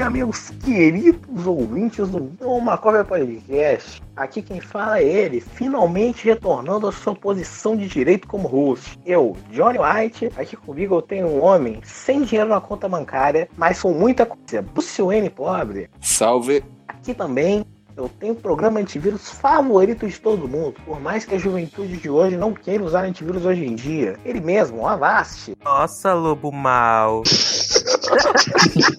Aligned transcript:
dia, 0.00 0.08
meus 0.08 0.48
queridos 0.64 1.46
ouvintes 1.46 2.08
do 2.08 2.32
Uma 2.40 2.78
Cópia 2.78 3.04
Podcast. 3.04 4.02
Aqui 4.16 4.40
quem 4.40 4.58
fala 4.58 4.98
é 4.98 5.04
ele, 5.04 5.42
finalmente 5.42 6.24
retornando 6.24 6.88
à 6.88 6.92
sua 6.92 7.14
posição 7.14 7.76
de 7.76 7.86
direito 7.86 8.26
como 8.26 8.48
host. 8.48 8.98
Eu, 9.04 9.36
Johnny 9.50 9.78
White, 9.78 10.32
aqui 10.38 10.56
comigo 10.56 10.94
eu 10.94 11.02
tenho 11.02 11.26
um 11.26 11.44
homem 11.44 11.80
sem 11.84 12.22
dinheiro 12.22 12.48
na 12.48 12.62
conta 12.62 12.88
bancária, 12.88 13.46
mas 13.58 13.82
com 13.82 13.92
muita 13.92 14.24
coisa. 14.24 14.62
Bruce 14.62 15.02
Wayne 15.02 15.28
pobre. 15.28 15.90
Salve. 16.00 16.64
Aqui 16.88 17.12
também 17.12 17.62
eu 17.94 18.08
tenho 18.08 18.32
o 18.32 18.36
programa 18.36 18.80
antivírus 18.80 19.28
favorito 19.28 20.08
de 20.08 20.18
todo 20.18 20.48
mundo, 20.48 20.76
por 20.86 20.98
mais 20.98 21.26
que 21.26 21.34
a 21.34 21.38
juventude 21.38 21.98
de 21.98 22.08
hoje 22.08 22.38
não 22.38 22.54
queira 22.54 22.82
usar 22.82 23.04
antivírus 23.04 23.44
hoje 23.44 23.66
em 23.66 23.74
dia. 23.74 24.18
Ele 24.24 24.40
mesmo, 24.40 24.78
o 24.78 24.86
Avast. 24.86 25.54
Nossa, 25.62 26.14
lobo 26.14 26.50
mal. 26.50 27.22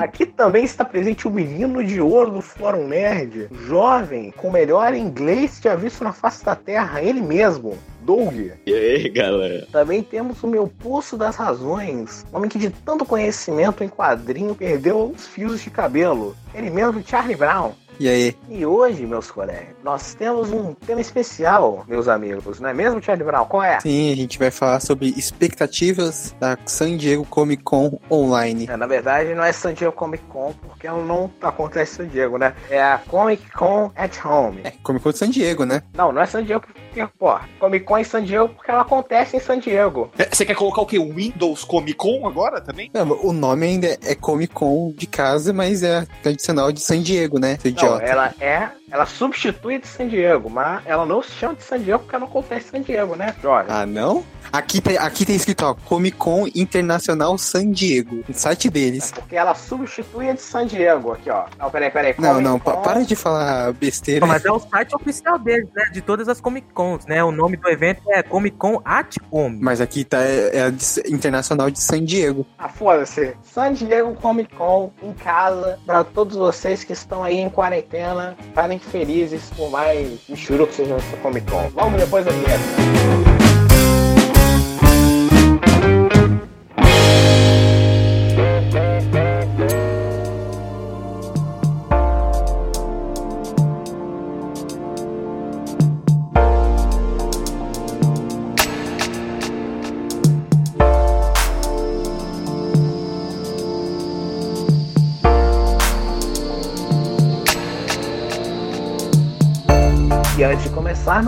Aqui 0.00 0.26
também 0.26 0.64
está 0.64 0.84
presente 0.84 1.26
o 1.26 1.30
menino 1.30 1.82
de 1.84 2.00
ouro 2.00 2.32
do 2.32 2.40
Fórum 2.40 2.86
Nerd, 2.86 3.48
jovem, 3.66 4.30
com 4.32 4.48
o 4.48 4.52
melhor 4.52 4.94
inglês 4.94 5.60
já 5.62 5.74
visto 5.74 6.04
na 6.04 6.12
face 6.12 6.44
da 6.44 6.54
Terra, 6.54 7.02
ele 7.02 7.20
mesmo, 7.20 7.76
Doug. 8.02 8.52
E 8.66 8.72
aí, 8.72 9.08
galera? 9.08 9.66
Também 9.72 10.02
temos 10.02 10.42
o 10.42 10.46
meu 10.46 10.68
Poço 10.68 11.16
das 11.16 11.36
Razões, 11.36 12.24
homem 12.32 12.48
que 12.48 12.58
de 12.58 12.70
tanto 12.70 13.04
conhecimento 13.04 13.82
em 13.82 13.88
quadrinho 13.88 14.54
perdeu 14.54 15.12
os 15.14 15.26
fios 15.26 15.60
de 15.60 15.70
cabelo, 15.70 16.36
ele 16.54 16.70
mesmo, 16.70 17.02
Charlie 17.06 17.36
Brown. 17.36 17.72
E 18.00 18.08
aí? 18.08 18.36
E 18.48 18.64
hoje, 18.64 19.04
meus 19.04 19.28
colegas, 19.28 19.74
nós 19.82 20.14
temos 20.14 20.52
um 20.52 20.72
tema 20.72 21.00
especial, 21.00 21.84
meus 21.88 22.06
amigos, 22.06 22.60
não 22.60 22.68
é 22.68 22.74
mesmo, 22.74 23.02
Charlie 23.02 23.24
Brown? 23.24 23.44
Qual 23.46 23.62
é? 23.62 23.80
Sim, 23.80 24.12
a 24.12 24.16
gente 24.16 24.38
vai 24.38 24.52
falar 24.52 24.78
sobre 24.78 25.08
expectativas 25.16 26.32
da 26.38 26.56
San 26.64 26.96
Diego 26.96 27.24
Comic 27.24 27.64
Con 27.64 27.98
Online. 28.08 28.68
É, 28.68 28.76
na 28.76 28.86
verdade, 28.86 29.34
não 29.34 29.42
é 29.42 29.50
San 29.50 29.74
Diego 29.74 29.92
Comic 29.92 30.22
Con, 30.28 30.54
porque 30.62 30.86
ela 30.86 31.04
não 31.04 31.28
acontece 31.42 31.94
em 31.94 32.04
San 32.04 32.08
Diego, 32.08 32.38
né? 32.38 32.54
É 32.70 32.80
a 32.80 32.98
Comic 32.98 33.50
Con 33.50 33.90
at 33.96 34.24
Home. 34.24 34.60
É, 34.62 34.72
Comic 34.82 35.02
Con 35.02 35.10
de 35.10 35.18
San 35.18 35.30
Diego, 35.30 35.64
né? 35.64 35.82
Não, 35.94 36.12
não 36.12 36.22
é 36.22 36.26
San 36.26 36.44
Diego 36.44 36.62
pô, 37.06 37.38
Comic 37.60 37.84
Con 37.84 37.98
em 37.98 38.04
San 38.04 38.22
Diego 38.24 38.48
porque 38.48 38.70
ela 38.70 38.82
acontece 38.82 39.36
em 39.36 39.40
San 39.40 39.58
Diego. 39.58 40.10
É, 40.18 40.28
Você 40.30 40.44
quer 40.44 40.54
colocar 40.54 40.80
o 40.82 40.86
quê? 40.86 40.98
Windows 40.98 41.64
Comic 41.64 41.94
Con 41.94 42.26
agora 42.26 42.60
também? 42.60 42.90
Não, 42.92 43.06
o 43.24 43.32
nome 43.32 43.66
ainda 43.66 43.98
é 44.04 44.14
Comic 44.14 44.52
Con 44.54 44.92
de 44.96 45.06
casa, 45.06 45.52
mas 45.52 45.82
é 45.82 46.06
tradicional 46.22 46.72
de 46.72 46.80
San 46.80 47.00
Diego, 47.00 47.38
né? 47.38 47.58
Seu 47.60 47.70
Não, 47.72 47.78
idiota. 47.78 48.04
ela 48.04 48.34
é. 48.40 48.68
Ela 48.90 49.04
substitui 49.04 49.78
de 49.78 49.86
San 49.86 50.08
Diego, 50.08 50.48
mas 50.48 50.82
ela 50.86 51.04
não 51.04 51.22
se 51.22 51.30
chama 51.32 51.54
de 51.54 51.62
San 51.62 51.78
Diego 51.78 51.98
porque 52.00 52.14
ela 52.16 52.24
não 52.24 52.30
acontece 52.30 52.68
em 52.68 52.70
San 52.70 52.80
Diego, 52.80 53.16
né, 53.16 53.34
Jorge? 53.42 53.68
Ah, 53.70 53.84
não? 53.84 54.24
Aqui 54.50 54.80
tem, 54.80 54.96
aqui 54.96 55.26
tem 55.26 55.36
escrito, 55.36 55.66
ó, 55.66 55.74
Comic 55.74 56.16
Con 56.16 56.46
Internacional 56.54 57.36
San 57.36 57.70
Diego, 57.70 58.24
no 58.26 58.34
site 58.34 58.70
deles. 58.70 59.12
Porque 59.12 59.36
ela 59.36 59.54
substitui 59.54 60.30
a 60.30 60.32
de 60.32 60.40
San 60.40 60.66
Diego 60.66 61.12
aqui, 61.12 61.28
ó. 61.28 61.44
Não, 61.58 61.70
peraí, 61.70 61.90
peraí. 61.90 62.14
Não, 62.18 62.30
Comic 62.30 62.44
não, 62.44 62.58
pa- 62.58 62.72
Con- 62.72 62.82
para 62.82 63.04
de 63.04 63.14
falar 63.14 63.72
besteira. 63.74 64.24
Mas 64.26 64.42
é 64.46 64.50
o 64.50 64.58
site 64.58 64.94
oficial 64.96 65.38
deles, 65.38 65.68
né? 65.74 65.90
De 65.92 66.00
todas 66.00 66.26
as 66.28 66.40
Comic 66.40 66.66
Cons, 66.88 67.06
né? 67.06 67.22
O 67.22 67.30
nome 67.30 67.56
do 67.56 67.68
evento 67.68 68.00
é 68.10 68.22
Comic 68.22 68.56
Con 68.56 68.80
at 68.84 69.16
Home. 69.30 69.58
Mas 69.60 69.80
aqui 69.80 70.04
tá 70.04 70.22
é, 70.22 70.56
é 70.56 70.62
a 70.62 70.70
de- 70.70 71.02
Internacional 71.12 71.70
de 71.70 71.80
San 71.80 72.04
Diego. 72.04 72.46
Ah, 72.58 72.68
foda-se. 72.68 73.34
San 73.42 73.72
Diego 73.72 74.14
Comic 74.14 74.54
Con 74.54 74.90
em 75.02 75.12
casa 75.12 75.78
pra 75.84 76.04
todos 76.04 76.36
vocês 76.36 76.84
que 76.84 76.92
estão 76.92 77.22
aí 77.22 77.38
em 77.38 77.50
quarentena. 77.50 78.36
Ficarem 78.40 78.78
felizes 78.78 79.50
por 79.56 79.70
mais 79.70 80.20
michuru 80.28 80.66
que 80.66 80.74
seja 80.74 80.94
essa 80.94 81.16
Comic 81.18 81.50
Con. 81.50 81.68
Vamos 81.74 82.00
depois 82.00 82.24
da 82.24 82.30
vinheta. 82.32 83.37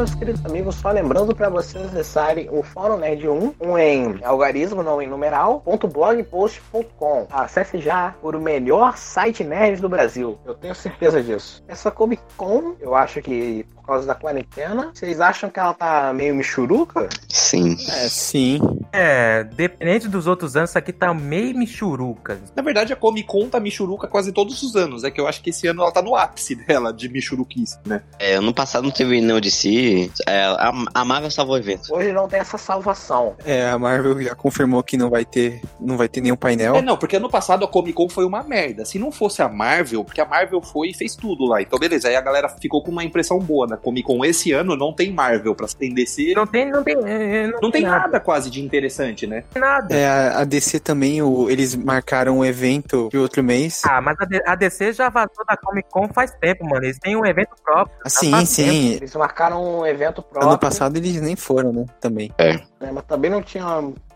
Meus 0.00 0.14
queridos 0.14 0.46
amigos, 0.46 0.76
só 0.76 0.90
lembrando 0.90 1.36
para 1.36 1.50
vocês 1.50 1.84
acessarem 1.84 2.48
o 2.50 2.62
Fórum 2.62 2.96
Nerd 2.96 3.28
1, 3.28 3.54
um 3.60 3.76
em 3.76 4.18
algarismo, 4.24 4.82
não 4.82 5.02
em 5.02 5.06
numeral, 5.06 5.60
ponto 5.60 5.86
blogpost.com. 5.86 7.26
Acesse 7.30 7.76
já 7.76 8.14
por 8.22 8.34
o 8.34 8.40
melhor 8.40 8.96
site 8.96 9.44
nerd 9.44 9.78
do 9.78 9.90
Brasil. 9.90 10.38
Eu 10.46 10.54
tenho 10.54 10.74
certeza 10.74 11.22
disso. 11.22 11.62
Essa 11.68 11.90
Comic 11.90 12.22
Con, 12.34 12.76
eu 12.80 12.94
acho 12.94 13.20
que 13.20 13.66
causa 13.90 14.06
da 14.06 14.14
quarentena, 14.14 14.90
vocês 14.94 15.20
acham 15.20 15.50
que 15.50 15.58
ela 15.58 15.74
tá 15.74 16.12
meio 16.12 16.34
michuruca? 16.34 17.08
Sim. 17.28 17.76
É, 17.88 18.08
sim. 18.08 18.60
É, 18.92 19.44
dependente 19.44 20.08
dos 20.08 20.26
outros 20.26 20.56
anos, 20.56 20.70
isso 20.70 20.78
aqui 20.78 20.92
tá 20.92 21.12
meio 21.14 21.56
michuruca. 21.56 22.40
Na 22.54 22.62
verdade, 22.62 22.92
a 22.92 22.96
Comic 22.96 23.26
Con 23.26 23.48
tá 23.48 23.60
Michuruca 23.60 24.08
quase 24.08 24.32
todos 24.32 24.62
os 24.62 24.74
anos. 24.76 25.04
É 25.04 25.10
que 25.10 25.20
eu 25.20 25.28
acho 25.28 25.42
que 25.42 25.50
esse 25.50 25.66
ano 25.66 25.82
ela 25.82 25.92
tá 25.92 26.02
no 26.02 26.16
ápice 26.16 26.54
dela, 26.54 26.92
de 26.92 27.08
Michuruquice, 27.08 27.78
né? 27.86 28.02
É, 28.18 28.34
ano 28.34 28.52
passado 28.52 28.84
não 28.84 28.90
teve 28.90 29.20
nenhum 29.20 29.40
de 29.40 29.50
si. 29.50 30.10
É, 30.26 30.44
a, 30.44 30.72
a 30.94 31.04
Marvel 31.04 31.30
salvou 31.30 31.54
o 31.54 31.58
evento. 31.58 31.92
Hoje 31.94 32.12
não 32.12 32.28
tem 32.28 32.40
essa 32.40 32.58
salvação. 32.58 33.36
É, 33.44 33.68
a 33.68 33.78
Marvel 33.78 34.20
já 34.22 34.34
confirmou 34.34 34.82
que 34.82 34.96
não 34.96 35.08
vai 35.08 35.24
ter, 35.24 35.62
não 35.80 35.96
vai 35.96 36.08
ter 36.08 36.20
nenhum 36.20 36.36
painel. 36.36 36.76
É, 36.76 36.82
não, 36.82 36.96
porque 36.96 37.16
ano 37.16 37.30
passado 37.30 37.64
a 37.64 37.68
Comic 37.68 37.94
Con 37.94 38.08
foi 38.08 38.24
uma 38.24 38.42
merda. 38.42 38.84
Se 38.84 38.98
não 38.98 39.12
fosse 39.12 39.42
a 39.42 39.48
Marvel, 39.48 40.04
porque 40.04 40.20
a 40.20 40.26
Marvel 40.26 40.60
foi 40.60 40.90
e 40.90 40.94
fez 40.94 41.14
tudo 41.14 41.44
lá. 41.46 41.62
Então, 41.62 41.78
beleza, 41.78 42.08
aí 42.08 42.16
a 42.16 42.20
galera 42.20 42.48
ficou 42.48 42.82
com 42.82 42.90
uma 42.90 43.04
impressão 43.04 43.38
boa 43.38 43.66
na 43.66 43.76
Comic 43.80 44.06
Con. 44.06 44.24
Esse 44.24 44.52
ano 44.52 44.76
não 44.76 44.92
tem 44.92 45.12
Marvel 45.12 45.54
pra 45.54 45.66
tem 45.66 45.92
DC. 45.94 46.34
Não 46.36 46.46
tem, 46.46 46.70
não 46.70 46.82
tem, 46.84 46.96
é, 47.04 47.46
não, 47.48 47.60
Não 47.62 47.70
tem 47.70 47.82
nada 47.82 48.20
quase 48.20 48.50
de 48.50 48.60
interessante, 48.62 49.26
né? 49.26 49.44
tem 49.52 49.60
nada. 49.62 49.94
É, 49.94 50.06
a 50.08 50.44
DC 50.44 50.80
também, 50.80 51.22
o- 51.22 51.48
eles 51.50 51.74
marcaram 51.74 52.38
um 52.38 52.44
evento 52.44 53.08
de 53.10 53.18
outro 53.18 53.42
mês. 53.42 53.82
Ah, 53.84 54.00
mas 54.00 54.16
a, 54.46 54.54
DC 54.54 54.92
já 54.92 55.08
vazou 55.08 55.44
da 55.48 55.56
Comic 55.56 55.88
Con 55.90 56.08
faz 56.08 56.30
tempo, 56.40 56.64
mano. 56.64 56.84
Eles 56.84 56.98
têm 56.98 57.16
um 57.16 57.24
evento 57.24 57.50
próprio. 57.64 57.96
Ah, 58.04 58.08
sim, 58.10 58.44
sim. 58.46 58.92
Eles 58.94 59.14
marcaram 59.14 59.80
um 59.80 59.86
evento 59.86 60.22
próprio, 60.22 60.48
Ano 60.50 60.58
passado 60.58 60.96
eles 60.96 61.20
nem 61.20 61.36
foram, 61.36 61.72
né? 61.72 61.86
Também. 62.00 62.32
né, 62.38 62.90
mas 62.92 63.04
também 63.04 63.30
não 63.30 63.42
tinha 63.42 63.64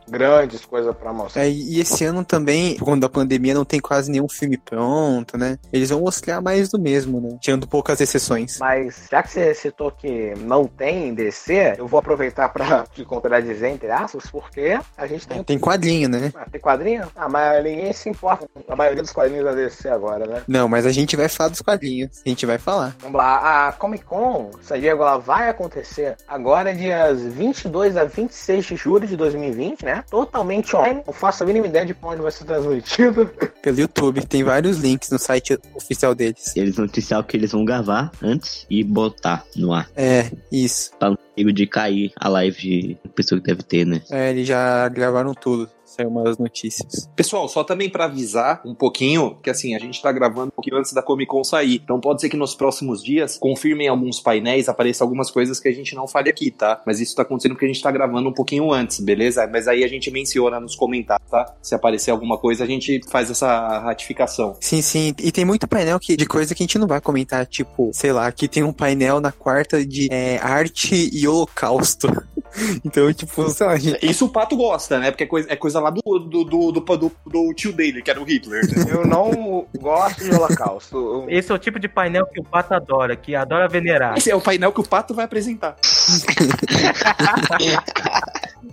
grandes 0.09 0.65
coisas 0.65 0.95
pra 0.95 1.13
mostrar. 1.13 1.45
É, 1.45 1.51
e 1.51 1.81
esse 1.81 2.05
ano 2.05 2.25
também, 2.25 2.77
por 2.77 2.85
conta 2.87 3.01
da 3.01 3.09
pandemia, 3.09 3.55
não 3.55 3.65
tem 3.65 3.81
quase 3.81 4.11
nenhum 4.11 4.29
filme 4.29 4.57
pronto, 4.57 5.37
né? 5.37 5.59
Eles 5.73 5.91
vão 5.91 6.01
mostrar 6.01 6.41
mais 6.41 6.69
do 6.69 6.79
mesmo, 6.79 7.21
né? 7.21 7.39
Tirando 7.41 7.67
poucas 7.67 8.01
exceções. 8.01 8.59
Mas 8.59 9.09
já 9.11 9.23
que 9.23 9.31
você 9.31 9.55
citou 9.55 9.91
que 9.91 10.35
não 10.37 10.67
tem 10.67 11.15
DC, 11.15 11.75
eu 11.79 11.87
vou 11.87 11.99
aproveitar 11.99 12.49
pra 12.49 12.85
te 12.93 13.05
contradizer, 13.05 13.71
entre 13.71 13.91
aspas, 13.91 14.31
porque 14.31 14.79
a 14.97 15.07
gente 15.07 15.27
tem. 15.27 15.43
Tem 15.43 15.59
quadrinho, 15.59 16.09
né? 16.09 16.33
Ah, 16.35 16.47
tem 16.51 16.61
quadrinho? 16.61 17.05
Ah, 17.17 17.29
mas 17.29 17.63
ninguém 17.65 17.93
se 17.93 18.09
importa 18.09 18.49
a 18.69 18.77
maioria 18.77 19.03
dos 19.03 19.13
quadrinhos 19.13 19.45
da 19.45 19.53
DC 19.53 19.89
agora, 19.89 20.27
né? 20.27 20.43
Não, 20.47 20.69
mas 20.69 20.87
a 20.87 20.93
gente 20.93 21.17
vai 21.17 21.29
falar 21.29 21.51
dos 21.51 21.61
quadrinhos. 21.61 22.23
A 22.25 22.29
gente 22.29 22.47
vai 22.47 22.59
falar. 22.59 22.97
Vamos 23.01 23.17
lá, 23.17 23.69
a 23.69 23.73
Comic 23.73 24.05
Con, 24.05 24.51
San 24.63 24.79
Diego, 24.79 25.03
ela 25.03 25.19
vai 25.19 25.49
acontecer 25.49 26.17
agora 26.27 26.75
dias 26.75 27.23
22 27.23 27.97
a 27.97 28.05
26 28.05 28.65
de 28.65 28.77
julho 28.77 29.07
de 29.07 29.17
2020, 29.17 29.85
né? 29.85 29.94
Totalmente 30.03 30.75
online. 30.77 31.03
Não 31.07 31.13
faço 31.13 31.43
a 31.43 31.47
mínima 31.47 31.67
ideia 31.67 31.87
de 31.87 31.97
onde 32.03 32.23
vai 32.23 32.33
ser 32.33 32.45
transmitido. 32.45 33.31
Pelo 33.63 33.81
YouTube, 33.81 34.27
tem 34.27 34.43
vários 34.43 34.79
links 34.79 35.11
no 35.11 35.19
site 35.19 35.59
oficial 35.75 36.15
deles. 36.15 36.55
Eles 36.57 36.77
noticiaram 36.77 37.25
que 37.25 37.37
eles 37.37 37.53
vão 37.53 37.65
gravar 37.65 38.11
antes 38.23 38.67
e 38.69 38.85
botar 38.85 39.45
no 39.57 39.73
ar. 39.73 39.89
É, 39.97 40.31
isso. 40.51 40.91
Pra 40.99 41.11
não 41.11 41.19
de 41.37 41.67
cair 41.67 42.13
a 42.17 42.29
live 42.29 42.57
de 43.03 43.09
pessoa 43.15 43.41
que 43.41 43.47
deve 43.47 43.63
ter, 43.63 43.85
né? 43.85 44.03
É, 44.11 44.31
eles 44.31 44.47
já 44.47 44.89
gravaram 44.89 45.35
tudo. 45.35 45.69
Saiu 45.85 46.09
umas 46.09 46.39
notícias. 46.39 47.09
Pessoal, 47.15 47.49
só 47.49 47.63
também 47.63 47.89
pra 47.89 48.07
avisar 48.07 48.61
um 48.65 48.75
pouquinho, 48.75 49.37
que 49.43 49.51
assim, 49.51 49.75
a 49.75 49.79
gente 49.79 50.01
tá 50.01 50.11
gravando 50.11 50.49
um 50.49 50.51
pouquinho 50.51 50.79
antes 50.79 50.93
da 50.93 51.03
Comic 51.03 51.31
Con 51.31 51.45
sair. 51.45 51.81
Então 51.85 52.01
pode 52.01 52.21
ser 52.21 52.29
que 52.29 52.37
nos 52.37 52.55
próximos 52.55 53.03
dias 53.03 53.39
confirmem 53.39 53.89
alguns 53.89 54.21
painéis, 54.21 54.69
apareçam 54.69 55.05
algumas 55.05 55.31
coisas 55.31 55.61
que 55.61 55.69
a 55.69 55.73
gente 55.73 55.95
não 55.95 56.09
fale 56.09 56.31
aqui, 56.31 56.51
tá? 56.51 56.83
Mas 56.87 57.01
isso 57.01 57.15
tá 57.15 57.23
acontecendo 57.23 57.53
porque 57.53 57.67
a 57.67 57.69
gente 57.69 57.83
tá 57.83 57.91
gravando 57.91 58.29
um 58.29 58.33
pouquinho 58.33 58.73
antes, 58.73 59.01
beleza? 59.01 59.47
Mas 59.47 59.69
aí 59.69 59.85
a 59.85 59.89
gente 59.89 60.11
menciona 60.11 60.59
nos 60.59 60.75
comentários, 60.75 61.29
tá? 61.31 61.55
Se 61.63 61.75
aparecer 61.75 62.11
alguma 62.11 62.39
coisa, 62.39 62.65
a 62.65 62.67
gente 62.67 63.01
faz 63.09 63.31
essa 63.31 63.79
ratificação. 63.81 64.57
Sim, 64.61 64.83
sim. 64.83 65.15
E 65.19 65.31
tem 65.31 65.45
muito 65.45 65.69
painel 65.69 66.01
que, 66.01 66.17
de 66.17 66.27
coisa 66.27 66.55
que 66.55 66.63
a 66.63 66.67
gente 66.67 66.79
não 66.79 66.87
vai 66.87 67.01
comentar. 67.01 67.47
Tipo, 67.47 67.91
sei 67.93 68.13
lá, 68.13 68.27
aqui 68.27 68.49
tem 68.49 68.63
um 68.63 68.73
painel 68.73 69.21
na 69.21 69.33
quarta 69.33 69.85
de 69.85 70.09
é, 70.11 70.39
arte 70.39 71.11
e 71.13 71.27
holocausto. 71.29 72.09
então, 72.85 73.13
tipo, 73.13 73.49
sei 73.51 73.67
lá, 73.67 73.77
gente. 73.77 74.05
Isso 74.05 74.27
o 74.27 74.29
Pato 74.29 74.57
gosta, 74.57 74.99
né? 74.99 75.11
Porque 75.11 75.25
é 75.25 75.27
coisa, 75.27 75.53
é 75.53 75.57
coisa 75.57 75.81
lá 75.85 75.91
do, 75.91 76.01
do, 76.19 76.45
do, 76.45 76.73
do, 76.73 76.81
do- 76.81 77.13
do 77.27 77.55
tio 77.55 77.73
dele, 77.73 78.03
que 78.03 78.11
era 78.11 78.21
o 78.21 78.25
Hitler. 78.25 78.63
Eu 78.91 79.07
não 79.07 79.67
gosto 79.79 80.25
de 80.25 80.35
Holocausto. 80.35 81.27
Esse 81.29 81.53
é 81.53 81.55
o 81.55 81.59
tipo 81.59 81.79
de 81.79 81.89
painel 81.89 82.27
que 82.27 82.41
o 82.41 82.45
Pato 82.45 82.75
adora, 82.75 83.15
que 83.17 83.35
adora 83.37 83.69
venerar. 83.69 84.17
Esse 84.17 84.31
é 84.31 84.35
o 84.37 84.41
painel 84.41 84.73
que 84.73 84.81
o 84.81 84.85
Pato 84.89 85.15
vai 85.15 85.25
apresentar. 85.25 85.77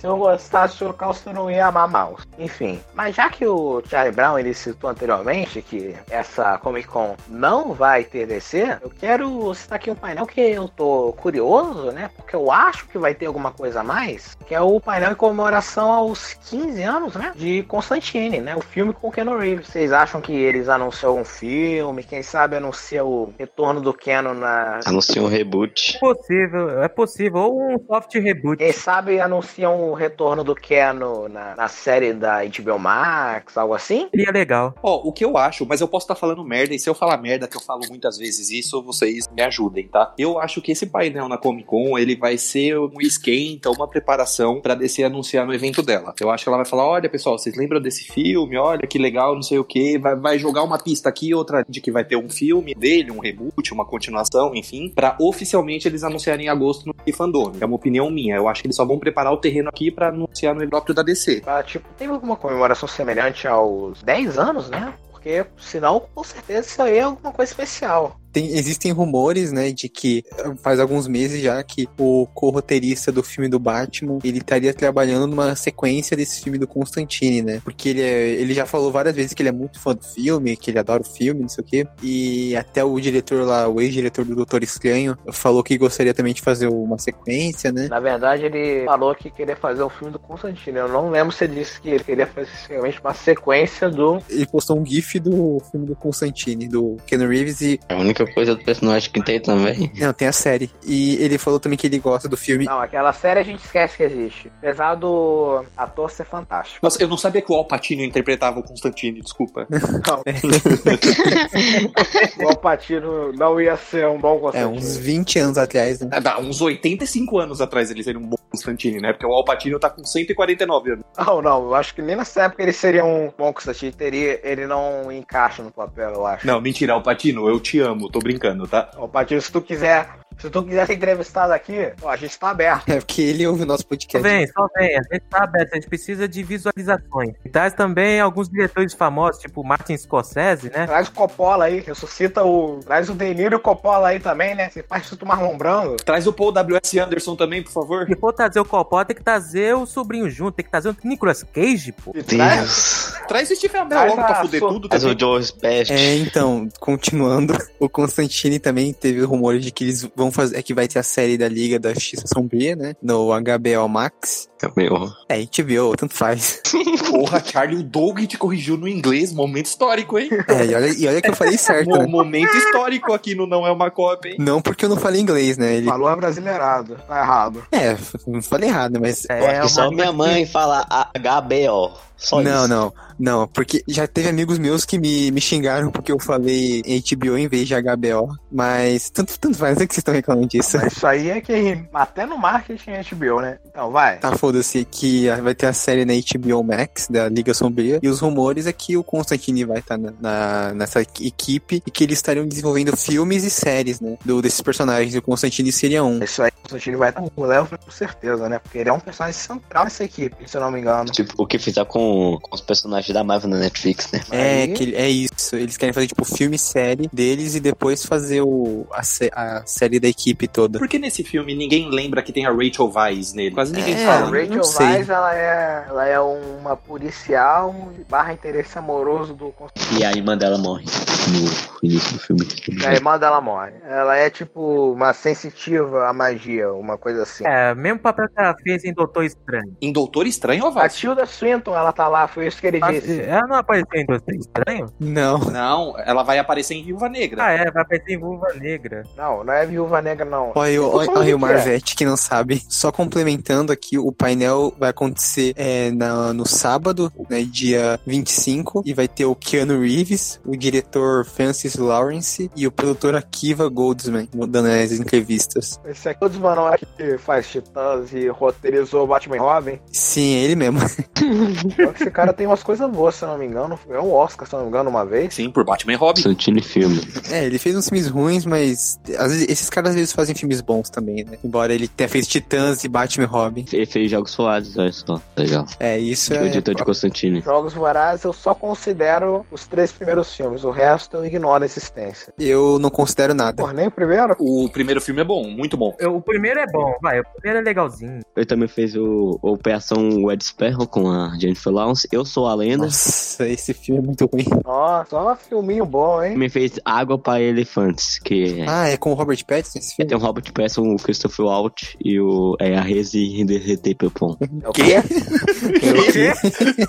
Se 0.02 0.08
eu 0.08 0.18
gostasse 0.18 0.80
do 0.80 0.86
Holocausto, 0.86 1.30
eu 1.30 1.34
não 1.36 1.52
ia 1.52 1.68
amar 1.68 1.88
Mouse. 1.88 2.26
Enfim, 2.40 2.82
mas 2.96 3.16
já 3.16 3.30
que 3.30 3.46
o 3.46 3.84
Charlie 3.88 4.12
Brown 4.12 4.40
ele 4.40 4.52
citou 4.52 4.90
anteriormente 4.90 5.62
que 5.62 5.96
essa 6.10 6.58
Comic 6.58 6.88
Con 6.88 7.16
não 7.28 7.72
vai 7.74 8.04
ter 8.04 8.26
DC, 8.26 8.80
eu 8.82 8.90
quero 8.90 9.54
citar 9.54 9.76
aqui 9.76 9.92
um 9.92 9.96
painel 9.96 10.26
que 10.26 10.42
eu 10.42 10.68
tô 10.68 11.14
curioso, 11.14 11.92
né? 11.92 12.10
Porque 12.16 12.36
eu 12.36 12.52
acho 12.52 12.88
que 12.88 12.98
vai 12.98 13.14
ter 13.14 13.28
alguma 13.28 13.52
coisa 13.52 13.82
a 13.82 13.84
mais, 13.84 14.36
que 14.48 14.56
é 14.56 14.60
o 14.60 14.80
painel 14.80 15.12
em 15.12 15.16
comemoração 15.16 15.92
aos 15.92 16.34
15 16.50 16.82
anos, 16.82 17.14
né? 17.14 17.34
De 17.36 17.62
Constantine, 17.68 18.40
né? 18.40 18.56
O 18.56 18.62
filme 18.62 18.94
com 18.94 19.12
Keanu 19.12 19.38
Reeves. 19.38 19.68
Vocês 19.68 19.94
acham 19.94 20.20
que 20.20 20.34
eles 20.34 20.68
anunciam 20.68 21.20
um 21.20 21.26
filme? 21.26 22.04
Quem 22.04 22.24
sabe 22.24 22.56
anuncia 22.56 23.06
o 23.06 23.32
retorno 23.38 23.80
do 23.80 23.94
Keanu 23.94 24.34
na. 24.34 24.80
Anuncia 24.84 25.22
um 25.22 25.28
reboot. 25.28 25.98
É 25.98 26.00
possível, 26.00 26.82
é 26.82 26.88
possível. 26.88 27.42
Ou 27.42 27.76
um 27.76 27.86
soft 27.86 28.16
reboot. 28.16 28.58
Quem 28.58 28.74
sabe 28.74 29.22
anunciam 29.22 29.91
o 29.92 29.96
retorno 29.96 30.44
do 30.44 30.56
Keanu 30.56 31.28
na, 31.28 31.56
na 31.56 31.68
série 31.68 32.14
da 32.14 32.42
HBO 32.44 32.80
Max, 32.80 33.58
algo 33.58 33.74
assim? 33.74 34.08
Seria 34.10 34.32
legal. 34.32 34.74
Ó, 34.82 35.08
o 35.08 35.12
que 35.12 35.24
eu 35.24 35.38
acho, 35.38 35.66
mas 35.66 35.82
eu 35.82 35.88
posso 35.88 36.06
estar 36.06 36.16
falando 36.16 36.44
merda, 36.44 36.74
e 36.74 36.80
se 36.80 36.90
eu 36.90 36.96
falar 36.96 37.18
merda, 37.18 37.48
que 37.48 37.58
eu 37.58 37.62
falo 37.62 37.82
muitas 37.90 38.18
vezes 38.18 38.50
isso, 38.50 38.82
vocês 38.84 39.28
me 39.32 39.42
ajudem, 39.42 39.88
tá? 39.88 40.14
Eu 40.18 40.40
acho 40.40 40.62
que 40.62 40.72
esse 40.72 40.86
painel 40.86 41.28
na 41.28 41.38
Comic 41.38 41.68
Con, 41.68 41.98
ele 41.98 42.16
vai 42.16 42.38
ser 42.38 42.78
um 42.78 43.02
esquenta, 43.02 43.70
uma 43.70 43.88
preparação 43.88 44.62
pra 44.62 44.76
DC 44.76 45.04
anunciar 45.04 45.46
no 45.46 45.54
evento 45.54 45.82
dela. 45.82 46.14
Eu 46.20 46.30
acho 46.30 46.44
que 46.44 46.50
ela 46.50 46.58
vai 46.58 46.66
falar, 46.66 46.88
olha, 46.88 47.10
pessoal, 47.10 47.38
vocês 47.38 47.56
lembram 47.56 47.82
desse 47.82 48.04
filme? 48.06 48.58
Olha, 48.58 48.88
que 48.88 48.98
legal, 48.98 49.36
não 49.36 49.42
sei 49.42 49.60
o 49.60 49.64
que. 49.64 49.98
Vai, 49.98 50.16
vai 50.16 50.40
jogar 50.40 50.64
uma 50.64 50.78
pista 50.78 51.10
aqui, 51.10 51.34
outra 51.34 51.66
de 51.68 51.82
que 51.82 51.92
vai 51.92 52.04
ter 52.04 52.16
um 52.16 52.30
filme 52.30 52.74
dele, 52.74 53.12
um 53.12 53.20
reboot, 53.20 53.74
uma 53.74 53.86
continuação, 53.86 54.54
enfim, 54.56 54.92
pra 54.94 55.18
oficialmente 55.20 55.88
eles 55.88 56.04
anunciarem 56.04 56.46
em 56.46 56.50
agosto 56.50 56.88
no 56.88 56.94
Fandom. 57.14 57.52
É 57.60 57.66
uma 57.66 57.76
opinião 57.76 58.10
minha. 58.10 58.36
Eu 58.36 58.48
acho 58.48 58.62
que 58.62 58.68
eles 58.68 58.76
só 58.76 58.86
vão 58.86 58.98
preparar 58.98 59.34
o 59.34 59.38
terreno 59.38 59.70
aqui 59.70 59.81
pra 59.90 60.10
anunciar 60.10 60.54
no 60.54 60.70
próprio 60.70 60.94
da 60.94 61.02
DC. 61.02 61.42
Ah, 61.46 61.64
tipo, 61.64 61.88
tem 61.98 62.08
alguma 62.08 62.36
comemoração 62.36 62.88
semelhante 62.88 63.48
aos 63.48 64.04
10 64.04 64.38
anos, 64.38 64.70
né? 64.70 64.94
Porque, 65.10 65.46
senão, 65.58 66.02
com 66.14 66.24
certeza 66.24 66.68
isso 66.68 66.82
aí 66.82 66.98
é 66.98 67.02
alguma 67.02 67.32
coisa 67.32 67.52
especial. 67.52 68.21
Tem, 68.32 68.58
existem 68.58 68.92
rumores, 68.92 69.52
né, 69.52 69.72
de 69.72 69.90
que 69.90 70.24
faz 70.62 70.80
alguns 70.80 71.08
meses 71.08 71.42
já 71.42 71.62
que 71.64 71.88
o 71.98 72.28
co-roteirista 72.34 73.12
do 73.12 73.24
filme 73.24 73.50
do 73.50 73.60
Batman, 73.60 74.20
ele 74.24 74.40
estaria 74.40 74.74
trabalhando 74.74 75.28
numa 75.28 75.56
sequência 75.56 76.16
desse 76.16 76.42
filme 76.42 76.58
do 76.58 76.68
Constantine, 76.68 77.42
né? 77.42 77.62
Porque 77.64 77.90
ele, 77.90 78.02
é, 78.02 78.30
ele 78.30 78.54
já 78.54 78.66
falou 78.66 78.92
várias 78.92 79.16
vezes 79.16 79.34
que 79.34 79.42
ele 79.42 79.50
é 79.50 79.52
muito 79.52 79.80
fã 79.80 79.94
do 79.94 80.04
filme, 80.04 80.56
que 80.56 80.72
ele 80.72 80.80
adora 80.80 81.02
o 81.02 81.06
filme, 81.06 81.42
não 81.42 81.50
sei 81.50 81.64
o 81.64 81.68
quê. 81.68 81.88
E 82.02 82.56
até 82.56 82.84
o 82.84 83.00
diretor 83.00 83.46
lá, 83.46 83.68
o 83.68 83.82
ex-diretor 83.82 84.26
do 84.26 84.36
Doutor 84.36 84.64
Estranho, 84.64 85.18
falou 85.32 85.64
que 85.64 85.78
gostaria 85.78 86.14
também 86.14 86.34
de 86.34 86.42
fazer 86.42 86.68
uma 86.68 86.98
sequência, 86.98 87.72
né? 87.72 87.88
Na 87.90 88.00
verdade, 88.00 88.46
ele 88.46 88.86
falou 88.86 89.14
que 89.16 89.30
queria 89.30 89.56
fazer 89.56 89.84
o 89.84 89.90
filme 89.90 90.14
do 90.14 90.20
Constantine. 90.20 90.78
Eu 90.78 90.88
não 90.88 91.10
lembro 91.10 91.34
se 91.34 91.44
ele 91.44 91.56
disse 91.56 91.80
que 91.82 91.90
ele 91.90 92.04
queria 92.04 92.28
fazer 92.28 92.50
realmente 92.70 93.00
uma 93.00 93.14
sequência 93.14 93.90
do. 93.90 94.22
Ele 94.30 94.46
postou 94.46 94.80
um 94.80 94.86
gif 94.86 95.20
do 95.20 95.62
filme 95.72 95.86
do 95.86 95.96
Constantine, 95.96 96.68
do 96.68 96.98
Ken 97.06 97.18
Reeves, 97.18 97.62
e 97.62 97.80
É 97.90 97.96
a 97.96 98.00
única 98.00 98.21
coisa 98.28 98.56
do 98.56 98.64
personagem 98.64 99.12
que 99.12 99.24
tem 99.24 99.40
também. 99.40 99.92
Não, 99.98 100.14
tem 100.14 100.28
a 100.28 100.32
série. 100.34 100.70
E 100.86 101.16
ele 101.24 101.38
falou 101.38 101.60
também 101.60 101.78
que 101.78 101.88
ele 101.88 102.00
gosta 102.00 102.28
do 102.28 102.36
filme. 102.38 102.66
Não, 102.66 102.82
aquela 102.82 103.14
série 103.14 103.40
a 103.40 103.44
gente 103.44 103.64
esquece 103.64 103.98
que 103.98 104.04
existe. 104.04 104.52
Apesar 104.58 104.96
do 104.96 105.64
ator 105.78 106.10
ser 106.12 106.26
fantástico. 106.26 106.80
Nossa, 106.82 107.02
eu 107.02 107.08
não 107.08 107.18
sabia 107.18 107.42
que 107.42 107.52
o 107.52 107.56
Al 107.56 107.66
Pacino 107.66 108.04
interpretava 108.04 108.60
o 108.60 108.64
Constantine, 108.64 109.22
desculpa. 109.22 109.68
Não. 110.08 110.22
o 112.46 112.50
Alpatino 112.50 113.32
não 113.34 113.60
ia 113.60 113.76
ser 113.78 114.08
um 114.08 114.20
bom 114.20 114.38
É, 114.38 114.42
Constantine. 114.42 114.78
uns 114.78 114.98
20 114.98 115.40
anos 115.40 115.58
atrás, 115.58 116.00
né? 116.02 116.10
Ah, 116.12 116.20
dá 116.20 116.40
uns 116.40 116.62
85 116.62 117.40
anos 117.40 117.62
atrás 117.62 117.90
ele 117.92 118.04
seria 118.04 118.20
um 118.20 118.28
bom 118.28 118.38
Constantine, 118.50 119.00
né? 119.00 119.14
Porque 119.14 119.26
o 119.26 119.34
Al 119.34 119.46
Pacino 119.46 119.80
tá 119.80 119.90
com 119.90 120.04
149 120.04 120.92
anos. 120.92 121.06
Não, 121.18 121.42
não, 121.42 121.64
eu 121.66 121.76
acho 121.76 121.96
que 121.96 122.02
nem 122.02 122.16
nessa 122.16 122.44
época 122.44 122.64
ele 122.64 122.74
seria 122.74 123.06
um 123.06 123.32
bom 123.38 123.54
Constantine. 123.54 123.92
Teria, 123.92 124.40
ele 124.44 124.66
não 124.68 125.12
encaixa 125.12 125.64
no 125.64 125.72
papel, 125.72 126.10
eu 126.12 126.26
acho. 126.26 126.46
Não, 126.46 126.60
mentira, 126.60 126.94
Al 126.94 127.02
Pacino, 127.02 127.48
eu 127.48 127.60
te 127.60 127.80
amo, 127.80 128.10
tô 128.12 128.20
brincando, 128.20 128.68
tá? 128.68 128.92
Alpatino, 128.96 129.42
se 129.42 129.52
tu 129.52 129.62
quiser. 129.62 130.10
Se 130.42 130.50
tu 130.50 130.64
quiser 130.64 130.88
ser 130.88 130.94
entrevistado 130.94 131.54
aqui, 131.54 131.92
ó, 132.02 132.10
a 132.10 132.16
gente 132.18 132.38
tá 132.40 132.50
aberto. 132.50 132.90
É 132.90 132.98
porque 132.98 133.22
ele 133.22 133.46
ouve 133.46 133.64
o 133.64 133.66
nosso 133.66 133.84
Só 133.84 133.90
podcast. 133.90 134.22
vem, 134.28 134.48
só 134.48 134.68
vem. 134.76 134.98
A 134.98 135.02
gente 135.14 135.24
tá 135.30 135.44
aberto, 135.44 135.72
a 135.74 135.76
gente 135.76 135.88
precisa 135.88 136.28
de 136.28 136.42
visualizações. 136.44 137.36
E 137.46 137.50
traz 137.50 137.74
também 137.74 138.20
alguns 138.20 138.50
diretores 138.50 138.94
famosos, 138.94 139.42
tipo 139.42 139.64
Martin 139.64 139.96
Scorsese, 139.98 140.70
né? 140.72 140.88
Traz 140.88 141.08
o 141.08 141.12
Coppola 141.12 141.66
aí, 141.66 141.80
ressuscita 141.80 142.44
o. 142.44 142.80
Traz 142.84 143.10
o 143.10 143.14
Deniro 143.14 143.56
e 143.56 143.58
o 143.58 143.60
Coppola 143.60 144.08
aí 144.10 144.20
também, 144.20 144.56
né? 144.56 144.70
Você 144.70 144.82
faz 144.84 145.12
o 145.12 145.26
Marlon 145.26 145.58
Brando. 145.58 145.98
Traz 145.98 146.26
o 146.28 146.34
Paul 146.34 146.52
W.S. 146.52 146.98
Anderson 147.00 147.36
também, 147.36 147.62
por 147.64 147.72
favor. 147.72 148.06
Se 148.08 148.16
for 148.16 148.34
trazer 148.34 148.60
o 148.60 148.66
Coppola, 148.66 149.06
tem 149.06 149.16
que 149.16 149.24
trazer 149.24 149.76
o 149.76 149.86
sobrinho 149.86 150.30
junto, 150.30 150.56
tem 150.56 150.66
que 150.66 150.72
trazer 150.72 150.90
o 150.90 150.96
Nicolas 151.04 151.44
Cage, 151.44 151.92
pô. 151.92 152.14
Traz, 152.26 152.58
Deus. 152.58 153.14
Traz 153.28 153.52
o 153.52 153.56
Stephen 153.56 153.82
Amell 153.82 153.98
Traz 154.00 154.10
logo 154.16 154.26
pra 154.28 154.36
fuder 154.42 154.60
sua- 154.60 154.70
tudo 154.70 154.90
também. 154.90 155.16
o 155.16 155.20
Joe 155.20 155.52
Pesci. 155.60 155.94
É, 155.94 156.16
então, 156.16 156.68
continuando, 156.80 157.56
o 157.80 157.88
Constantine 157.90 158.60
também 158.60 158.92
teve 158.94 159.22
rumores 159.22 159.64
de 159.64 159.72
que 159.72 159.84
eles 159.84 160.08
vão 160.16 160.31
fazer, 160.32 160.58
é 160.58 160.62
que 160.62 160.74
vai 160.74 160.88
ter 160.88 161.00
a 161.00 161.04
série 161.04 161.38
da 161.38 161.48
Liga 161.48 161.80
da 161.80 161.94
Sombria, 162.26 162.76
né, 162.76 162.96
no 163.02 163.28
HBO 163.28 163.90
Max. 163.90 164.50
Meu. 164.76 165.12
É, 165.28 165.40
HBO, 165.44 165.96
tanto 165.98 166.14
faz. 166.14 166.62
Porra, 167.10 167.44
Charlie, 167.44 167.80
o 167.80 167.84
Doug 167.84 168.20
te 168.22 168.38
corrigiu 168.38 168.78
no 168.78 168.88
inglês, 168.88 169.34
momento 169.34 169.66
histórico, 169.66 170.20
hein? 170.20 170.30
É, 170.48 170.66
e 170.66 170.76
olha, 170.76 170.88
e 170.88 171.08
olha 171.08 171.22
que 171.22 171.30
eu 171.30 171.36
falei 171.36 171.58
certo, 171.60 171.90
Mo- 171.90 171.98
né? 171.98 172.06
momento 172.06 172.56
histórico 172.56 173.12
aqui 173.12 173.34
no 173.34 173.48
Não 173.48 173.66
É 173.66 173.72
Uma 173.72 173.90
Cópia, 173.90 174.32
hein? 174.32 174.36
Não 174.40 174.62
porque 174.62 174.86
eu 174.86 174.90
não 174.90 174.98
falei 174.98 175.20
inglês, 175.20 175.58
né, 175.58 175.76
ele... 175.76 175.88
falou 175.88 176.10
é 176.10 176.16
brasileirado. 176.16 176.98
Tá 177.08 177.20
errado. 177.22 177.64
É, 177.72 177.98
não 178.28 178.42
falei 178.42 178.70
errado, 178.70 179.00
mas... 179.02 179.26
Que 179.26 179.70
só 179.70 179.90
minha 179.90 180.12
mãe 180.12 180.46
fala 180.46 180.86
HBO. 181.18 181.92
Só 182.22 182.40
não, 182.42 182.60
isso. 182.66 182.68
não, 182.68 182.94
não, 183.20 183.48
porque 183.48 183.84
já 183.88 184.06
teve 184.06 184.30
amigos 184.30 184.60
meus 184.60 184.86
que 184.86 184.98
me, 185.00 185.32
me 185.32 185.42
xingaram 185.42 185.90
porque 185.92 186.12
eu 186.12 186.20
falei 186.20 186.84
HBO 187.10 187.36
em 187.38 187.48
vez 187.48 187.68
de 187.68 187.74
HBO, 187.74 188.36
mas 188.52 189.10
tanto, 189.10 189.40
tanto 189.40 189.58
faz, 189.58 189.72
não 189.72 189.78
sei 189.80 189.88
que 189.88 189.94
vocês 189.96 190.02
estão 190.02 190.14
reclamando 190.14 190.48
disso. 190.48 190.78
Mas 190.78 190.94
isso 190.94 191.08
aí 191.08 191.30
é 191.32 191.42
que 191.42 191.84
até 191.94 192.26
no 192.28 192.38
marketing 192.38 192.92
é 192.92 193.04
HBO, 193.04 193.42
né? 193.42 193.58
Então 193.68 193.92
vai. 193.92 194.20
Tá, 194.20 194.38
foda-se, 194.38 194.86
que 194.86 195.28
vai 195.42 195.56
ter 195.56 195.66
a 195.66 195.74
série 195.74 196.06
na 196.06 196.14
HBO 196.14 196.64
Max, 196.64 197.08
da 197.10 197.28
Liga 197.28 197.54
Sombria, 197.56 198.00
e 198.04 198.08
os 198.08 198.20
rumores 198.20 198.68
é 198.68 198.74
que 198.74 198.96
o 198.96 199.04
Constantine 199.04 199.66
vai 199.66 199.80
estar 199.80 199.98
na, 199.98 200.14
na- 200.22 200.74
nessa 200.76 201.02
equipe 201.02 201.82
e 201.86 201.90
que 201.92 202.04
eles 202.04 202.20
estariam 202.20 202.48
desenvolvendo 202.48 202.96
filmes 202.96 203.44
e 203.44 203.50
séries, 203.50 204.00
né, 204.00 204.16
do, 204.24 204.42
desses 204.42 204.62
personagens, 204.62 205.16
e 205.16 205.18
o 205.18 205.22
Constantine 205.22 205.72
seria 205.72 206.04
um. 206.04 206.24
Isso 206.24 206.42
aí, 206.44 206.50
o 206.50 206.62
Constantine 206.62 206.96
vai 206.98 207.10
estar 207.10 207.22
com 207.22 207.42
o 207.42 207.46
Léo 207.46 207.68
com 207.68 207.92
certeza, 207.92 208.48
né? 208.48 208.60
Porque 208.60 208.78
ele 208.78 208.90
é 208.90 208.94
um 208.94 209.00
personagem 209.00 209.40
central 209.40 209.86
nessa 209.86 210.04
equipe, 210.04 210.36
se 210.50 210.58
eu 210.58 210.62
não 210.62 210.70
me 210.72 210.80
engano. 210.80 211.10
Tipo, 211.12 211.34
o 211.38 211.48
que 211.48 211.58
fizer 211.58 211.86
com, 211.86 212.11
com 212.42 212.56
os 212.56 212.62
personagens 212.62 213.14
da 213.14 213.24
Marvel 213.24 213.50
na 213.50 213.58
Netflix, 213.58 214.12
né? 214.12 214.22
É, 214.32 214.62
Aí- 214.64 214.74
que, 214.74 214.96
é 214.96 215.10
isso, 215.10 215.56
eles 215.56 215.78
querem 215.78 215.94
fazer, 215.94 216.08
tipo, 216.08 216.24
filme 216.26 216.58
série 216.58 217.10
deles 217.12 217.56
e 217.56 217.60
depois 217.60 218.06
fazer 218.06 218.42
o, 218.42 218.86
a, 218.92 219.02
a 219.34 219.66
série 219.66 220.00
da 220.00 220.08
equipe 220.08 220.48
toda. 220.48 220.80
Por 220.80 220.88
que 220.88 221.00
nesse 221.00 221.24
filme 221.24 221.56
ninguém 221.56 221.90
lembra 221.90 222.22
que 222.22 222.32
tem 222.32 222.46
a 222.46 222.52
Rachel 222.52 222.92
Weisz 222.94 223.34
nele? 223.34 223.52
Quase 223.56 223.74
ninguém 223.74 223.96
É, 223.96 224.04
A 224.06 224.08
fala. 224.08 224.26
não 224.26 224.32
Rachel 224.32 224.64
sei. 224.64 224.86
Weisz, 224.88 225.10
ela 225.10 225.36
é, 225.36 225.86
ela 225.88 226.06
é 226.08 226.20
uma 226.20 226.76
policial 226.76 227.74
barra 228.10 228.34
interesse 228.34 228.78
amoroso 228.78 229.34
do. 229.34 229.54
E 229.98 230.04
a 230.04 230.12
irmã 230.12 230.38
dela 230.38 230.58
morre 230.58 230.86
no 231.30 231.88
início 231.90 232.14
do 232.14 232.20
filme. 232.20 232.42
A 232.86 232.94
irmã 232.94 233.18
dela 233.18 233.42
morre. 233.42 233.74
Ela 233.88 234.18
é 234.18 234.30
tipo 234.30 234.92
uma 234.94 235.14
sensitiva 235.14 236.08
à 236.08 236.14
magia, 236.14 236.72
uma 236.74 236.98
coisa 236.98 237.24
assim. 237.24 237.46
É, 237.46 237.74
mesmo 237.76 238.00
papel 238.00 238.28
que 238.28 238.40
ela 238.40 238.56
fez 238.64 238.84
em 238.84 238.94
Doutor 238.94 239.24
Estranho. 239.26 239.76
Em 239.82 239.92
Doutor 239.92 240.26
Estranho 240.28 240.64
ou 240.64 240.70
A 240.70 240.74
Vasco? 240.74 241.00
Tilda 241.00 241.26
Swinton, 241.26 241.76
ela 241.76 241.92
tá 241.92 242.01
lá, 242.08 242.28
foi 242.28 242.48
isso 242.48 242.60
que 242.60 242.68
ele 242.68 242.80
disse. 242.80 243.22
Ela 243.22 243.48
não 243.48 243.56
apareceu 243.58 244.00
em 244.00 244.06
Doutor 244.06 244.34
Estranho? 244.34 244.86
Não. 245.00 245.40
Não, 245.40 245.96
ela 246.06 246.24
vai 246.24 246.40
aparecer 246.40 246.76
em 246.76 246.84
Viúva 246.84 247.10
Negra. 247.10 247.44
Ah, 247.46 247.52
é, 247.52 247.72
vai 247.72 247.82
aparecer 247.84 248.14
em 248.14 248.20
Vulva 248.20 248.54
Negra. 248.54 249.04
Não, 249.18 249.44
não 249.44 249.54
é 249.54 249.66
Viúva 249.66 250.02
Negra, 250.02 250.26
não. 250.26 250.52
Olha, 250.56 250.82
olha, 250.84 251.36
o 251.36 251.38
é. 251.38 251.42
Marvete 251.42 251.96
que 251.96 252.06
não 252.06 252.18
sabe. 252.18 252.62
Só 252.70 252.92
complementando 252.92 253.72
aqui, 253.72 253.98
o 253.98 254.12
painel 254.12 254.74
vai 254.80 254.90
acontecer 254.90 255.54
é, 255.56 255.92
na- 255.92 256.34
no 256.34 256.48
sábado, 256.48 257.12
né, 257.30 257.42
dia 257.44 258.00
25, 258.06 258.84
e 258.86 258.94
vai 258.94 259.08
ter 259.08 259.26
o 259.26 259.36
Keanu 259.36 259.82
Reeves, 259.82 260.40
o 260.46 260.56
diretor 260.56 261.26
Francis 261.26 261.76
Lawrence 261.76 262.50
e 262.56 262.68
o 262.68 262.72
produtor 262.72 263.16
Akiva 263.16 263.68
Goldsman, 263.70 264.28
dando 264.48 264.68
as 264.68 264.92
entrevistas. 264.92 265.80
Esse 265.86 266.10
aqui 266.10 266.24
é 266.24 266.26
o 266.28 266.30
desmanão 266.30 266.72
que 266.98 267.18
faz 267.18 267.48
Titãs 267.48 268.14
e 268.14 268.28
roteirizou 268.30 269.06
Batman 269.08 269.38
Robin. 269.40 269.80
Sim, 269.92 270.36
é 270.36 270.40
ele 270.44 270.56
mesmo. 270.56 270.80
Esse 271.94 272.12
cara 272.12 272.34
tem 272.34 272.48
umas 272.48 272.64
coisas 272.64 272.90
boas, 272.90 273.16
se 273.16 273.24
eu 273.24 273.30
não 273.30 273.38
me 273.38 273.46
engano. 273.46 273.80
Ganhou 273.88 274.08
um 274.08 274.14
Oscar, 274.14 274.48
se 274.48 274.54
eu 274.54 274.60
não 274.60 274.66
me 274.66 274.70
engano, 274.70 274.90
uma 274.90 275.06
vez. 275.06 275.34
Sim, 275.34 275.50
por 275.50 275.64
Batman 275.64 275.94
e 275.94 275.96
Robin. 275.96 276.22
Santini 276.22 276.62
filme. 276.62 277.02
É, 277.30 277.46
ele 277.46 277.58
fez 277.58 277.76
uns 277.76 277.90
filmes 277.90 278.08
ruins, 278.08 278.46
mas 278.46 279.00
às 279.18 279.32
vezes, 279.32 279.50
esses 279.50 279.70
caras 279.70 279.92
às 279.92 279.96
vezes 279.96 280.14
fazem 280.14 280.36
filmes 280.36 280.62
bons 280.62 280.90
também, 280.90 281.24
né? 281.24 281.38
Embora 281.44 281.74
ele 281.74 281.88
tenha 281.88 282.10
feito 282.10 282.28
Titãs 282.28 282.84
e 282.84 282.88
Batman 282.88 283.24
e 283.24 283.28
Robin. 283.28 283.66
Ele 283.72 283.86
fez 283.86 284.10
Jogos 284.12 284.32
Suados, 284.32 284.78
olha 284.78 284.92
só. 284.92 285.22
Legal. 285.38 285.66
É, 285.80 285.98
isso 285.98 286.34
é 286.34 286.42
o 286.42 286.46
é... 286.46 286.50
diretor 286.50 286.76
de 286.76 286.84
Constantine. 286.84 287.42
Jogos 287.42 287.74
Vorazes 287.74 288.24
eu 288.24 288.34
só 288.34 288.54
considero 288.54 289.46
os 289.52 289.68
três 289.68 289.92
primeiros 289.92 290.34
filmes. 290.36 290.64
O 290.64 290.72
resto 290.72 291.18
eu 291.18 291.26
ignoro 291.26 291.64
a 291.64 291.66
existência. 291.66 292.34
Eu 292.40 292.80
não 292.80 292.90
considero 292.90 293.34
nada. 293.34 293.62
Por 293.62 293.74
nem 293.74 293.88
o 293.88 293.92
primeiro? 293.92 294.36
O 294.40 294.70
primeiro 294.70 295.02
filme 295.02 295.22
é 295.22 295.26
bom, 295.26 295.48
muito 295.50 295.78
bom. 295.78 295.96
Eu- 296.00 296.16
o 296.16 296.22
primeiro 296.22 296.60
é 296.60 296.66
bom, 296.68 296.94
vai. 297.02 297.20
O 297.20 297.26
primeiro 297.36 297.60
é 297.60 297.62
legalzinho. 297.62 298.20
Ele 298.36 298.46
também 298.46 298.68
fez 298.68 298.96
o 298.96 299.22
o 299.42 299.52
Operação 299.54 300.26
Red 300.26 300.40
Sparrow 300.42 300.88
com 300.88 301.10
a 301.10 301.38
Jennifer 301.40 301.71
Lawrence. 301.72 302.08
Eu 302.12 302.24
Sou 302.26 302.48
a 302.48 302.54
Lenda. 302.56 302.86
Nossa, 302.86 303.48
esse 303.48 303.74
filme 303.74 304.02
é 304.02 304.06
muito 304.06 304.26
ruim. 304.32 304.46
Nossa, 304.64 305.10
só 305.10 305.34
um 305.34 305.36
filminho 305.36 305.86
bom, 305.86 306.24
hein? 306.24 306.34
Também 306.34 306.50
fez 306.50 306.80
Água 306.86 307.18
para 307.18 307.42
Elefantes, 307.42 308.20
que 308.20 308.64
Ah, 308.68 308.88
é 308.90 308.98
com 308.98 309.12
o 309.12 309.14
Robert 309.16 309.44
Pattinson 309.46 309.80
esse 309.80 309.96
filme? 309.96 310.10
tem 310.10 310.18
o 310.18 310.22
Robert 310.22 310.44
Pattinson, 310.54 310.82
o 310.94 310.96
Christopher 310.98 311.46
Waltz 311.46 311.96
e 312.04 312.20
o, 312.20 312.56
é, 312.60 312.78
a 312.78 312.82
Rezi 312.82 313.44
derreter 313.46 313.96
Pepon. 313.96 314.38
É 314.64 314.70
o 314.70 314.72
quê? 314.74 314.96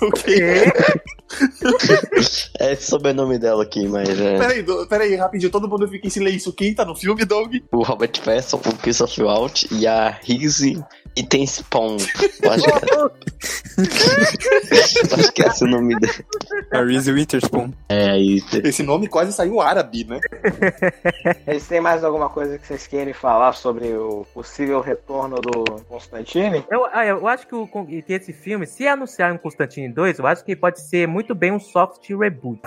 o 0.01 0.11
quê? 0.11 0.71
É 2.59 2.73
esse 2.73 2.89
sobrenome 2.89 3.37
dela 3.39 3.63
aqui, 3.63 3.87
mas 3.87 4.07
é. 4.09 4.37
Peraí, 4.37 4.61
do- 4.63 4.85
peraí, 4.87 5.15
rapidinho, 5.15 5.51
todo 5.51 5.67
mundo 5.67 5.87
fica 5.87 6.07
em 6.07 6.09
silêncio. 6.09 6.53
Quem 6.53 6.73
tá 6.73 6.85
no 6.85 6.95
filme, 6.95 7.25
Doug? 7.25 7.55
O 7.71 7.83
Robert 7.83 8.11
Pattinson, 8.23 8.57
o 8.57 8.77
Christopher 8.77 9.25
Waltz 9.25 9.67
e 9.71 9.87
a 9.87 10.09
Rezi 10.09 10.83
e 11.15 11.23
tem 11.23 11.45
Spawn. 11.45 11.97
Eu 12.41 12.51
acho 12.51 12.63
que, 12.63 12.71
eu 15.13 15.19
acho 15.19 15.31
que 15.31 15.43
é 15.43 15.47
esse 15.47 15.63
o 15.63 15.67
nome 15.67 15.95
dele. 15.99 16.25
A 16.71 16.83
Reese 16.83 17.11
Witherspoon. 17.11 17.71
É 17.89 18.17
isso. 18.17 18.57
Esse 18.63 18.83
nome 18.83 19.07
quase 19.07 19.31
saiu 19.33 19.61
árabe, 19.61 20.05
né? 20.05 20.19
Vocês 21.45 21.67
têm 21.67 21.81
mais 21.81 22.03
alguma 22.03 22.29
coisa 22.29 22.57
que 22.57 22.65
vocês 22.65 22.87
querem 22.87 23.13
falar 23.13 23.53
sobre 23.53 23.93
o 23.93 24.25
possível 24.33 24.81
retorno 24.81 25.35
do 25.35 25.81
Constantine? 25.87 26.63
Eu, 26.69 26.85
ah, 26.91 27.05
eu 27.05 27.27
acho 27.27 27.47
que, 27.47 27.55
o, 27.55 27.67
que 27.67 28.03
esse 28.07 28.33
filme, 28.33 28.65
se 28.65 28.87
anunciarem 28.87 29.35
um 29.35 29.39
Constantine 29.39 29.93
2, 29.93 30.19
eu 30.19 30.27
acho 30.27 30.43
que 30.43 30.55
pode 30.55 30.81
ser 30.81 31.07
muito 31.07 31.35
bem 31.35 31.51
um 31.51 31.59
soft 31.59 32.09
reboot 32.09 32.61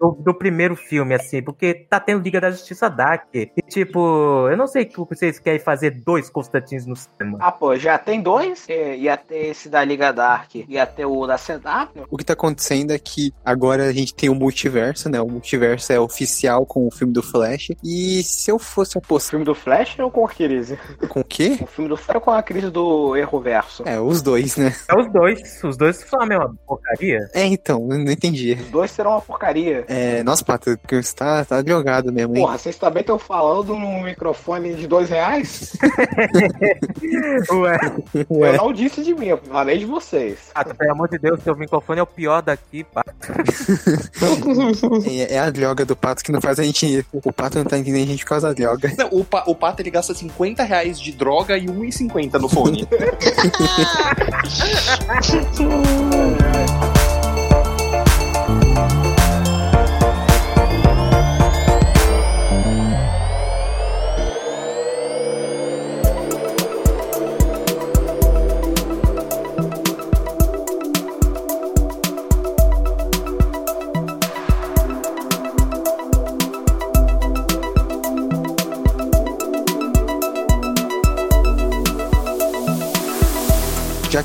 do, 0.00 0.12
do 0.20 0.34
primeiro 0.34 0.76
filme, 0.76 1.14
assim, 1.14 1.42
porque 1.42 1.74
tá 1.74 1.98
tendo 1.98 2.22
Liga 2.22 2.40
da 2.40 2.50
Justiça 2.50 2.88
Dark. 2.88 3.28
E, 3.34 3.50
tipo, 3.68 4.48
eu 4.48 4.56
não 4.56 4.66
sei 4.66 4.84
que 4.84 4.98
vocês 4.98 5.38
querem 5.38 5.60
fazer 5.60 5.90
dois 5.90 6.30
Constantines 6.30 6.86
no 6.86 6.94
cinema. 6.96 7.47
Ah, 7.48 7.52
pô, 7.52 7.74
já 7.76 7.96
tem 7.96 8.20
dois. 8.20 8.66
É, 8.68 8.94
Ia 8.94 9.16
ter 9.16 9.46
esse 9.46 9.70
da 9.70 9.82
Liga 9.82 10.12
Dark, 10.12 10.54
ia 10.54 10.84
ter 10.84 11.06
o 11.06 11.26
da 11.26 11.36
CW. 11.38 12.04
O 12.10 12.18
que 12.18 12.24
tá 12.24 12.34
acontecendo 12.34 12.90
é 12.92 12.98
que 12.98 13.32
agora 13.42 13.84
a 13.86 13.92
gente 13.92 14.14
tem 14.14 14.28
o 14.28 14.34
multiverso, 14.34 15.08
né? 15.08 15.18
O 15.18 15.26
multiverso 15.28 15.90
é 15.90 15.98
oficial 15.98 16.66
com 16.66 16.86
o 16.86 16.90
filme 16.90 17.10
do 17.12 17.22
Flash. 17.22 17.68
E 17.82 18.22
se 18.22 18.50
eu 18.50 18.58
fosse 18.58 18.98
O 18.98 18.98
apostar 18.98 19.30
filme 19.30 19.46
do 19.46 19.54
Flash 19.54 19.98
ou 19.98 20.10
com 20.10 20.26
a 20.26 20.28
crise? 20.28 20.78
com 21.08 21.20
o 21.20 21.24
quê? 21.24 21.56
O 21.62 21.66
filme 21.66 21.88
do 21.88 21.96
Flash 21.96 22.16
ou 22.16 22.20
com 22.20 22.30
a 22.32 22.42
crise 22.42 22.70
do 22.70 23.16
erro 23.16 23.40
verso? 23.40 23.82
É, 23.86 23.98
os 23.98 24.20
dois, 24.20 24.58
né? 24.58 24.74
É 24.86 25.00
os 25.00 25.10
dois. 25.10 25.64
Os 25.64 25.76
dois 25.78 25.96
são 25.96 26.20
a 26.20 26.26
mesma 26.26 26.54
porcaria. 26.66 27.30
É, 27.32 27.44
então, 27.46 27.80
eu 27.90 27.98
não 27.98 28.12
entendi. 28.12 28.58
Os 28.60 28.68
dois 28.68 28.90
serão 28.90 29.12
uma 29.12 29.22
porcaria. 29.22 29.86
É, 29.88 30.22
nossa, 30.22 30.44
Pato, 30.44 30.78
você 30.90 31.14
tá, 31.14 31.42
tá 31.46 31.64
jogado 31.66 32.12
mesmo, 32.12 32.36
hein? 32.36 32.42
Porra, 32.42 32.58
vocês 32.58 32.76
também 32.76 33.00
estão 33.00 33.18
falando 33.18 33.74
num 33.74 34.02
microfone 34.02 34.74
de 34.74 34.86
dois 34.86 35.08
reais? 35.08 35.72
Ué, 37.50 37.78
Ué. 38.30 38.50
Eu 38.50 38.56
não 38.56 38.72
disse 38.72 39.02
de 39.02 39.14
mim, 39.14 39.26
eu 39.26 39.38
falei 39.38 39.78
de 39.78 39.84
vocês. 39.84 40.50
Pato, 40.52 40.74
pelo 40.74 40.92
amor 40.92 41.08
de 41.08 41.18
Deus, 41.18 41.42
seu 41.42 41.56
microfone 41.56 42.00
é 42.00 42.02
o 42.02 42.06
pior 42.06 42.42
daqui, 42.42 42.84
Pato. 42.84 43.08
É, 45.08 45.34
é 45.34 45.38
a 45.38 45.50
droga 45.50 45.84
do 45.84 45.96
Pato 45.96 46.22
que 46.22 46.32
não 46.32 46.40
faz 46.40 46.58
a 46.58 46.62
gente. 46.62 47.04
O 47.12 47.32
Pato 47.32 47.58
não 47.58 47.64
tá 47.64 47.78
entendendo 47.78 48.04
a 48.04 48.06
gente 48.06 48.24
por 48.24 48.30
causa 48.30 48.48
da 48.48 48.54
droga. 48.54 48.92
Não, 48.96 49.08
o, 49.10 49.24
pa, 49.24 49.44
o 49.46 49.54
Pato 49.54 49.82
ele 49.82 49.90
gasta 49.90 50.14
50 50.14 50.62
reais 50.64 51.00
de 51.00 51.12
droga 51.12 51.56
e 51.56 51.66
1,50 51.66 52.40
no 52.40 52.48
fone. 52.48 52.88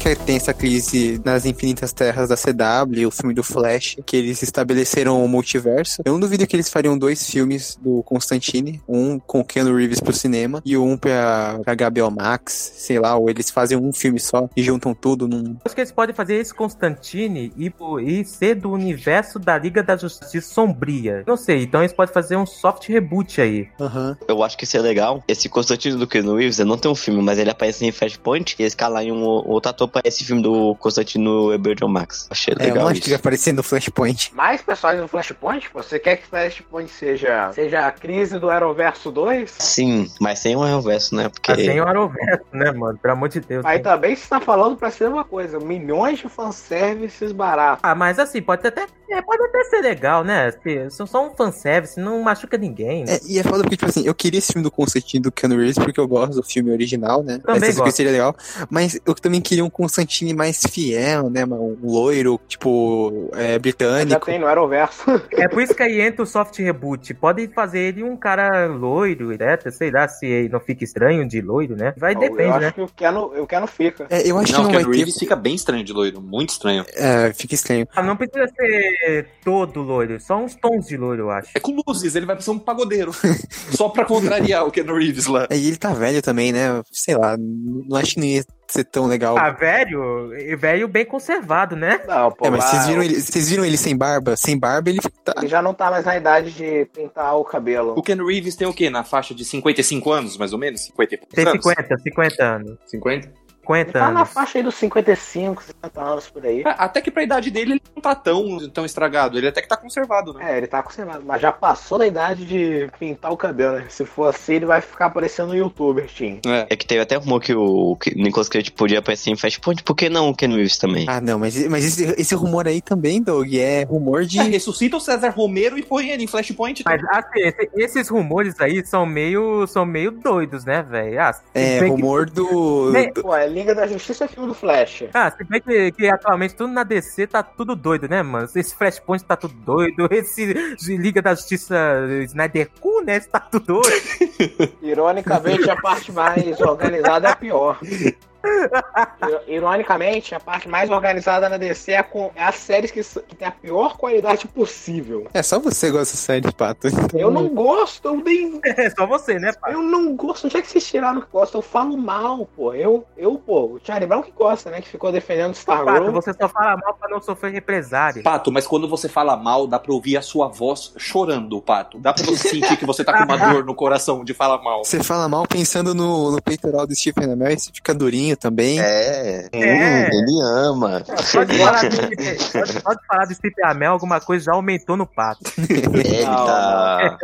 que 0.04 0.16
tem 0.18 0.36
essa 0.36 0.54
crise 0.54 1.22
nas 1.24 1.46
infinitas 1.46 1.94
terras 1.94 2.28
da 2.28 2.36
CW, 2.36 3.08
o 3.08 3.12
filme 3.12 3.34
do 3.34 3.42
Flash, 3.42 3.96
que 4.06 4.18
eles 4.18 4.44
estabeleceram 4.44 5.24
o 5.24 5.30
multiverso, 5.30 6.02
eu 6.04 6.12
não 6.12 6.20
duvido 6.20 6.46
que 6.46 6.58
eles 6.58 6.70
fariam 6.70 6.98
dois 6.98 7.30
filmes 7.30 7.80
do 7.82 8.04
Constantine, 8.04 8.82
um 8.86 9.18
com 9.18 9.40
o 9.40 9.46
Keanu 9.46 9.74
Reeves 9.74 10.02
pro 10.02 10.12
cinema 10.12 10.62
e 10.66 10.76
um 10.76 10.98
pra, 10.98 11.58
pra 11.64 11.90
HBO 11.90 12.12
Max, 12.12 12.74
sei 12.76 13.00
lá, 13.00 13.16
ou 13.16 13.30
eles 13.30 13.50
fazem 13.50 13.78
um 13.78 13.94
filme 13.94 14.20
só 14.20 14.50
e 14.58 14.62
juntam 14.62 14.94
tudo 14.94 15.26
num. 15.26 15.56
Acho 15.64 15.74
que 15.74 15.80
eles 15.80 15.92
podem 15.94 16.14
fazer 16.14 16.36
esse 16.36 16.54
Constantine 16.54 17.54
e, 17.56 17.72
e 18.02 18.26
ser 18.26 18.56
do 18.56 18.72
universo 18.72 19.40
da 19.40 19.58
Liga 19.58 19.82
da 19.82 19.96
Justiça 19.96 20.54
Sombria. 20.54 21.24
Não 21.26 21.38
sei, 21.38 21.64
então 21.64 21.82
eles 21.82 21.94
podem 21.94 22.14
fazer 22.14 22.36
um 22.36 22.46
soft 22.46 22.90
reboot 22.90 23.40
aí. 23.40 23.70
Aham. 23.80 24.18
Eu 24.28 24.44
acho 24.44 24.58
que 24.58 24.66
isso 24.66 24.76
é 24.76 24.82
legal. 24.82 25.24
Esse 25.30 25.48
Constantino 25.48 25.98
do 25.98 26.06
Keanu 26.06 26.36
Reeves, 26.36 26.60
ele 26.60 26.68
não 26.68 26.78
tem 26.78 26.92
um 26.92 26.96
filme, 26.96 27.22
mas 27.22 27.40
ele 27.40 27.50
aparece 27.50 27.86
em 27.86 27.92
Flashpoint 27.94 28.58
e 28.60 28.64
eles 28.64 28.76
calam 28.76 29.02
em 29.02 29.10
um 29.10 29.24
outro 29.24 29.70
ator 29.70 29.94
para 29.94 30.03
esse 30.04 30.24
filme 30.24 30.42
do 30.42 30.76
Constantino 30.76 31.50
HBO 31.58 31.88
Max. 31.90 32.28
Achei 32.30 32.54
É, 32.60 32.66
legal 32.66 32.88
acho 32.88 33.02
que 33.02 33.10
vai 33.10 33.16
isso. 33.16 33.22
aparecer 33.22 33.54
no 33.54 33.64
Flashpoint. 33.64 34.34
Mais 34.36 34.62
personagens 34.62 35.04
do 35.04 35.08
Flashpoint? 35.08 35.70
Você 35.74 36.00
quer 36.00 36.18
que 36.18 36.28
Flashpoint 36.28 36.90
seja, 36.92 37.52
seja 37.54 37.88
a 37.88 37.92
crise 37.92 38.40
do 38.40 38.50
Arrowverso 38.50 39.12
2? 39.12 39.50
Sim, 39.60 40.10
mas 40.20 40.40
sem 40.40 40.56
o 40.56 40.64
reverso, 40.64 41.16
né? 41.16 41.30
Porque 41.30 41.52
Ah, 41.52 41.56
tem 41.56 41.80
o 41.82 41.88
Arrowverso, 41.88 42.44
né, 42.52 42.72
mano? 42.72 42.98
Pelo 42.98 43.14
amor 43.14 43.30
de 43.30 43.40
Deus. 43.40 43.66
Aí 43.66 43.78
né? 43.78 43.84
também 43.84 44.16
você 44.16 44.28
tá 44.28 44.40
falando 44.40 44.76
pra 44.78 44.90
ser 44.92 45.08
uma 45.08 45.24
coisa, 45.24 45.60
milhões 45.60 46.20
de 46.20 46.28
fanservices 46.30 47.32
baratos. 47.32 47.80
Ah, 47.84 47.96
mas 47.96 48.20
assim, 48.20 48.42
pode 48.42 48.66
até, 48.68 48.86
é, 49.10 49.22
pode 49.22 49.44
até 49.44 49.64
ser 49.66 49.82
legal, 49.82 50.24
né? 50.24 50.52
Se- 50.52 50.90
São 50.90 51.06
só 51.08 51.26
um 51.28 51.36
fanservice, 51.36 52.00
não 52.00 52.22
machuca 52.22 52.58
ninguém. 52.58 53.06
É, 53.08 53.20
e 53.28 53.40
é 53.40 53.44
foda 53.44 53.64
porque, 53.64 53.78
tipo 53.78 53.90
assim, 53.90 54.06
eu 54.06 54.14
queria 54.16 54.38
esse 54.40 54.54
filme 54.54 54.64
do 54.64 54.72
Constantine 54.72 55.22
do 55.24 55.32
Keanu 55.32 55.58
Reeves 55.58 55.78
porque 55.78 56.00
eu 56.00 56.08
gosto 56.08 56.36
do 56.36 56.44
filme 56.44 56.72
original, 56.72 57.24
né? 57.24 57.40
Também 57.44 57.70
Essa 57.70 57.80
gosto. 57.80 57.96
seria 57.96 58.12
legal. 58.12 58.36
Mas 58.70 59.00
eu 59.06 59.14
também 59.14 59.42
queria 59.42 59.64
um 59.66 59.70
Constantine 59.84 60.34
mais 60.34 60.62
fiel, 60.70 61.30
né? 61.30 61.46
Um 61.46 61.78
loiro, 61.84 62.40
tipo, 62.48 63.30
é, 63.34 63.54
Já 63.54 63.60
britânico. 63.60 64.26
tem 64.26 64.40
no 64.40 64.48
Arrowverso. 64.48 65.04
É 65.34 65.48
por 65.48 65.62
isso 65.62 65.74
que 65.76 65.84
aí 65.84 66.00
entra 66.00 66.24
o 66.24 66.26
soft 66.26 66.58
reboot. 66.60 67.14
Pode 67.16 67.48
fazer 67.50 67.80
ele 67.80 68.04
um 68.04 68.16
cara 68.16 68.68
loiro, 68.68 69.30
né? 69.38 69.58
Sei 69.72 69.92
lá 69.92 70.08
se 70.08 70.26
ele 70.26 70.50
não 70.50 70.60
fica 70.60 70.84
estranho 70.84 71.28
de 71.28 71.42
loiro, 71.42 71.76
né? 71.76 71.94
Vai 71.98 72.14
eu 72.14 72.20
depende, 72.20 72.50
acho 72.52 72.60
né? 72.60 72.72
que 72.72 72.82
o 72.82 72.88
Keanu, 72.88 73.42
o 73.42 73.48
Keanu 73.48 73.68
fica. 73.68 74.08
É, 74.10 74.22
eu 74.30 74.38
acho 74.38 74.54
não, 74.54 74.60
que 74.60 74.62
o 74.62 74.64
não 74.64 74.72
vai 74.72 74.80
Keanu 74.80 74.92
ter. 74.92 74.98
Reeves 74.98 75.18
fica 75.18 75.36
bem 75.36 75.56
estranho 75.56 75.84
de 75.84 75.92
loiro, 75.92 76.22
muito 76.22 76.52
estranho. 76.52 76.86
É, 76.94 77.34
fica 77.34 77.56
estranho. 77.56 77.88
Ah, 77.94 78.04
não 78.04 78.16
precisa 78.16 78.48
ser 78.56 79.28
todo 79.44 79.82
loiro, 79.82 80.20
só 80.22 80.38
uns 80.38 80.56
tons 80.56 80.86
de 80.86 80.96
loiro, 80.96 81.24
eu 81.24 81.32
acho. 81.32 81.50
É 81.56 81.60
com 81.60 81.76
luzes, 81.86 82.16
ele 82.16 82.26
vai 82.26 82.40
ser 82.40 82.52
um 82.52 82.60
pagodeiro. 82.60 83.12
Só 83.74 83.90
pra 83.90 84.06
contrariar 84.06 84.66
o 84.66 84.72
Keanu 84.72 84.96
Reeves 84.96 85.26
lá. 85.26 85.48
É, 85.50 85.58
e 85.58 85.68
ele 85.68 85.78
tá 85.78 85.94
velho 85.94 86.22
também, 86.22 86.52
né? 86.52 86.82
Sei 86.92 87.16
lá, 87.16 87.36
não 87.38 87.98
acho 87.98 88.14
que 88.14 88.20
não 88.20 88.28
ia 88.28 88.44
ser 88.74 88.84
tão 88.86 89.06
legal. 89.06 89.38
Ah, 89.38 89.52
velho, 89.52 90.30
velho 90.58 90.88
bem 90.88 91.06
conservado, 91.06 91.76
né? 91.76 92.02
Não, 92.08 92.32
pô, 92.32 92.48
é, 92.48 92.50
mas 92.50 92.64
vocês 92.64 92.88
viram, 92.88 93.04
ele, 93.04 93.22
vocês 93.22 93.50
viram 93.50 93.66
ele 93.66 93.78
sem 93.78 93.96
barba? 93.96 94.36
Sem 94.36 94.58
barba 94.58 94.90
ele 94.90 95.00
tá. 95.24 95.36
Ele 95.38 95.48
já 95.48 95.62
não 95.62 95.74
tá 95.74 95.92
mais 95.92 96.06
na 96.06 96.18
idade 96.18 96.52
de 96.52 96.86
pintar 96.86 97.38
o 97.38 97.44
cabelo. 97.44 97.94
O 97.98 98.02
Keanu 98.02 98.26
Reeves 98.26 98.56
tem 98.56 98.68
o 98.68 98.74
quê? 98.74 98.90
Na 98.90 99.04
faixa 99.04 99.34
de 99.36 99.46
55 99.46 100.12
anos, 100.12 100.38
mais 100.38 100.54
ou 100.54 100.60
menos? 100.60 100.82
50 100.82 101.14
e 101.14 101.18
poucos 101.18 101.36
Tem 101.36 101.48
anos? 101.48 101.64
50, 101.64 101.98
50 101.98 102.44
anos. 102.44 102.78
50? 102.88 103.43
50 103.66 103.92
Tá 103.94 104.12
na 104.12 104.26
faixa 104.26 104.58
aí 104.60 104.64
dos 104.64 104.76
55, 104.76 105.64
50 105.64 106.02
anos 106.02 106.30
por 106.30 106.46
aí. 106.46 106.62
É, 106.62 106.76
Até 106.78 107.02
que 107.02 107.10
pra 107.10 107.24
idade 107.24 107.50
dele 107.50 107.74
ele 107.74 107.82
não 107.96 108.02
tá 108.02 108.14
tão, 108.14 108.70
tão 108.70 108.86
estragado. 108.86 109.38
Ele 109.38 109.48
até 109.48 109.62
que 109.62 109.68
tá 109.68 109.78
conservado, 109.78 110.34
né? 110.34 110.54
É, 110.54 110.58
ele 110.58 110.68
tá 110.68 110.84
conservado, 110.84 111.24
mas 111.26 111.42
já 111.42 111.52
passou 111.52 111.98
da 111.98 112.06
idade 112.06 112.46
de 112.46 112.90
pintar 113.00 113.32
o 113.32 113.38
cabelo, 113.38 113.78
né? 113.78 113.86
Se 113.90 114.06
for 114.06 114.28
assim, 114.30 114.56
ele 114.56 114.66
vai 114.66 114.82
ficar 114.82 115.10
parecendo 115.10 115.52
um 115.54 115.56
youtuber, 115.56 116.06
Tim. 116.08 116.40
É. 116.46 116.68
É 116.70 116.76
que 116.76 116.86
teve 116.86 117.02
até 117.02 117.16
rumor 117.16 117.40
que 117.40 117.54
o 117.56 117.96
que 117.96 118.14
Nicolas 118.16 118.50
Cage 118.50 118.72
podia 118.72 119.00
aparecer 119.00 119.30
em 119.32 119.36
Flashpoint, 119.38 119.84
por 119.84 119.96
que 119.96 120.10
não 120.10 120.30
o 120.30 120.36
Ken 120.36 120.48
Reeves 120.50 120.78
também? 120.78 121.06
Ah, 121.08 121.22
não, 121.22 121.40
mas, 121.40 121.56
mas 121.68 121.86
esse, 121.86 122.04
esse 122.20 122.36
rumor 122.36 122.68
aí 122.68 122.82
também, 122.82 123.22
Doug, 123.22 123.54
é 123.54 123.84
rumor 123.84 124.26
de. 124.26 124.40
É, 124.40 124.44
ressuscita 124.44 124.98
o 124.98 125.00
César 125.00 125.30
Romero 125.30 125.78
e 125.78 125.84
põe 125.84 126.10
ele 126.10 126.24
em 126.24 126.28
Flashpoint. 126.28 126.84
Mas 126.86 127.02
assim, 127.10 127.40
esse- 127.40 127.70
esses 127.76 128.10
rumores 128.10 128.60
aí 128.60 128.86
são 128.86 129.06
meio, 129.06 129.66
são 129.68 129.86
meio 129.86 130.12
doidos, 130.12 130.66
né, 130.66 130.82
velho? 130.84 131.22
Ah, 131.22 131.32
É, 131.54 131.80
bem 131.80 131.96
que- 131.96 132.02
rumor 132.02 132.30
do. 132.30 132.92
Bem, 132.92 133.12
do- 133.14 133.22
Pô, 133.22 133.36
é 133.36 133.48
Liga 133.54 133.76
da 133.76 133.88
Justiça 133.88 134.26
é 134.26 134.28
filme 134.28 134.50
do 134.50 134.54
Flash. 134.54 135.06
Ah, 135.14 135.30
se 135.32 135.44
bem 135.44 135.62
que, 135.62 135.92
que 135.92 136.08
atualmente 136.08 136.56
tudo 136.56 136.74
na 136.74 136.84
DC 136.84 137.28
tá 137.28 137.44
tudo 137.44 137.76
doido, 137.76 138.08
né, 138.10 138.24
mano? 138.24 138.50
Esse 138.56 138.76
Flashpoint 138.76 139.24
tá 139.24 139.36
tudo 139.36 139.54
doido, 139.54 140.08
esse 140.12 140.54
Liga 140.98 141.22
da 141.22 141.36
Justiça 141.36 141.76
Snyder 142.24 142.70
Cu, 142.80 143.02
né? 143.02 143.20
Tá 143.20 143.40
tudo 143.40 143.82
doido. 143.82 143.94
Ironicamente, 144.82 145.70
a 145.70 145.76
parte 145.80 146.12
mais 146.12 146.60
organizada 146.60 147.28
é 147.28 147.32
a 147.32 147.36
pior. 147.36 147.80
Ironicamente, 149.48 150.36
a 150.36 150.40
parte 150.40 150.68
mais 150.68 150.90
organizada 150.90 151.48
na 151.48 151.58
DC 151.58 151.94
é, 151.94 152.04
com, 152.04 152.32
é 152.36 152.44
as 152.44 152.56
séries 152.56 152.92
que, 152.92 153.02
que 153.02 153.36
tem 153.36 153.48
a 153.48 153.52
pior 153.52 153.98
qualidade 153.98 154.48
possível. 154.48 155.28
É 155.34 155.42
só 155.42 155.60
você 155.60 155.88
que 155.88 155.94
gosta 155.94 156.14
dessa 156.14 156.18
série, 156.18 156.52
Pato. 156.52 156.88
Eu 157.14 157.32
não 157.32 157.48
gosto, 157.50 158.08
eu 158.08 158.16
nem. 158.18 158.62
É 158.76 158.90
só 158.90 159.06
você, 159.06 159.40
né, 159.40 159.54
pai? 159.54 159.74
Eu 159.74 159.82
não 159.82 160.16
gosto. 160.16 160.46
Onde 160.46 160.58
é 160.58 160.62
que 160.62 160.68
vocês 160.68 160.86
tiraram 160.86 161.22
que 161.22 161.28
gosta? 161.32 161.58
Eu 161.58 161.62
falo 161.62 161.96
mal, 161.96 162.48
pô. 162.56 162.74
Eu, 162.74 163.06
eu 163.16 163.36
pô, 163.38 163.76
o 163.76 163.80
Charlie 163.84 164.08
Brown 164.08 164.24
que 164.24 164.32
gosta, 164.32 164.72
né? 164.72 164.82
Que 164.82 164.90
ficou 164.90 165.12
defendendo 165.12 165.54
Star 165.54 165.86
Pato, 165.86 166.02
Wars. 166.02 166.14
você 166.14 166.34
só 166.34 166.50
fala 166.50 166.76
mal 166.78 166.96
pra 166.96 167.10
não 167.10 167.22
sofrer 167.22 167.52
represária. 167.52 168.24
Pato, 168.24 168.52
mas 168.52 168.66
quando 168.66 168.88
você 168.88 169.08
fala 169.08 169.38
mal, 169.38 169.68
dá 169.68 169.80
pra 169.80 169.94
ouvir 169.94 170.18
a 170.18 170.22
sua 170.22 170.48
voz 170.48 170.94
chorando, 170.98 171.62
Pato. 171.62 172.00
Dá 172.00 172.14
pra 172.14 172.26
você 172.26 172.50
sentir 172.50 172.78
que 172.78 172.86
você 172.86 173.04
tá 173.04 173.18
com 173.18 173.24
uma 173.24 173.38
dor 173.54 173.64
no 173.64 173.76
coração 173.76 174.24
de 174.24 174.34
falar 174.34 174.62
mal. 174.62 174.84
Você 174.84 175.04
fala 175.04 175.30
mal 175.30 175.46
pensando 175.48 175.94
no, 175.94 176.32
no 176.32 176.42
peitoral 176.42 176.88
do 176.88 176.96
Stephen 176.96 177.32
Amell 177.32 177.52
e 177.52 177.60
você 177.60 177.72
fica 177.72 177.94
durinho 177.94 178.33
também. 178.36 178.80
É, 178.80 179.50
É. 179.52 179.58
hum, 179.58 180.08
ele 180.12 180.42
ama. 180.42 181.04
Pode 181.32 181.58
falar, 181.58 181.90
do, 181.90 181.98
pode, 182.52 182.82
pode 182.82 183.08
falar 183.08 183.26
do 183.26 183.34
Steve 183.34 183.64
Amell, 183.64 183.92
alguma 183.92 184.20
coisa 184.20 184.46
já 184.46 184.54
aumentou 184.54 184.98
no 184.98 185.06
pato. 185.06 185.42
Ele 185.70 186.26
Não, 186.26 186.46
tá. 186.46 187.18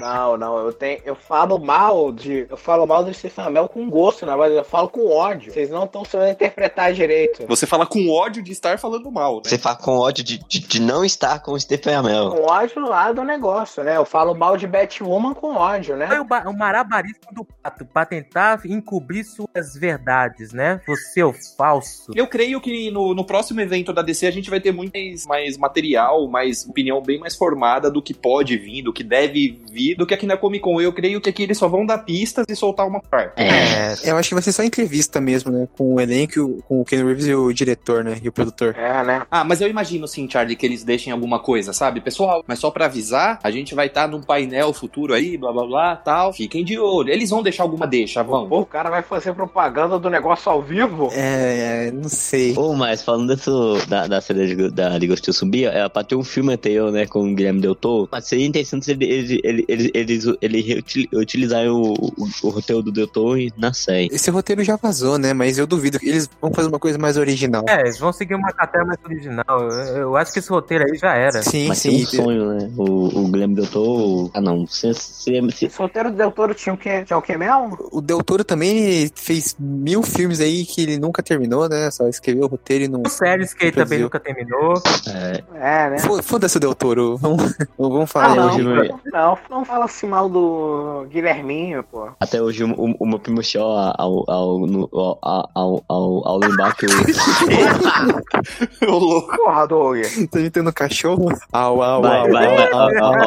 Não, 0.00 0.36
não, 0.36 0.58
eu 0.58 0.72
tenho. 0.72 1.00
Eu 1.04 1.14
falo 1.14 1.58
mal 1.58 2.12
de. 2.12 2.46
Eu 2.48 2.56
falo 2.56 2.86
mal 2.86 3.04
do 3.04 3.12
Stephen 3.12 3.44
Amell 3.46 3.68
com 3.68 3.88
gosto, 3.88 4.24
na 4.26 4.36
verdade. 4.36 4.56
Eu 4.58 4.64
falo 4.64 4.88
com 4.88 5.08
ódio. 5.08 5.52
Vocês 5.52 5.70
não 5.70 5.84
estão 5.84 6.04
sabendo 6.04 6.32
interpretar 6.32 6.92
direito. 6.92 7.46
Você 7.46 7.66
fala 7.66 7.86
com 7.86 8.10
ódio 8.10 8.42
de 8.42 8.52
estar 8.52 8.78
falando 8.78 9.10
mal, 9.10 9.36
né? 9.36 9.42
Você 9.44 9.58
fala 9.58 9.76
com 9.76 9.96
ódio 9.98 10.24
de, 10.24 10.38
de, 10.48 10.60
de 10.60 10.80
não 10.80 11.04
estar 11.04 11.40
com 11.40 11.52
o 11.52 11.60
Stephen 11.60 11.94
Amell. 11.94 12.30
Com 12.30 12.42
ódio 12.50 12.80
lá 12.82 13.12
do 13.12 13.22
negócio, 13.24 13.82
né? 13.82 13.96
Eu 13.96 14.04
falo 14.04 14.34
mal 14.34 14.56
de 14.56 14.66
Batwoman 14.66 15.34
com 15.34 15.54
ódio, 15.54 15.96
né? 15.96 16.06
Foi 16.06 16.18
o, 16.18 16.50
o 16.50 16.56
marabarismo 16.56 17.20
do 17.32 17.44
pato 17.44 17.84
pra 17.86 18.04
tentar 18.04 18.60
encobrir 18.64 19.24
suas 19.24 19.74
verdades, 19.74 20.35
né? 20.52 20.80
Você 20.86 21.20
é 21.20 21.24
o 21.24 21.32
falso. 21.56 22.12
Eu 22.14 22.26
creio 22.26 22.60
que 22.60 22.90
no, 22.90 23.14
no 23.14 23.24
próximo 23.24 23.60
evento 23.60 23.92
da 23.92 24.02
DC 24.02 24.26
a 24.26 24.30
gente 24.30 24.50
vai 24.50 24.60
ter 24.60 24.72
muito 24.72 24.92
mais, 24.94 25.26
mais 25.26 25.56
material, 25.56 26.28
mais 26.28 26.66
opinião 26.66 27.00
bem 27.02 27.18
mais 27.18 27.34
formada 27.36 27.90
do 27.90 28.02
que 28.02 28.14
pode 28.14 28.56
vir, 28.56 28.82
do 28.82 28.92
que 28.92 29.02
deve 29.04 29.58
vir, 29.70 29.94
do 29.96 30.06
que 30.06 30.14
aqui 30.14 30.26
na 30.26 30.36
Comic 30.36 30.62
Con. 30.62 30.80
Eu 30.80 30.92
creio 30.92 31.20
que 31.20 31.28
aqui 31.30 31.42
eles 31.42 31.58
só 31.58 31.68
vão 31.68 31.84
dar 31.86 31.98
pistas 31.98 32.44
e 32.48 32.56
soltar 32.56 32.86
uma 32.86 33.00
parte. 33.00 33.32
É. 33.40 33.94
Eu 34.04 34.16
acho 34.16 34.28
que 34.28 34.34
vai 34.34 34.42
ser 34.42 34.52
só 34.52 34.62
entrevista 34.62 35.20
mesmo, 35.20 35.50
né? 35.50 35.68
Com 35.76 35.94
o 35.94 36.00
elenco, 36.00 36.40
o- 36.40 36.62
com 36.62 36.80
o 36.80 36.84
Ken 36.84 37.04
Reeves 37.04 37.26
e 37.26 37.34
o 37.34 37.52
diretor, 37.52 38.04
né? 38.04 38.18
E 38.22 38.28
o 38.28 38.32
produtor. 38.32 38.74
É, 38.76 39.04
né? 39.04 39.22
Ah, 39.30 39.44
mas 39.44 39.60
eu 39.60 39.68
imagino 39.68 40.06
sim, 40.06 40.28
Charlie, 40.30 40.56
que 40.56 40.66
eles 40.66 40.84
deixem 40.84 41.12
alguma 41.12 41.38
coisa, 41.38 41.72
sabe? 41.72 42.00
Pessoal, 42.00 42.44
mas 42.46 42.58
só 42.58 42.70
pra 42.70 42.86
avisar, 42.86 43.38
a 43.42 43.50
gente 43.50 43.74
vai 43.74 43.86
estar 43.86 44.06
num 44.08 44.22
painel 44.22 44.72
futuro 44.72 45.14
aí, 45.14 45.36
blá 45.36 45.52
blá 45.52 45.66
blá, 45.66 45.96
tal. 45.96 46.32
Fiquem 46.32 46.64
de 46.64 46.78
olho. 46.78 47.10
Eles 47.10 47.30
vão 47.30 47.42
deixar 47.42 47.62
alguma 47.62 47.86
deixa, 47.86 48.22
vão. 48.22 48.46
O 48.50 48.66
cara 48.66 48.90
vai 48.90 49.02
fazer 49.02 49.32
propaganda 49.34 49.98
do 49.98 50.10
negócio 50.10 50.25
ao 50.48 50.62
vivo? 50.62 51.08
É, 51.12 51.88
é, 51.88 51.90
não 51.92 52.08
sei. 52.08 52.54
Pô, 52.54 52.74
mas 52.74 53.02
falando 53.02 53.34
desse, 53.34 53.50
da, 53.88 54.06
da 54.06 54.20
série 54.20 54.54
de- 54.54 54.70
da 54.70 54.96
Liga 54.98 55.12
Justiça 55.14 55.38
Subia, 55.40 55.70
é 55.70 55.88
pra 55.88 56.02
ter 56.04 56.16
um 56.16 56.24
filme 56.24 56.52
anterior, 56.54 56.90
né, 56.92 57.06
com 57.06 57.20
o 57.30 57.34
Guilherme 57.34 57.60
Del 57.60 57.74
Toro. 57.74 58.08
Mas 58.10 58.26
seria 58.26 58.46
interessante 58.46 58.84
se 58.86 58.92
ele- 58.92 59.04
ele- 59.06 59.40
ele- 59.44 59.64
ele- 59.68 59.90
eles 59.94 60.24
ele 60.40 60.60
reutil- 60.62 61.08
utilizarem 61.12 61.70
o, 61.70 61.92
o, 61.92 62.28
o 62.42 62.48
roteiro 62.48 62.82
do 62.82 62.92
Del 62.92 63.06
Toro 63.06 63.38
na 63.56 63.72
série. 63.72 64.08
Esse 64.12 64.30
roteiro 64.30 64.62
já 64.64 64.76
vazou, 64.76 65.18
né? 65.18 65.32
Mas 65.32 65.58
eu 65.58 65.66
duvido 65.66 65.98
que 65.98 66.08
eles 66.08 66.28
vão 66.40 66.52
fazer 66.52 66.68
uma 66.68 66.78
coisa 66.78 66.98
mais 66.98 67.16
original. 67.16 67.64
É, 67.68 67.80
eles 67.80 67.98
vão 67.98 68.12
seguir 68.12 68.34
uma 68.34 68.52
carteira 68.52 68.86
mais 68.86 68.98
original. 69.04 69.44
Eu, 69.48 69.96
eu 69.96 70.16
acho 70.16 70.32
que 70.32 70.38
esse 70.38 70.48
roteiro 70.50 70.84
aí 70.90 70.96
já 70.98 71.14
era. 71.14 71.42
Sim, 71.42 71.68
Mas 71.68 71.78
sim. 71.78 72.02
um 72.02 72.06
sonho, 72.06 72.52
né? 72.54 72.70
O, 72.76 73.20
o 73.20 73.28
Guilherme 73.28 73.54
Del 73.54 73.66
Toro... 73.66 74.30
Ah, 74.34 74.40
não. 74.40 74.66
Se, 74.66 74.92
se, 74.94 75.22
se- 75.52 75.66
Esse 75.66 75.78
roteiro 75.78 76.10
do 76.10 76.16
Del 76.16 76.30
Toro 76.32 76.54
tinha 76.54 76.74
o 76.74 76.78
quê? 76.78 77.04
Tinha 77.04 77.16
o 77.18 77.22
quê 77.22 77.36
mesmo? 77.36 77.76
O 77.92 78.00
Del 78.00 78.22
Toro 78.22 78.44
também 78.44 79.10
fez 79.14 79.56
mil 79.58 80.02
filmes 80.16 80.40
aí 80.40 80.64
que 80.64 80.82
ele 80.82 80.98
nunca 80.98 81.22
terminou, 81.22 81.68
né? 81.68 81.90
Só 81.90 82.08
escreveu 82.08 82.44
o 82.44 82.48
roteiro 82.48 82.84
e 82.84 82.88
não. 82.88 83.04
Séries 83.08 83.52
que 83.54 83.66
ele 83.66 83.72
também 83.72 84.00
nunca 84.00 84.18
terminou. 84.18 84.74
é, 85.08 85.42
É, 85.54 85.90
né? 85.90 85.98
Fo- 85.98 86.22
Foda-se 86.22 86.56
o 86.56 86.60
Del 86.60 86.74
Toro. 86.74 87.16
Vamos, 87.16 87.54
vamos 87.78 88.02
Ah, 88.04 88.06
falar 88.06 88.34
não, 88.34 88.46
hoje. 88.48 88.62
não. 88.62 88.74
não, 88.74 89.00
não, 89.12 89.38
não 89.50 89.64
fala 89.64 89.84
assim 89.84 90.06
mal 90.06 90.28
do 90.28 91.06
Guilherminho, 91.10 91.82
pô. 91.84 92.08
até 92.18 92.40
hoje 92.42 92.64
o, 92.64 92.72
o, 92.72 92.94
o 93.00 93.06
meu 93.06 93.18
primo 93.18 93.42
Shaw, 93.42 93.92
ao, 93.96 94.24
ao, 94.30 94.66
no- 94.66 94.88
ao, 94.92 95.18
ao, 95.54 95.84
ao, 95.88 96.28
ao 96.28 96.38
lembrar 96.38 96.74
que 96.76 96.86
o... 96.86 96.90
Ô, 98.88 98.98
louco. 98.98 99.36
Porra, 99.36 99.66
Doug. 99.66 99.98
Tá 100.30 100.38
imitando 100.40 100.72
cachorro? 100.72 101.28
Au, 101.52 101.80
au, 101.82 102.02
Vai, 102.02 102.20
au. 102.20 102.32
vai, 102.32 102.46
vai, 102.56 102.72
au, 102.72 102.88
au, 103.04 103.24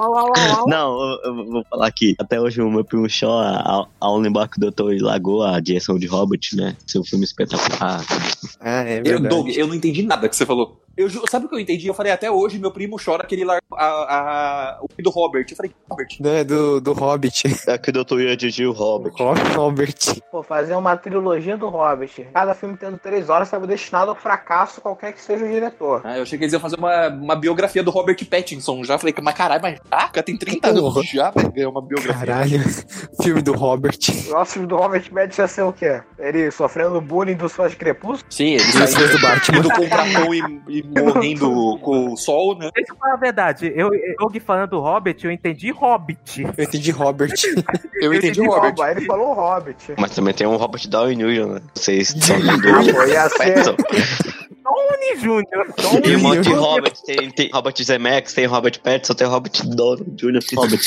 au. 0.00 0.12
Au. 0.60 0.68
Não, 0.68 1.00
eu, 1.00 1.18
eu 1.24 1.46
vou 1.50 1.64
falar 1.68 1.86
aqui. 1.86 2.14
Até 2.18 2.40
hoje 2.40 2.60
o 2.62 2.70
meu 2.70 2.84
primo 2.84 3.08
Shaw, 3.08 3.30
ao, 3.64 3.88
ao 4.00 4.18
lembrar 4.18 4.48
que 4.48 4.58
o 4.58 4.60
Doutor 4.62 4.96
largou 5.00 5.42
a 5.42 5.58
direção 5.58 5.98
de 5.98 6.06
Hobbit, 6.06 6.54
né? 6.56 6.76
Seu 6.86 7.02
filme 7.02 7.24
espetacular. 7.24 8.04
Ah, 8.60 8.84
é 8.84 9.00
Eu, 9.00 9.04
verdade. 9.04 9.28
Doug, 9.28 9.48
eu 9.48 9.66
não 9.66 9.74
entendi 9.74 10.02
nada 10.02 10.28
que 10.28 10.36
você 10.36 10.46
falou. 10.46 10.81
Eu, 10.96 11.08
sabe 11.28 11.46
o 11.46 11.48
que 11.48 11.54
eu 11.54 11.58
entendi? 11.60 11.86
Eu 11.86 11.94
falei, 11.94 12.12
até 12.12 12.30
hoje 12.30 12.58
meu 12.58 12.70
primo 12.70 12.96
chora 13.02 13.24
que 13.26 13.34
ele 13.34 13.44
largou 13.44 13.78
a, 13.78 13.84
a- 13.86 14.78
o 14.82 14.88
filho 14.94 15.04
do 15.04 15.10
Robert. 15.10 15.46
Eu 15.50 15.56
falei, 15.56 15.72
Robert. 15.88 16.08
É, 16.22 16.44
do, 16.44 16.80
do 16.80 16.92
Hobbit. 16.92 17.42
É 17.66 17.78
que 17.78 17.90
o 17.90 17.92
Doutor 17.92 18.20
ia 18.20 18.36
dirigir 18.36 18.66
o 18.68 18.72
Hobbit. 18.72 19.16
Robert. 19.54 19.94
Pô, 20.30 20.42
fazer 20.42 20.74
uma 20.74 20.96
trilogia 20.96 21.56
do 21.56 21.68
Hobbit. 21.68 22.26
Cada 22.34 22.54
filme 22.54 22.76
tendo 22.76 22.98
três 22.98 23.30
horas 23.30 23.48
estava 23.48 23.66
destinado 23.66 24.10
ao 24.10 24.16
fracasso, 24.16 24.80
qualquer 24.80 25.12
que 25.12 25.20
seja 25.20 25.44
o 25.44 25.48
diretor. 25.48 26.00
Ah, 26.04 26.16
eu 26.18 26.22
achei 26.24 26.36
que 26.36 26.44
eles 26.44 26.52
iam 26.52 26.60
fazer 26.60 26.76
uma, 26.78 27.08
uma 27.08 27.36
biografia 27.36 27.82
do 27.82 27.90
Robert 27.90 28.16
Pattinson. 28.28 28.84
Já 28.84 28.98
falei, 28.98 29.14
mas 29.22 29.34
caralho, 29.34 29.62
mas 29.62 29.74
já? 29.90 30.06
O 30.06 30.12
cara 30.12 30.22
tem 30.22 30.36
30 30.36 30.68
Porra. 30.72 30.90
anos 30.98 31.08
já 31.08 31.30
vai 31.30 31.48
ganhar 31.50 31.68
uma 31.70 31.80
biografia. 31.82 32.26
Caralho. 32.26 32.60
Filme 33.22 33.40
do 33.42 33.52
Robert. 33.54 33.96
O 34.28 34.30
nosso 34.32 34.52
filme 34.52 34.66
do 34.68 34.76
Robert 34.76 35.08
Pattinson 35.10 35.42
ia 35.42 35.48
ser 35.48 35.62
o 35.62 35.72
quê? 35.72 36.02
Ele 36.18 36.50
sofrendo 36.50 37.00
bullying 37.00 37.34
dos 37.36 37.52
fãs 37.52 37.70
de 37.70 37.76
Crepúsculo? 37.76 38.24
Sim, 38.30 38.54
ele 38.54 38.60
fãs 38.64 38.92
do 38.94 39.20
Batman. 39.20 39.58
indo 39.58 39.68
comprar 39.70 40.12
pão 40.12 40.34
e, 40.34 40.81
morrendo 40.84 41.78
com 41.82 42.12
o 42.12 42.16
sol, 42.16 42.58
né? 42.58 42.70
Deixa 42.74 42.92
eu 42.92 42.96
falar 42.96 43.14
a 43.14 43.16
verdade. 43.16 43.72
Eu, 43.74 43.90
eu 43.94 44.40
falando 44.40 44.70
do 44.70 44.80
Hobbit, 44.80 45.24
eu 45.24 45.30
entendi 45.30 45.70
Hobbit. 45.70 46.42
Eu 46.56 46.64
entendi 46.64 46.90
Robert. 46.90 47.32
Eu 48.00 48.12
entendi 48.12 48.40
o 48.40 48.50
Robert. 48.50 48.74
Aí 48.80 48.96
ele 48.96 49.06
falou 49.06 49.32
Hobbit. 49.32 49.94
Mas 49.96 50.12
também 50.12 50.34
tem 50.34 50.46
um 50.46 50.56
Robert 50.56 50.88
Downey 50.88 51.14
Jr., 51.14 51.46
né? 51.46 51.60
Vocês 51.72 52.08
são 52.18 52.38
do 52.38 52.46
Tony 54.88 55.16
Júnior. 55.20 56.02
Tem 56.02 56.16
um 56.16 56.20
monte 56.20 56.40
de 56.40 56.50
Jr. 56.50 56.58
Robert. 56.58 56.92
Tem, 57.04 57.30
tem 57.30 57.50
Robert 57.52 57.74
Zemeckis, 57.82 58.34
tem 58.34 58.46
Robert 58.46 58.80
Pattinson, 58.80 59.14
tem 59.14 59.26
Robert 59.26 59.52
Downey 59.64 60.04
Jr. 60.14 60.40
Tem 60.42 60.58
Robert. 60.58 60.80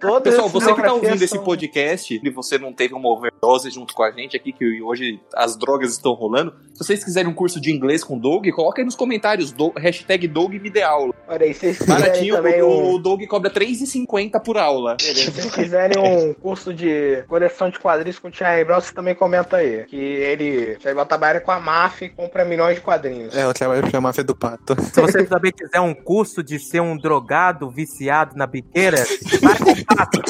Pô, 0.00 0.20
Pessoal, 0.20 0.48
você 0.48 0.74
que 0.74 0.82
tá 0.82 0.92
ouvindo 0.92 1.22
esse 1.22 1.38
podcast 1.38 2.20
e 2.22 2.30
você 2.30 2.58
não 2.58 2.72
teve 2.72 2.94
uma 2.94 3.08
overdose 3.08 3.70
junto 3.70 3.94
com 3.94 4.02
a 4.02 4.10
gente 4.10 4.36
aqui, 4.36 4.52
que 4.52 4.82
hoje 4.82 5.20
as 5.34 5.56
drogas 5.56 5.92
estão 5.92 6.12
rolando, 6.12 6.54
se 6.74 6.84
vocês 6.84 7.02
quiserem 7.02 7.28
um 7.28 7.34
curso 7.34 7.60
de 7.60 7.72
inglês 7.72 8.04
com 8.04 8.16
o 8.16 8.20
Doug, 8.20 8.46
coloca 8.50 8.80
aí 8.80 8.84
nos 8.84 8.94
comentários, 8.94 9.50
do, 9.50 9.72
hashtag 9.76 10.28
Doug 10.28 10.54
me 10.54 10.70
dê 10.70 10.82
aula. 10.82 11.12
Olha 11.26 11.44
aí, 11.44 11.52
vocês 11.52 11.78
Baratinho, 11.78 12.36
também 12.36 12.62
o, 12.62 12.68
um... 12.68 12.94
o 12.94 12.98
Doug 12.98 13.22
cobra 13.24 13.50
R$3,50 13.50 14.40
por 14.42 14.56
aula. 14.56 14.96
Se 15.00 15.30
vocês 15.30 15.52
quiserem 15.52 15.98
um 15.98 16.32
curso 16.34 16.72
de 16.72 17.24
coleção 17.26 17.68
de 17.68 17.78
quadrinhos 17.78 18.18
com 18.18 18.28
o 18.28 18.30
Thierry 18.30 18.64
Brown, 18.64 18.80
você 18.80 18.94
também 18.94 19.14
comenta 19.14 19.56
aí. 19.56 19.84
Que 19.86 19.96
ele, 19.96 20.76
Thierry 20.76 20.94
Brown 20.94 21.06
trabalha 21.06 21.40
com 21.40 21.50
a 21.50 21.58
máfia 21.58 22.06
e 22.06 22.08
compra 22.28 22.44
milhões 22.44 22.76
de 22.76 22.80
quadrinhos. 22.82 23.34
É, 23.34 23.44
eu 23.44 23.54
trabalho 23.54 23.90
pra 23.90 24.00
máfia 24.00 24.22
do 24.22 24.36
pato. 24.36 24.76
Se 24.82 25.00
você 25.00 25.24
também 25.24 25.50
quiser 25.50 25.80
um 25.80 25.94
curso 25.94 26.42
de 26.42 26.58
ser 26.58 26.80
um 26.80 26.96
drogado 26.96 27.70
viciado 27.70 28.36
na 28.36 28.46
biqueira, 28.46 29.04
vai 29.40 29.58
com 29.58 29.70
o 29.70 29.84
pato. 29.84 30.20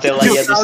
Pela 0.00 0.24
ia 0.24 0.44
do 0.44 0.54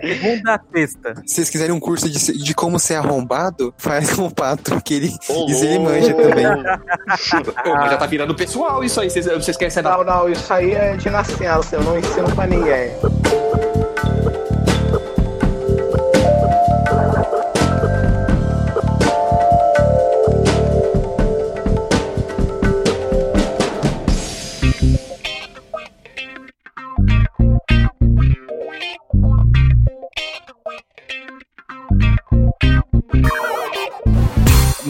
segunda 0.00 0.54
a 0.56 0.60
sexta. 0.70 1.14
Se 1.26 1.36
vocês 1.36 1.48
quiserem 1.48 1.74
um 1.74 1.80
curso 1.80 2.10
de, 2.10 2.44
de 2.44 2.54
como 2.54 2.78
ser 2.78 2.96
arrombado, 2.96 3.72
faz 3.78 4.12
com 4.12 4.26
o 4.26 4.34
pato, 4.34 4.78
que 4.82 4.94
ele, 4.94 5.06
isso 5.06 5.64
ele 5.64 5.78
manja 5.78 6.12
também. 6.12 6.44
Pô, 7.64 7.74
mas 7.74 7.90
já 7.90 7.96
tá 7.96 8.06
virando 8.06 8.34
pessoal 8.34 8.84
isso 8.84 9.00
aí. 9.00 9.08
Vocês, 9.08 9.24
vocês 9.24 9.56
querem 9.56 9.70
ser 9.70 9.82
da 9.82 9.96
Não, 9.96 10.04
não, 10.04 10.28
isso 10.28 10.52
aí 10.52 10.72
é 10.72 10.96
de 10.96 11.08
nascença, 11.08 11.76
eu 11.76 11.82
não 11.82 11.98
ensino 11.98 12.34
pra 12.34 12.46
ninguém. 12.46 12.90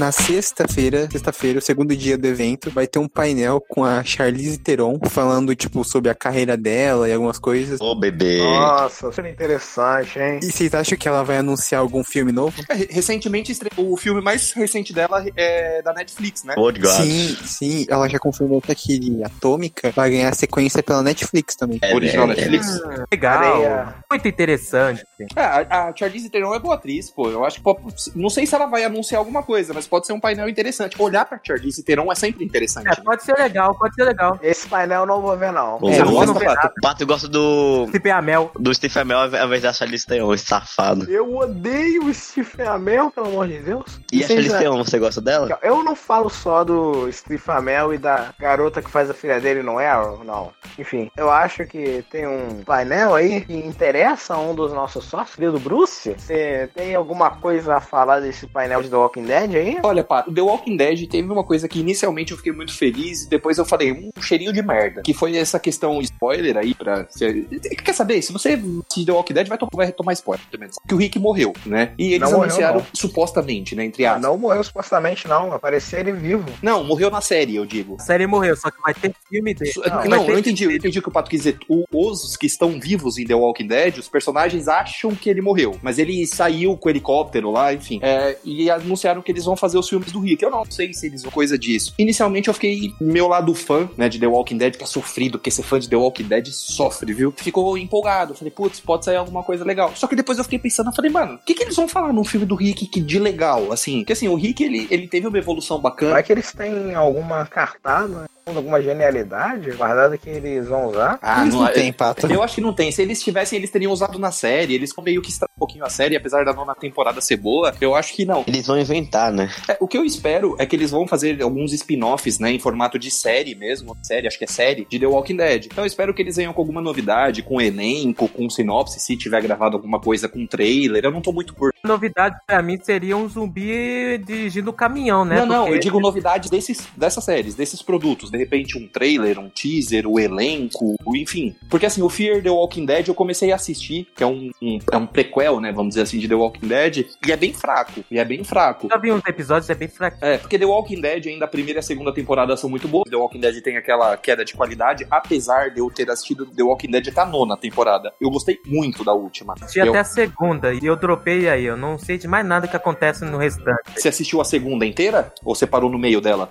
Na 0.08 0.12
sexta-feira, 0.12 1.06
sexta-feira, 1.12 1.58
o 1.58 1.60
segundo 1.62 1.94
dia 1.94 2.16
do 2.16 2.26
evento, 2.26 2.70
vai 2.70 2.86
ter 2.86 2.98
um 2.98 3.06
painel 3.06 3.60
com 3.68 3.84
a 3.84 4.02
Charlize 4.02 4.56
Theron 4.56 4.98
falando, 5.10 5.54
tipo, 5.54 5.84
sobre 5.84 6.10
a 6.10 6.14
carreira 6.14 6.56
dela 6.56 7.06
e 7.06 7.12
algumas 7.12 7.38
coisas. 7.38 7.78
Ô, 7.78 7.94
bebê. 7.94 8.38
Nossa, 8.40 9.12
seria 9.12 9.30
interessante, 9.30 10.18
hein? 10.18 10.40
E 10.42 10.50
vocês 10.50 10.72
acham 10.72 10.96
que 10.96 11.06
ela 11.06 11.22
vai 11.22 11.36
anunciar 11.36 11.82
algum 11.82 12.02
filme 12.02 12.32
novo? 12.32 12.58
É, 12.70 12.74
recentemente, 12.88 13.52
estreou- 13.52 13.92
o 13.92 13.98
filme 13.98 14.22
mais 14.22 14.52
recente 14.52 14.94
dela 14.94 15.26
é 15.36 15.82
da 15.82 15.92
Netflix, 15.92 16.42
né? 16.42 16.54
God. 16.54 16.82
Sim, 16.86 17.36
sim, 17.44 17.86
ela 17.90 18.08
já 18.08 18.18
confirmou 18.18 18.62
que 18.62 18.72
aquele 18.72 19.22
Atômica 19.22 19.90
vai 19.90 20.08
ganhar 20.08 20.34
sequência 20.34 20.82
pela 20.82 21.02
Netflix 21.02 21.54
também. 21.54 21.78
É, 21.82 21.94
Original 21.94 22.24
é, 22.24 22.28
Netflix. 22.28 22.66
Legal. 23.12 23.42
Areia. 23.42 23.94
Muito 24.10 24.26
interessante. 24.26 25.04
É, 25.36 25.42
a, 25.42 25.88
a 25.88 25.94
Charlize 25.94 26.30
Theron 26.30 26.54
é 26.54 26.58
boa 26.58 26.76
atriz, 26.76 27.10
pô. 27.10 27.28
Eu 27.28 27.44
acho 27.44 27.58
que 27.58 27.62
pode, 27.62 27.82
não 28.14 28.30
sei 28.30 28.46
se 28.46 28.54
ela 28.54 28.64
vai 28.64 28.84
anunciar 28.84 29.18
alguma 29.18 29.42
coisa, 29.42 29.74
mas 29.74 29.86
pode 29.86 29.97
ser 30.06 30.12
um 30.12 30.20
painel 30.20 30.48
interessante. 30.48 31.00
Olhar 31.00 31.24
pra 31.24 31.38
Charlize 31.42 31.82
Theron 31.82 32.10
é 32.10 32.14
sempre 32.14 32.44
interessante. 32.44 32.88
É, 32.88 32.94
pode 33.02 33.22
ser 33.22 33.34
legal, 33.38 33.74
pode 33.74 33.94
ser 33.94 34.04
legal. 34.04 34.38
Esse 34.42 34.66
painel 34.68 35.02
eu 35.02 35.06
não 35.06 35.20
vou 35.20 35.36
ver, 35.36 35.52
não. 35.52 35.78
Bom, 35.78 35.92
Você 35.92 36.00
eu 36.00 36.04
não 36.06 36.12
gosto- 36.12 36.38
Pato? 36.38 36.74
Pato 36.80 37.06
gosta 37.06 37.28
do. 37.28 37.88
Se 37.90 38.10
a 38.10 38.22
Mel. 38.22 38.50
Do 38.58 38.74
Stephen 38.74 39.02
Amell 39.02 39.18
ao 39.18 39.46
invés 39.46 39.62
da 39.62 39.72
Charlize 39.72 40.06
Theron, 40.06 40.32
esse 40.32 40.46
safado. 40.46 41.10
Eu 41.10 41.36
odeio 41.36 42.04
o 42.04 42.14
Stephen 42.14 42.66
Amell, 42.66 43.10
pelo 43.10 43.26
amor 43.28 43.48
de 43.48 43.58
Deus. 43.58 44.00
E 44.12 44.24
a 44.24 44.26
Charlize 44.26 44.56
Theron, 44.58 44.82
você 44.84 44.98
gosta 44.98 45.20
dela? 45.20 45.58
Eu 45.62 45.82
não 45.84 45.94
falo 45.94 46.28
só 46.30 46.64
do 46.64 47.10
Stephen 47.12 47.54
Amell 47.54 47.94
e 47.94 47.98
da 47.98 48.30
garota 48.38 48.80
que 48.82 48.90
faz 48.90 49.10
a 49.10 49.14
filha 49.14 49.40
dele 49.40 49.62
no 49.62 49.78
Arrow, 49.78 50.24
não. 50.24 50.52
Enfim, 50.78 51.10
eu 51.16 51.30
acho 51.30 51.64
que 51.66 52.04
tem 52.10 52.26
um 52.26 52.62
painel 52.64 53.14
aí 53.14 53.40
que 53.42 53.54
interessa 53.54 54.34
a 54.34 54.38
um 54.38 54.54
dos 54.54 54.72
nossos 54.72 55.04
sócios, 55.04 55.36
querido 55.36 55.58
Bruce. 55.58 56.14
Você 56.16 56.68
tem 56.74 56.94
alguma 56.94 57.30
coisa 57.30 57.76
a 57.76 57.80
falar 57.80 58.20
desse 58.20 58.46
painel 58.46 58.82
de 58.82 58.88
The 58.88 58.96
Walking 58.96 59.24
Dead 59.24 59.54
aí? 59.54 59.78
Olha, 59.88 60.04
Pato, 60.04 60.32
The 60.32 60.40
Walking 60.40 60.76
Dead 60.76 61.08
teve 61.08 61.30
uma 61.30 61.42
coisa 61.44 61.66
que 61.68 61.80
inicialmente 61.80 62.32
eu 62.32 62.36
fiquei 62.36 62.52
muito 62.52 62.76
feliz 62.76 63.22
e 63.24 63.28
depois 63.28 63.58
eu 63.58 63.64
falei, 63.64 63.92
um 63.92 64.10
cheirinho 64.22 64.52
de 64.52 64.62
merda. 64.62 65.02
Que 65.02 65.14
foi 65.14 65.36
essa 65.36 65.58
questão 65.58 66.00
spoiler 66.02 66.56
aí 66.56 66.74
pra. 66.74 67.06
se- 67.10 67.46
Quer 67.84 67.92
saber? 67.94 68.20
Se 68.22 68.32
você 68.32 68.50
assistir 68.50 69.04
The 69.06 69.12
Walking 69.12 69.34
Dead, 69.34 69.48
vai, 69.48 69.58
to- 69.58 69.68
vai 69.72 69.92
tomar 69.92 70.12
spoiler 70.12 70.44
também. 70.50 70.68
Que 70.86 70.94
o 70.94 70.96
Rick 70.98 71.18
morreu, 71.18 71.52
né? 71.64 71.92
E 71.98 72.08
eles 72.14 72.20
Não 72.20 72.30
morreu, 72.30 72.42
anunciaram 72.44 72.78
não. 72.80 72.86
supostamente, 72.92 73.74
né? 73.74 73.84
Entre 73.84 74.04
Ah, 74.04 74.10
aspas. 74.12 74.22
não 74.22 74.38
morreu 74.38 74.62
supostamente, 74.64 75.26
não. 75.26 75.52
Apareceu 75.52 75.98
ele 76.00 76.12
vivo. 76.12 76.44
Não, 76.62 76.84
morreu 76.84 77.10
na 77.10 77.20
série, 77.20 77.56
eu 77.56 77.64
digo. 77.66 77.96
A 77.98 78.02
série 78.02 78.26
morreu, 78.26 78.56
só 78.56 78.70
que 78.70 78.80
vai 78.82 78.94
ter 78.94 79.14
filme 79.28 79.54
dele. 79.54 79.72
Su- 79.72 79.80
Não, 79.88 80.04
Não, 80.04 80.24
ter 80.26 80.32
eu 80.32 80.38
entendi, 80.38 80.64
eu 80.64 80.70
entendi 80.72 80.98
o 80.98 81.02
que 81.02 81.08
o 81.08 81.12
Pato 81.12 81.30
quis 81.30 81.40
dizer. 81.42 81.58
O- 81.68 81.84
os 81.92 82.36
que 82.36 82.46
estão 82.46 82.78
vivos 82.80 83.18
em 83.18 83.24
The 83.26 83.34
Walking 83.34 83.66
Dead, 83.66 83.98
os 83.98 84.08
personagens 84.08 84.68
acham 84.68 85.14
que 85.14 85.28
ele 85.30 85.40
morreu. 85.40 85.76
Mas 85.82 85.98
ele 85.98 86.26
saiu 86.26 86.76
com 86.76 86.88
o 86.88 86.90
helicóptero 86.90 87.50
lá, 87.50 87.72
enfim. 87.72 88.00
É, 88.02 88.36
e 88.44 88.70
anunciaram 88.70 89.20
que 89.22 89.30
eles 89.30 89.44
vão 89.44 89.56
fazer 89.56 89.67
os 89.76 89.88
filmes 89.88 90.10
do 90.12 90.20
Rick. 90.20 90.42
Eu 90.42 90.50
não 90.50 90.64
sei 90.70 90.92
se 90.94 91.06
eles 91.06 91.22
coisa 91.24 91.58
disso. 91.58 91.92
Inicialmente 91.98 92.48
eu 92.48 92.54
fiquei 92.54 92.92
meu 93.00 93.28
lado 93.28 93.54
fã, 93.54 93.88
né, 93.96 94.08
de 94.08 94.18
The 94.18 94.26
Walking 94.26 94.56
Dead, 94.56 94.76
que 94.76 94.84
é 94.84 94.86
sofrido, 94.86 95.32
porque 95.38 95.50
ser 95.50 95.62
fã 95.62 95.78
de 95.78 95.88
The 95.88 95.96
Walking 95.96 96.24
Dead 96.24 96.46
sofre, 96.48 97.12
viu? 97.12 97.32
Ficou 97.36 97.76
empolgado. 97.76 98.34
Falei, 98.34 98.50
putz, 98.50 98.80
pode 98.80 99.04
sair 99.04 99.16
alguma 99.16 99.42
coisa 99.42 99.64
legal. 99.64 99.92
Só 99.94 100.06
que 100.06 100.16
depois 100.16 100.38
eu 100.38 100.44
fiquei 100.44 100.58
pensando, 100.58 100.88
eu 100.88 100.94
falei, 100.94 101.10
mano, 101.10 101.34
o 101.34 101.38
que, 101.44 101.54
que 101.54 101.62
eles 101.64 101.76
vão 101.76 101.88
falar 101.88 102.12
num 102.12 102.24
filme 102.24 102.46
do 102.46 102.54
Rick 102.54 102.86
que 102.86 103.00
de 103.00 103.18
legal, 103.18 103.72
assim? 103.72 103.98
Porque 103.98 104.12
assim, 104.12 104.28
o 104.28 104.34
Rick, 104.34 104.62
ele, 104.62 104.86
ele 104.90 105.08
teve 105.08 105.26
uma 105.26 105.38
evolução 105.38 105.80
bacana. 105.80 106.12
Vai 106.12 106.22
que 106.22 106.32
eles 106.32 106.52
têm 106.52 106.94
alguma 106.94 107.44
cartada, 107.46 108.28
alguma 108.46 108.80
genialidade 108.80 109.70
guardada 109.72 110.16
que 110.16 110.28
eles 110.30 110.66
vão 110.68 110.86
usar. 110.88 111.18
Ah, 111.22 111.44
Mas 111.44 111.54
não 111.54 111.66
é- 111.66 111.72
tem, 111.72 111.92
Pato. 111.92 112.26
Eu 112.26 112.42
acho 112.42 112.56
que 112.56 112.60
não 112.60 112.72
tem. 112.72 112.90
Se 112.90 113.02
eles 113.02 113.22
tivessem, 113.22 113.58
eles 113.58 113.70
teriam 113.70 113.92
usado 113.92 114.18
na 114.18 114.30
série. 114.32 114.74
Eles 114.74 114.92
meio 115.02 115.22
que 115.22 115.30
pouquinho 115.68 115.84
a 115.84 115.90
série, 115.90 116.16
apesar 116.16 116.44
da 116.44 116.54
nona 116.54 116.74
temporada 116.74 117.20
ser 117.20 117.36
boa. 117.36 117.74
Eu 117.78 117.94
acho 117.94 118.14
que 118.14 118.24
não. 118.24 118.42
Eles 118.46 118.66
vão 118.66 118.78
inventar, 118.78 119.30
né? 119.30 119.50
É, 119.68 119.76
o 119.78 119.86
que 119.86 119.98
eu 119.98 120.04
espero 120.04 120.56
é 120.58 120.64
que 120.64 120.74
eles 120.74 120.90
vão 120.90 121.06
fazer 121.06 121.40
alguns 121.42 121.72
spin-offs, 121.74 122.38
né, 122.38 122.52
em 122.52 122.58
formato 122.58 122.98
de 122.98 123.10
série 123.10 123.54
mesmo. 123.54 123.96
Série, 124.02 124.26
acho 124.26 124.38
que 124.38 124.44
é 124.44 124.48
série, 124.48 124.86
de 124.88 124.98
The 124.98 125.06
Walking 125.06 125.36
Dead. 125.36 125.66
Então 125.66 125.84
eu 125.84 125.86
espero 125.86 126.14
que 126.14 126.22
eles 126.22 126.36
venham 126.36 126.52
com 126.54 126.62
alguma 126.62 126.80
novidade, 126.80 127.42
com 127.42 127.60
elenco, 127.60 128.28
com 128.28 128.48
sinopse, 128.48 128.98
se 128.98 129.16
tiver 129.16 129.42
gravado 129.42 129.76
alguma 129.76 130.00
coisa 130.00 130.28
com 130.28 130.46
trailer. 130.46 131.04
Eu 131.04 131.12
não 131.12 131.20
tô 131.20 131.32
muito 131.32 131.54
por. 131.54 131.70
Novidade 131.84 132.36
pra 132.46 132.62
mim 132.62 132.78
seria 132.82 133.16
um 133.16 133.28
zumbi 133.28 134.18
dirigindo 134.18 134.70
o 134.70 134.72
caminhão, 134.72 135.24
né? 135.24 135.36
não, 135.40 135.46
não, 135.46 135.58
Porque- 135.64 135.74
eu 135.76 135.80
digo 135.80 136.00
novidades 136.00 136.50
desses, 136.50 136.86
dessas 136.96 137.24
séries, 137.24 137.54
desses 137.54 137.82
produtos. 137.82 138.30
De 138.30 138.38
repente, 138.38 138.76
um 138.78 138.86
trailer, 138.88 139.38
um 139.38 139.48
teaser, 139.48 140.06
o 140.06 140.18
elenco, 140.18 140.96
enfim. 141.14 141.54
Porque 141.68 141.86
assim, 141.86 142.02
o 142.02 142.08
Fear 142.08 142.42
the 142.42 142.50
Walking 142.50 142.84
Dead 142.86 143.08
eu 143.08 143.14
comecei 143.14 143.52
a 143.52 143.56
assistir, 143.56 144.08
que 144.14 144.22
é 144.22 144.26
um, 144.26 144.50
um- 144.62 144.78
é 144.90 144.96
um 144.96 145.06
prequel, 145.06 145.60
né? 145.60 145.72
Vamos 145.72 145.90
dizer 145.90 146.02
assim, 146.02 146.18
de 146.18 146.28
The 146.28 146.34
Walking 146.34 146.66
Dead, 146.66 147.06
e 147.26 147.32
é 147.32 147.36
bem 147.36 147.52
fraco. 147.52 148.04
E 148.10 148.18
é 148.18 148.24
bem 148.24 148.42
fraco. 148.44 148.88
Já 148.90 148.96
vi 148.98 149.12
uns 149.12 149.22
episódios, 149.26 149.68
é 149.70 149.74
bem 149.74 149.88
fraco. 149.88 150.18
É, 150.20 150.38
porque 150.38 150.58
The 150.58 150.64
Walking 150.66 151.00
Dead, 151.00 151.26
ainda 151.26 151.44
a 151.44 151.48
primeira 151.48 151.78
e 151.78 151.80
a 151.80 151.82
segunda 151.82 152.12
temporada 152.12 152.56
são 152.56 152.68
muito 152.68 152.88
boas. 152.88 153.08
The 153.10 153.16
Walking 153.16 153.40
Dead 153.40 153.62
tem 153.62 153.76
aquela 153.76 154.16
queda 154.16 154.44
de 154.44 154.54
qualidade, 154.54 155.06
apesar 155.10 155.70
de 155.70 155.80
eu 155.80 155.90
ter 155.90 156.10
assistido 156.10 156.46
The 156.46 156.62
Walking 156.62 156.90
Dead 156.90 157.08
até 157.08 157.20
a 157.20 157.26
nona 157.26 157.56
temporada. 157.56 158.12
Eu 158.20 158.30
gostei 158.30 158.58
muito 158.66 159.04
da 159.04 159.12
última. 159.12 159.54
Assisti 159.60 159.78
Eu- 159.78 159.90
até 159.90 159.98
a 160.00 160.04
segunda 160.04 160.72
e 160.74 160.80
eu 160.84 160.96
dropei 160.96 161.48
aí. 161.48 161.67
Eu 161.68 161.76
não 161.76 161.98
sei 161.98 162.18
de 162.18 162.26
mais 162.28 162.46
nada 162.46 162.66
que 162.66 162.76
acontece 162.76 163.24
no 163.24 163.38
restante. 163.38 163.80
Você 163.96 164.08
assistiu 164.08 164.40
a 164.40 164.44
segunda 164.44 164.84
inteira? 164.86 165.32
Ou 165.44 165.54
você 165.54 165.66
parou 165.66 165.90
no 165.90 165.98
meio 165.98 166.20
dela? 166.20 166.50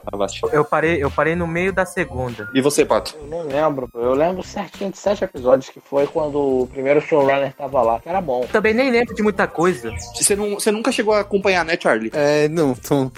Eu 0.52 0.64
parei, 0.66 1.04
eu 1.04 1.10
parei 1.12 1.36
no 1.36 1.48
meio 1.48 1.72
da 1.74 1.86
segunda. 1.86 2.50
E 2.54 2.62
você, 2.62 2.86
Pato? 2.86 3.16
Eu 3.20 3.28
não 3.28 3.42
lembro, 3.44 3.90
eu 3.94 4.14
lembro 4.14 4.44
certinho 4.44 4.92
de 4.92 4.98
sete 4.98 5.24
episódios 5.24 5.70
que 5.70 5.80
foi 5.80 6.08
quando 6.08 6.40
o 6.64 6.68
primeiro 6.68 7.02
showrunner 7.02 7.54
tava 7.54 7.82
lá, 7.82 8.00
que 8.00 8.10
era 8.10 8.22
bom. 8.22 8.46
Também 8.52 8.74
nem 8.74 8.90
lembro 8.92 9.14
de 9.16 9.22
muita 9.24 9.48
coisa. 9.48 9.92
Você, 10.16 10.36
não, 10.36 10.54
você 10.56 10.72
nunca 10.72 10.92
chegou 10.92 11.14
a 11.14 11.22
acompanhar, 11.22 11.66
né, 11.66 11.78
Charlie? 11.82 12.12
É, 12.14 12.48
não, 12.48 12.76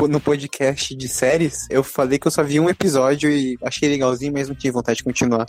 no 0.09 0.19
podcast 0.19 0.95
de 0.95 1.07
séries, 1.07 1.67
eu 1.69 1.83
falei 1.83 2.17
que 2.19 2.27
eu 2.27 2.31
só 2.31 2.43
vi 2.43 2.59
um 2.59 2.69
episódio 2.69 3.29
e 3.29 3.57
achei 3.63 3.89
legalzinho, 3.89 4.33
mas 4.33 4.47
não 4.47 4.55
tive 4.55 4.71
vontade 4.73 4.97
de 4.97 5.03
continuar. 5.03 5.45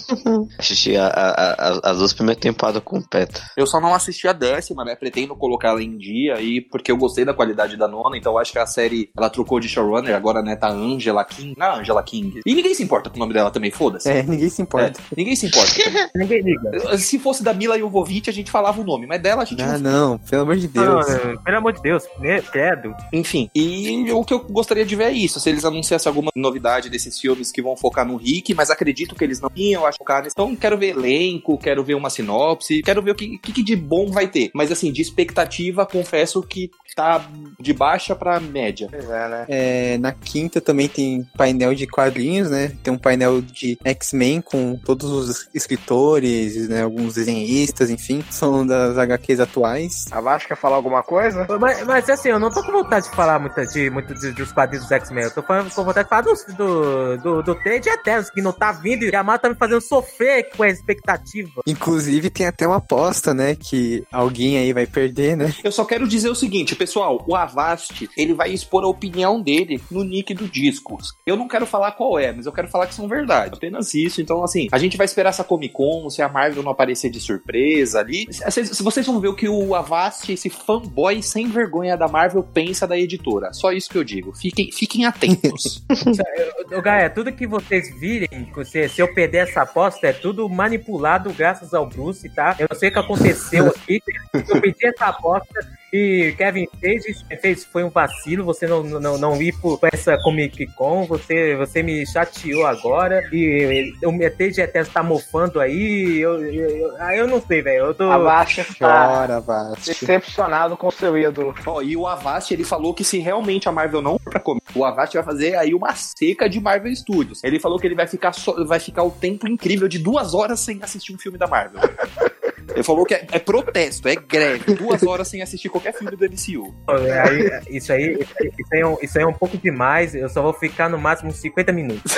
Assisti 0.58 0.96
a- 0.96 1.06
a- 1.06 1.52
a- 1.52 1.90
as 1.90 1.98
duas 1.98 2.12
primeiras 2.12 2.40
temporadas 2.40 2.82
completa. 2.82 3.40
Eu 3.56 3.66
só 3.66 3.80
não 3.80 3.94
assisti 3.94 4.26
a 4.28 4.32
décima, 4.32 4.84
né? 4.84 4.94
Pretendo 4.94 5.34
colocar 5.36 5.68
ela 5.68 5.82
em 5.82 5.96
dia 5.96 6.39
aí, 6.40 6.60
porque 6.60 6.90
eu 6.90 6.96
gostei 6.96 7.24
da 7.24 7.32
qualidade 7.34 7.76
da 7.76 7.86
nona, 7.88 8.16
então 8.16 8.32
eu 8.32 8.38
acho 8.38 8.52
que 8.52 8.58
a 8.58 8.66
série, 8.66 9.10
ela 9.16 9.30
trocou 9.30 9.60
de 9.60 9.68
showrunner, 9.68 10.14
agora, 10.14 10.42
né, 10.42 10.56
tá 10.56 10.68
Angela 10.68 11.24
King. 11.24 11.54
Não, 11.56 11.76
Angela 11.76 12.02
King. 12.02 12.40
E 12.44 12.54
ninguém 12.54 12.74
se 12.74 12.82
importa 12.82 13.08
com 13.10 13.16
o 13.16 13.18
nome 13.18 13.32
dela 13.32 13.50
também, 13.50 13.70
foda-se. 13.70 14.08
É, 14.08 14.22
ninguém 14.22 14.48
se 14.48 14.62
importa. 14.62 15.00
É, 15.00 15.14
ninguém 15.16 15.36
se 15.36 15.46
importa. 15.46 15.70
Ninguém 16.14 16.42
liga. 16.42 16.98
Se 16.98 17.18
fosse 17.18 17.42
da 17.42 17.52
Mila 17.54 17.78
Jovovich, 17.78 18.28
a 18.28 18.32
gente 18.32 18.50
falava 18.50 18.80
o 18.80 18.84
nome, 18.84 19.06
mas 19.06 19.20
dela 19.22 19.42
a 19.42 19.44
gente 19.44 19.62
Ah, 19.62 19.78
não. 19.78 20.10
não, 20.10 20.18
pelo 20.18 20.42
amor 20.42 20.56
de 20.56 20.68
Não, 20.74 20.84
Deus. 21.00 21.06
não, 21.24 21.36
pelo 21.42 21.56
amor 21.58 21.72
de 21.72 21.82
Deus, 21.82 22.04
né? 22.18 22.40
credo. 22.42 22.94
Enfim, 23.12 23.48
e 23.54 24.10
o 24.12 24.24
que 24.24 24.34
eu 24.34 24.40
gostaria 24.40 24.84
de 24.84 24.96
ver 24.96 25.04
é 25.04 25.12
isso. 25.12 25.38
Se 25.40 25.48
eles 25.48 25.64
anunciassem 25.64 26.08
alguma 26.10 26.30
novidade 26.34 26.88
desses 26.90 27.18
filmes 27.18 27.50
que 27.52 27.62
vão 27.62 27.76
focar 27.76 28.06
no 28.06 28.16
Rick, 28.16 28.54
mas 28.54 28.70
acredito 28.70 29.14
que 29.14 29.22
eles 29.24 29.40
não 29.40 29.50
iam, 29.54 29.82
eu 29.82 29.86
acho 29.86 29.98
focar 29.98 30.22
nisso. 30.22 30.34
Então, 30.34 30.54
quero 30.56 30.76
ver 30.78 30.90
elenco, 30.96 31.56
quero 31.58 31.82
ver 31.84 31.94
uma 31.94 32.10
sinopse, 32.10 32.82
quero 32.82 33.02
ver 33.02 33.12
o 33.12 33.14
que, 33.14 33.38
que, 33.38 33.52
que 33.52 33.62
de 33.62 33.76
bom 33.76 34.10
vai 34.10 34.26
ter. 34.28 34.50
Mas 34.54 34.70
assim, 34.72 34.92
de 34.92 35.00
expectativa, 35.02 35.86
confesso 35.86 36.29
que 36.48 36.70
tá 37.00 37.24
de 37.58 37.72
baixa 37.72 38.14
pra 38.14 38.40
média. 38.40 38.88
Pois 38.90 39.04
é, 39.10 39.28
né? 39.28 39.44
É, 39.48 39.98
na 39.98 40.12
quinta 40.12 40.60
também 40.60 40.88
tem 40.88 41.26
painel 41.36 41.74
de 41.74 41.86
quadrinhos, 41.86 42.50
né? 42.50 42.72
Tem 42.82 42.92
um 42.92 42.98
painel 42.98 43.40
de 43.42 43.78
X-Men 43.84 44.40
com 44.40 44.76
todos 44.76 45.10
os 45.10 45.48
escritores, 45.54 46.68
né? 46.68 46.82
Alguns 46.82 47.14
desenhistas, 47.14 47.90
enfim, 47.90 48.24
são 48.30 48.66
das 48.66 48.96
HQs 48.98 49.40
atuais. 49.40 50.06
A 50.10 50.20
Vasco 50.20 50.48
quer 50.48 50.56
falar 50.56 50.76
alguma 50.76 51.02
coisa? 51.02 51.46
Mas, 51.60 51.84
mas, 51.84 52.08
assim, 52.08 52.28
eu 52.30 52.38
não 52.38 52.50
tô 52.50 52.62
com 52.62 52.72
vontade 52.72 53.08
de 53.08 53.14
falar 53.16 53.38
muito, 53.38 53.60
de, 53.66 53.90
muito 53.90 54.14
de- 54.14 54.32
dos 54.32 54.52
quadrinhos 54.52 54.84
dos 54.86 54.92
X-Men. 54.92 55.24
Eu 55.24 55.30
tô 55.34 55.42
falando, 55.42 55.70
com 55.70 55.84
vontade 55.84 56.04
de 56.06 56.10
falar 56.10 56.22
dos- 56.22 56.44
do, 56.56 57.16
do, 57.18 57.42
do 57.42 57.54
trade 57.54 57.88
Eternos, 57.88 58.30
que 58.30 58.40
não 58.42 58.52
tá 58.52 58.72
vindo 58.72 59.04
e 59.04 59.14
a 59.14 59.22
Marvel 59.22 59.40
tá 59.42 59.48
me 59.50 59.54
fazendo 59.56 59.80
sofrer 59.80 60.48
com 60.56 60.62
a 60.62 60.68
expectativa. 60.68 61.62
Inclusive 61.66 62.30
tem 62.30 62.46
até 62.46 62.66
uma 62.66 62.76
aposta, 62.76 63.32
né? 63.34 63.54
Que 63.54 64.04
alguém 64.12 64.58
aí 64.58 64.72
vai 64.72 64.86
perder, 64.86 65.36
né? 65.36 65.52
Eu 65.62 65.72
só 65.72 65.84
quero 65.84 66.06
dizer 66.06 66.28
o 66.30 66.34
seguinte, 66.34 66.74
pessoal, 66.74 66.89
o 66.96 67.34
Avast, 67.34 68.08
ele 68.16 68.34
vai 68.34 68.50
expor 68.50 68.84
a 68.84 68.88
opinião 68.88 69.40
dele 69.40 69.80
no 69.90 70.04
nick 70.04 70.34
do 70.34 70.48
Discos. 70.48 71.14
Eu 71.26 71.36
não 71.36 71.48
quero 71.48 71.66
falar 71.66 71.92
qual 71.92 72.18
é, 72.18 72.32
mas 72.32 72.46
eu 72.46 72.52
quero 72.52 72.68
falar 72.68 72.86
que 72.86 72.94
são 72.94 73.08
verdade. 73.08 73.54
Apenas 73.56 73.94
isso. 73.94 74.20
Então, 74.20 74.42
assim, 74.42 74.68
a 74.72 74.78
gente 74.78 74.96
vai 74.96 75.04
esperar 75.04 75.30
essa 75.30 75.44
Comic 75.44 75.74
Con, 75.74 76.08
se 76.10 76.22
a 76.22 76.28
Marvel 76.28 76.62
não 76.62 76.72
aparecer 76.72 77.10
de 77.10 77.20
surpresa 77.20 78.00
ali. 78.00 78.26
Se, 78.30 78.66
se 78.66 78.82
vocês 78.82 79.06
vão 79.06 79.20
ver 79.20 79.28
o 79.28 79.34
que 79.34 79.48
o 79.48 79.74
Avast, 79.74 80.30
esse 80.32 80.50
fanboy 80.50 81.22
sem 81.22 81.48
vergonha 81.48 81.96
da 81.96 82.08
Marvel, 82.08 82.42
pensa 82.42 82.86
da 82.86 82.98
editora. 82.98 83.52
Só 83.52 83.72
isso 83.72 83.90
que 83.90 83.98
eu 83.98 84.04
digo. 84.04 84.32
Fiquem, 84.32 84.70
fiquem 84.72 85.04
atentos. 85.04 85.84
Ô, 86.76 86.80
Gaia, 86.80 87.10
tudo 87.10 87.32
que 87.32 87.46
vocês 87.46 87.92
virem, 87.98 88.50
se, 88.64 88.88
se 88.88 89.00
eu 89.00 89.12
perder 89.14 89.48
essa 89.48 89.62
aposta, 89.62 90.06
é 90.06 90.12
tudo 90.12 90.48
manipulado 90.48 91.32
graças 91.32 91.74
ao 91.74 91.88
Bruce, 91.88 92.28
tá? 92.34 92.56
Eu 92.58 92.66
não 92.70 92.78
sei 92.78 92.88
o 92.88 92.92
que 92.92 92.98
aconteceu 92.98 93.66
aqui. 93.70 94.00
Eu 94.34 94.60
pedi 94.60 94.86
essa 94.86 95.06
aposta 95.06 95.79
E 95.92 96.34
Kevin 96.38 96.68
Feige 96.78 97.14
fez, 97.40 97.64
foi 97.64 97.82
um 97.82 97.90
vacilo, 97.90 98.44
você 98.44 98.66
não, 98.66 98.82
não, 98.82 99.18
não 99.18 99.42
ir 99.42 99.52
por 99.60 99.78
essa 99.92 100.16
Comic 100.18 100.66
Con, 100.74 101.04
você, 101.04 101.56
você 101.56 101.82
me 101.82 102.06
chateou 102.06 102.66
agora. 102.66 103.28
E 103.32 103.92
o 104.04 104.12
TGT 104.12 104.84
tá 104.92 105.02
mofando 105.02 105.60
aí. 105.60 106.18
Eu, 106.18 106.44
eu, 106.44 106.70
eu, 106.70 106.96
ah, 106.98 107.16
eu 107.16 107.26
não 107.26 107.40
sei, 107.40 107.62
velho. 107.62 107.86
Eu 107.86 107.94
tô. 107.94 108.04
Avast 108.04 108.60
está 108.60 109.16
Chora, 109.18 109.36
Avast. 109.36 109.88
decepcionado 109.88 110.76
com 110.76 110.90
seu 110.90 111.16
ídolo. 111.18 111.54
Ó, 111.66 111.82
e 111.82 111.96
o 111.96 112.06
Avast, 112.06 112.54
ele 112.54 112.64
falou 112.64 112.94
que 112.94 113.02
se 113.02 113.18
realmente 113.18 113.68
a 113.68 113.72
Marvel 113.72 114.02
não 114.02 114.18
for 114.18 114.30
pra 114.30 114.40
comer, 114.40 114.62
o 114.74 114.84
Avast 114.84 115.16
vai 115.16 115.24
fazer 115.24 115.56
aí 115.56 115.74
uma 115.74 115.94
seca 115.94 116.48
de 116.48 116.60
Marvel 116.60 116.94
Studios. 116.94 117.42
Ele 117.42 117.58
falou 117.58 117.78
que 117.78 117.86
ele 117.86 117.96
vai 117.96 118.06
ficar, 118.06 118.32
só, 118.32 118.64
vai 118.64 118.78
ficar 118.78 119.02
o 119.02 119.10
tempo 119.10 119.48
incrível 119.48 119.88
de 119.88 119.98
duas 119.98 120.34
horas 120.34 120.60
sem 120.60 120.78
assistir 120.82 121.12
um 121.12 121.18
filme 121.18 121.36
da 121.36 121.46
Marvel. 121.46 121.80
Ele 122.68 122.82
falou 122.82 123.04
que 123.04 123.14
é, 123.14 123.26
é 123.32 123.38
protesto, 123.38 124.08
é 124.08 124.14
greve. 124.16 124.74
Duas 124.74 125.02
horas 125.02 125.28
sem 125.28 125.42
assistir 125.42 125.68
qualquer 125.68 125.92
filme 125.92 126.16
do 126.16 126.24
MCU. 126.24 126.74
Aí, 126.88 127.76
isso, 127.76 127.92
aí, 127.92 128.18
isso, 128.20 128.68
aí, 128.72 128.80
é 128.80 128.86
um, 128.86 128.96
isso 129.02 129.18
aí 129.18 129.24
é 129.24 129.26
um 129.26 129.32
pouco 129.32 129.56
demais. 129.58 130.14
Eu 130.14 130.28
só 130.28 130.42
vou 130.42 130.52
ficar 130.52 130.88
no 130.88 130.98
máximo 130.98 131.32
50 131.32 131.72
minutos. 131.72 132.12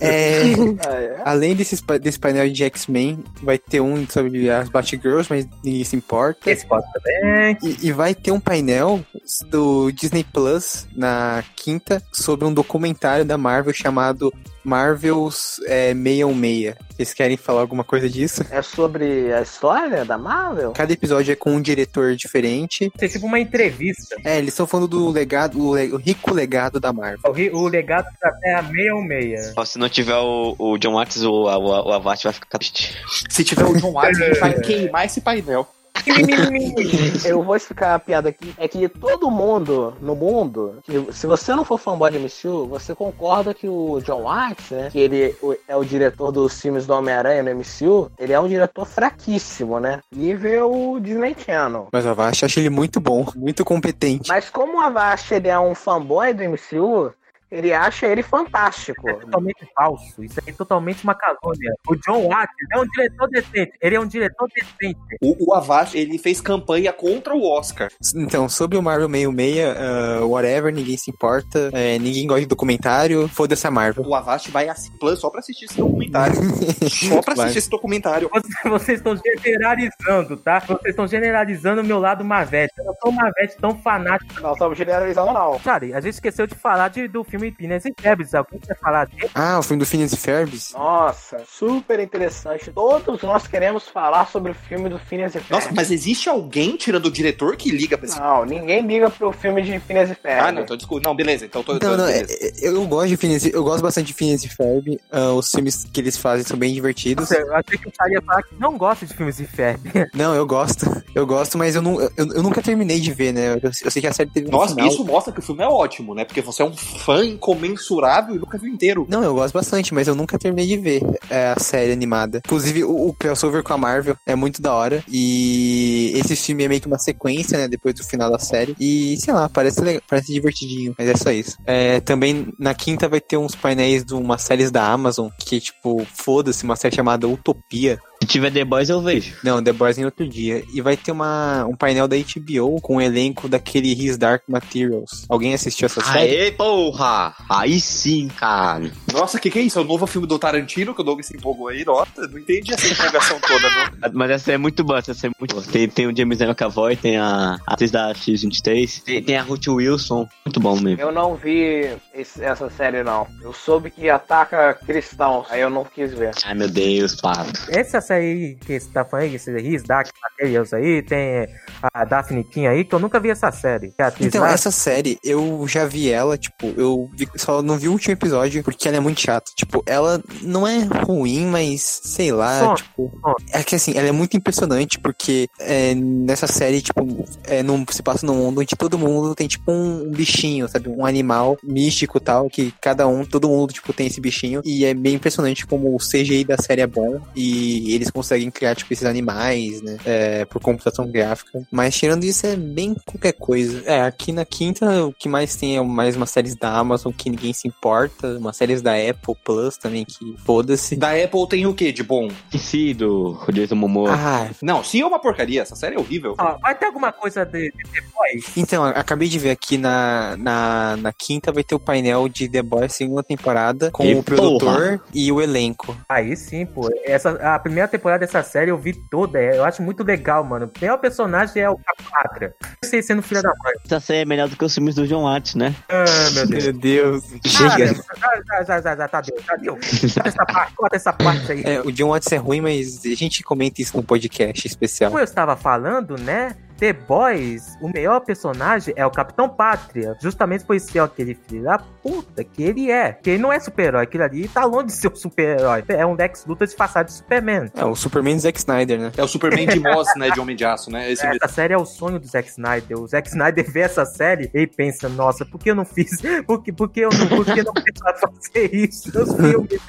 É, 0.00 0.42
Ah, 0.86 0.94
é? 1.00 1.22
além 1.24 1.54
desses, 1.54 1.80
pa- 1.80 1.98
desse 1.98 2.18
painel 2.18 2.48
de 2.50 2.64
X-Men, 2.64 3.22
vai 3.42 3.58
ter 3.58 3.80
um 3.80 4.06
sobre 4.08 4.48
as 4.50 4.68
Batgirls, 4.68 5.26
mas 5.30 5.46
ninguém 5.62 5.84
se 5.84 5.96
importa. 5.96 6.50
Esse 6.50 6.66
pode 6.66 6.84
também. 6.92 7.56
E, 7.62 7.88
e 7.88 7.92
vai 7.92 8.14
ter 8.14 8.30
um 8.32 8.40
painel 8.40 9.00
do 9.46 9.90
Disney 9.92 10.24
Plus 10.24 10.86
na 10.94 11.42
quinta 11.56 12.02
sobre 12.12 12.46
um 12.46 12.52
documentário 12.54 13.24
da 13.24 13.38
Marvel 13.38 13.72
chamado 13.72 14.32
Marvels 14.64 15.60
é, 15.66 15.92
616. 15.94 16.74
Vocês 16.96 17.12
querem 17.14 17.36
falar 17.36 17.60
alguma 17.60 17.84
coisa 17.84 18.08
disso? 18.08 18.44
É 18.50 18.62
sobre 18.62 19.32
a 19.32 19.44
história 19.64 20.04
da 20.04 20.18
Marvel? 20.18 20.72
Cada 20.72 20.92
episódio 20.92 21.32
é 21.32 21.36
com 21.36 21.52
um 21.52 21.60
diretor 21.62 22.14
diferente. 22.16 22.90
Isso 22.94 23.04
é 23.04 23.08
tipo 23.08 23.26
uma 23.26 23.40
entrevista. 23.40 24.16
É, 24.24 24.38
eles 24.38 24.50
estão 24.50 24.66
falando 24.66 24.88
do 24.88 25.08
legado, 25.10 25.58
o, 25.58 25.74
le- 25.74 25.92
o 25.92 25.96
rico 25.96 26.32
legado 26.34 26.78
da 26.78 26.92
Marvel. 26.92 27.18
O, 27.26 27.32
ri- 27.32 27.50
o 27.50 27.66
legado 27.66 28.06
da 28.20 28.30
Terra 28.32 28.62
616. 28.68 29.52
Ó, 29.56 29.64
Se 29.64 29.78
não 29.78 29.88
tiver 29.88 30.16
o, 30.16 30.54
o 30.58 30.78
John 30.78 30.94
Watts, 30.94 31.22
o, 31.24 31.30
o, 31.32 31.88
o 31.88 31.92
Avast 31.92 32.24
vai 32.24 32.32
ficar 32.32 32.58
triste. 32.58 32.94
Se 33.30 33.42
tiver 33.44 33.64
o 33.64 33.74
John 33.78 33.92
Watts, 33.92 34.18
gente 34.18 34.38
vai 34.40 34.54
queimar 34.60 35.06
esse 35.06 35.20
painel. 35.20 35.66
Eu 37.24 37.42
vou 37.42 37.56
explicar 37.56 37.94
a 37.94 37.98
piada 37.98 38.28
aqui. 38.28 38.54
É 38.58 38.68
que 38.68 38.88
todo 38.88 39.30
mundo 39.30 39.94
no 40.00 40.14
mundo, 40.14 40.78
que 40.82 41.12
se 41.12 41.26
você 41.26 41.54
não 41.54 41.64
for 41.64 41.78
fanboy 41.78 42.10
de 42.10 42.18
MCU, 42.18 42.66
você 42.66 42.94
concorda 42.94 43.54
que 43.54 43.68
o 43.68 44.00
John 44.00 44.22
Watts, 44.22 44.70
né? 44.70 44.88
Que 44.90 44.98
ele 44.98 45.36
é 45.68 45.76
o 45.76 45.84
diretor 45.84 46.30
dos 46.30 46.60
filmes 46.60 46.86
do 46.86 46.94
Homem-Aranha 46.94 47.42
no 47.42 47.50
MCU, 47.54 48.10
ele 48.18 48.32
é 48.32 48.40
um 48.40 48.48
diretor 48.48 48.86
fraquíssimo, 48.86 49.80
né? 49.80 50.00
Nível 50.14 50.98
Disney 51.00 51.36
Channel. 51.38 51.88
Mas 51.92 52.04
o 52.04 52.08
Avast 52.08 52.44
acha 52.44 52.60
ele 52.60 52.70
muito 52.70 53.00
bom, 53.00 53.26
muito 53.34 53.64
competente. 53.64 54.28
Mas 54.28 54.50
como 54.50 54.78
o 54.78 54.80
Avast 54.80 55.32
ele 55.32 55.48
é 55.48 55.58
um 55.58 55.74
fanboy 55.74 56.32
do 56.32 56.42
MCU, 56.42 57.12
ele 57.54 57.72
acha 57.72 58.06
ele 58.06 58.22
fantástico. 58.22 59.08
É 59.08 59.14
totalmente 59.14 59.66
falso. 59.74 60.24
Isso 60.24 60.40
aí 60.40 60.52
é 60.52 60.56
totalmente 60.56 61.04
uma 61.04 61.14
calúnia. 61.14 61.72
O 61.88 61.94
John 61.94 62.28
Watts 62.28 62.54
é 62.72 62.80
um 62.80 62.84
diretor 62.84 63.28
decente. 63.28 63.72
Ele 63.80 63.94
é 63.94 64.00
um 64.00 64.06
diretor 64.06 64.48
decente. 64.52 64.98
O, 65.22 65.50
o 65.50 65.54
Avast, 65.54 65.96
ele 65.96 66.18
fez 66.18 66.40
campanha 66.40 66.92
contra 66.92 67.34
o 67.34 67.48
Oscar. 67.48 67.88
Então, 68.16 68.48
sobre 68.48 68.76
o 68.76 68.82
Marvel 68.82 69.08
66, 69.08 69.76
uh, 70.22 70.28
whatever, 70.28 70.74
ninguém 70.74 70.96
se 70.96 71.10
importa, 71.10 71.70
é, 71.72 71.96
ninguém 71.98 72.26
gosta 72.26 72.40
de 72.40 72.46
documentário, 72.46 73.28
foda-se 73.28 73.66
a 73.66 73.70
Marvel. 73.70 74.04
O 74.04 74.14
Avast 74.14 74.50
vai 74.50 74.68
assistir 74.68 74.98
Plus 74.98 75.20
só 75.20 75.30
pra 75.30 75.40
assistir 75.40 75.66
esse 75.66 75.76
documentário. 75.76 76.34
só 76.90 77.22
pra 77.22 77.34
assistir 77.34 77.58
esse 77.58 77.70
documentário. 77.70 78.28
Vocês, 78.32 78.64
vocês 78.64 78.98
estão 78.98 79.16
generalizando, 79.16 80.36
tá? 80.38 80.58
Vocês 80.60 80.86
estão 80.86 81.06
generalizando 81.06 81.82
o 81.82 81.84
meu 81.84 82.00
lado 82.00 82.24
Marvete. 82.24 82.74
Eu 82.78 82.84
não 82.84 82.94
sou 82.94 83.12
um 83.12 83.14
Marvete 83.14 83.56
tão 83.58 83.78
fanático. 83.78 84.40
Não 84.40 84.52
estamos 84.52 84.76
generalizando, 84.76 85.32
não. 85.32 85.58
Cara, 85.60 85.84
a 85.96 86.00
gente 86.00 86.14
esqueceu 86.14 86.46
de 86.46 86.54
falar 86.54 86.88
de, 86.88 87.06
do 87.06 87.22
filme 87.22 87.43
Pinas 87.52 87.84
e 87.84 87.92
Febres. 87.98 88.34
Alguém 88.34 88.58
quer 88.60 88.78
falar 88.78 89.06
dele? 89.06 89.30
Ah, 89.34 89.58
o 89.58 89.62
filme 89.62 89.80
do 89.80 89.86
Phineas 89.86 90.12
e 90.12 90.16
Ferbs? 90.16 90.72
Nossa, 90.72 91.42
super 91.48 92.00
interessante. 92.00 92.70
Todos 92.72 93.22
nós 93.22 93.46
queremos 93.46 93.88
falar 93.88 94.26
sobre 94.28 94.52
o 94.52 94.54
filme 94.54 94.88
do 94.88 94.98
Phineas 94.98 95.34
e 95.34 95.38
Ferb. 95.40 95.50
Nossa, 95.52 95.70
mas 95.74 95.90
existe 95.90 96.28
alguém 96.28 96.76
tirando 96.76 97.06
o 97.06 97.10
diretor 97.10 97.56
que 97.56 97.70
liga 97.70 97.96
pra 97.98 98.06
esse 98.06 98.18
Não, 98.18 98.44
ninguém 98.44 98.86
liga 98.86 99.10
pro 99.10 99.32
filme 99.32 99.62
de 99.62 99.78
Phineas 99.80 100.10
e 100.10 100.14
Ferb. 100.14 100.40
Ah, 100.48 100.52
não, 100.52 100.62
então 100.62 100.76
desculpa. 100.76 101.06
Não, 101.08 101.14
beleza. 101.14 101.44
Então 101.46 101.62
tô. 101.62 101.72
Não, 101.74 101.78
tô 101.80 101.96
não, 101.96 102.06
é- 102.06 102.20
é- 102.20 102.52
eu 102.62 102.86
gosto 102.86 103.08
de 103.08 103.16
Phineas, 103.16 103.44
eu 103.46 103.62
gosto 103.62 103.82
bastante 103.82 104.06
de 104.08 104.14
Phineas 104.14 104.44
e 104.44 104.48
Ferb. 104.48 105.00
ah, 105.10 105.32
os 105.32 105.50
filmes 105.50 105.84
que 105.92 106.00
eles 106.00 106.16
fazem 106.16 106.44
são 106.44 106.56
bem 106.56 106.72
divertidos. 106.74 107.28
Nossa, 107.30 107.40
eu 107.42 107.54
achei 107.54 107.78
que 107.78 107.88
o 107.88 107.92
cara 107.92 108.12
ia 108.12 108.22
falar 108.22 108.42
que 108.42 108.54
não 108.58 108.76
gosta 108.76 109.06
de 109.06 109.14
filmes 109.14 109.36
de 109.36 109.46
Ferb. 109.46 109.80
Não, 110.14 110.34
eu 110.34 110.46
gosto, 110.46 110.86
eu 111.14 111.26
gosto, 111.26 111.58
mas 111.58 111.74
eu, 111.74 111.82
não, 111.82 112.00
eu, 112.00 112.10
eu 112.16 112.42
nunca 112.42 112.62
terminei 112.62 113.00
de 113.00 113.12
ver, 113.12 113.32
né? 113.32 113.54
Eu, 113.54 113.70
eu 113.84 113.90
sei 113.90 114.00
que 114.00 114.06
a 114.06 114.12
série 114.12 114.30
teve 114.30 114.48
um 114.48 114.50
Nossa, 114.50 114.74
final. 114.74 114.88
isso 114.88 115.04
mostra 115.04 115.32
que 115.32 115.40
o 115.40 115.42
filme 115.42 115.62
é 115.62 115.66
ótimo, 115.68 116.14
né? 116.14 116.24
Porque 116.24 116.40
você 116.40 116.62
é 116.62 116.64
um 116.64 116.76
fã 116.76 117.23
incomensurável 117.24 118.34
e 118.34 118.38
nunca 118.38 118.58
viu 118.58 118.72
inteiro. 118.72 119.06
Não, 119.08 119.22
eu 119.22 119.34
gosto 119.34 119.54
bastante, 119.54 119.94
mas 119.94 120.08
eu 120.08 120.14
nunca 120.14 120.38
terminei 120.38 120.66
de 120.66 120.76
ver 120.76 121.02
é, 121.30 121.48
a 121.48 121.60
série 121.60 121.92
animada. 121.92 122.40
Inclusive, 122.44 122.84
o, 122.84 123.08
o 123.08 123.14
crossover 123.14 123.62
com 123.62 123.72
a 123.72 123.78
Marvel 123.78 124.16
é 124.26 124.34
muito 124.34 124.60
da 124.60 124.74
hora. 124.74 125.02
E 125.08 126.12
esse 126.16 126.36
filme 126.36 126.64
é 126.64 126.68
meio 126.68 126.80
que 126.80 126.86
uma 126.86 126.98
sequência, 126.98 127.58
né? 127.58 127.68
Depois 127.68 127.94
do 127.94 128.04
final 128.04 128.30
da 128.30 128.38
série. 128.38 128.74
E, 128.78 129.16
sei 129.18 129.32
lá, 129.32 129.48
parece, 129.48 129.80
legal, 129.80 130.02
parece 130.08 130.32
divertidinho. 130.32 130.94
Mas 130.98 131.08
é 131.08 131.16
só 131.16 131.30
isso. 131.30 131.56
É, 131.66 132.00
também 132.00 132.52
na 132.58 132.74
quinta 132.74 133.08
vai 133.08 133.20
ter 133.20 133.36
uns 133.36 133.54
painéis 133.54 134.04
de 134.04 134.14
umas 134.14 134.42
séries 134.42 134.70
da 134.70 134.86
Amazon. 134.86 135.28
Que, 135.38 135.60
tipo, 135.60 136.06
foda-se, 136.14 136.64
uma 136.64 136.76
série 136.76 136.94
chamada 136.94 137.28
Utopia. 137.28 137.98
Se 138.24 138.26
tiver 138.26 138.50
The 138.50 138.64
Boys, 138.64 138.88
eu 138.88 139.02
vejo. 139.02 139.34
Não, 139.44 139.62
The 139.62 139.72
Boys 139.72 139.98
em 139.98 140.04
outro 140.06 140.26
dia. 140.26 140.64
E 140.72 140.80
vai 140.80 140.96
ter 140.96 141.12
uma, 141.12 141.66
um 141.66 141.76
painel 141.76 142.08
da 142.08 142.16
HBO 142.16 142.80
com 142.80 142.96
o 142.96 143.00
elenco 143.00 143.48
daquele 143.48 143.92
His 143.92 144.16
Dark 144.16 144.42
Materials. 144.48 145.26
Alguém 145.28 145.52
assistiu 145.52 145.84
essa 145.86 146.00
série? 146.02 146.36
Aê, 146.36 146.50
porra! 146.52 147.34
Aí 147.50 147.78
sim, 147.78 148.28
cara. 148.28 148.90
Nossa, 149.12 149.36
o 149.36 149.40
que, 149.40 149.50
que 149.50 149.58
é 149.58 149.62
isso? 149.62 149.78
É 149.78 149.82
o 149.82 149.84
novo 149.84 150.06
filme 150.06 150.26
do 150.26 150.38
Tarantino 150.38 150.94
que 150.94 151.02
o 151.02 151.04
Doug 151.04 151.20
se 151.20 151.36
empolgou 151.36 151.68
aí? 151.68 151.84
Nossa, 151.84 152.26
não 152.30 152.38
entendi 152.38 152.72
essa 152.72 152.86
empolgação 152.88 153.38
toda, 153.40 153.68
não. 153.70 154.10
Mas 154.14 154.30
essa 154.30 154.52
é 154.52 154.56
muito 154.58 154.82
boa, 154.82 155.00
essa 155.00 155.26
é 155.26 155.30
muito 155.38 155.54
boa. 155.54 155.66
Tem, 155.70 155.86
tem 155.86 156.06
o 156.06 156.16
James 156.16 156.40
McAvoy, 156.40 156.96
tem 156.96 157.18
a 157.18 157.58
atriz 157.66 157.90
da 157.90 158.12
X23, 158.14 159.02
tem, 159.02 159.22
tem 159.22 159.36
a 159.36 159.42
Ruth 159.42 159.68
Wilson. 159.68 160.26
Muito 160.46 160.60
bom 160.60 160.80
mesmo. 160.80 161.00
Eu 161.02 161.12
não 161.12 161.34
vi 161.36 161.90
esse- 162.14 162.42
essa 162.42 162.70
série, 162.70 163.02
não. 163.02 163.26
Eu 163.42 163.52
soube 163.52 163.90
que 163.90 164.08
ataca 164.08 164.72
cristãos, 164.74 165.46
aí 165.50 165.60
eu 165.60 165.68
não 165.68 165.84
quis 165.84 166.14
ver. 166.14 166.30
Ai, 166.44 166.54
meu 166.54 166.68
Deus, 166.70 167.16
pato. 167.20 167.52
Essa 167.68 168.00
série 168.00 168.13
aí 168.14 168.56
que 168.56 168.78
você 168.80 168.88
tá 168.92 169.04
falando, 169.04 169.34
esse 169.34 169.50
Riz, 169.56 169.82
Dark 169.82 170.08
Materials 170.22 170.72
aí, 170.72 171.02
tem 171.02 171.46
a 171.92 172.04
Daphne 172.04 172.44
King 172.44 172.66
aí, 172.66 172.84
que 172.84 172.94
eu 172.94 172.98
nunca 172.98 173.20
vi 173.20 173.30
essa 173.30 173.50
série. 173.52 173.92
É 173.98 174.12
Então, 174.20 174.42
lá. 174.42 174.52
essa 174.52 174.70
série, 174.70 175.18
eu 175.22 175.64
já 175.68 175.84
vi 175.86 176.10
ela, 176.10 176.36
tipo, 176.38 176.66
eu 176.76 177.08
vi- 177.14 177.28
só 177.36 177.62
não 177.62 177.78
vi 177.78 177.88
o 177.88 177.92
último 177.92 178.12
episódio 178.12 178.62
porque 178.64 178.88
ela 178.88 178.96
é 178.96 179.00
muito 179.00 179.20
chata. 179.20 179.50
Tipo, 179.56 179.82
ela 179.86 180.22
não 180.42 180.66
é 180.66 180.78
ruim, 181.06 181.46
mas 181.46 181.82
sei 182.04 182.32
lá, 182.32 182.58
Só- 182.60 182.74
tipo. 182.74 183.12
só. 183.20 183.34
É 183.52 183.62
que 183.62 183.74
assim, 183.74 183.92
ela 183.96 184.08
é 184.08 184.12
muito 184.12 184.36
impressionante 184.36 184.98
porque 184.98 185.48
é, 185.60 185.94
nessa 185.94 186.46
série, 186.46 186.80
tipo, 186.80 187.24
é, 187.44 187.62
num, 187.62 187.84
se 187.90 188.02
passa 188.02 188.24
num 188.26 188.34
mundo 188.34 188.60
onde 188.60 188.74
todo 188.76 188.98
mundo 188.98 189.34
tem, 189.34 189.46
tipo, 189.48 189.70
um, 189.72 190.04
um 190.08 190.10
bichinho, 190.10 190.68
sabe? 190.68 190.88
Um 190.88 191.04
animal 191.04 191.56
místico 191.62 192.18
e 192.18 192.20
tal, 192.20 192.48
que 192.48 192.72
cada 192.80 193.06
um, 193.06 193.24
todo 193.24 193.48
mundo, 193.48 193.72
tipo, 193.72 193.92
tem 193.92 194.06
esse 194.06 194.20
bichinho. 194.20 194.60
E 194.64 194.84
é 194.84 194.94
bem 194.94 195.14
impressionante 195.14 195.66
como 195.66 195.94
o 195.94 195.98
CGI 195.98 196.44
da 196.44 196.56
série 196.56 196.80
é 196.82 196.86
bom 196.86 197.20
e 197.34 197.94
eles 198.04 198.10
conseguem 198.10 198.50
criar, 198.50 198.74
tipo, 198.74 198.92
esses 198.92 199.04
animais, 199.04 199.82
né? 199.82 199.96
É, 200.04 200.44
por 200.44 200.60
computação 200.60 201.06
gráfica. 201.10 201.62
Mas 201.70 201.96
tirando 201.96 202.24
isso, 202.24 202.46
é 202.46 202.56
bem 202.56 202.94
qualquer 203.06 203.32
coisa. 203.32 203.82
É, 203.86 204.02
aqui 204.02 204.32
na 204.32 204.44
quinta, 204.44 205.06
o 205.06 205.12
que 205.12 205.28
mais 205.28 205.56
tem 205.56 205.76
é 205.76 205.82
mais 205.82 206.16
umas 206.16 206.30
séries 206.30 206.54
da 206.54 206.70
Amazon 206.76 207.12
que 207.12 207.30
ninguém 207.30 207.52
se 207.52 207.66
importa, 207.66 208.38
umas 208.38 208.56
séries 208.56 208.82
da 208.82 208.92
Apple 208.94 209.34
Plus 209.44 209.76
também 209.76 210.04
que 210.04 210.36
foda-se. 210.44 210.96
Da 210.96 211.10
Apple 211.12 211.48
tem 211.48 211.66
o 211.66 211.74
quê 211.74 211.92
de 211.92 212.02
bom? 212.02 212.28
Esqueci 212.52 212.94
do 212.94 213.38
Jason 213.52 213.74
Momoa. 213.74 214.14
Ah, 214.14 214.48
Não, 214.62 214.84
sim 214.84 215.00
é 215.00 215.06
uma 215.06 215.18
porcaria. 215.18 215.62
Essa 215.62 215.76
série 215.76 215.96
é 215.96 215.98
horrível. 215.98 216.34
Ó, 216.38 216.58
vai 216.60 216.74
ter 216.74 216.86
alguma 216.86 217.12
coisa 217.12 217.44
de, 217.44 217.70
de 217.70 217.84
The 217.90 218.00
Boys? 218.14 218.56
Então, 218.56 218.84
acabei 218.84 219.28
de 219.28 219.38
ver 219.38 219.50
aqui 219.50 219.78
na, 219.78 220.36
na, 220.36 220.96
na 220.96 221.12
quinta 221.12 221.52
vai 221.52 221.64
ter 221.64 221.74
o 221.74 221.80
painel 221.80 222.28
de 222.28 222.48
The 222.48 222.62
Boys 222.62 222.92
segunda 222.92 223.22
temporada 223.22 223.90
com 223.90 224.04
E 224.04 224.14
o 224.14 224.22
produtor 224.22 225.00
e 225.12 225.30
o 225.32 225.40
elenco. 225.40 225.96
Aí 226.08 226.36
sim, 226.36 226.66
pô. 226.66 226.90
Essa, 227.04 227.30
a 227.54 227.58
primeira 227.58 227.83
temporada 227.88 228.20
dessa 228.24 228.42
série 228.42 228.70
eu 228.70 228.78
vi 228.78 228.92
toda. 229.10 229.38
é, 229.40 229.56
Eu 229.58 229.64
acho 229.64 229.82
muito 229.82 230.02
legal, 230.02 230.42
mano. 230.44 230.66
O 230.66 230.68
pior 230.68 230.96
personagem 230.98 231.62
é 231.62 231.68
o 231.70 231.76
Capatra. 231.78 232.54
Eu 232.82 232.88
sei 232.88 233.02
sendo 233.02 233.22
filho 233.22 233.42
da 233.42 233.48
mãe. 233.48 233.72
Essa 233.84 234.00
série 234.00 234.20
é 234.20 234.24
melhor 234.24 234.48
do 234.48 234.56
que 234.56 234.64
os 234.64 234.74
filmes 234.74 234.94
do 234.94 235.06
John 235.06 235.22
Watts, 235.24 235.54
né? 235.54 235.74
Ah, 235.88 236.04
meu 236.34 236.46
Deus. 236.46 236.64
Meu 236.64 236.72
Deus. 236.72 237.24
Ah, 237.34 237.48
Chega. 237.48 237.86
já, 237.94 238.62
já, 238.64 238.80
já, 238.80 238.96
já, 238.96 239.08
tá 239.08 239.20
deu, 239.20 239.36
tá 239.42 239.56
deu. 239.56 239.74
Corta 239.74 240.28
essa 240.28 240.46
parte, 240.46 240.74
corta 240.74 240.96
essa 240.96 241.12
parte 241.12 241.52
aí. 241.52 241.62
É, 241.64 241.80
o 241.80 241.90
John 241.92 242.08
Watts 242.10 242.30
é 242.32 242.36
ruim, 242.36 242.60
mas 242.60 243.04
a 243.04 243.14
gente 243.14 243.42
comenta 243.42 243.80
isso 243.80 243.96
no 243.96 244.02
podcast 244.02 244.66
especial. 244.66 245.10
Como 245.10 245.20
eu 245.20 245.24
estava 245.24 245.56
falando, 245.56 246.16
né? 246.18 246.56
The 246.78 246.92
Boys, 246.92 247.76
o 247.80 247.88
melhor 247.88 248.20
personagem 248.20 248.92
é 248.96 249.04
o 249.06 249.10
Capitão 249.10 249.48
Pátria. 249.48 250.16
Justamente 250.20 250.64
por 250.64 250.78
ser 250.80 250.98
aquele 251.00 251.34
filho 251.34 251.64
da 251.64 251.78
puta 251.78 252.42
que 252.44 252.62
ele 252.62 252.90
é. 252.90 253.12
Que 253.12 253.30
ele 253.30 253.42
não 253.42 253.52
é 253.52 253.60
super-herói. 253.60 254.02
Aquele 254.04 254.24
ali 254.24 254.48
tá 254.48 254.64
longe 254.64 254.86
de 254.86 254.92
ser 254.92 255.08
um 255.08 255.14
super-herói. 255.16 255.84
É 255.88 256.04
um 256.04 256.14
Lex 256.14 256.44
Luthor 256.46 256.66
disfarçado 256.66 257.06
de 257.06 257.14
Superman. 257.14 257.70
É, 257.74 257.84
o 257.84 257.94
Superman 257.94 258.36
do 258.36 258.42
Zack 258.42 258.58
Snyder, 258.58 258.98
né? 258.98 259.12
É 259.16 259.22
o 259.22 259.28
Superman 259.28 259.66
de 259.66 259.80
Moss, 259.80 260.08
né? 260.16 260.30
De 260.30 260.40
Homem 260.40 260.56
de 260.56 260.64
Aço, 260.64 260.90
né? 260.90 261.10
Esse 261.10 261.24
mesmo. 261.24 261.38
Essa 261.42 261.52
série 261.54 261.74
é 261.74 261.78
o 261.78 261.84
sonho 261.84 262.18
do 262.18 262.26
Zack 262.26 262.48
Snyder. 262.48 262.98
O 262.98 263.06
Zack 263.06 263.28
Snyder 263.28 263.70
vê 263.70 263.80
essa 263.80 264.04
série 264.04 264.50
e 264.52 264.66
pensa, 264.66 265.08
nossa, 265.08 265.44
por 265.44 265.58
que 265.58 265.70
eu 265.70 265.74
não 265.74 265.84
fiz? 265.84 266.20
Por 266.46 266.62
que, 266.62 266.72
por 266.72 266.88
que 266.90 267.00
eu 267.00 267.10
não, 267.10 267.28
por 267.28 267.44
que 267.44 267.62
não 267.62 267.72
pensava 267.72 268.18
fazer 268.18 268.74
isso 268.74 269.16
nos 269.16 269.34
filmes? 269.34 269.80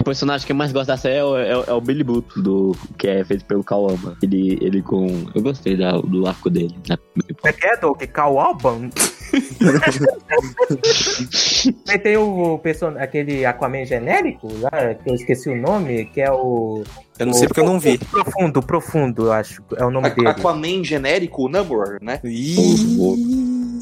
O 0.00 0.04
personagem 0.04 0.46
que 0.46 0.52
eu 0.52 0.56
mais 0.56 0.72
gosto 0.72 0.88
da 0.88 0.96
série 0.96 1.16
é 1.16 1.24
o, 1.24 1.36
é 1.36 1.52
é 1.66 1.72
o 1.72 1.80
Billy 1.80 2.02
Buto, 2.04 2.40
do, 2.42 2.76
que 2.98 3.06
é 3.08 3.24
feito 3.24 3.44
pelo 3.44 3.62
Kawama. 3.62 4.16
Ele, 4.22 4.58
ele 4.60 4.82
com. 4.82 5.06
Eu 5.34 5.42
gostei 5.42 5.76
da- 5.76 6.00
do 6.12 6.26
arco 6.26 6.50
dele. 6.50 6.76
né? 6.88 6.96
É 7.44 7.52
que 7.52 7.66
é, 7.66 7.76
Doug? 7.76 8.00
Cal 8.02 8.38
Alban? 8.38 8.90
Aí 11.88 11.98
tem 11.98 12.16
o 12.16 12.58
person... 12.58 12.94
aquele 12.98 13.44
Aquaman 13.46 13.84
genérico, 13.84 14.48
lá, 14.60 14.94
que 14.94 15.10
eu 15.10 15.14
esqueci 15.14 15.48
o 15.48 15.56
nome, 15.56 16.04
que 16.06 16.20
é 16.20 16.30
o. 16.30 16.84
Eu 17.18 17.26
não 17.26 17.32
sei 17.32 17.48
porque 17.48 17.60
eu 17.60 17.66
não 17.66 17.80
vi. 17.80 17.98
Profundo, 17.98 18.62
profundo, 18.62 19.26
eu 19.26 19.32
acho. 19.32 19.62
É 19.76 19.84
o 19.84 19.90
nome 19.90 20.10
dele. 20.10 20.28
Aquaman 20.28 20.84
genérico, 20.84 21.48
Namor, 21.48 21.98
né? 22.02 22.20
Ih, 22.24 22.56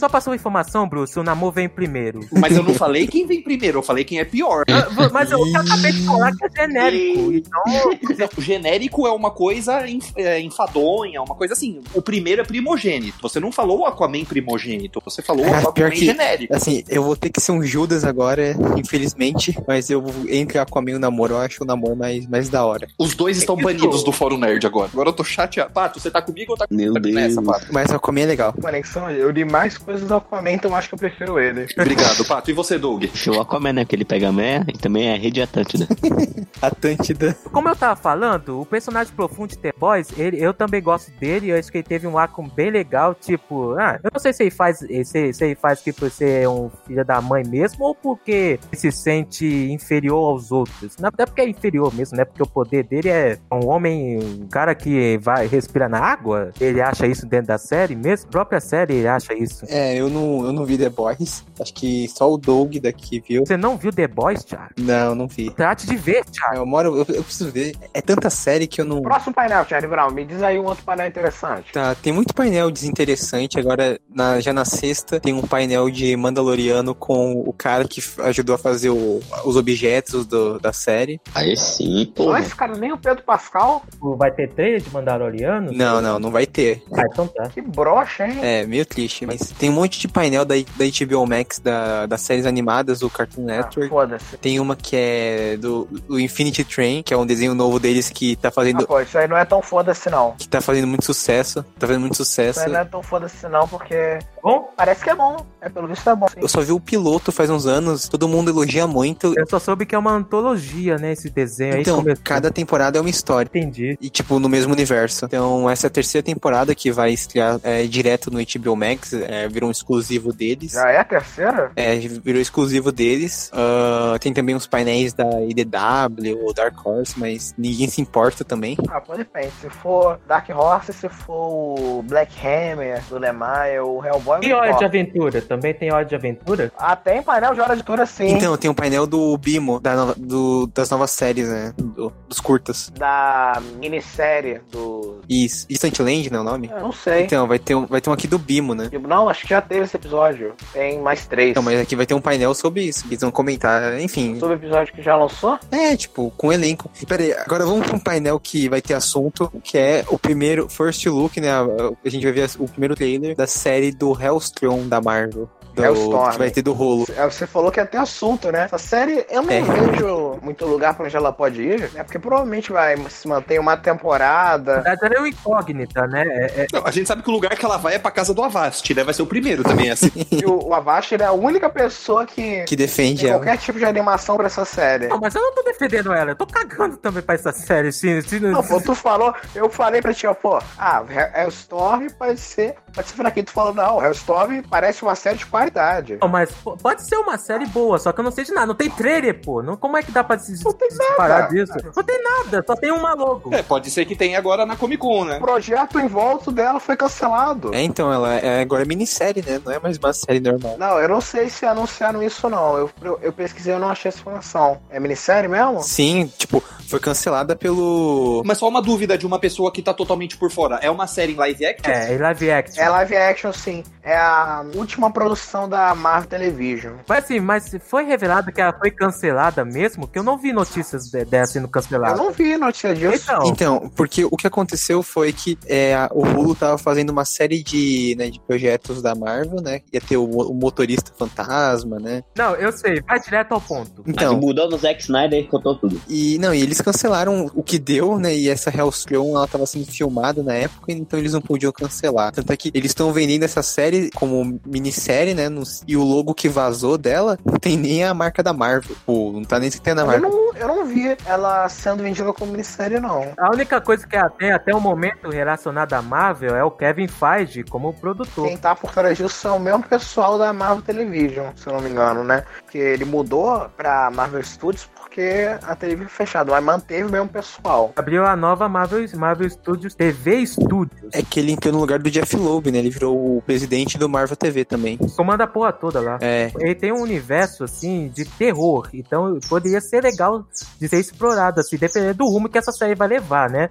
Só 0.01 0.09
passou 0.09 0.35
informação, 0.35 0.89
Bruce, 0.89 1.19
o 1.19 1.23
Namor 1.23 1.53
vem 1.53 1.69
primeiro. 1.69 2.21
Mas 2.33 2.57
eu 2.57 2.63
não 2.63 2.73
falei 2.75 3.07
quem 3.07 3.27
vem 3.27 3.43
primeiro, 3.43 3.79
eu 3.79 3.83
falei 3.83 4.03
quem 4.03 4.19
é 4.19 4.25
pior. 4.25 4.65
Ah, 4.71 5.09
Mas 5.13 5.31
eu 5.31 5.39
acabei 5.55 5.93
de 5.93 6.03
falar 6.07 6.33
que 6.35 6.45
é 6.47 6.49
genérico. 6.63 7.33
Então, 7.33 7.63
Não, 7.67 8.43
genérico 8.43 9.07
é 9.07 9.13
uma 9.13 9.31
coisa 9.31 9.85
é, 10.17 10.41
enfadonha, 10.41 11.21
uma 11.23 11.35
coisa 11.35 11.53
assim. 11.53 11.81
O 11.95 12.01
primeiro 12.01 12.41
é 12.41 12.45
primogênito. 12.45 13.19
Você 13.21 13.39
não 13.39 13.53
falou 13.53 13.81
o 13.81 13.85
Aquaman 13.87 14.25
primogênito, 14.25 15.03
você 15.05 15.21
falou 15.23 15.45
o 15.45 15.49
É, 15.49 15.55
Aquaman 15.57 15.73
pior 15.73 15.91
que- 15.91 16.07
genérico. 16.07 16.55
assim, 16.55 16.83
eu 16.89 17.03
vou 17.03 17.15
ter 17.15 17.29
que 17.31 17.41
ser 17.41 17.53
um 17.53 17.63
Judas 17.63 18.03
agora, 18.05 18.57
infelizmente. 18.77 19.57
Mas 19.67 19.91
eu 19.91 20.05
entre 20.29 20.59
Aquaman 20.59 20.93
e 20.93 20.95
o 20.95 20.99
namoro, 20.99 21.35
eu 21.35 21.39
acho 21.39 21.63
o 21.63 21.67
namoro 21.67 21.95
mais, 21.97 22.27
mais 22.27 22.49
da 22.49 22.65
hora. 22.65 22.89
Os 22.99 23.15
dois 23.15 23.37
estão 23.37 23.55
Isso. 23.57 23.65
banidos 23.65 24.03
do 24.05 24.13
Fórum 24.13 24.39
Nerd 24.39 24.67
agora. 24.67 24.89
Agora 24.93 25.09
eu 25.11 25.13
tô 25.13 25.25
chateado. 25.25 25.73
Pato, 25.73 26.01
você 26.01 26.11
tá 26.11 26.21
comigo 26.23 26.53
ou 26.53 26.59
tá 26.59 26.67
Meu 26.71 26.95
comigo 26.95 27.01
Deus. 27.01 27.15
nessa, 27.15 27.43
Pato? 27.43 27.67
Mas 27.73 27.91
o 27.91 27.97
Aquaman 27.97 28.21
é 28.23 28.27
legal. 28.27 28.53
Conexão, 28.61 29.11
eu 29.11 29.31
li 29.31 29.45
mais 29.45 29.77
coisas 29.91 30.07
do 30.07 30.15
Aquaman, 30.15 30.53
então 30.53 30.75
acho 30.75 30.89
que 30.89 30.95
eu 30.95 30.99
prefiro 30.99 31.41
ele. 31.41 31.67
Obrigado, 31.77 32.25
Pato. 32.25 32.51
E 32.51 32.55
você, 32.55 32.79
Doug? 32.79 33.05
O 33.27 33.41
Aquaman, 33.41 33.73
né? 33.73 33.85
Que 33.85 33.97
ele 33.97 34.05
pega 34.05 34.29
a 34.29 34.33
Meia 34.33 34.65
e 34.69 34.79
também 34.79 35.09
é 35.09 35.17
Rede 35.17 35.43
Atlântida. 35.43 35.89
Atlântida. 36.63 37.37
como 37.53 37.69
eu 37.69 37.75
tava 37.75 37.97
falando, 37.97 38.61
o 38.61 38.67
personagem 38.67 39.13
profundo 39.15 39.51
de 39.51 39.59
The 39.59 39.73
Boys, 39.77 40.09
ele, 40.17 40.41
eu 40.41 40.55
também 40.55 40.81
gosto 40.81 41.11
dele. 41.13 41.51
Eu 41.51 41.59
acho 41.59 41.71
que 41.73 41.79
ele 41.79 41.85
teve 41.85 42.07
um 42.07 42.17
arco 42.17 42.43
bem 42.55 42.71
legal. 42.71 43.15
Tipo, 43.15 43.75
ah, 43.79 43.99
eu 44.03 44.11
não 44.13 44.21
sei 44.21 44.33
se 44.33 44.45
ele 44.45 44.51
faz, 44.51 44.79
se, 44.79 45.33
se 45.33 45.45
ele 45.45 45.55
faz 45.57 45.81
que 45.81 45.93
por 45.93 46.11
ser 46.11 46.49
um 46.49 46.71
filho 46.87 47.05
da 47.05 47.21
mãe 47.21 47.43
mesmo 47.45 47.85
ou 47.85 47.95
porque 47.95 48.61
ele 48.71 48.77
se 48.77 48.93
sente 48.93 49.47
inferior 49.73 50.31
aos 50.31 50.53
outros. 50.53 50.97
Não 50.99 51.09
é 51.09 51.27
porque 51.27 51.41
é 51.41 51.49
inferior 51.49 51.93
mesmo, 51.95 52.17
né? 52.17 52.25
Porque 52.25 52.43
o 52.43 52.47
poder 52.47 52.85
dele 52.85 53.09
é 53.09 53.39
um 53.53 53.67
homem, 53.69 54.19
um 54.19 54.47
cara 54.49 54.75
que 54.75 55.19
vai 55.19 55.47
respira 55.47 55.89
na 55.89 55.99
água. 55.99 56.53
Ele 56.61 56.81
acha 56.81 57.07
isso 57.07 57.27
dentro 57.27 57.49
da 57.49 57.59
série 57.59 57.97
mesmo. 57.97 58.29
A 58.29 58.31
própria 58.31 58.61
série 58.61 58.95
ele 58.95 59.09
acha 59.09 59.35
isso. 59.35 59.65
É, 59.71 59.95
eu 59.95 60.09
não, 60.11 60.45
eu 60.47 60.53
não 60.53 60.65
vi 60.65 60.77
The 60.77 60.89
Boys. 60.89 61.45
Acho 61.61 61.73
que 61.73 62.09
só 62.09 62.31
o 62.33 62.37
Doug 62.37 62.77
daqui 62.79 63.23
viu. 63.27 63.45
Você 63.47 63.57
não 63.57 63.77
viu 63.77 63.93
The 63.93 64.09
Boys, 64.09 64.45
Thiago? 64.45 64.71
Não, 64.79 65.15
não 65.15 65.29
vi. 65.29 65.51
Trate 65.51 65.87
de 65.87 65.97
ver, 65.97 66.25
Thiago. 66.25 66.57
Eu 66.57 66.67
moro, 66.67 66.89
eu, 66.99 67.15
eu 67.15 67.23
preciso 67.25 67.51
ver. 67.51 67.77
É 67.95 68.01
tanta 68.01 68.29
série 68.31 68.67
que 68.67 68.81
eu 68.81 68.85
não. 68.85 69.01
Próximo 69.03 69.35
painel, 69.35 69.65
Charlie 69.67 69.89
Brown, 69.89 70.11
me 70.11 70.25
diz 70.25 70.43
aí 70.43 70.59
um 70.59 70.65
outro 70.65 70.85
painel 70.85 71.07
interessante. 71.07 71.73
Tá, 71.73 71.95
tem 71.95 72.13
muito 72.13 72.35
painel 72.35 72.71
desinteressante. 72.71 73.59
Agora, 73.59 73.99
na- 74.13 74.41
já 74.41 74.53
na 74.53 74.65
sexta, 74.65 75.21
tem 75.21 75.33
um 75.33 75.43
painel 75.43 75.89
de 75.91 76.17
Mandaloriano 76.17 76.95
com 76.95 77.33
o 77.47 77.53
cara 77.53 77.87
que 77.87 78.03
ajudou 78.25 78.55
a 78.55 78.59
fazer 78.59 78.91
o- 78.91 79.21
os 79.45 79.57
objetos 79.57 80.27
do- 80.27 80.59
da 80.59 80.73
série. 80.73 81.21
Aí 81.35 81.57
sim, 81.57 82.07
Não 82.07 82.13
pô. 82.27 82.37
esse 82.37 82.55
cara 82.55 82.77
nem 82.77 82.93
o 82.93 82.99
Pedro 82.99 83.23
Pascal. 83.23 83.83
Vai 84.01 84.31
ter 84.33 84.49
trailer 84.53 84.81
de 84.81 84.91
Mandaloriano? 84.93 85.73
Não, 85.73 86.01
não, 86.01 86.19
não 86.19 86.31
vai 86.31 86.47
ter. 86.47 86.83
Ah, 86.93 87.03
então 87.11 87.27
tá. 87.29 87.49
Que 87.49 87.61
broxa, 87.63 88.27
hein? 88.27 88.39
É, 88.43 88.67
meio 88.67 88.85
triste. 88.85 89.25
Mas 89.27 89.53
tem 89.61 89.69
um 89.69 89.75
monte 89.75 90.01
de 90.01 90.09
painel 90.09 90.45
da, 90.47 90.55
da 90.55 90.85
HBO 91.07 91.27
Max, 91.27 91.59
da, 91.59 92.07
das 92.07 92.23
séries 92.23 92.47
animadas 92.47 93.01
do 93.01 93.11
Cartoon 93.11 93.43
Ah, 93.43 93.57
Network. 93.59 93.89
Foda-se. 93.91 94.37
Tem 94.39 94.59
uma 94.59 94.75
que 94.75 94.97
é 94.97 95.57
do, 95.59 95.87
do 96.09 96.19
Infinity 96.19 96.65
Train, 96.65 97.03
que 97.03 97.13
é 97.13 97.17
um 97.17 97.27
desenho 97.27 97.55
novo 97.55 97.79
deles 97.79 98.09
que 98.09 98.37
tá 98.37 98.51
fazendo, 98.51 98.83
Ah, 98.85 98.87
pô, 98.87 99.01
isso 99.01 99.19
aí 99.19 99.29
não 99.29 99.37
é 99.37 99.45
tão 99.45 99.61
foda-se 99.61 100.09
não. 100.09 100.33
que 100.39 100.49
tá 100.49 100.63
fazendo 100.63 100.87
muito 100.87 101.05
sucesso. 101.05 101.63
Tá 101.79 101.87
fazendo 101.87 102.01
muito 102.01 102.17
sucesso. 102.17 102.59
Isso 102.61 102.67
aí 102.69 102.73
não 102.73 102.81
é 102.81 102.85
tão 102.87 103.03
foda-se 103.03 103.47
não, 103.49 103.69
porque 103.69 104.19
Bom, 104.43 104.71
parece 104.77 105.05
que 105.05 105.11
é 105.11 105.15
bom. 105.15 105.45
É, 105.61 105.69
pelo 105.69 105.87
visto 105.87 106.09
é 106.09 106.17
bom. 106.17 106.27
sim. 106.29 106.41
Eu 106.41 106.49
só 106.49 106.61
vi 106.63 106.73
o 106.73 106.81
piloto 106.81 107.31
faz 107.31 107.51
uns 107.51 107.67
anos, 107.67 108.09
todo 108.09 108.27
mundo 108.27 108.51
elogia 108.51 108.87
muito. 108.87 109.35
eu 109.37 109.47
só 109.47 109.59
soube 109.59 109.85
que 109.85 109.95
é 109.95 109.99
uma 109.99 110.13
antologia, 110.13 110.97
né? 110.97 111.13
Esse 111.13 111.29
desenho 111.29 111.75
aí. 111.75 111.81
Então, 111.83 112.03
cada 112.25 112.51
temporada 112.51 112.97
é 112.99 113.01
uma 113.01 113.11
história. 113.11 113.49
Entendi. 113.49 113.99
E, 114.01 114.09
tipo, 114.09 114.39
no 114.39 114.49
mesmo 114.49 114.73
universo. 114.73 115.27
Então, 115.27 115.69
essa 115.69 115.87
é 115.87 115.89
a 115.89 115.91
terceira 115.91 116.25
temporada 116.25 116.75
que 116.75 116.91
vai 116.91 117.13
estrear 117.13 117.61
é, 117.63 117.83
direto 117.85 118.31
no 118.31 118.39
HBO 118.39 118.75
Max. 118.77 119.13
É, 119.13 119.49
virou 119.51 119.69
um 119.69 119.73
exclusivo 119.73 120.33
deles. 120.33 120.73
Já 120.73 120.91
é 120.91 120.99
a 120.99 121.05
terceira? 121.05 121.73
É, 121.77 121.97
virou 121.97 122.41
exclusivo 122.41 122.91
deles. 122.93 123.51
Ah, 123.53 124.17
tem 124.21 124.33
também 124.33 124.55
os 124.55 124.67
painéis 124.67 125.13
da 125.13 125.29
IDW 125.43 126.43
ou 126.43 126.53
Dark 126.55 126.75
Horse, 126.85 127.19
mas 127.19 127.55
ninguém 127.59 127.89
se 127.89 128.01
importa 128.01 128.45
também. 128.45 128.77
Ah, 128.89 129.01
pô, 129.01 129.15
depende. 129.17 129.51
Se 129.61 129.69
for 129.69 130.19
Dark 130.27 130.49
Horse, 130.51 130.93
se 130.93 131.09
for 131.09 131.79
o 131.79 132.03
Black 132.03 132.35
Hammer, 132.47 133.03
do 133.09 133.19
Lemire, 133.19 133.81
o 133.81 134.05
Hellboy... 134.05 134.41
E 134.43 134.53
Hora 134.53 134.73
de. 134.75 134.85
Aventura? 134.85 135.41
Também 135.43 135.75
tem 135.75 135.93
Hora 135.93 136.05
de 136.05 136.15
Aventura? 136.15 136.73
Ah, 136.77 136.97
tem 136.97 137.23
painel 137.23 137.55
de 137.55 137.61
hora 137.61 137.77
de 137.77 137.83
tour 137.83 138.05
sim. 138.07 138.29
Então, 138.29 138.57
tem 138.57 138.71
um 138.71 138.75
painel 138.75 139.07
do 139.07 139.37
Bimo, 139.39 139.79
da 139.81 139.95
nova- 139.95 140.15
do- 140.17 140.67
das 140.75 140.89
novas 140.91 141.11
séries, 141.11 141.49
né? 141.49 141.73
Do- 141.77 142.13
dos 142.29 142.41
curtas. 142.41 142.91
Da 142.99 143.61
minissérie 143.79 144.61
do... 144.71 145.20
Isso. 145.31 145.65
Distant 145.69 145.97
Land, 146.01 146.29
não 146.33 146.41
é 146.41 146.43
o 146.43 146.45
nome? 146.45 146.69
Eu 146.73 146.81
não 146.81 146.93
sei. 146.93 147.23
Então, 147.23 147.47
vai 147.47 147.61
ter, 147.61 147.77
um, 147.77 147.87
vai 147.87 148.01
ter 148.01 148.11
um 148.11 148.13
aqui 148.13 148.27
do 148.27 148.37
Bimo, 148.37 148.75
né? 148.75 148.91
Não, 149.07 149.29
acho 149.29 149.43
que 149.43 149.51
já 149.51 149.63
teve 149.63 149.85
esse 149.85 149.97
episódio. 149.97 150.55
Tem 150.73 151.01
mais 151.01 151.25
três. 151.25 151.51
Então, 151.51 151.63
mas 151.63 151.81
aqui 151.81 151.95
vai 151.95 152.05
ter 152.05 152.15
um 152.15 152.21
painel 152.21 152.53
sobre 152.53 152.83
isso. 152.83 153.07
Eles 153.07 153.21
vão 153.21 153.31
comentar, 153.31 154.01
enfim. 154.01 154.37
Sobre 154.41 154.57
o 154.57 154.59
episódio 154.59 154.93
que 154.93 155.01
já 155.01 155.15
lançou? 155.15 155.57
É, 155.71 155.97
tipo, 155.97 156.33
com 156.37 156.53
elenco. 156.53 156.91
E 157.01 157.07
peraí, 157.07 157.33
agora 157.33 157.65
vamos 157.65 157.87
pra 157.87 157.95
um 157.95 158.01
painel 158.01 158.41
que 158.41 158.69
vai 158.69 158.83
ter 158.83 158.95
assunto, 158.95 159.53
que 159.63 159.79
é 159.79 160.05
o 160.09 160.19
primeiro 160.19 160.69
First 160.69 161.07
Look, 161.07 161.41
né? 161.41 161.53
A, 161.53 161.65
a 162.05 162.09
gente 162.09 162.25
vai 162.25 162.33
ver 162.33 162.51
o 162.59 162.67
primeiro 162.67 162.97
trailer 162.97 163.37
da 163.37 163.47
série 163.47 163.93
do 163.93 164.21
Hellstrom 164.21 164.89
da 164.89 165.01
Marvel. 165.01 165.49
Do, 165.81 165.87
Hellstorm. 165.87 166.31
que 166.33 166.39
vai 166.39 166.51
ter 166.51 166.63
do 166.63 166.73
rolo. 166.73 167.07
É, 167.17 167.25
Você 167.25 167.47
falou 167.47 167.71
que 167.71 167.81
ia 167.81 167.87
ter 167.87 167.99
assunto, 167.99 168.51
né? 168.53 168.65
Essa 168.65 168.79
série, 168.79 169.25
eu 169.31 169.43
não 169.43 169.51
É. 169.51 169.61
vejo 169.63 170.39
muito 170.43 170.65
lugar 170.67 170.95
pra 170.95 171.07
onde 171.07 171.17
ela 171.17 171.33
pode 171.33 171.63
ir, 171.63 171.91
né? 171.93 172.03
Porque 172.05 172.19
provavelmente 172.19 172.73
vai 172.73 172.97
se 173.09 173.27
manter 173.29 173.59
uma 173.61 173.77
temporada. 173.77 174.83
Ela 174.85 175.15
é 175.15 175.19
uma 175.19 175.29
incógnita, 175.29 176.07
né? 176.07 176.23
É- 176.27 176.63
é- 176.63 176.67
Não, 176.73 176.87
a 176.87 176.91
gente 176.91 177.07
sabe 177.07 177.23
que 177.23 177.29
o 177.31 177.33
lugar 177.33 177.57
que 177.57 177.65
ela 177.65 177.77
vai 177.77 177.95
é 177.95 177.99
pra 177.99 178.11
casa 178.11 178.33
do 178.35 178.43
Avast, 178.43 178.93
né? 178.95 179.05
Vai 179.05 179.15
ser 179.15 179.23
o 179.23 179.27
primeiro 179.27 179.63
também, 179.63 179.91
assim. 179.91 180.11
E 180.31 180.45
o, 180.47 180.69
o 180.69 180.75
Avast 180.75 181.13
ele 181.15 181.23
é 181.23 181.27
a 181.27 181.33
única 181.33 181.69
pessoa 181.69 182.25
que 182.27 182.63
Que 182.65 182.77
defende 182.77 183.23
tem 183.23 183.31
ela. 183.31 183.39
qualquer 183.41 183.59
tipo 183.59 183.79
de 183.79 183.85
animação 183.85 184.37
pra 184.37 184.47
essa 184.47 184.65
série. 184.65 185.09
Não, 185.09 185.19
mas 185.19 185.35
eu 185.35 185.43
não 185.43 185.55
tô 185.55 185.63
defendendo 185.63 186.13
ela, 186.13 186.31
eu 186.31 186.37
tô 186.37 186.47
cagando 186.47 186.97
também 186.97 187.23
pra 187.23 187.35
essa 187.35 187.53
série. 187.53 187.93
Se, 187.93 188.23
se, 188.23 188.41
Não, 188.41 188.63
pô, 188.63 188.81
tu 188.81 188.95
falou, 188.95 189.35
eu 189.55 189.69
falei 189.69 190.01
pra 190.01 190.15
ti, 190.15 190.27
ó, 190.27 190.35
pô, 190.35 190.59
ah, 190.79 191.03
Hellstorm 191.35 192.07
pode 192.19 192.39
ser, 192.41 192.75
pode 192.95 193.09
ser 193.09 193.15
fraquinho. 193.15 193.47
Tu 193.47 193.53
falou, 193.53 193.75
não, 193.75 194.03
Hellstorm 194.03 194.63
parece 194.69 195.03
uma 195.03 195.15
série 195.15 195.37
de 195.39 195.47
qualidade. 195.71 196.19
Não, 196.21 196.29
mas 196.29 196.51
pode 196.83 197.03
ser 197.03 197.17
uma 197.17 197.39
série 197.39 197.67
boa, 197.67 197.99
só 197.99 198.13
que 198.13 198.21
eu 198.21 198.25
não 198.25 198.31
sei 198.31 198.45
de 198.45 198.53
nada. 198.53 198.67
Não 198.67 198.75
tem 198.75 198.91
trailer, 198.91 199.41
pô. 199.41 199.63
Não, 199.63 199.77
como 199.77 199.97
é 199.97 200.03
que 200.03 200.11
dá 200.11 200.23
pra 200.23 200.39
se, 200.39 200.63
Não 200.65 200.73
tem 200.73 200.91
se 200.91 200.97
separar 200.97 201.41
nada. 201.43 201.55
disso? 201.55 201.73
Não 201.97 202.03
tem 202.03 202.23
nada, 202.23 202.65
só 202.67 202.75
tem 202.75 202.91
uma 202.91 203.15
logo. 203.15 203.55
É, 203.55 203.63
pode 203.63 203.91
ser 203.91 204.05
que 204.05 204.15
tenha 204.17 204.39
agora 204.39 204.67
na 204.67 204.77
Comic 204.77 205.01
Con, 205.01 205.25
né? 205.25 205.39
O 205.39 205.41
projeto 205.41 205.99
em 205.99 206.07
volta 206.07 206.51
dela 206.51 206.81
foi 206.81 206.97
cancelado. 206.97 207.75
É, 207.75 207.83
então, 207.83 208.13
ela 208.13 208.35
é 208.35 208.61
agora 208.61 208.83
é 208.83 208.87
minissérie, 208.87 209.43
né? 209.47 209.61
Não 209.65 209.73
é 209.73 209.79
mais 209.79 209.97
uma 209.97 210.13
série 210.13 210.41
normal. 210.41 210.77
Não, 210.79 210.99
eu 210.99 211.09
não 211.09 211.21
sei 211.21 211.49
se 211.49 211.65
anunciaram 211.65 212.23
isso 212.23 212.47
ou 212.47 212.51
não. 212.51 212.77
Eu, 212.77 212.91
eu, 213.03 213.19
eu 213.23 213.33
pesquisei 213.33 213.75
e 213.75 213.79
não 213.79 213.89
achei 213.89 214.09
essa 214.09 214.19
informação. 214.21 214.81
É 214.91 214.99
minissérie 215.01 215.49
mesmo? 215.49 215.83
Sim, 215.83 216.31
tipo, 216.37 216.63
foi 216.89 216.99
cancelada 217.01 217.55
pelo. 217.57 218.43
Mas 218.45 218.59
só 218.59 218.69
uma 218.69 218.83
dúvida 218.83 219.17
de 219.17 219.27
uma 219.27 219.39
pessoa 219.39 219.73
que 219.73 219.83
tá 219.83 219.95
totalmente 219.95 220.37
por 220.37 220.51
fora. 220.51 220.77
É 220.83 220.91
uma 220.91 221.07
série 221.07 221.33
em 221.33 221.37
live 221.37 221.65
action? 221.67 221.93
É, 221.93 222.15
e 222.15 222.19
live 222.19 222.51
action. 222.51 222.83
É 222.83 222.89
live 222.89 223.17
action, 223.17 223.53
sim. 223.53 223.85
É 224.03 224.17
a 224.17 224.65
última 224.75 225.11
produção 225.13 225.50
da 225.69 225.95
Marvel 225.95 226.29
Television. 226.29 226.95
Mas 227.09 227.25
assim, 227.25 227.41
mas 227.41 227.71
foi 227.81 228.05
revelado 228.05 228.51
que 228.53 228.61
ela 228.61 228.73
foi 228.73 228.91
cancelada 228.91 229.65
mesmo? 229.65 230.07
Que 230.09 230.19
eu 230.19 230.23
não 230.23 230.37
vi 230.39 230.53
notícias 230.53 231.05
de- 231.11 231.25
dela 231.25 231.47
sendo 231.47 231.65
Eu 231.65 231.69
cancelada. 231.71 232.17
não 232.17 232.31
vi 232.33 232.57
notícia 232.57 232.95
disso. 232.95 233.25
Então, 233.31 233.43
Então, 233.47 233.93
porque 233.95 234.25
o 234.25 234.37
que 234.37 234.47
aconteceu 234.47 235.03
foi 235.03 235.33
que 235.33 235.57
é, 235.67 236.09
o 236.13 236.23
Hulu 236.25 236.55
tava 236.55 236.79
fazendo 236.79 237.11
uma 237.11 237.25
série 237.25 237.63
de, 237.63 238.15
né, 238.19 238.31
de 238.31 238.41
projetos 238.41 239.03
da 239.03 239.15
Marvel, 239.15 239.61
né? 239.61 239.81
Ia 239.93 240.01
ter 240.01 240.17
o, 240.17 240.25
o 240.25 240.55
motorista 240.55 241.13
fantasma, 241.17 241.99
né? 241.99 242.23
não, 242.37 242.55
eu 242.57 242.73
sei, 242.73 243.01
vai 243.03 243.21
direto 243.21 243.53
ao 243.53 243.61
ponto. 243.61 244.03
Mas 244.05 244.15
Então, 244.15 244.37
mudou 244.39 244.69
no 244.71 244.77
Zack 244.79 245.01
Snyder 245.03 245.41
e 245.41 245.47
contou 245.47 245.75
tudo. 245.77 246.01
e 246.09 246.39
não, 246.39 246.53
e 246.55 246.59
eles 246.63 246.71
eles 246.71 246.81
cancelaram 246.81 247.51
o 247.53 247.65
que 247.65 247.81
deu, 247.81 248.17
né? 248.17 248.33
E 248.33 248.49
essa 248.49 248.71
Hellstrom, 248.71 249.37
ela 249.37 249.47
tava 249.49 249.67
sendo 249.67 249.87
filmada 249.87 250.41
na 250.41 250.55
época, 250.55 250.93
então 250.93 251.19
eles 251.19 251.33
não 251.33 251.41
podiam 251.43 251.73
cancelar. 251.73 252.31
Tanto 252.33 252.53
é 252.53 252.57
que 252.57 252.71
eles 252.73 252.93
estão 252.93 253.13
vendendo 253.13 253.43
essa 253.43 253.61
série 253.61 254.09
como 254.13 254.61
minissérie, 254.65 255.35
né? 255.35 255.40
No- 255.49 255.63
e 255.87 255.97
o 255.97 256.03
logo 256.05 256.35
que 256.35 256.49
vazou 256.49 256.99
dela 256.99 257.39
não 257.45 257.55
tem 257.59 257.77
nem 257.77 258.05
a 258.05 258.13
marca 258.13 258.43
da 258.43 258.53
Marvel. 258.53 258.97
Pô, 259.07 259.31
não 259.33 259.45
tá 259.45 259.59
nem 259.59 259.69
escrito 259.69 259.99
a 259.99 260.03
Eu 260.03 260.07
marca. 260.07 260.21
não, 260.21 260.55
eu 260.55 260.69
não 260.69 260.85
vi 260.87 261.17
ela 261.27 261.69
sendo 261.69 262.03
vendida 262.03 262.33
como 262.33 262.53
minissérie, 262.53 263.01
não. 263.01 263.33
A 263.39 263.51
única 263.51 263.81
coisa 263.81 264.07
que 264.07 264.17
tem 264.39 264.53
até 264.53 264.75
o 264.75 264.81
momento 264.81 265.29
relacionada 265.31 265.97
à 265.97 266.03
Marvel 266.03 266.55
é 266.57 266.65
o 266.65 266.71
Kevin 266.71 267.09
Feige 267.09 267.63
como 267.65 267.93
produtor. 267.93 268.47
Quem 268.49 268.57
tá 268.57 268.75
por 268.75 268.91
trás 268.93 269.17
disso 269.17 269.49
é 269.49 269.51
o 269.53 269.59
mesmo 269.61 269.83
pessoal 269.83 270.39
da 270.39 270.53
Marvel 270.53 270.83
Television, 270.83 271.47
se 271.57 271.67
eu 271.67 271.73
não 271.75 271.81
me 271.81 271.91
engano, 271.91 272.25
né? 272.25 272.45
Que 272.71 272.79
ele 272.79 273.05
mudou 273.05 273.69
pra 273.77 274.11
Marvel 274.11 274.43
Studios 274.43 274.89
porque 274.95 275.49
a 275.67 275.75
televisão 275.75 276.09
foi 276.09 276.27
fechada, 276.27 276.53
mas 276.53 276.63
manteve 276.65 277.05
o 277.09 277.11
mesmo 277.11 277.29
pessoal. 277.29 277.93
Abriu 277.97 278.25
a 278.25 278.37
nova 278.37 278.69
Marvel, 278.69 279.05
Marvel 279.17 279.49
Studios 279.51 279.95
TV 279.95 280.47
Studios. 280.47 281.11
É 281.13 281.23
que 281.23 281.41
ele 281.41 281.53
entrou 281.53 281.73
no 281.75 281.81
lugar 281.81 281.99
do 281.99 282.11
Jeff 282.11 282.37
Loeb, 282.37 282.71
né? 282.71 282.79
Ele 282.79 282.91
virou 282.91 283.37
o 283.39 283.43
presidente 283.43 283.99
do 283.99 284.09
Marvel 284.09 284.37
TV 284.37 284.65
também. 284.65 284.99
Comanda 285.31 285.45
a 285.45 285.47
porra 285.47 285.73
toda 285.73 286.01
lá. 286.01 286.19
É, 286.21 286.51
Ele 286.59 286.75
tem 286.75 286.93
um 286.93 287.03
universo, 287.03 287.63
assim, 287.63 288.09
de 288.09 288.25
terror. 288.25 288.89
Então 288.93 289.39
poderia 289.49 289.81
ser 289.81 290.03
legal 290.03 290.45
de 290.81 290.89
ser 290.89 290.99
explorado, 290.99 291.61
assim, 291.61 291.77
dependendo 291.77 292.15
do 292.15 292.29
rumo 292.29 292.49
que 292.49 292.59
essa 292.59 292.73
série 292.73 292.97
vai 292.97 293.07
levar, 293.07 293.49
né? 293.49 293.71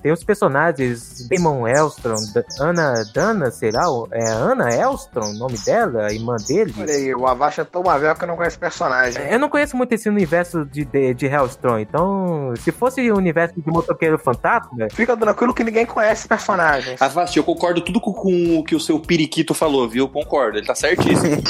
Tem 0.00 0.12
os 0.12 0.24
personagens 0.24 1.28
Damon 1.28 1.68
Elstrom, 1.68 2.16
Ana 2.58 3.04
Dana, 3.14 3.50
será? 3.50 3.84
É 4.12 4.30
Ana 4.30 4.74
Elstrom 4.74 5.30
o 5.30 5.34
nome 5.34 5.58
dela? 5.58 6.06
A 6.06 6.12
irmã 6.12 6.36
dele? 6.36 6.72
Olha 6.78 6.94
aí, 6.94 7.14
o 7.14 7.26
Avast 7.26 7.60
é 7.60 7.64
tão 7.64 7.82
que 7.82 8.24
eu 8.24 8.28
não 8.28 8.36
conheço 8.36 8.58
personagem. 8.58 9.22
Eu 9.30 9.38
não 9.38 9.50
conheço 9.50 9.76
muito 9.76 9.92
esse 9.92 10.08
universo 10.08 10.64
de, 10.64 10.84
de, 10.84 11.12
de 11.12 11.26
Hellstrom, 11.26 11.78
então 11.78 12.54
se 12.56 12.72
fosse 12.72 13.10
o 13.10 13.16
universo 13.16 13.60
de 13.60 13.70
Motoqueiro 13.70 14.18
Fantasma, 14.18 14.86
Fica 14.92 15.16
tranquilo 15.16 15.52
que 15.52 15.62
ninguém 15.62 15.84
conhece 15.84 16.26
personagens. 16.26 17.00
Avast, 17.00 17.36
eu 17.36 17.44
concordo 17.44 17.80
tudo 17.80 18.00
com, 18.00 18.12
com 18.12 18.58
o 18.58 18.64
que 18.64 18.74
o 18.74 18.80
seu 18.80 18.98
periquito 18.98 19.52
falou, 19.52 19.88
viu? 19.88 20.08
Concordo, 20.08 20.45
ele 20.54 20.66
tá 20.66 20.74
certíssimo. 20.74 21.36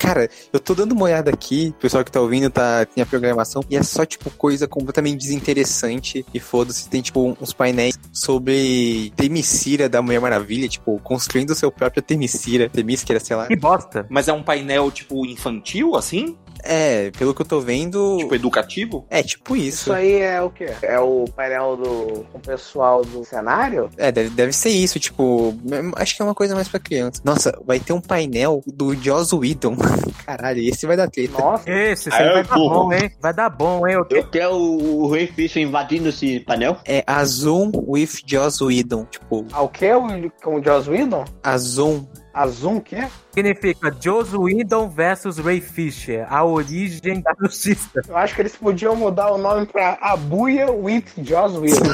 Cara, 0.00 0.30
eu 0.50 0.58
tô 0.58 0.74
dando 0.74 0.92
uma 0.92 1.04
olhada 1.04 1.30
aqui, 1.30 1.74
o 1.76 1.80
pessoal 1.82 2.02
que 2.02 2.10
tá 2.10 2.22
ouvindo 2.22 2.48
tá, 2.48 2.86
tem 2.86 3.02
a 3.02 3.06
programação, 3.06 3.62
e 3.68 3.76
é 3.76 3.82
só, 3.82 4.06
tipo, 4.06 4.30
coisa 4.30 4.66
completamente 4.66 5.18
desinteressante. 5.18 6.24
E 6.32 6.40
foda-se, 6.40 6.88
tem, 6.88 7.02
tipo, 7.02 7.36
uns 7.38 7.52
painéis 7.52 7.98
sobre 8.10 9.12
Temicira 9.14 9.90
da 9.90 10.00
Mulher 10.00 10.18
Maravilha, 10.18 10.66
tipo, 10.66 10.98
construindo 11.00 11.54
seu 11.54 11.70
próprio 11.70 12.02
Temicira, 12.02 12.70
Temísquera, 12.70 13.20
sei 13.20 13.36
lá. 13.36 13.46
que 13.46 13.56
bosta. 13.56 14.06
Mas 14.08 14.26
é 14.26 14.32
um 14.32 14.42
painel, 14.42 14.90
tipo, 14.90 15.26
infantil, 15.26 15.94
assim? 15.94 16.34
É, 16.64 17.10
pelo 17.12 17.34
que 17.34 17.42
eu 17.42 17.46
tô 17.46 17.60
vendo, 17.60 18.16
Tipo, 18.18 18.34
educativo? 18.34 19.06
é 19.10 19.22
tipo 19.22 19.56
isso. 19.56 19.82
Isso 19.90 19.92
aí 19.92 20.20
é 20.20 20.40
o 20.42 20.50
quê? 20.50 20.66
É 20.82 20.98
o 20.98 21.24
painel 21.36 21.76
do 21.76 22.26
o 22.32 22.38
pessoal 22.40 23.04
do 23.04 23.24
cenário? 23.24 23.90
É, 23.96 24.10
deve, 24.12 24.30
deve 24.30 24.52
ser 24.52 24.70
isso, 24.70 24.98
tipo, 24.98 25.54
acho 25.96 26.16
que 26.16 26.22
é 26.22 26.24
uma 26.24 26.34
coisa 26.34 26.54
mais 26.54 26.68
pra 26.68 26.80
criança. 26.80 27.20
Nossa, 27.24 27.58
vai 27.66 27.78
ter 27.80 27.92
um 27.92 28.00
painel 28.00 28.62
do 28.66 28.94
Joss 28.94 29.34
Whedon. 29.34 29.76
Caralho, 30.26 30.60
esse 30.62 30.86
vai 30.86 30.96
dar 30.96 31.08
treta. 31.10 31.38
Nossa, 31.40 31.70
Esse, 31.70 32.08
é, 32.12 32.32
vai 32.32 32.42
dar 32.44 32.54
porra. 32.54 32.74
bom, 32.74 32.92
hein? 32.92 33.10
Vai 33.20 33.34
dar 33.34 33.48
bom, 33.50 33.86
hein? 33.88 33.94
Eu 33.94 34.06
Eu 34.16 34.24
quero 34.28 34.54
o, 34.54 35.02
o 35.04 35.10
Ray 35.10 35.26
Fisher 35.26 35.62
invadindo 35.62 36.08
esse 36.08 36.40
painel. 36.40 36.76
É 36.84 37.02
a 37.06 37.24
Zoom 37.24 37.72
with 37.74 38.10
Joss 38.26 38.62
Whedon. 38.62 39.04
Tipo, 39.06 39.46
ah, 39.52 39.62
o 39.62 39.68
que? 39.68 39.92
O, 39.92 40.02
com 40.42 40.56
o 40.56 40.64
Joss 40.64 40.88
Whedon? 40.88 41.24
a 41.42 41.58
Zoom. 41.58 42.06
A 42.32 42.46
Zoom, 42.46 42.76
o 42.76 42.80
quê? 42.80 43.08
significa 43.32 43.96
Joss 44.00 44.36
Whedon 44.36 44.88
versus 44.88 45.38
Ray 45.38 45.60
Fisher, 45.60 46.26
a 46.28 46.44
origem 46.44 47.20
da 47.20 47.32
justiça. 47.40 47.88
Eu 48.06 48.16
acho 48.16 48.34
que 48.34 48.42
eles 48.42 48.56
podiam 48.56 48.96
mudar 48.96 49.32
o 49.32 49.38
nome 49.38 49.66
pra 49.66 49.98
Abuya 50.00 50.70
with 50.70 51.04
Joss 51.18 51.56
Whedon. 51.58 51.90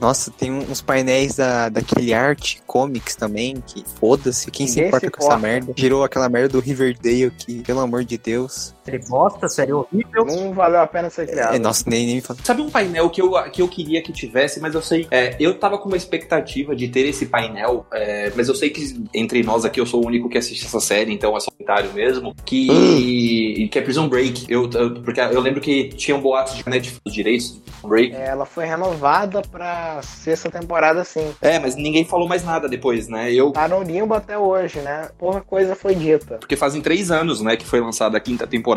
Nossa, 0.00 0.30
tem 0.30 0.50
uns 0.50 0.80
painéis 0.80 1.36
da, 1.36 1.68
daquele 1.68 2.12
Art 2.12 2.58
Comics 2.66 3.14
também, 3.14 3.62
que 3.66 3.84
foda-se, 4.00 4.50
quem 4.50 4.66
se 4.66 4.80
importa 4.80 5.06
se 5.06 5.12
com 5.12 5.24
essa 5.24 5.38
merda? 5.38 5.72
Girou 5.76 6.02
aquela 6.02 6.28
merda 6.28 6.48
do 6.48 6.60
Riverdale 6.60 7.30
que, 7.30 7.62
pelo 7.62 7.80
amor 7.80 8.04
de 8.04 8.18
Deus. 8.18 8.74
Série 8.84 8.98
bosta, 8.98 9.48
série 9.48 9.72
horrível. 9.72 10.24
Não 10.24 10.52
valeu 10.52 10.80
a 10.80 10.86
pena 10.86 11.08
ser 11.08 11.26
criado. 11.28 11.54
É, 11.54 11.58
nossa, 11.58 11.84
nem, 11.88 12.04
nem. 12.06 12.22
Sabe 12.42 12.62
um 12.62 12.70
painel 12.70 13.08
que 13.10 13.22
eu, 13.22 13.30
que 13.52 13.62
eu 13.62 13.68
queria 13.68 14.02
que 14.02 14.12
tivesse, 14.12 14.58
mas 14.60 14.74
eu 14.74 14.82
sei. 14.82 15.06
é, 15.10 15.36
eu 15.38 15.56
tava 15.58 15.78
com 15.78 15.88
uma 15.88 15.96
expectativa 15.96 16.74
de 16.74 16.88
ter 16.88 17.06
esse 17.06 17.26
painel, 17.26 17.86
é, 17.92 18.32
mas 18.34 18.48
eu 18.48 18.54
sei 18.54 18.70
que 18.70 19.00
entre 19.14 19.42
nós 19.44 19.64
aqui 19.64 19.80
eu 19.80 19.86
sou 19.86 20.02
o 20.02 20.06
único 20.06 20.28
que 20.28 20.36
assiste 20.36 20.66
essa 20.66 20.80
série, 20.80 21.12
então 21.12 21.36
é 21.36 21.40
só 21.40 21.50
comentário 21.50 21.92
mesmo. 21.92 22.34
Que, 22.44 23.68
que 23.70 23.78
é 23.78 23.82
Prison 23.82 24.08
Break. 24.08 24.46
Eu, 24.48 24.68
eu- 24.72 25.02
porque 25.02 25.20
eu 25.20 25.40
lembro 25.40 25.60
que 25.60 25.88
tinham 25.90 26.20
boatos 26.20 26.54
de 26.56 26.68
Netflix 26.68 27.00
dos 27.04 27.14
direitos 27.14 27.54
de 27.54 27.60
Prison 27.60 27.88
Break. 27.88 28.14
É, 28.16 28.26
Ela 28.26 28.44
foi 28.46 28.64
renovada 28.66 29.42
pra 29.42 30.00
sexta 30.02 30.50
temporada, 30.50 31.04
sim. 31.04 31.32
É, 31.40 31.58
mas 31.58 31.76
ninguém 31.76 32.04
falou 32.04 32.26
mais 32.28 32.44
nada 32.44 32.68
depois, 32.68 33.06
né? 33.08 33.32
Eu. 33.32 33.52
Tá 33.52 33.68
no 33.68 33.82
limbo 33.82 34.14
até 34.14 34.36
hoje, 34.36 34.80
né? 34.80 35.08
Pouca 35.18 35.40
coisa 35.40 35.74
foi 35.76 35.94
dita. 35.94 36.38
Porque 36.38 36.56
fazem 36.56 36.80
três 36.80 37.10
anos, 37.10 37.40
né, 37.40 37.56
que 37.56 37.64
foi 37.66 37.80
lançada 37.80 38.16
a 38.16 38.20
quinta 38.20 38.44
temporada. 38.46 38.71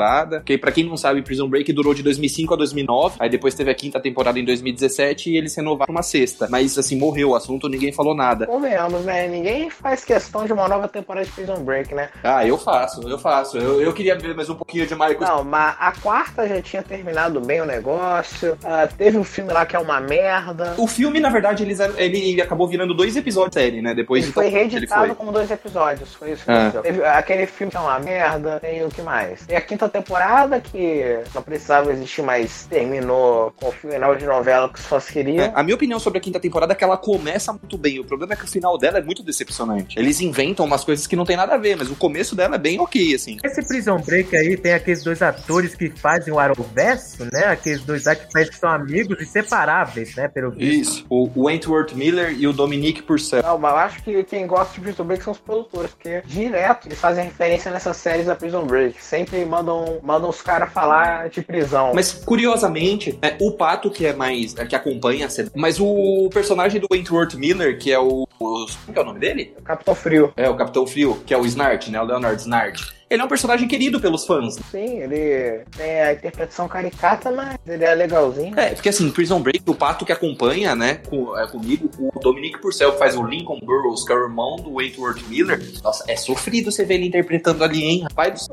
Que 0.45 0.57
pra 0.57 0.71
quem 0.71 0.83
não 0.83 0.97
sabe, 0.97 1.21
Prison 1.21 1.47
Break 1.47 1.71
durou 1.73 1.93
de 1.93 2.03
2005 2.03 2.53
a 2.53 2.57
2009. 2.57 3.15
Aí 3.19 3.29
depois 3.29 3.53
teve 3.55 3.69
a 3.71 3.75
quinta 3.75 3.99
temporada 3.99 4.39
em 4.39 4.45
2017 4.45 5.31
e 5.31 5.37
eles 5.37 5.55
renovaram 5.55 5.91
uma 5.91 6.03
sexta. 6.03 6.47
Mas 6.49 6.77
assim, 6.77 6.97
morreu 6.97 7.29
o 7.29 7.35
assunto, 7.35 7.67
ninguém 7.69 7.91
falou 7.91 8.15
nada. 8.15 8.45
Convenhamos, 8.47 9.03
né? 9.05 9.27
Ninguém 9.27 9.69
faz 9.69 10.03
questão 10.03 10.45
de 10.45 10.53
uma 10.53 10.67
nova 10.67 10.87
temporada 10.87 11.25
de 11.25 11.31
Prison 11.31 11.63
Break, 11.63 11.93
né? 11.93 12.09
Ah, 12.23 12.45
eu 12.45 12.57
faço, 12.57 13.07
eu 13.07 13.17
faço. 13.17 13.57
Eu, 13.57 13.81
eu 13.81 13.93
queria 13.93 14.17
ver 14.17 14.35
mais 14.35 14.49
um 14.49 14.55
pouquinho 14.55 14.85
de 14.85 14.93
Michael 14.93 15.19
Não, 15.21 15.43
mas 15.43 15.75
a 15.79 15.91
quarta 15.91 16.47
já 16.47 16.61
tinha 16.61 16.83
terminado 16.83 17.39
bem 17.41 17.61
o 17.61 17.65
negócio. 17.65 18.57
Ah, 18.63 18.87
teve 18.87 19.17
um 19.17 19.23
filme 19.23 19.51
lá 19.51 19.65
que 19.65 19.75
é 19.75 19.79
uma 19.79 19.99
merda. 19.99 20.75
O 20.77 20.87
filme, 20.87 21.19
na 21.19 21.29
verdade, 21.29 21.63
eles, 21.63 21.79
ele 21.97 22.41
acabou 22.41 22.67
virando 22.67 22.93
dois 22.93 23.15
episódios 23.15 23.55
da 23.55 23.61
série, 23.61 23.81
né? 23.81 23.93
Depois 23.93 24.23
Ele 24.23 24.27
de 24.29 24.33
foi 24.33 24.43
tão- 24.49 24.51
ele 24.59 24.67
reeditado 24.69 25.05
foi. 25.07 25.15
como 25.15 25.31
dois 25.31 25.49
episódios, 25.51 26.13
foi 26.13 26.31
isso 26.31 26.43
que 26.45 26.51
Ah. 26.51 26.67
aconteceu. 26.67 26.81
Teve 26.83 27.05
aquele 27.05 27.45
filme 27.45 27.71
que 27.71 27.77
é 27.77 27.79
uma 27.79 27.99
merda, 27.99 28.59
tem 28.59 28.83
o 28.83 28.89
que 28.89 29.01
mais? 29.01 29.45
Tem 29.45 29.55
a 29.57 29.61
quinta 29.61 29.84
temporada, 29.89 30.59
que 30.59 31.19
não 31.33 31.41
precisava 31.41 31.91
existir, 31.91 32.21
mas 32.21 32.65
terminou 32.67 33.53
com 33.59 33.69
o 33.69 33.71
final 33.71 34.15
de 34.15 34.25
novela 34.25 34.69
que 34.69 34.79
os 34.79 34.85
fãs 34.85 35.09
queriam. 35.09 35.45
É, 35.45 35.51
a 35.53 35.63
minha 35.63 35.75
opinião 35.75 35.99
sobre 35.99 36.19
a 36.19 36.21
quinta 36.21 36.39
temporada 36.39 36.73
é 36.73 36.75
que 36.75 36.83
ela 36.83 36.97
começa 36.97 37.51
muito 37.51 37.77
bem. 37.77 37.99
O 37.99 38.05
problema 38.05 38.33
é 38.33 38.35
que 38.35 38.45
o 38.45 38.47
final 38.47 38.77
dela 38.77 38.97
é 38.97 39.01
muito 39.01 39.23
decepcionante. 39.23 39.97
Eles 39.99 40.19
inventam 40.21 40.65
umas 40.65 40.83
coisas 40.83 41.05
que 41.07 41.15
não 41.15 41.25
tem 41.25 41.37
nada 41.37 41.55
a 41.55 41.57
ver, 41.57 41.75
mas 41.75 41.89
o 41.89 41.95
começo 41.95 42.35
dela 42.35 42.55
é 42.55 42.59
bem 42.59 42.79
ok, 42.79 43.15
assim. 43.15 43.37
Esse 43.43 43.65
Prison 43.67 43.97
Break 43.97 44.35
aí 44.35 44.57
tem 44.57 44.73
aqueles 44.73 45.03
dois 45.03 45.21
atores 45.21 45.75
que 45.75 45.89
fazem 45.89 46.33
o 46.33 46.39
Arrowverso, 46.39 47.25
né? 47.31 47.45
Aqueles 47.45 47.81
dois 47.83 48.05
lá 48.05 48.15
que 48.15 48.25
que 48.45 48.55
são 48.55 48.69
amigos 48.69 49.21
inseparáveis, 49.21 50.15
né? 50.15 50.27
Pelo 50.27 50.51
visto. 50.51 50.81
Isso. 50.81 51.05
O 51.09 51.29
Wentworth 51.45 51.93
Miller 51.93 52.35
e 52.37 52.47
o 52.47 52.53
Dominique 52.53 53.01
Purcell. 53.01 53.41
Não, 53.41 53.57
mas 53.57 53.71
eu 53.71 53.77
acho 53.77 54.03
que 54.03 54.23
quem 54.23 54.45
gosta 54.47 54.73
de 54.73 54.81
Prison 54.81 55.03
Break 55.03 55.23
são 55.23 55.33
os 55.33 55.39
produtores, 55.39 55.91
porque 55.91 56.21
direto 56.25 56.87
eles 56.87 56.99
fazem 56.99 57.25
referência 57.25 57.71
nessas 57.71 57.97
séries 57.97 58.25
da 58.25 58.35
Prison 58.35 58.65
Break. 58.65 59.01
Sempre 59.01 59.43
mandam, 59.45 59.74
mandam 60.03 60.29
os 60.29 60.41
caras 60.41 60.71
falar 60.71 61.29
de 61.29 61.41
prisão. 61.41 61.91
Mas, 61.93 62.11
curiosamente, 62.11 63.17
é, 63.21 63.35
o 63.39 63.51
Pato 63.51 63.89
que 63.89 64.05
é 64.05 64.13
mais. 64.13 64.55
é, 64.57 64.65
que 64.65 64.75
acompanha 64.75 65.25
a 65.25 65.29
série. 65.29 65.49
Mas 65.55 65.79
o 65.79 66.29
personagem 66.33 66.79
do 66.79 66.87
Wentworth 66.91 67.35
Miller, 67.35 67.79
que 67.79 67.91
é 67.91 67.99
o. 67.99 68.27
o 68.39 68.65
como 68.65 68.93
que 68.93 68.99
é 68.99 69.01
o 69.01 69.05
nome 69.05 69.19
dele? 69.19 69.55
Capitão 69.63 69.95
Frio. 69.95 70.33
É, 70.35 70.49
o 70.49 70.55
Capitão 70.55 70.85
Frio, 70.85 71.21
que 71.25 71.33
é 71.33 71.37
o 71.37 71.45
Snart, 71.45 71.87
né? 71.87 72.01
O 72.01 72.05
Leonard 72.05 72.39
Snart. 72.41 72.94
Ele 73.09 73.21
é 73.21 73.25
um 73.25 73.27
personagem 73.27 73.67
querido 73.67 73.99
pelos 73.99 74.25
fãs. 74.25 74.55
Sim, 74.71 74.99
ele 74.99 75.63
tem 75.77 76.01
a 76.01 76.13
interpretação 76.13 76.67
caricata, 76.67 77.31
mas 77.31 77.57
ele 77.67 77.83
é 77.83 77.93
legalzinho. 77.93 78.59
É, 78.59 78.73
porque 78.73 78.89
assim, 78.89 79.09
Prison 79.11 79.39
Break, 79.39 79.61
o 79.67 79.75
Pato 79.75 80.05
que 80.05 80.11
acompanha, 80.11 80.75
né, 80.75 80.95
com, 81.07 81.37
é, 81.37 81.47
comigo, 81.47 81.89
o 81.99 82.19
Dominique 82.19 82.59
Purcell, 82.59 82.93
que 82.93 82.99
faz 82.99 83.15
o 83.15 83.23
Lincoln 83.23 83.59
Burrows, 83.59 84.03
que 84.03 84.11
é 84.11 84.15
o 84.15 84.23
irmão 84.23 84.55
do 84.55 84.73
Wentworth 84.73 85.21
Miller. 85.29 85.61
Nossa, 85.83 86.03
é 86.07 86.15
sofrido 86.15 86.71
você 86.71 86.83
ver 86.83 86.95
ele 86.95 87.07
interpretando 87.07 87.63
ali, 87.63 87.83
hein, 87.83 88.01
rapaz. 88.03 88.47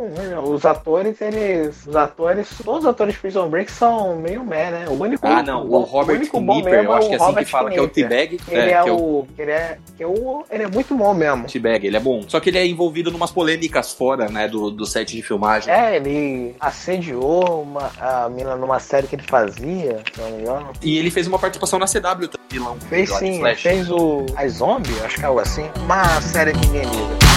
Os 0.45 0.65
atores, 0.65 1.21
eles. 1.21 1.87
Os 1.87 1.97
atores. 1.97 2.49
Todos 2.63 2.85
os 2.85 2.87
atores 2.87 3.15
de 3.15 3.21
Prison 3.21 3.49
Break 3.49 3.71
são 3.71 4.17
meio 4.17 4.45
meh, 4.45 4.71
né? 4.71 4.85
O 4.89 4.93
único. 4.93 5.27
Ah, 5.27 5.43
não, 5.43 5.67
o 5.67 5.81
Robert 5.81 6.21
Knipper, 6.31 6.85
eu 6.85 6.93
acho 6.93 7.09
que 7.09 7.15
é 7.15 7.17
assim 7.17 7.25
Robert 7.25 7.45
que 7.45 7.51
fala, 7.51 7.71
que 7.71 7.79
é 7.79 7.83
o 7.83 7.89
Knipper. 7.89 8.09
T-Bag. 8.09 8.41
Ele 8.49 8.61
é, 8.61 8.83
que 8.83 8.89
é 8.89 8.93
o 8.93 9.27
Ele 9.39 9.51
é. 9.51 9.79
Que 9.97 10.03
é 10.03 10.07
o. 10.07 10.45
Ele 10.51 10.63
é 10.65 10.69
muito 10.69 10.95
bom 10.95 11.15
mesmo. 11.15 11.47
T-Bag, 11.47 11.87
ele 11.87 11.97
é 11.97 12.01
bom. 12.01 12.23
Só 12.29 12.39
que 12.41 12.51
ele 12.51 12.59
é 12.59 12.67
envolvido 12.67 13.11
numas 13.11 13.31
polêmicas 13.31 13.93
fora, 13.93 14.29
né, 14.29 14.42
do, 14.49 14.71
do 14.71 14.87
set 14.87 15.15
de 15.15 15.23
filmagem. 15.23 15.73
É, 15.73 15.97
ele 15.97 16.55
assediou 16.61 17.63
uma, 17.63 17.91
a 18.01 18.29
mina 18.29 18.57
numa 18.57 18.79
série 18.79 19.07
que 19.07 19.17
ele 19.17 19.23
fazia, 19.23 20.03
se 20.13 20.21
não 20.21 20.31
me 20.31 20.43
engano. 20.43 20.73
E 20.83 20.99
ele 20.99 21.11
fez 21.11 21.27
uma 21.27 21.39
participação 21.39 21.79
na 21.79 21.87
CW, 21.87 22.29
também, 22.29 22.47
vilão. 22.51 22.77
Fez 22.89 23.11
sim, 23.11 23.43
fez 23.57 23.91
o. 23.91 24.27
A 24.37 24.47
Zombie, 24.49 24.93
acho 25.05 25.17
que 25.17 25.23
é 25.23 25.27
algo 25.27 25.41
assim. 25.41 25.69
Uma 25.85 26.21
série 26.21 26.53
que 26.53 26.67
ninguém 26.67 26.83
liga. 26.83 27.32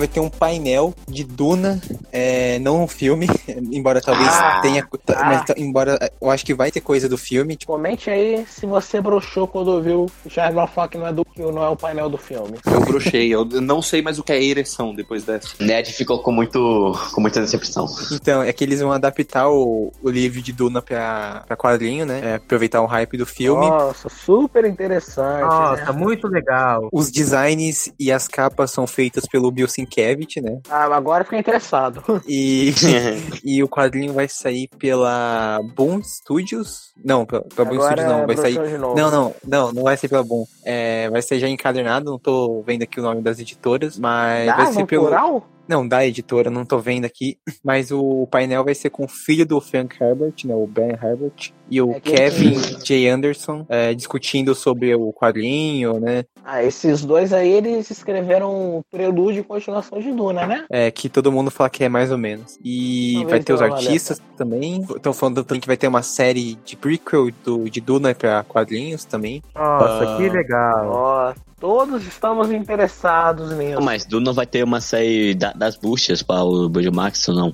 Vai 0.00 0.08
ter 0.08 0.20
um 0.20 0.28
painel 0.28 0.92
de 1.08 1.22
Duna, 1.24 1.80
é, 2.12 2.58
não 2.58 2.82
um 2.84 2.88
filme, 2.88 3.26
embora 3.70 4.00
talvez 4.00 4.28
Ah, 4.28 4.60
tenha. 4.62 4.88
ah. 5.14 5.24
Mas, 5.24 5.44
embora 5.56 5.98
eu 6.20 6.30
acho 6.30 6.44
que 6.44 6.54
vai 6.54 6.70
ter 6.70 6.80
coisa 6.80 7.08
do 7.08 7.16
filme. 7.18 7.56
Tipo, 7.56 7.72
Comente 7.72 8.10
aí 8.10 8.44
se 8.48 8.66
você 8.66 9.00
broxou 9.00 9.46
quando 9.46 9.80
viu 9.82 10.06
o 10.24 10.30
Charles 10.30 10.54
Malfoy 10.54 10.88
não 10.94 11.06
é 11.06 11.12
do 11.12 11.24
que 11.24 11.40
não 11.40 11.62
é 11.62 11.68
o 11.68 11.76
painel 11.76 12.08
do 12.08 12.18
filme. 12.18 12.58
Eu 12.66 12.80
brochei, 12.80 13.32
eu 13.32 13.44
não 13.44 13.80
sei 13.80 14.02
mais 14.02 14.18
o 14.18 14.22
que 14.24 14.32
é 14.32 14.42
ereção 14.42 14.94
depois 14.94 15.24
dessa. 15.24 15.48
Ned 15.60 15.92
ficou 15.92 16.22
com, 16.22 16.32
muito, 16.32 16.92
com 17.14 17.20
muita 17.20 17.40
decepção. 17.40 17.86
então, 18.12 18.42
é 18.42 18.52
que 18.52 18.64
eles 18.64 18.80
vão 18.80 18.92
adaptar 18.92 19.48
o, 19.48 19.92
o 20.02 20.10
livro 20.10 20.40
de 20.40 20.52
Duna 20.52 20.82
pra, 20.82 21.44
pra 21.46 21.56
quadrinho, 21.56 22.04
né? 22.06 22.20
É, 22.24 22.34
aproveitar 22.36 22.80
o 22.82 22.86
hype 22.86 23.16
do 23.16 23.26
filme. 23.26 23.68
Nossa, 23.68 24.08
super 24.08 24.64
interessante. 24.64 25.42
Nossa, 25.42 25.84
né? 25.84 25.92
muito 25.92 26.26
legal. 26.26 26.88
Os 26.92 27.10
designs 27.10 27.92
e 27.98 28.10
as 28.10 28.26
capas 28.26 28.70
são 28.70 28.86
feitas 28.86 29.26
pelo 29.26 29.50
Bill 29.50 29.68
Sienkiewicz, 29.90 30.42
né? 30.42 30.60
Ah, 30.70 30.84
agora 30.94 31.22
eu 31.22 31.24
fiquei 31.24 31.40
interessado. 31.40 32.02
E, 32.26 32.72
e 33.44 33.62
o 33.62 33.68
quadrinho 33.68 34.12
vai 34.12 34.28
sair 34.28 34.68
pela 34.78 35.60
Boom 35.74 36.02
Studios. 36.02 36.92
Não, 37.04 37.26
pela, 37.26 37.42
pela 37.42 37.68
Boom 37.68 37.76
Agora 37.76 38.02
Studios 38.02 38.18
não, 38.18 38.26
vai 38.26 38.36
sair. 38.36 38.68
de 38.68 38.78
novo. 38.78 38.96
Não, 38.96 39.10
não, 39.10 39.34
não, 39.46 39.72
não 39.72 39.82
vai 39.82 39.96
ser 39.96 40.08
pela 40.08 40.22
Boom. 40.22 40.46
É, 40.64 41.10
vai 41.10 41.20
ser 41.22 41.38
já 41.38 41.48
encadernado, 41.48 42.10
não 42.10 42.18
tô 42.18 42.62
vendo 42.62 42.82
aqui 42.82 43.00
o 43.00 43.02
nome 43.02 43.20
das 43.20 43.38
editoras, 43.38 43.98
mas 43.98 44.46
Dá, 44.46 44.56
vai 44.56 44.72
ser 44.72 44.86
pelo. 44.86 45.04
plural? 45.06 45.46
Não, 45.70 45.86
da 45.86 46.04
editora, 46.04 46.50
não 46.50 46.64
tô 46.64 46.78
vendo 46.80 47.04
aqui. 47.04 47.38
Mas 47.64 47.92
o 47.92 48.26
painel 48.28 48.64
vai 48.64 48.74
ser 48.74 48.90
com 48.90 49.04
o 49.04 49.08
filho 49.08 49.46
do 49.46 49.60
Frank 49.60 49.96
Herbert, 50.02 50.34
né? 50.44 50.52
O 50.52 50.66
Ben 50.66 50.90
Herbert. 50.90 51.52
E 51.70 51.80
o 51.80 51.92
É 51.92 52.00
Kevin 52.00 52.54
J. 52.82 53.08
Anderson 53.08 53.64
é, 53.68 53.94
discutindo 53.94 54.52
sobre 54.56 54.92
o 54.92 55.12
quadrinho, 55.12 56.00
né? 56.00 56.24
Ah, 56.44 56.64
esses 56.64 57.04
dois 57.04 57.32
aí, 57.32 57.48
eles 57.52 57.88
escreveram 57.88 58.78
o 58.78 58.82
prelúdio 58.90 59.42
e 59.42 59.44
continuação 59.44 60.00
de 60.00 60.10
Duna, 60.10 60.44
né? 60.48 60.64
É, 60.68 60.90
que 60.90 61.08
todo 61.08 61.30
mundo 61.30 61.48
fala 61.48 61.70
que 61.70 61.84
é 61.84 61.88
mais 61.88 62.10
ou 62.10 62.18
menos. 62.18 62.58
E 62.64 63.12
Talvez 63.18 63.30
vai 63.30 63.40
ter 63.44 63.52
os 63.52 63.62
artistas 63.62 64.20
também. 64.36 64.80
Estão 64.96 65.12
falando 65.12 65.44
também 65.44 65.60
que 65.60 65.68
vai 65.68 65.76
ter 65.76 65.86
uma 65.86 66.02
série 66.02 66.56
de 66.64 66.74
prequel 66.76 67.28
do, 67.44 67.70
de 67.70 67.80
Duna 67.80 68.12
pra 68.16 68.42
quadrinhos 68.42 69.04
também. 69.04 69.40
Nossa, 69.54 70.14
Ah. 70.14 70.16
que 70.16 70.28
legal. 70.28 70.90
Ó, 70.90 71.34
todos 71.60 72.06
estamos 72.06 72.50
interessados 72.50 73.52
nisso. 73.52 73.80
Mas 73.82 74.04
Duna 74.04 74.32
vai 74.32 74.46
ter 74.46 74.64
uma 74.64 74.80
série 74.80 75.34
da- 75.34 75.52
das 75.52 75.76
buchas 75.76 76.22
para 76.22 76.42
o 76.42 76.68
Bojo 76.68 76.90
Max 76.92 77.28
ou 77.28 77.34
não? 77.34 77.52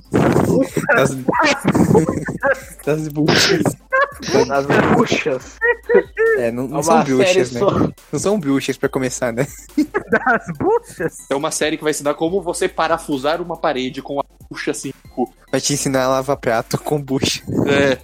Das, 0.95 1.15
das 2.85 3.07
buchas. 3.09 3.63
Nas 4.47 4.65
buchas. 4.95 5.57
É, 6.39 6.51
não, 6.51 6.63
não 6.67 6.77
Uma 6.77 6.83
são 6.83 7.03
bruxas, 7.03 7.51
né? 7.51 7.59
só. 7.59 7.71
Não 8.11 8.19
são 8.19 8.39
bruxas 8.39 8.77
pra 8.77 8.89
começar, 8.89 9.31
né? 9.33 9.45
Das 10.09 10.45
buchas? 10.57 11.17
É 11.29 11.35
uma 11.35 11.51
série 11.51 11.77
que 11.77 11.83
vai 11.83 11.91
ensinar 11.91 12.13
como 12.13 12.41
você 12.41 12.67
parafusar 12.67 13.41
uma 13.41 13.57
parede 13.57 14.01
com 14.01 14.19
a 14.19 14.23
puxa 14.49 14.71
assim. 14.71 14.93
Vai 15.49 15.61
te 15.61 15.73
ensinar 15.73 16.03
a 16.03 16.07
lavar 16.09 16.37
prato 16.37 16.77
com 16.77 17.01
bucha. 17.01 17.41
É, 17.67 17.97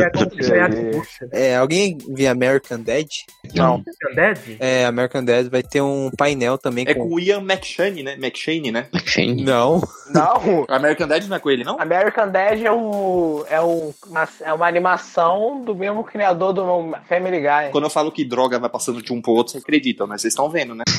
É 0.00 0.10
como 0.10 0.30
ganhar 0.36 0.74
com 0.74 0.90
bucha. 0.90 1.28
É, 1.30 1.56
alguém 1.56 1.98
viu 2.08 2.30
American 2.30 2.80
Dead? 2.80 3.08
Não. 3.54 3.84
Undead? 4.10 4.56
É, 4.58 4.84
American 4.84 5.24
Dead 5.24 5.48
vai 5.48 5.62
ter 5.62 5.80
um 5.80 6.10
painel 6.16 6.58
também 6.58 6.84
é 6.88 6.94
com. 6.94 7.08
com 7.08 7.14
o 7.14 7.20
Ian 7.20 7.40
McShane, 7.40 8.02
né? 8.02 8.14
McShane, 8.14 8.70
né? 8.70 8.88
McShane? 8.92 9.44
Não. 9.44 9.82
Não. 10.10 10.66
American 10.68 11.08
Dad 11.08 11.24
não 11.26 11.36
é 11.36 11.40
com 11.40 11.50
ele, 11.50 11.64
não? 11.64 11.80
American 11.80 12.30
Dad 12.30 12.60
é, 12.62 12.70
o, 12.70 13.44
é, 13.48 13.60
o, 13.60 13.94
uma, 14.06 14.28
é 14.40 14.52
uma 14.52 14.66
animação 14.66 15.62
do 15.64 15.74
mesmo 15.74 16.04
criador 16.04 16.52
do 16.52 16.62
Family 17.08 17.40
Guy. 17.40 17.70
Quando 17.72 17.84
eu 17.84 17.90
falo 17.90 18.12
que 18.12 18.24
droga 18.24 18.58
vai 18.58 18.70
passando 18.70 19.02
de 19.02 19.12
um 19.12 19.20
pro 19.20 19.32
outro, 19.32 19.52
vocês 19.52 19.62
acreditam, 19.62 20.06
né? 20.06 20.18
Vocês 20.18 20.32
estão 20.32 20.48
vendo, 20.48 20.74
né? 20.74 20.84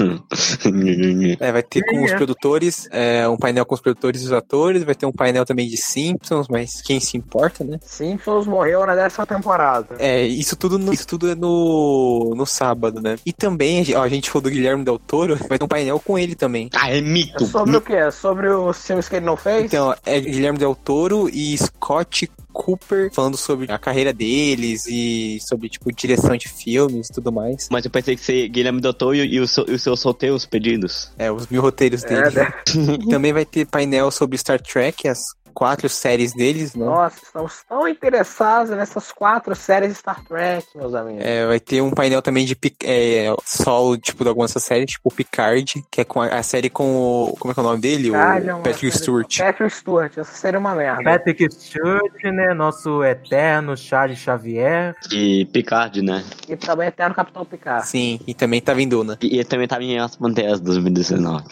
É, 1.39 1.51
vai 1.51 1.63
ter 1.63 1.83
com 1.83 2.03
os 2.03 2.11
é. 2.11 2.15
produtores, 2.15 2.87
é, 2.91 3.27
um 3.27 3.37
painel 3.37 3.65
com 3.65 3.75
os 3.75 3.81
produtores 3.81 4.21
e 4.21 4.25
os 4.25 4.31
atores, 4.31 4.83
vai 4.83 4.95
ter 4.95 5.05
um 5.05 5.11
painel 5.11 5.32
também 5.45 5.67
de 5.67 5.75
Simpsons, 5.77 6.47
mas 6.47 6.81
quem 6.81 6.99
se 6.99 7.17
importa, 7.17 7.63
né? 7.63 7.79
Simpsons 7.83 8.45
morreu 8.47 8.85
na 8.85 8.95
décima 8.95 9.25
temporada. 9.25 9.95
É, 9.99 10.23
isso 10.25 10.55
tudo, 10.55 10.77
no- 10.77 10.93
isso 10.93 11.07
tudo 11.07 11.29
é 11.31 11.35
no, 11.35 12.33
no 12.35 12.45
sábado, 12.45 13.01
né? 13.01 13.17
E 13.25 13.33
também, 13.33 13.83
ó, 13.95 14.01
a 14.03 14.09
gente 14.09 14.29
falou 14.29 14.43
do 14.43 14.49
Guilherme 14.51 14.83
Del 14.83 14.99
Toro, 14.99 15.35
vai 15.49 15.57
ter 15.57 15.65
um 15.65 15.67
painel 15.67 15.99
com 15.99 16.17
ele 16.17 16.35
também. 16.35 16.69
Ah, 16.73 16.91
é 16.91 16.97
É 16.97 17.01
mito. 17.01 17.45
sobre 17.45 17.75
o 17.75 17.81
quê? 17.81 17.93
É 17.95 18.11
sobre 18.11 18.47
os 18.49 18.77
filmes 18.85 19.09
que 19.09 19.15
ele 19.15 19.25
não 19.25 19.35
fez? 19.35 19.65
Então, 19.65 19.95
é 20.05 20.19
Guilherme 20.19 20.59
Del 20.59 20.75
Toro 20.75 21.27
e 21.29 21.57
Scott 21.57 22.29
Cooper 22.53 23.09
falando 23.13 23.35
sobre 23.35 23.71
a 23.71 23.77
carreira 23.77 24.13
deles 24.13 24.85
e 24.87 25.39
sobre, 25.41 25.67
tipo, 25.69 25.91
direção 25.91 26.37
de 26.37 26.47
filmes 26.47 27.07
e 27.09 27.13
tudo 27.13 27.31
mais. 27.31 27.67
Mas 27.71 27.83
eu 27.85 27.91
pensei 27.91 28.15
que 28.15 28.21
ser 28.21 28.47
Guilherme 28.47 28.79
Doutor 28.79 29.15
e, 29.15 29.25
e, 29.25 29.39
o 29.39 29.47
seu- 29.47 29.65
e 29.67 29.71
os 29.73 29.81
seus 29.81 29.99
solteiros 29.99 30.45
pedidos. 30.45 31.11
É, 31.17 31.31
os 31.31 31.47
mil 31.47 31.61
roteiros 31.61 32.03
dele. 32.03 32.21
É, 32.27 32.31
né? 32.31 32.53
Também 33.09 33.33
vai 33.33 33.45
ter 33.45 33.65
painel 33.65 34.11
sobre 34.11 34.37
Star 34.37 34.61
Trek, 34.61 35.07
as 35.07 35.19
quatro 35.53 35.87
séries 35.89 36.33
deles, 36.33 36.75
né? 36.75 36.85
Nossa, 36.85 37.19
estamos 37.23 37.63
tão 37.67 37.87
interessados 37.87 38.71
nessas 38.75 39.11
quatro 39.11 39.55
séries 39.55 39.97
Star 39.97 40.23
Trek, 40.25 40.67
meus 40.75 40.93
amigos. 40.93 41.23
É, 41.23 41.45
vai 41.45 41.59
ter 41.59 41.81
um 41.81 41.91
painel 41.91 42.21
também 42.21 42.45
de 42.45 42.57
é, 42.83 43.33
solo, 43.45 43.97
tipo, 43.97 44.23
de 44.23 44.29
algumas 44.29 44.51
dessas 44.51 44.63
séries, 44.63 44.91
tipo 44.91 45.13
Picard, 45.13 45.83
que 45.91 46.01
é 46.01 46.03
com 46.03 46.21
a, 46.21 46.27
a 46.27 46.43
série 46.43 46.69
com 46.69 46.95
o. 46.95 47.35
Como 47.39 47.51
é 47.51 47.53
que 47.53 47.59
é 47.59 47.63
o 47.63 47.65
nome 47.65 47.81
dele? 47.81 48.11
Caralho, 48.11 48.45
o 48.45 48.49
uma 48.57 48.63
Patrick 48.63 48.79
série- 48.91 49.03
Stewart. 49.03 49.37
Patrick 49.37 49.75
Stewart, 49.75 50.17
essa 50.17 50.31
seria 50.33 50.59
uma 50.59 50.73
merda. 50.75 51.03
Patrick 51.03 51.47
Stewart, 51.51 52.23
né? 52.23 52.53
Nosso 52.53 53.03
eterno 53.03 53.75
Charles 53.77 54.17
Xavier. 54.19 54.95
E 55.11 55.45
Picard, 55.45 56.01
né? 56.01 56.23
E 56.47 56.55
também 56.55 56.87
até 56.87 57.07
no 57.07 57.15
Capitão 57.15 57.45
Picard. 57.45 57.87
Sim, 57.87 58.19
e 58.25 58.33
também 58.33 58.61
tava 58.61 58.81
em 58.81 58.87
Duna. 58.87 59.17
E 59.21 59.35
ele 59.35 59.45
também 59.45 59.67
tava 59.67 59.83
em 59.83 59.99
As 59.99 60.15
Panteras 60.15 60.59
2019. 60.59 61.43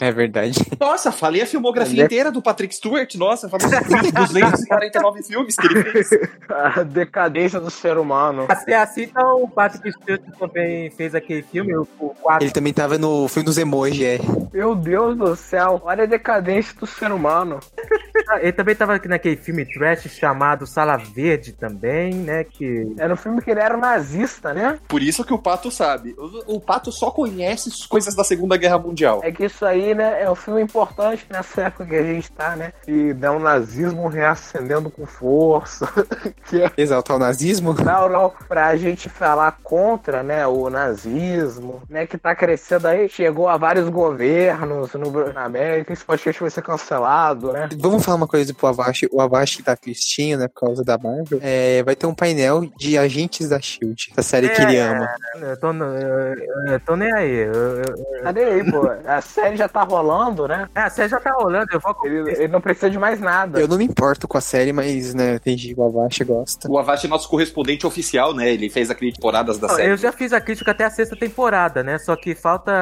É 0.00 0.10
verdade. 0.10 0.58
Nossa, 0.78 1.12
falei 1.12 1.42
a 1.42 1.46
filmografia 1.46 2.02
é- 2.02 2.06
inteira 2.06 2.30
do 2.30 2.42
Patrick 2.42 2.74
Stewart. 2.74 3.14
Nossa, 3.14 3.48
falei 3.48 3.66
dos 3.68 4.30
249 4.32 5.22
filmes 5.24 5.56
que 5.56 5.66
ele 5.66 5.84
fez. 5.84 6.10
A 6.48 6.82
decadência 6.82 7.60
do 7.60 7.70
ser 7.70 7.98
humano. 7.98 8.46
Assim, 8.48 8.72
assim 8.72 9.02
então 9.02 9.42
o 9.42 9.48
Patrick 9.48 9.92
Stewart 9.92 10.22
também 10.38 10.90
fez 10.90 11.14
aquele 11.14 11.42
filme, 11.42 11.74
o, 11.76 11.86
o 11.98 12.10
4. 12.10 12.44
Ele 12.44 12.52
também 12.52 12.72
tava 12.72 12.98
no 12.98 13.28
filme 13.28 13.44
dos 13.46 13.58
emojis, 13.58 14.02
é. 14.02 14.18
Meu 14.52 14.74
Deus 14.74 15.16
do 15.16 15.34
céu, 15.36 15.80
olha 15.84 16.04
a 16.04 16.06
decadência 16.06 16.74
do 16.78 16.86
ser 16.86 17.10
humano. 17.12 17.60
Ele 18.40 18.52
também 18.52 18.74
tava 18.74 18.94
aqui 18.94 19.08
naquele 19.08 19.36
filme 19.36 19.64
trash 19.64 20.08
chamado 20.08 20.66
Sala 20.66 20.96
Verde 20.96 21.52
também, 21.52 22.14
né? 22.14 22.44
Que. 22.44 22.94
Era 22.98 23.12
um 23.12 23.16
filme 23.16 23.42
que 23.42 23.50
ele 23.50 23.60
era 23.60 23.76
nazista, 23.76 24.52
né? 24.54 24.78
Por 24.88 25.02
isso 25.02 25.24
que 25.24 25.34
o 25.34 25.38
Pato 25.38 25.70
sabe. 25.70 26.14
O, 26.18 26.56
o 26.56 26.60
Pato 26.60 26.92
só 26.92 27.10
conhece 27.10 27.68
as 27.68 27.86
coisas 27.86 28.14
da 28.14 28.24
Segunda 28.24 28.56
Guerra 28.56 28.78
Mundial. 28.78 29.20
É 29.22 29.32
que 29.32 29.44
isso 29.44 29.64
aí, 29.64 29.81
né, 29.94 30.22
é 30.22 30.30
um 30.30 30.34
filme 30.34 30.62
importante 30.62 31.26
nessa 31.30 31.62
época 31.62 31.86
que 31.86 31.96
a 31.96 32.02
gente 32.02 32.30
tá, 32.32 32.56
né? 32.56 32.72
E 32.86 33.12
dá 33.12 33.32
um 33.32 33.38
nazismo 33.38 34.08
reacendendo 34.08 34.90
com 34.90 35.06
força. 35.06 35.86
que 36.46 36.62
é 36.62 36.70
Exaltar 36.76 37.16
o 37.16 37.20
nazismo. 37.20 37.74
Não, 37.74 38.08
não, 38.08 38.32
pra 38.48 38.76
gente 38.76 39.08
falar 39.08 39.58
contra, 39.62 40.22
né, 40.22 40.46
o 40.46 40.70
nazismo, 40.70 41.82
né, 41.88 42.06
que 42.06 42.16
tá 42.16 42.34
crescendo 42.34 42.88
aí, 42.88 43.08
chegou 43.08 43.48
a 43.48 43.56
vários 43.56 43.88
governos 43.88 44.92
no, 44.94 45.32
na 45.32 45.44
América, 45.44 45.92
esse 45.92 46.04
podcast 46.04 46.40
vai 46.40 46.50
ser 46.50 46.62
cancelado, 46.62 47.52
né? 47.52 47.68
Vamos 47.78 48.04
falar 48.04 48.16
uma 48.16 48.28
coisa 48.28 48.54
pro 48.54 48.68
Avast. 48.68 49.08
O 49.12 49.20
Avast 49.20 49.62
tá 49.62 49.76
tristinho, 49.76 50.38
né, 50.38 50.48
por 50.48 50.66
causa 50.66 50.84
da 50.84 50.96
Marvel. 50.98 51.38
É, 51.42 51.82
vai 51.82 51.96
ter 51.96 52.06
um 52.06 52.14
painel 52.14 52.66
de 52.76 52.96
agentes 52.96 53.48
da 53.48 53.60
SHIELD, 53.60 54.12
essa 54.12 54.22
série 54.22 54.48
que 54.48 54.62
ele 54.62 54.78
ama. 54.78 55.08
Eu 55.40 55.56
tô, 55.58 55.72
eu, 55.72 56.72
eu 56.72 56.80
tô 56.80 56.96
nem 56.96 57.12
aí. 57.12 57.36
Eu, 57.36 57.82
eu, 57.82 58.22
Cadê 58.22 58.44
aí, 58.44 58.70
pô? 58.70 58.88
A 59.06 59.20
série 59.20 59.56
já 59.56 59.68
tá 59.72 59.82
rolando, 59.82 60.46
né? 60.46 60.68
é, 60.74 60.88
você 60.88 61.08
já 61.08 61.18
tá 61.18 61.32
rolando, 61.32 61.66
eu 61.72 61.80
vou. 61.80 61.96
Ele, 62.04 62.30
ele 62.32 62.48
não 62.48 62.60
precisa 62.60 62.90
de 62.90 62.98
mais 62.98 63.20
nada. 63.20 63.60
Eu 63.60 63.68
não 63.68 63.78
me 63.78 63.84
importo 63.84 64.28
com 64.28 64.36
a 64.38 64.40
série, 64.40 64.72
mas, 64.72 65.14
né, 65.14 65.38
tem 65.38 65.56
gente 65.56 65.74
que 65.74 65.80
o 65.80 65.84
Avast 65.84 66.24
gosta. 66.24 66.70
O 66.70 66.78
Avast 66.78 67.06
é 67.06 67.08
nosso 67.08 67.28
correspondente 67.28 67.86
oficial, 67.86 68.34
né? 68.34 68.50
Ele 68.52 68.68
fez 68.68 68.90
aquele 68.90 69.12
temporadas 69.12 69.58
da 69.58 69.68
Não, 69.68 69.74
série. 69.76 69.90
Eu 69.92 69.96
já 69.96 70.12
fiz 70.12 70.32
a 70.32 70.40
crítica 70.40 70.70
até 70.70 70.84
a 70.84 70.90
sexta 70.90 71.16
temporada, 71.16 71.82
né? 71.82 71.98
Só 71.98 72.14
que 72.16 72.34
falta 72.34 72.72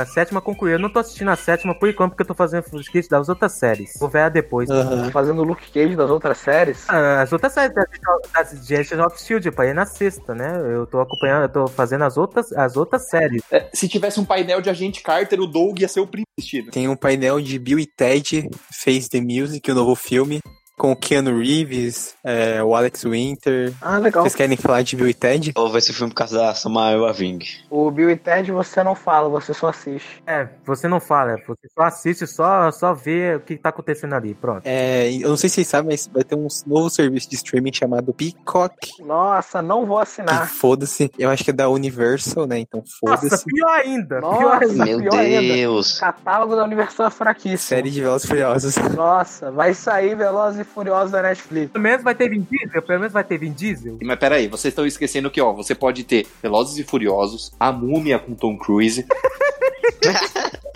a 0.00 0.06
sétima 0.06 0.40
concluir. 0.40 0.72
Eu 0.72 0.78
não 0.78 0.90
tô 0.92 0.98
assistindo 0.98 1.30
a 1.30 1.36
sétima 1.36 1.74
por 1.78 1.88
enquanto, 1.88 2.10
porque 2.12 2.22
eu 2.22 2.26
tô 2.26 2.34
fazendo 2.34 2.64
os 2.72 2.88
críticas 2.88 3.08
das 3.20 3.28
outras 3.28 3.52
séries. 3.52 3.92
Vou 3.98 4.08
ver 4.08 4.20
ela 4.20 4.28
depois. 4.30 4.68
Aham. 4.70 5.10
Fazendo 5.10 5.40
o 5.42 5.44
Luke 5.44 5.70
Cage 5.70 5.94
das 5.96 6.10
outras 6.10 6.38
séries. 6.38 6.84
Ah, 6.88 7.22
As 7.22 7.32
outras 7.32 7.52
séries 7.52 7.74
da- 7.74 7.84
das 8.34 8.52
Agents 8.70 8.92
of 8.92 9.20
Shield, 9.22 9.50
pra 9.52 9.66
ir 9.66 9.74
na 9.74 9.86
sexta, 9.86 10.34
né? 10.34 10.60
Eu 10.74 10.86
tô 10.86 11.00
acompanhando, 11.00 11.42
eu 11.42 11.48
tô 11.48 11.66
fazendo 11.66 12.04
as 12.04 12.16
outras, 12.16 12.52
as 12.52 12.76
outras 12.76 13.08
séries. 13.08 13.42
É, 13.50 13.68
se 13.72 13.88
tivesse 13.88 14.18
um 14.18 14.24
painel 14.24 14.60
de 14.60 14.70
agente 14.70 15.02
Carter, 15.02 15.40
o 15.40 15.46
Doug 15.46 15.78
ia 15.80 15.88
ser 15.88 16.00
o 16.00 16.06
príncipe. 16.06 16.31
Tem 16.70 16.88
um 16.88 16.96
painel 16.96 17.40
de 17.40 17.58
Bill 17.58 17.78
e 17.78 17.86
Ted 17.86 18.48
Face 18.72 19.08
the 19.08 19.20
Music, 19.20 19.70
o 19.70 19.74
novo 19.74 19.94
filme, 19.94 20.40
com 20.82 20.90
o 20.90 20.96
Keanu 20.96 21.38
Reeves, 21.38 22.16
é, 22.24 22.60
o 22.60 22.74
Alex 22.74 23.04
Winter. 23.04 23.72
Ah, 23.80 23.98
legal. 23.98 24.24
Vocês 24.24 24.34
querem 24.34 24.56
falar 24.56 24.82
de 24.82 24.96
Bill 24.96 25.06
e 25.10 25.14
Ted? 25.14 25.52
Vou 25.54 25.70
ver 25.70 25.78
esse 25.78 25.92
filme 25.92 26.12
por 26.12 26.16
causa 26.16 26.36
da 26.36 26.54
Samuel 26.56 27.06
Aving. 27.06 27.38
O 27.70 27.88
Bill 27.88 28.10
e 28.10 28.16
Ted 28.16 28.50
você 28.50 28.82
não 28.82 28.96
fala, 28.96 29.28
você 29.28 29.54
só 29.54 29.68
assiste. 29.68 30.20
É, 30.26 30.48
você 30.66 30.88
não 30.88 30.98
fala, 30.98 31.36
você 31.46 31.68
só 31.72 31.84
assiste, 31.84 32.26
só, 32.26 32.68
só 32.72 32.92
vê 32.92 33.36
o 33.36 33.40
que 33.40 33.56
tá 33.56 33.68
acontecendo 33.68 34.16
ali, 34.16 34.34
pronto. 34.34 34.62
É, 34.64 35.08
eu 35.12 35.28
não 35.28 35.36
sei 35.36 35.48
se 35.48 35.54
vocês 35.54 35.68
sabem, 35.68 35.92
mas 35.92 36.10
vai 36.12 36.24
ter 36.24 36.34
um 36.34 36.48
novo 36.66 36.90
serviço 36.90 37.30
de 37.30 37.36
streaming 37.36 37.72
chamado 37.72 38.12
Peacock. 38.12 38.74
Nossa, 39.04 39.62
não 39.62 39.86
vou 39.86 40.00
assinar. 40.00 40.48
foda-se. 40.50 41.12
Eu 41.16 41.30
acho 41.30 41.44
que 41.44 41.50
é 41.50 41.54
da 41.54 41.68
Universal, 41.68 42.44
né? 42.44 42.58
Então 42.58 42.82
Nossa, 43.04 43.20
foda-se. 43.20 43.44
pior 43.44 43.70
ainda, 43.70 44.20
Nossa. 44.20 44.38
pior 44.38 44.62
ainda. 44.64 44.84
Meu 44.84 44.98
pior 44.98 45.20
ainda. 45.20 45.54
Deus. 45.54 46.00
Catálogo 46.00 46.56
da 46.56 46.64
Universal 46.64 47.06
é 47.06 47.10
fraquíssimo. 47.10 47.58
Série 47.58 47.88
de 47.88 48.00
Velozes 48.00 48.24
e 48.24 48.28
Furiosos. 48.28 48.76
Nossa, 48.96 49.52
vai 49.52 49.74
sair 49.74 50.16
Velozes 50.16 50.58
e 50.58 50.71
Furiosos 50.72 51.10
da 51.12 51.22
Netflix. 51.22 51.70
Pelo 51.72 51.82
menos 51.82 52.02
vai 52.02 52.14
ter 52.14 52.28
Vin 52.28 52.46
Diesel, 52.50 52.82
pelo 52.82 52.98
menos 53.00 53.12
vai 53.12 53.24
ter 53.24 53.38
Vin 53.38 53.52
Diesel. 53.52 53.98
Mas 54.02 54.18
peraí, 54.18 54.48
vocês 54.48 54.72
estão 54.72 54.86
esquecendo 54.86 55.30
que, 55.30 55.40
ó, 55.40 55.52
você 55.52 55.74
pode 55.74 56.04
ter 56.04 56.26
Velozes 56.42 56.78
e 56.78 56.84
Furiosos, 56.84 57.52
A 57.58 57.70
Múmia 57.72 58.18
com 58.18 58.34
Tom 58.34 58.56
Cruise, 58.56 59.06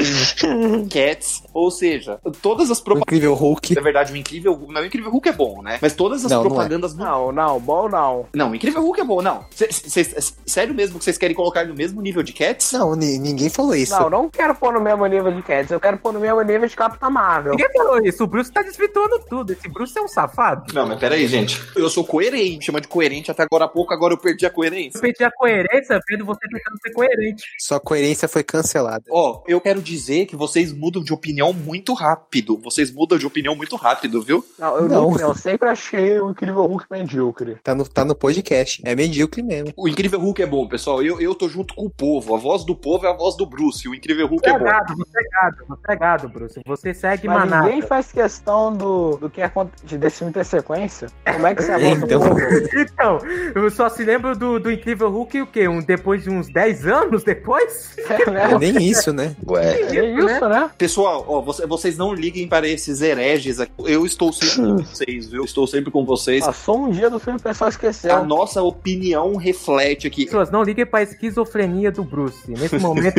Cats, 0.93 1.43
ou 1.53 1.71
seja, 1.71 2.19
todas 2.43 2.71
as 2.71 2.79
O 2.81 2.85
propagandas. 2.85 3.07
Incrível 3.15 3.35
Hulk. 3.35 3.75
Na 3.75 3.81
verdade, 3.81 4.13
o 4.13 4.17
Incrível 4.17 4.67
Não, 4.69 4.81
o 4.83 4.85
Incrível 4.85 5.11
Hulk 5.11 5.29
é 5.29 5.33
bom, 5.33 5.63
né? 5.63 5.79
Mas 5.81 5.95
todas 5.95 6.25
as 6.25 6.31
Não, 6.31 6.39
não 6.41 6.47
é. 6.47 6.49
propagandas 6.51 6.95
Não, 6.95 7.33
não, 7.33 7.59
bom 7.61 7.89
não. 7.89 8.27
Não, 8.35 8.55
Incrível 8.55 8.83
Hulk 8.83 9.01
é 9.01 9.05
bom, 9.05 9.23
não. 9.23 9.45
Cês- 9.51 10.35
sério 10.47 10.75
mesmo 10.75 10.99
que 10.99 11.05
vocês 11.05 11.19
querem 11.19 11.35
colocar 11.35 11.63
ele 11.63 11.71
no 11.71 11.77
mesmo 11.77 12.01
nível 12.01 12.23
de 12.23 12.33
Cats? 12.33 12.73
Não, 12.73 12.95
ni- 12.95 13.19
ninguém 13.19 13.49
falou 13.49 13.75
isso. 13.75 13.99
Não, 13.99 14.09
não 14.11 14.29
quero 14.31 14.55
pôr 14.55 14.73
no 14.73 14.81
mesmo 14.81 15.05
nível 15.07 15.33
de 15.33 15.43
Cats, 15.43 15.71
eu 15.71 15.81
quero 15.81 15.99
pôr 15.99 16.13
no 16.13 16.21
mesmo 16.21 16.41
nível 16.43 16.69
de 16.69 16.77
Capitã 16.77 17.11
Marvel. 17.11 17.53
Ninguém 17.53 17.73
falou 17.73 17.99
isso, 18.05 18.23
o 18.25 18.27
Bruce 18.27 18.53
tá 18.53 18.63
desvirtuando 18.63 19.19
tudo. 19.29 19.53
Esse 19.53 19.69
Bruce 19.69 19.86
é 19.95 20.03
um 20.03 20.09
safado. 20.09 20.73
Não, 20.73 20.87
mas 20.87 20.99
peraí, 20.99 21.27
gente. 21.27 21.61
Eu 21.77 21.89
sou 21.91 22.05
coerente, 22.05 22.67
chama 22.67 22.81
de 22.81 22.89
coerente 22.89 23.31
até 23.31 23.43
agora 23.43 23.65
há 23.67 23.69
pouco, 23.69 23.93
agora 23.93 24.15
eu 24.15 24.19
perdi 24.19 24.47
a 24.47 24.51
coerência. 24.51 24.99
Eu 24.99 25.03
perdi 25.03 25.25
a 25.25 25.31
coerência 25.31 26.01
vendo 26.09 26.25
você 26.25 26.41
tentando 26.41 26.79
ser 26.83 26.93
coerente. 26.93 27.45
Sua 27.59 27.79
coerência 27.81 28.27
foi 28.29 28.43
cancelada. 28.43 29.05
Ó, 29.11 29.43
eu 29.47 29.61
quero 29.61 29.81
dizer 29.83 30.27
que 30.27 30.37
vocês 30.37 30.73
mudam 30.73 31.03
de 31.03 31.13
opinião 31.13 31.53
muito 31.53 31.93
rápido. 31.95 32.57
Vocês 32.63 32.91
mudam 32.91 33.19
de 33.19 33.27
opinião 33.27 33.55
muito 33.55 33.77
rápido, 33.77 34.23
viu? 34.23 34.45
Não, 34.59 34.77
eu, 34.77 34.89
Não. 34.89 35.11
não. 35.11 35.21
eu 35.21 35.35
sempre 35.35 35.69
achei 35.69 36.19
o 36.21 36.31
Incrível 36.31 36.65
Hulk 36.67 36.87
medíocre. 36.91 37.57
Tá 37.63 37.75
no, 37.75 37.87
tá 37.89 38.05
no 38.05 38.15
podcast. 38.15 38.81
É 38.85 38.95
medíocre 38.95 39.43
mesmo. 39.43 39.73
O 39.77 39.89
Incrível 39.89 40.21
Hulk 40.21 40.43
é 40.43 40.47
bom, 40.47 40.67
pessoal. 40.67 41.03
Eu, 41.03 41.21
eu 41.21 41.35
tô 41.35 41.49
junto 41.49 41.75
com 41.75 41.87
o 41.87 41.91
povo. 41.91 42.35
A 42.35 42.39
voz 42.39 42.65
do 42.65 42.75
povo 42.75 43.07
é 43.07 43.11
a 43.11 43.17
voz 43.17 43.37
do 43.37 43.47
Bruce. 43.47 43.89
O 43.89 43.95
Incrível 43.95 44.27
Hulk 44.27 44.45
Você 44.45 44.51
é 44.51 44.55
é 44.55 44.59
bom. 44.59 44.65
gado, 44.65 44.95
você 44.97 45.19
é 45.19 45.29
gado, 45.31 45.57
você 45.69 45.93
é 45.93 45.97
gado, 45.97 46.29
Bruce. 46.29 46.61
Você 46.67 46.95
segue 46.95 47.27
Mas 47.29 47.39
manada. 47.39 47.67
ninguém 47.67 47.83
faz 47.83 48.11
questão 48.13 48.73
do, 48.73 49.17
do 49.17 49.31
que 49.31 49.41
acontece 49.67 49.99
desse 49.99 50.19
filme 50.19 50.33
ter 50.33 50.45
sequência. 50.45 51.09
Como 51.33 51.47
é 51.47 51.55
que 51.55 51.63
você 51.63 51.73
avança 51.73 52.05
Então. 52.05 52.21
Então, 52.97 53.19
eu 53.55 53.71
só 53.71 53.89
se 53.89 54.03
lembro 54.05 54.37
do, 54.37 54.59
do 54.59 54.71
Incrível 54.73 55.11
Hulk 55.11 55.43
o 55.43 55.47
quê? 55.47 55.69
Um, 55.69 55.81
depois 55.81 56.23
de 56.25 56.31
uns 56.31 56.49
10 56.49 56.87
anos 56.87 57.23
depois? 57.25 57.95
É, 58.07 58.31
né? 58.31 58.57
Nem 58.59 58.77
isso, 58.89 59.13
né? 59.13 59.35
Ué. 59.49 59.81
É 59.97 60.05
isso, 60.15 60.49
né? 60.49 60.71
Pessoal, 60.79 61.25
ó, 61.27 61.41
você- 61.43 61.67
vocês 61.67 61.99
não 61.99 62.15
liguem 62.15 62.47
para 62.47 62.69
esses 62.69 63.03
hereges 63.03 63.59
aqui. 63.59 63.73
Eu 63.85 64.07
estou 64.07 64.33
sempre 64.33 64.65
com 64.65 64.77
vocês, 64.85 65.29
viu? 65.29 65.45
Estou 65.45 65.67
sempre 65.67 65.91
com 65.91 66.05
vocês. 66.05 66.45
Passou 66.47 66.85
um 66.87 66.91
dia 66.91 67.11
do 67.11 67.19
filme 67.19 67.39
e 67.39 67.41
o 67.41 67.43
pessoal 67.43 67.69
esqueceu. 67.69 68.15
A 68.15 68.23
nossa 68.23 68.63
opinião 68.63 69.35
reflete 69.37 70.07
aqui. 70.07 70.27
Pessoas, 70.27 70.51
não 70.53 70.63
liguem 70.63 70.87
pra 70.87 71.03
esquizofrenia 71.03 71.91
do 71.91 72.05
Bruce. 72.05 72.39
Nesse 72.49 72.79
momento, 72.79 73.17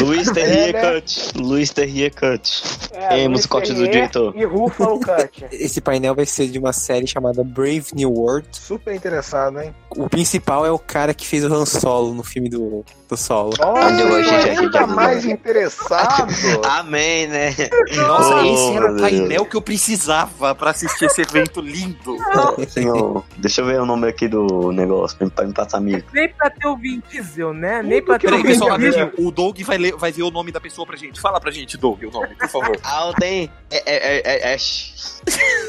Luiz 0.00 0.28
É, 0.28 0.32
Terrier 0.32 0.72
né? 0.72 1.00
Cut. 1.00 1.32
Luiz 1.38 1.70
Terrier 1.70 2.10
Cut. 2.14 2.62
É, 2.92 3.08
Temos 3.08 3.44
o 3.44 3.48
corte 3.50 3.74
do 3.74 3.84
diretor. 3.86 4.34
E 4.34 4.44
Ruffalo 4.46 4.98
Cut. 4.98 5.44
Esse 5.52 5.80
painel 5.82 6.14
vai 6.14 6.24
ser 6.26 6.48
de 6.48 6.58
uma 6.58 6.72
série 6.72 7.06
chamada 7.06 7.42
Brave 7.44 7.86
New 7.94 8.10
World. 8.12 8.46
Super 8.52 8.94
interessado, 8.94 9.60
hein? 9.60 9.74
O 9.90 10.08
principal 10.08 10.64
é 10.64 10.70
o 10.70 10.78
cara 10.78 11.12
que 11.12 11.26
fez 11.26 11.44
o 11.44 11.52
Han 11.52 11.66
Solo 11.66 12.14
no 12.14 12.22
filme 12.22 12.48
do, 12.48 12.84
do 13.08 13.16
Solo. 13.16 13.52
Eu 13.60 14.16
achei 14.16 14.54
que 14.54 14.60
ainda 14.60 14.86
mais 14.86 15.24
interessado. 15.26 16.28
Amém, 16.64 17.26
né? 17.26 17.54
Nossa, 17.96 18.36
Oh, 18.36 18.44
esse 18.44 18.76
era 18.76 18.92
o 18.92 19.00
painel 19.00 19.44
que 19.44 19.56
eu 19.56 19.60
precisava 19.62 20.54
pra 20.54 20.70
assistir 20.70 21.04
esse 21.06 21.20
evento 21.20 21.60
lindo. 21.60 22.16
Senhor, 22.68 23.22
deixa 23.36 23.60
eu 23.60 23.66
ver 23.66 23.80
o 23.80 23.84
nome 23.86 24.08
aqui 24.08 24.28
do 24.28 24.72
negócio 24.72 25.16
pra- 25.30 25.44
me 25.46 25.52
passar 25.52 25.78
amigo. 25.78 26.06
nem 26.14 26.28
pra 26.32 26.48
ter 26.48 26.66
o 26.66 26.76
Diesel, 26.76 27.52
né? 27.52 27.82
Nem 27.82 28.02
pra 28.02 28.18
ter 28.18 28.28
Peraí, 28.28 28.42
pessoal, 28.42 28.70
rapidinho. 28.70 29.12
O 29.18 29.30
Doug 29.30 29.60
vai, 29.62 29.76
ler, 29.76 29.94
vai 29.96 30.10
ver 30.12 30.22
o 30.22 30.30
nome 30.30 30.50
da 30.52 30.60
pessoa 30.60 30.86
pra 30.86 30.96
gente. 30.96 31.20
Fala 31.20 31.38
pra 31.40 31.50
gente, 31.50 31.76
Doug, 31.76 32.02
o 32.04 32.10
nome, 32.10 32.34
por 32.36 32.48
favor. 32.48 32.78
Alden 32.82 33.50
é, 33.70 33.82
é, 33.86 34.50
é, 34.50 34.54
é, 34.54 34.56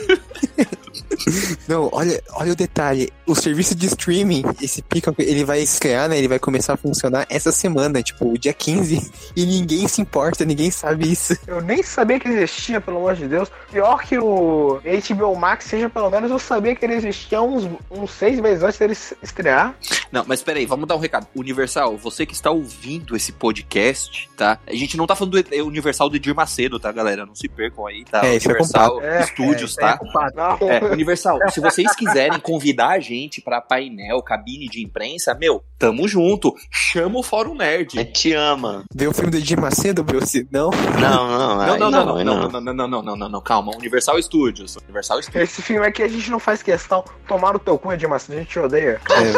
Não, 1.68 1.89
olha, 1.91 2.22
olha 2.34 2.51
o 2.51 2.56
detalhe. 2.56 3.12
O 3.26 3.36
serviço 3.36 3.76
de 3.76 3.88
streaming, 3.88 4.43
esse 4.62 4.82
Peacock, 4.82 5.22
ele 5.22 5.45
vai 5.45 5.62
estrear, 5.62 6.10
né? 6.10 6.18
Ele 6.18 6.28
vai 6.28 6.39
começar 6.39 6.74
a 6.74 6.78
funcionar 6.78 7.26
essa 7.30 7.51
semana, 7.51 8.01
tipo, 8.01 8.38
dia 8.38 8.54
15. 8.54 9.12
E 9.36 9.45
ninguém 9.45 9.88
se 9.88 10.01
importa, 10.01 10.45
ninguém 10.45 10.70
sabe 10.72 11.12
isso. 11.12 11.38
Eu 11.47 11.62
nem 11.62 11.82
sabia 11.82 12.20
que 12.20 12.28
existia, 12.28 12.82
pelo 12.82 12.97
amor 12.97 13.16
de 13.16 13.28
Deus. 13.28 13.49
Pior 13.72 14.04
que 14.04 14.18
o 14.18 14.82
HBO 14.82 15.36
Max 15.36 15.66
seja, 15.66 15.89
pelo 15.89 16.10
menos 16.10 16.30
eu 16.30 16.39
sabia 16.39 16.76
que 16.76 16.86
ele 16.86 16.95
existia 16.95 17.41
uns, 17.41 17.70
uns 17.89 18.12
seis 18.12 18.39
meses 18.39 18.64
antes 18.64 18.78
dele 18.78 18.95
estrear. 19.22 19.76
Não, 20.12 20.24
mas 20.28 20.43
peraí, 20.43 20.66
vamos 20.66 20.88
dar 20.88 20.95
um 20.95 20.99
recado. 20.99 21.28
Universal, 21.36 21.97
você 21.97 22.26
que 22.26 22.34
está 22.34 22.51
ouvindo 22.51 23.16
esse 23.16 23.32
podcast, 23.32 24.30
tá? 24.36 24.60
A 24.68 24.76
gente 24.76 24.97
não 24.97 25.08
tá 25.08 25.16
falando 25.16 25.41
do 25.41 25.66
Universal 25.66 26.10
do 26.10 26.16
Edir 26.16 26.36
Macedo, 26.36 26.80
tá, 26.80 26.91
galera? 26.91 27.26
Não 27.26 27.36
se 27.36 27.47
percam 27.47 27.88
aí, 27.88 28.04
tá? 28.04 28.26
É, 28.26 28.36
é 28.36 28.38
Universal. 28.38 29.01
É, 29.01 29.24
Studios, 29.24 29.78
é 29.78 29.82
tá? 29.82 29.92
Não, 30.35 30.69
É, 30.69 30.83
Universal, 30.91 31.39
se 31.49 31.59
vocês 31.59 31.95
quiserem 31.95 32.39
convidar 32.39 32.89
a 32.89 32.99
gente 32.99 33.41
pra 33.41 33.61
painel, 33.61 34.21
cabine 34.21 34.67
de 34.67 34.83
imprensa, 34.83 35.33
meu, 35.33 35.63
tamo 35.77 36.07
junto. 36.07 36.53
Chama 36.71 37.19
o 37.19 37.23
Fórum 37.23 37.53
é. 37.55 37.57
Nerd. 37.77 38.05
Te 38.13 38.33
ama. 38.33 38.83
Vê 38.93 39.07
o 39.07 39.13
filme 39.13 39.31
do 39.31 39.37
Edir 39.37 39.59
Macedo, 39.59 40.03
Bruce? 40.03 40.47
Não? 40.51 40.69
Não, 40.99 41.27
não, 41.27 41.57
Não, 41.57 41.77
não, 41.77 41.91
não, 41.91 42.05
não, 42.23 42.23
não, 42.23 42.61
não, 42.73 42.87
não, 42.87 43.01
não, 43.01 43.15
não, 43.17 43.29
não, 43.29 43.41
calma. 43.41 43.71
Universal 43.75 44.21
Studios. 44.21 44.75
Universal 44.83 45.21
Studios. 45.21 45.43
esse 45.49 45.61
filme 45.61 45.85
aqui 45.85 46.03
a 46.03 46.07
gente 46.07 46.29
não 46.29 46.39
faz 46.39 46.61
questão. 46.63 47.03
Tomar 47.27 47.55
o 47.55 47.59
teu 47.59 47.77
cu, 47.77 47.91
Edmar, 47.93 48.21
a 48.29 48.33
gente 48.33 48.47
te 48.49 48.59
odeia. 48.59 48.99
É, 49.09 49.29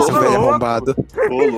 esse 0.00 0.12
velho- 0.12 0.36
arrombado. 0.36 0.94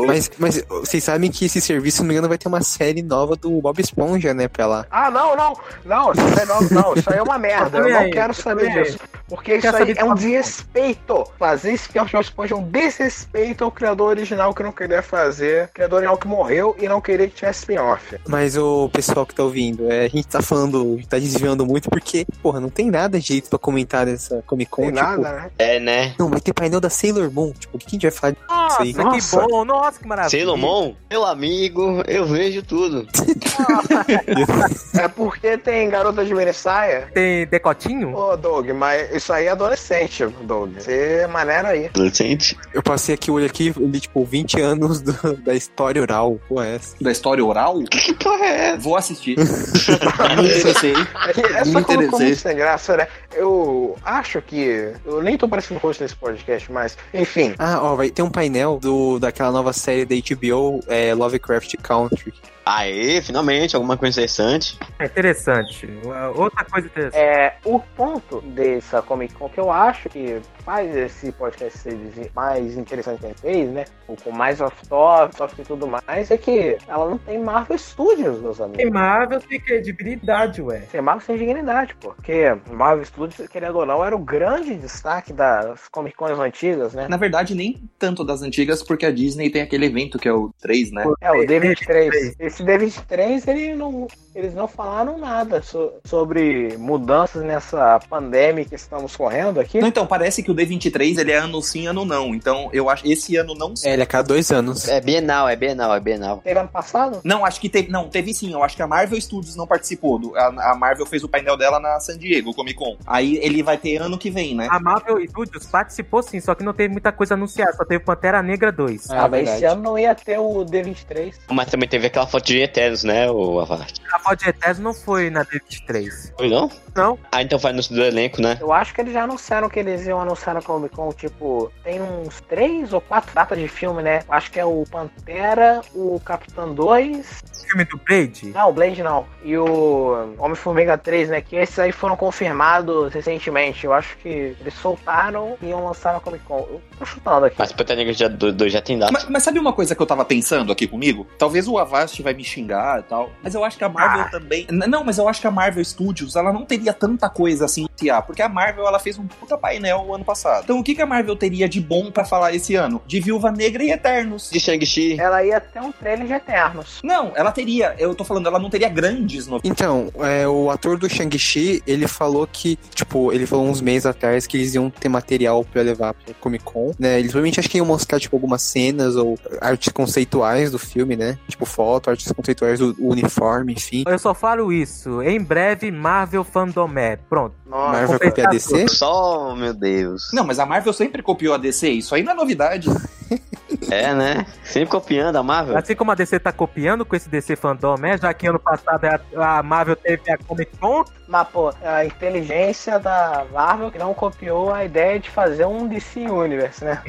Mas, 0.06 0.30
mas 0.38 0.64
vocês 0.68 1.02
sabem 1.04 1.30
que 1.30 1.44
esse 1.46 1.60
serviço, 1.60 1.98
se 1.98 2.02
não 2.02 2.08
me 2.08 2.14
engano, 2.14 2.28
vai 2.28 2.38
ter 2.38 2.48
uma 2.48 2.62
série 2.62 3.02
nova 3.02 3.36
do 3.36 3.60
Bob 3.60 3.78
Esponja, 3.80 4.32
né, 4.34 4.48
pra 4.48 4.66
lá. 4.66 4.86
Ah, 4.90 5.10
não, 5.10 5.36
não. 5.36 5.54
Não, 5.84 6.12
isso 6.12 6.40
aí 6.40 6.46
não, 6.46 6.60
não. 6.82 6.94
Isso 6.94 7.10
aí 7.10 7.18
é 7.18 7.22
uma 7.22 7.38
merda. 7.38 7.78
Eu 7.78 7.82
Também 7.84 8.03
não 8.05 8.07
aí, 8.07 8.12
quero 8.12 8.34
saber 8.34 8.70
disso. 8.72 8.98
Porque 9.28 9.57
isso 9.57 9.74
aí 9.74 9.94
de 9.94 9.98
é 9.98 10.05
um 10.05 10.14
desrespeito. 10.14 11.24
Fazer 11.38 11.72
esse 11.72 11.88
filme 11.88 12.07
de 12.07 12.12
Bob 12.12 12.22
Esponja 12.24 12.55
é 12.55 12.59
um 12.59 12.62
desrespeito 12.62 13.64
ao 13.64 13.70
criador 13.70 14.09
original 14.09 14.52
que 14.55 14.62
não 14.62 14.72
queria 14.72 15.02
fazer. 15.02 15.68
Criador 15.68 15.98
original 15.98 16.18
que 16.18 16.26
morreu 16.26 16.76
e 16.78 16.86
não 16.88 17.00
queria 17.00 17.26
que 17.28 17.34
tivesse 17.34 17.61
spin-off. 17.61 18.18
Mas 18.28 18.57
o 18.57 18.88
pessoal 18.90 19.24
que 19.24 19.34
tá 19.34 19.42
ouvindo, 19.42 19.90
é, 19.90 20.05
a 20.05 20.09
gente 20.09 20.26
tá 20.26 20.42
falando, 20.42 21.00
tá 21.09 21.18
desviando 21.18 21.64
muito 21.64 21.88
porque, 21.88 22.26
porra, 22.42 22.61
não 22.61 22.68
tem 22.68 22.90
nada 22.90 23.18
jeito 23.18 23.48
pra 23.48 23.59
comentar 23.59 24.07
dessa 24.07 24.42
Comic 24.46 24.70
Con. 24.70 24.82
Tem 24.82 24.92
tipo, 24.92 25.05
nada, 25.05 25.32
né? 25.32 25.50
É, 25.59 25.80
né? 25.80 26.14
Não, 26.18 26.28
vai 26.28 26.40
ter 26.40 26.52
painel 26.52 26.80
da 26.80 26.90
Sailor 26.90 27.30
Moon. 27.30 27.52
Tipo, 27.52 27.76
o 27.76 27.80
que 27.80 27.86
a 27.86 27.90
gente 27.90 28.02
vai 28.02 28.11
falar 28.11 28.32
disso 28.32 28.44
Nossa, 28.48 28.82
aí? 28.82 28.92
que 28.92 29.02
Nossa. 29.02 29.40
bom, 29.40 29.64
nossa, 29.64 30.00
que 30.00 30.07
maravilha. 30.07 30.30
Sailor 30.30 30.57
Moon, 30.57 30.94
meu 31.11 31.24
amigo, 31.24 32.02
eu 32.07 32.26
vejo 32.26 32.62
tudo. 32.62 33.07
É 34.98 35.09
porque 35.09 35.57
tem 35.59 35.88
garota 35.88 36.24
de 36.24 36.34
minissaia. 36.34 37.09
Tem 37.12 37.46
decotinho? 37.46 37.93
Ô, 38.05 38.36
Doug, 38.36 38.70
mas 38.70 39.14
isso 39.14 39.32
aí 39.32 39.47
é 39.47 39.51
adolescente, 39.51 40.26
Doug. 40.42 40.74
Você 40.78 41.26
maneira 41.28 41.68
aí. 41.68 41.86
Adolescente. 41.86 42.57
Eu 42.72 42.82
passei 42.82 43.14
aqui 43.14 43.30
o 43.30 43.34
olho 43.34 43.47
aqui, 43.47 43.72
li, 43.76 44.01
tipo, 44.01 44.24
20 44.24 44.61
anos 44.61 45.01
do- 45.01 45.36
da 45.36 45.55
história 45.55 46.01
oral. 46.01 46.38
Pô, 46.49 46.62
é 46.62 46.76
essa. 46.76 46.97
Da 47.01 47.12
história 47.12 47.45
oral? 47.45 47.78
Que 47.84 48.14
porra 48.14 48.45
é 48.45 48.57
essa? 48.70 48.78
Vou 48.78 48.97
assistir. 48.97 49.36
Me 49.38 50.49
interessei. 50.49 50.95
É 51.28 51.32
que 51.32 51.40
essa 51.40 51.64
Me 51.64 51.72
coisa 51.72 51.80
ficou 51.80 51.80
interessei. 51.95 52.26
muito 52.26 52.36
sem 52.38 52.57
graça, 52.57 52.97
né? 52.97 53.07
Eu 53.32 53.97
acho 54.05 54.40
que. 54.42 54.92
Eu 55.05 55.22
nem 55.22 55.36
tô 55.36 55.49
parecendo 55.49 55.80
host 55.80 56.03
nesse 56.03 56.16
podcast, 56.16 56.70
mas. 56.72 56.97
Enfim. 57.12 57.55
Ah, 57.59 57.78
ó, 57.82 57.95
vai 57.95 58.11
ter 58.11 58.22
um 58.22 58.30
painel 58.30 58.78
do, 58.80 59.18
daquela 59.18 59.51
nova 59.51 59.72
série 59.72 60.05
da 60.05 60.14
HBO, 60.14 60.80
é, 60.88 61.14
Lovecraft 61.14 61.74
Country. 61.82 62.32
Aê, 62.66 63.20
finalmente, 63.20 63.76
alguma 63.76 63.95
coisa 63.95 64.18
interessante. 64.18 64.78
É 64.99 65.05
interessante. 65.05 65.86
Outra 66.34 66.64
coisa 66.64 66.86
interessante. 66.86 67.20
É, 67.22 67.57
o 67.62 67.78
ponto 67.97 68.41
dessa 68.41 69.01
Comic 69.03 69.35
Con 69.35 69.49
que 69.49 69.61
eu 69.61 69.70
acho 69.70 70.09
que 70.09 70.41
faz 70.64 70.95
esse 70.97 71.30
podcast 71.32 71.78
ser 71.78 72.30
mais 72.35 72.76
interessante 72.76 73.20
que 73.20 73.26
a 73.26 73.28
gente 73.28 73.41
fez, 73.41 73.70
né? 73.70 73.85
Com 74.07 74.30
mais 74.30 74.61
off-top, 74.61 75.37
soft 75.37 75.59
e 75.59 75.62
tudo 75.62 75.87
mais, 75.87 76.30
é 76.30 76.37
que 76.37 76.76
ela 76.89 77.09
não 77.09 77.18
tem 77.18 77.39
Marvel 77.39 77.76
Studios, 77.78 78.41
meus 78.41 78.57
Tem 78.59 78.66
amigos. 78.66 78.91
Marvel 78.93 79.41
tem 79.41 79.61
credibilidade, 79.61 80.62
ué. 80.62 80.80
Tem 80.91 81.01
Marvel 81.01 81.24
sem 81.26 81.37
dignidade, 81.37 81.95
pô. 82.01 82.12
Porque 82.14 82.57
Marvel 82.70 83.05
Studios, 83.05 83.49
querendo 83.49 83.76
ou 83.78 83.87
não, 83.87 84.05
era 84.05 84.14
o 84.14 84.18
grande 84.18 84.74
destaque 84.74 85.32
das 85.32 85.89
Comic 85.89 86.16
Cons 86.16 86.39
antigas, 86.39 86.95
né? 86.95 87.07
Na 87.09 87.16
verdade, 87.16 87.55
nem 87.55 87.82
tanto 87.99 88.24
das 88.24 88.43
antigas, 88.43 88.82
porque 88.82 89.07
a 89.07 89.11
Disney 89.12 89.51
tem 89.51 89.62
aquele 89.62 89.87
evento 89.87 90.18
que 90.18 90.28
é 90.28 90.32
o 90.32 90.51
3, 90.61 90.93
né? 90.93 91.05
É, 91.20 91.30
o 91.30 91.37
D23. 91.45 92.09
Esse 92.14 92.37
esse 92.39 92.64
D23, 92.64 93.49
ele 93.49 93.74
não, 93.74 94.07
eles 94.35 94.55
não 94.55 94.68
falaram 94.68 95.18
nada 95.18 95.62
so- 95.62 95.93
sobre 96.05 96.76
mudanças 96.78 97.43
nessa 97.43 97.74
pandemia 98.09 98.64
que 98.64 98.75
estamos 98.75 99.16
correndo 99.16 99.61
aqui. 99.61 99.81
Não, 99.81 99.89
então, 99.89 100.07
parece 100.07 100.43
que 100.43 100.51
o 100.51 100.55
D23 100.55 101.18
ele 101.18 101.33
é 101.33 101.37
ano 101.37 101.61
sim, 101.62 101.87
ano 101.87 102.05
não. 102.05 102.35
Então, 102.35 102.68
eu 102.72 102.89
acho 102.89 103.07
esse 103.07 103.37
ano 103.37 103.55
não 103.55 103.75
É, 103.85 103.93
ele 103.93 104.03
é 104.03 104.05
a 104.05 104.07
cada 104.07 104.29
dois 104.29 104.51
anos. 104.51 104.89
É 104.89 105.01
Bienal, 105.01 105.49
é 105.49 105.57
Bienal, 105.57 105.95
é 105.95 106.01
Bienal. 106.01 106.39
Teve 106.39 106.59
ano 106.59 106.68
passado? 106.68 107.20
Não, 107.25 107.45
acho 107.45 107.61
que 107.61 107.68
teve. 107.68 107.91
Não, 107.91 108.09
teve 108.09 108.33
sim. 108.35 108.53
Eu 108.53 108.62
acho 108.62 108.77
que 108.77 108.83
a 108.83 108.87
Marvel 108.87 109.20
Studios 109.20 109.57
não 109.57 109.66
participou. 109.66 110.18
Do, 110.18 110.37
a, 110.37 110.72
a 110.72 110.75
Marvel 110.75 111.07
fez 111.07 111.22
o 111.25 111.29
painel 111.29 111.57
dela 111.57 111.79
na 111.79 111.99
San 112.01 112.18
Diego, 112.18 112.55
Comic 112.55 112.79
Con. 112.79 112.97
Aí 113.07 113.39
ele 113.43 113.62
vai 113.62 113.77
ter 113.79 114.01
ano 114.01 114.18
que 114.18 114.31
vem, 114.31 114.55
né? 114.55 114.68
A 114.70 114.81
Marvel 114.81 115.27
Studios 115.29 115.66
participou 115.66 116.22
sim, 116.22 116.41
só 116.41 116.55
que 116.55 116.64
não 116.64 116.72
teve 116.72 116.93
muita 116.93 117.12
coisa 117.12 117.35
anunciada, 117.35 117.72
só 117.72 117.85
teve 117.85 118.05
Pantera 118.05 118.43
Negra 118.43 118.70
2. 118.70 119.11
É, 119.11 119.12
ah, 119.12 119.22
mas 119.22 119.31
verdade. 119.31 119.57
esse 119.57 119.64
ano 119.64 119.83
não 119.83 119.99
ia 119.99 120.14
ter 120.14 120.39
o 120.39 120.64
D23. 120.64 121.35
Mas 121.51 121.70
também 121.70 121.89
teve 121.89 122.07
aquela 122.07 122.27
foto 122.27 122.45
de 122.45 122.59
Eternos, 122.59 123.05
né, 123.05 123.31
o 123.31 123.61
Avast? 123.61 124.01
A 124.12 124.18
foto 124.18 124.41
de 124.41 124.51
Eterno 124.51 124.83
não 124.83 124.95
foi 124.95 125.31
na 125.31 125.45
D23. 125.45 126.33
Foi 126.37 126.49
não? 126.49 126.70
Não. 126.95 127.18
Ah, 127.31 127.43
então 127.43 127.53
foi 127.59 127.70
anúncio 127.70 127.94
do 127.94 128.02
elenco, 128.02 128.40
né? 128.40 128.57
Eu 128.61 128.72
acho 128.72 128.94
que 128.94 129.00
eles 129.00 129.12
já 129.12 129.24
anunciaram 129.24 129.68
que 129.68 129.78
eles 129.78 130.07
iam 130.07 130.20
anunciar 130.20 130.55
na 130.55 130.62
Comic 130.62 130.94
Con, 130.94 131.11
tipo, 131.12 131.70
tem 131.82 132.00
uns 132.00 132.40
três 132.42 132.92
ou 132.92 133.00
quatro 133.00 133.34
datas 133.34 133.59
de 133.59 133.68
filme, 133.68 134.02
né? 134.02 134.20
Eu 134.28 134.34
acho 134.34 134.50
que 134.50 134.59
é 134.61 134.64
o 134.64 134.84
Pantera, 134.90 135.80
o 135.94 136.20
Capitão 136.24 136.74
2, 136.74 137.42
Filme 137.68 137.84
do 137.84 137.98
Blade? 137.98 138.46
não, 138.55 138.68
o 138.70 138.72
Blade 138.72 139.02
não, 139.02 139.26
e 139.42 139.57
o 139.57 140.34
Homem-Formiga 140.38 140.96
3, 140.98 141.28
né? 141.30 141.40
Que 141.40 141.57
esses 141.57 141.78
aí 141.78 141.92
foram 141.92 142.16
confirmados 142.16 143.12
recentemente. 143.12 143.84
Eu 143.86 143.92
acho 143.92 144.16
que 144.18 144.28
eles 144.61 144.74
soltaram 144.74 145.57
e 145.62 145.66
iam 145.66 145.84
lançar 145.84 146.12
na 146.12 146.20
Comic 146.20 146.44
Con. 146.44 146.59
Eu 146.70 146.82
tô 146.98 147.05
chutando 147.05 147.46
aqui. 147.46 147.57
Mas 147.59 147.72
Pantera 147.72 147.98
Negra 147.98 148.12
já, 148.12 148.28
do, 148.28 148.52
do- 148.52 148.68
já 148.68 148.80
tem 148.80 148.98
data. 148.98 149.12
Mas, 149.12 149.28
mas 149.28 149.42
sabe 149.42 149.59
uma 149.59 149.72
coisa 149.72 149.94
que 149.94 150.02
eu 150.02 150.07
tava 150.07 150.24
pensando 150.24 150.70
aqui 150.72 150.86
comigo? 150.86 151.26
Talvez 151.38 151.66
o 151.68 151.78
Avast 151.78 152.22
vai 152.22 152.34
me 152.34 152.44
xingar 152.44 153.00
e 153.00 153.02
tal. 153.05 153.30
Mas 153.42 153.55
eu 153.55 153.64
acho 153.64 153.76
que 153.78 153.84
a 153.84 153.88
Marvel 153.88 154.30
também. 154.30 154.66
N- 154.70 154.86
Não, 154.86 155.02
mas 155.05 155.18
eu 155.18 155.28
acho 155.28 155.40
que 155.40 155.46
a 155.46 155.50
Marvel 155.50 155.84
Studios 155.84 156.36
ela 156.36 156.52
não 156.52 156.64
teria 156.64 156.92
tanta 156.92 157.28
coisa 157.28 157.43
assim 157.61 157.86
anunciar. 157.86 158.22
Porque 158.22 158.42
a 158.42 158.49
Marvel 158.49 158.86
ela 158.86 158.99
fez 158.99 159.18
um 159.18 159.26
puta 159.26 159.57
painel 159.57 160.05
o 160.07 160.14
ano 160.14 160.24
passado. 160.24 160.64
Então 160.64 160.78
o 160.78 160.84
que, 160.84 160.95
que 160.95 161.03
a 161.03 161.07
Marvel 161.07 161.36
teria 161.36 161.68
de 161.68 161.80
bom 161.80 162.11
pra 162.11 162.24
falar 162.24 162.55
esse 162.55 162.74
ano? 162.74 163.01
De 163.07 163.20
Viúva 163.20 163.51
Negra 163.51 163.82
e 163.82 163.90
Eternos. 163.90 164.51
De 164.51 164.61
Shang-Chi. 164.61 165.18
Ela 165.18 165.45
ia 165.45 165.61
ter 165.61 165.80
um 165.80 165.92
trailer 165.92 166.26
de 166.26 166.32
Eternos. 166.32 167.01
Não, 167.03 167.32
ela 167.34 167.53
teria. 167.53 167.95
Eu 167.99 168.14
tô 168.14 168.24
falando, 168.24 168.47
ela 168.47 168.59
não 168.59 168.70
teria 168.70 168.88
grandes 168.88 169.47
novidades. 169.47 169.70
Então, 169.70 170.11
é, 170.20 170.47
o 170.47 170.70
ator 170.70 170.99
do 170.99 171.09
Shang-Chi, 171.09 171.82
ele 171.86 172.07
falou 172.07 172.47
que, 172.47 172.76
tipo, 172.95 173.32
ele 173.32 173.47
falou 173.47 173.66
uns 173.66 173.80
meses 173.80 174.07
atrás 174.07 174.47
que 174.47 174.57
eles 174.57 174.74
iam 174.74 174.90
ter 174.90 175.09
material 175.09 175.64
pra 175.64 175.82
levar 175.82 176.14
pra 176.14 176.34
Comic 176.40 176.64
Con, 176.64 176.92
né? 176.99 177.18
Eles 177.18 177.30
provavelmente 177.30 177.61
acho 177.61 177.68
que 177.68 177.78
iam 177.78 177.86
mostrar, 177.86 178.18
tipo, 178.18 178.36
algumas 178.36 178.62
cenas 178.62 179.16
ou 179.16 179.38
artes 179.61 179.92
conceituais 179.92 180.70
do 180.70 180.78
filme, 180.78 181.16
né? 181.16 181.38
Tipo, 181.49 181.64
foto, 181.64 182.11
artes 182.11 182.30
conceituais 182.32 182.78
do 182.78 182.95
uniforme, 182.99 183.72
enfim. 183.72 184.05
Eu 184.07 184.18
só 184.18 184.34
falo 184.34 184.72
isso. 184.72 185.22
Em 185.22 185.42
breve, 185.42 185.90
Marvel 185.90 186.45
Fandomé. 186.45 187.16
Pronto. 187.35 187.57
Nossa, 187.66 187.93
Marvel 187.93 188.20
copia 188.20 188.47
DC? 188.47 188.89
Só, 188.89 189.57
meu 189.57 189.74
Deus. 189.74 190.30
Não, 190.32 190.45
mas 190.45 190.61
a 190.61 190.66
Marvel 190.66 190.93
sempre 190.93 191.20
copiou 191.20 191.53
a 191.53 191.59
DC. 191.59 191.91
Isso 191.91 192.14
aí 192.14 192.22
não 192.22 192.30
é 192.30 192.35
novidade. 192.37 192.89
É, 193.91 194.14
né? 194.14 194.47
Sempre 194.64 194.91
copiando 194.91 195.37
a 195.37 195.43
Marvel. 195.43 195.76
Assim 195.76 195.95
como 195.95 196.11
a 196.11 196.14
DC 196.14 196.39
tá 196.39 196.53
copiando 196.53 197.05
com 197.05 197.14
esse 197.14 197.28
DC 197.28 197.57
Fandomé, 197.57 198.16
já 198.18 198.32
que 198.32 198.47
ano 198.47 198.59
passado 198.59 199.05
a 199.05 199.55
a 199.55 199.62
Marvel 199.62 199.97
teve 199.97 200.30
a 200.30 200.39
Comic 200.39 200.76
Con, 200.78 201.05
Mas, 201.26 201.49
pô, 201.49 201.72
a 201.82 202.05
inteligência 202.05 202.99
da 202.99 203.45
Marvel 203.53 203.91
que 203.91 203.99
não 203.99 204.12
copiou 204.14 204.72
a 204.72 204.85
ideia 204.85 205.18
de 205.18 205.30
fazer 205.30 205.64
um 205.64 205.87
DC 205.87 206.20
Universe, 206.20 206.85
né? 206.85 207.03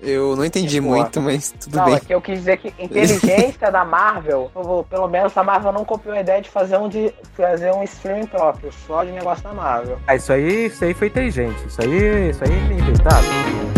Eu 0.00 0.36
não 0.36 0.44
entendi 0.44 0.80
Boa. 0.80 0.96
muito, 0.96 1.20
mas 1.20 1.52
tudo 1.52 1.76
não, 1.76 1.84
bem. 1.86 1.94
é 1.94 2.00
que 2.00 2.14
eu 2.14 2.20
quis 2.20 2.38
dizer 2.38 2.56
que 2.58 2.74
inteligência 2.78 3.70
da 3.70 3.84
Marvel, 3.84 4.50
pelo 4.88 5.08
menos 5.08 5.36
a 5.36 5.42
Marvel 5.42 5.72
não 5.72 5.84
copiou 5.84 6.14
a 6.14 6.20
ideia 6.20 6.40
de 6.40 6.50
fazer 6.50 6.76
um, 6.76 6.88
de 6.88 7.12
fazer 7.34 7.72
um 7.72 7.82
streaming 7.82 8.26
próprio, 8.26 8.72
só 8.86 9.04
de 9.04 9.12
negócio 9.12 9.42
da 9.44 9.52
Marvel. 9.52 9.98
ah, 10.06 10.16
isso 10.16 10.32
aí, 10.32 10.66
isso 10.66 10.84
aí 10.84 10.94
foi 10.94 11.08
inteligente. 11.08 11.66
Isso 11.66 11.80
aí, 11.82 12.30
isso 12.30 12.44
aí 12.44 12.52
é 12.52 12.72
inventável. 12.72 13.69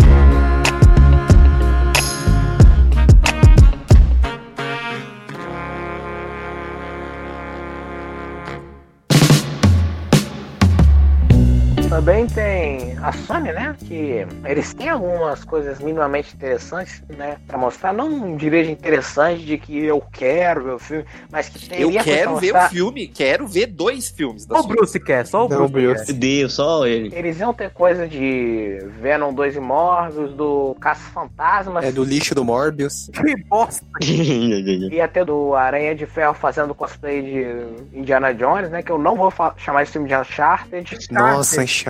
Também 11.93 12.25
tem 12.25 12.97
a 13.03 13.11
Sony, 13.11 13.51
né? 13.51 13.75
Que 13.85 14.25
eles 14.45 14.73
têm 14.73 14.89
algumas 14.89 15.43
coisas 15.43 15.77
minimamente 15.77 16.33
interessantes, 16.35 17.03
né? 17.07 17.37
Pra 17.45 17.55
mostrar. 17.55 17.93
Não 17.93 18.35
diria 18.35 18.63
de 18.63 18.71
interessante 18.71 19.45
de 19.45 19.59
que 19.59 19.85
eu 19.85 20.01
quero 20.11 20.63
ver 20.63 20.71
o 20.71 20.79
filme, 20.79 21.05
mas 21.31 21.49
que 21.49 21.69
teria 21.69 21.85
Eu 21.85 22.03
quero 22.03 22.35
ver 22.37 22.55
o 22.55 22.61
filme, 22.61 23.07
quero 23.07 23.47
ver 23.47 23.67
dois 23.67 24.09
filmes 24.09 24.43
da 24.43 24.55
Só 24.55 24.61
o 24.61 24.63
Sony. 24.63 24.75
Bruce 24.75 24.99
quer, 24.99 25.27
só 25.27 25.45
o 25.45 25.49
Não, 25.49 25.69
Bruce, 25.69 26.07
quer. 26.07 26.13
Deus, 26.13 26.53
só 26.53 26.87
ele. 26.87 27.13
Eles 27.15 27.39
iam 27.39 27.53
ter 27.53 27.69
coisa 27.69 28.07
de 28.07 28.79
Venom 28.99 29.31
2 29.31 29.55
Imortos, 29.55 30.33
do 30.33 30.75
Caça-Fantasmas, 30.81 31.85
É 31.85 31.91
do 31.91 32.03
lixo 32.03 32.33
do 32.33 32.43
Morbius. 32.43 33.11
Que 33.23 33.35
bosta. 33.43 33.85
ia 34.01 35.07
ter 35.07 35.25
do 35.25 35.53
Aranha 35.53 35.93
de 35.93 36.07
Ferro 36.07 36.33
fazendo 36.33 36.73
cosplay 36.73 37.21
de 37.21 37.97
Indiana 37.99 38.33
Jones, 38.33 38.71
né? 38.71 38.81
Que 38.81 38.91
eu 38.91 38.97
não 38.97 39.15
vou 39.15 39.31
chamar 39.57 39.83
esse 39.83 39.91
filme 39.91 40.07
de 40.07 40.15
Uncharted. 40.15 40.97
Nossa, 41.11 41.61
Uncharted. 41.61 41.82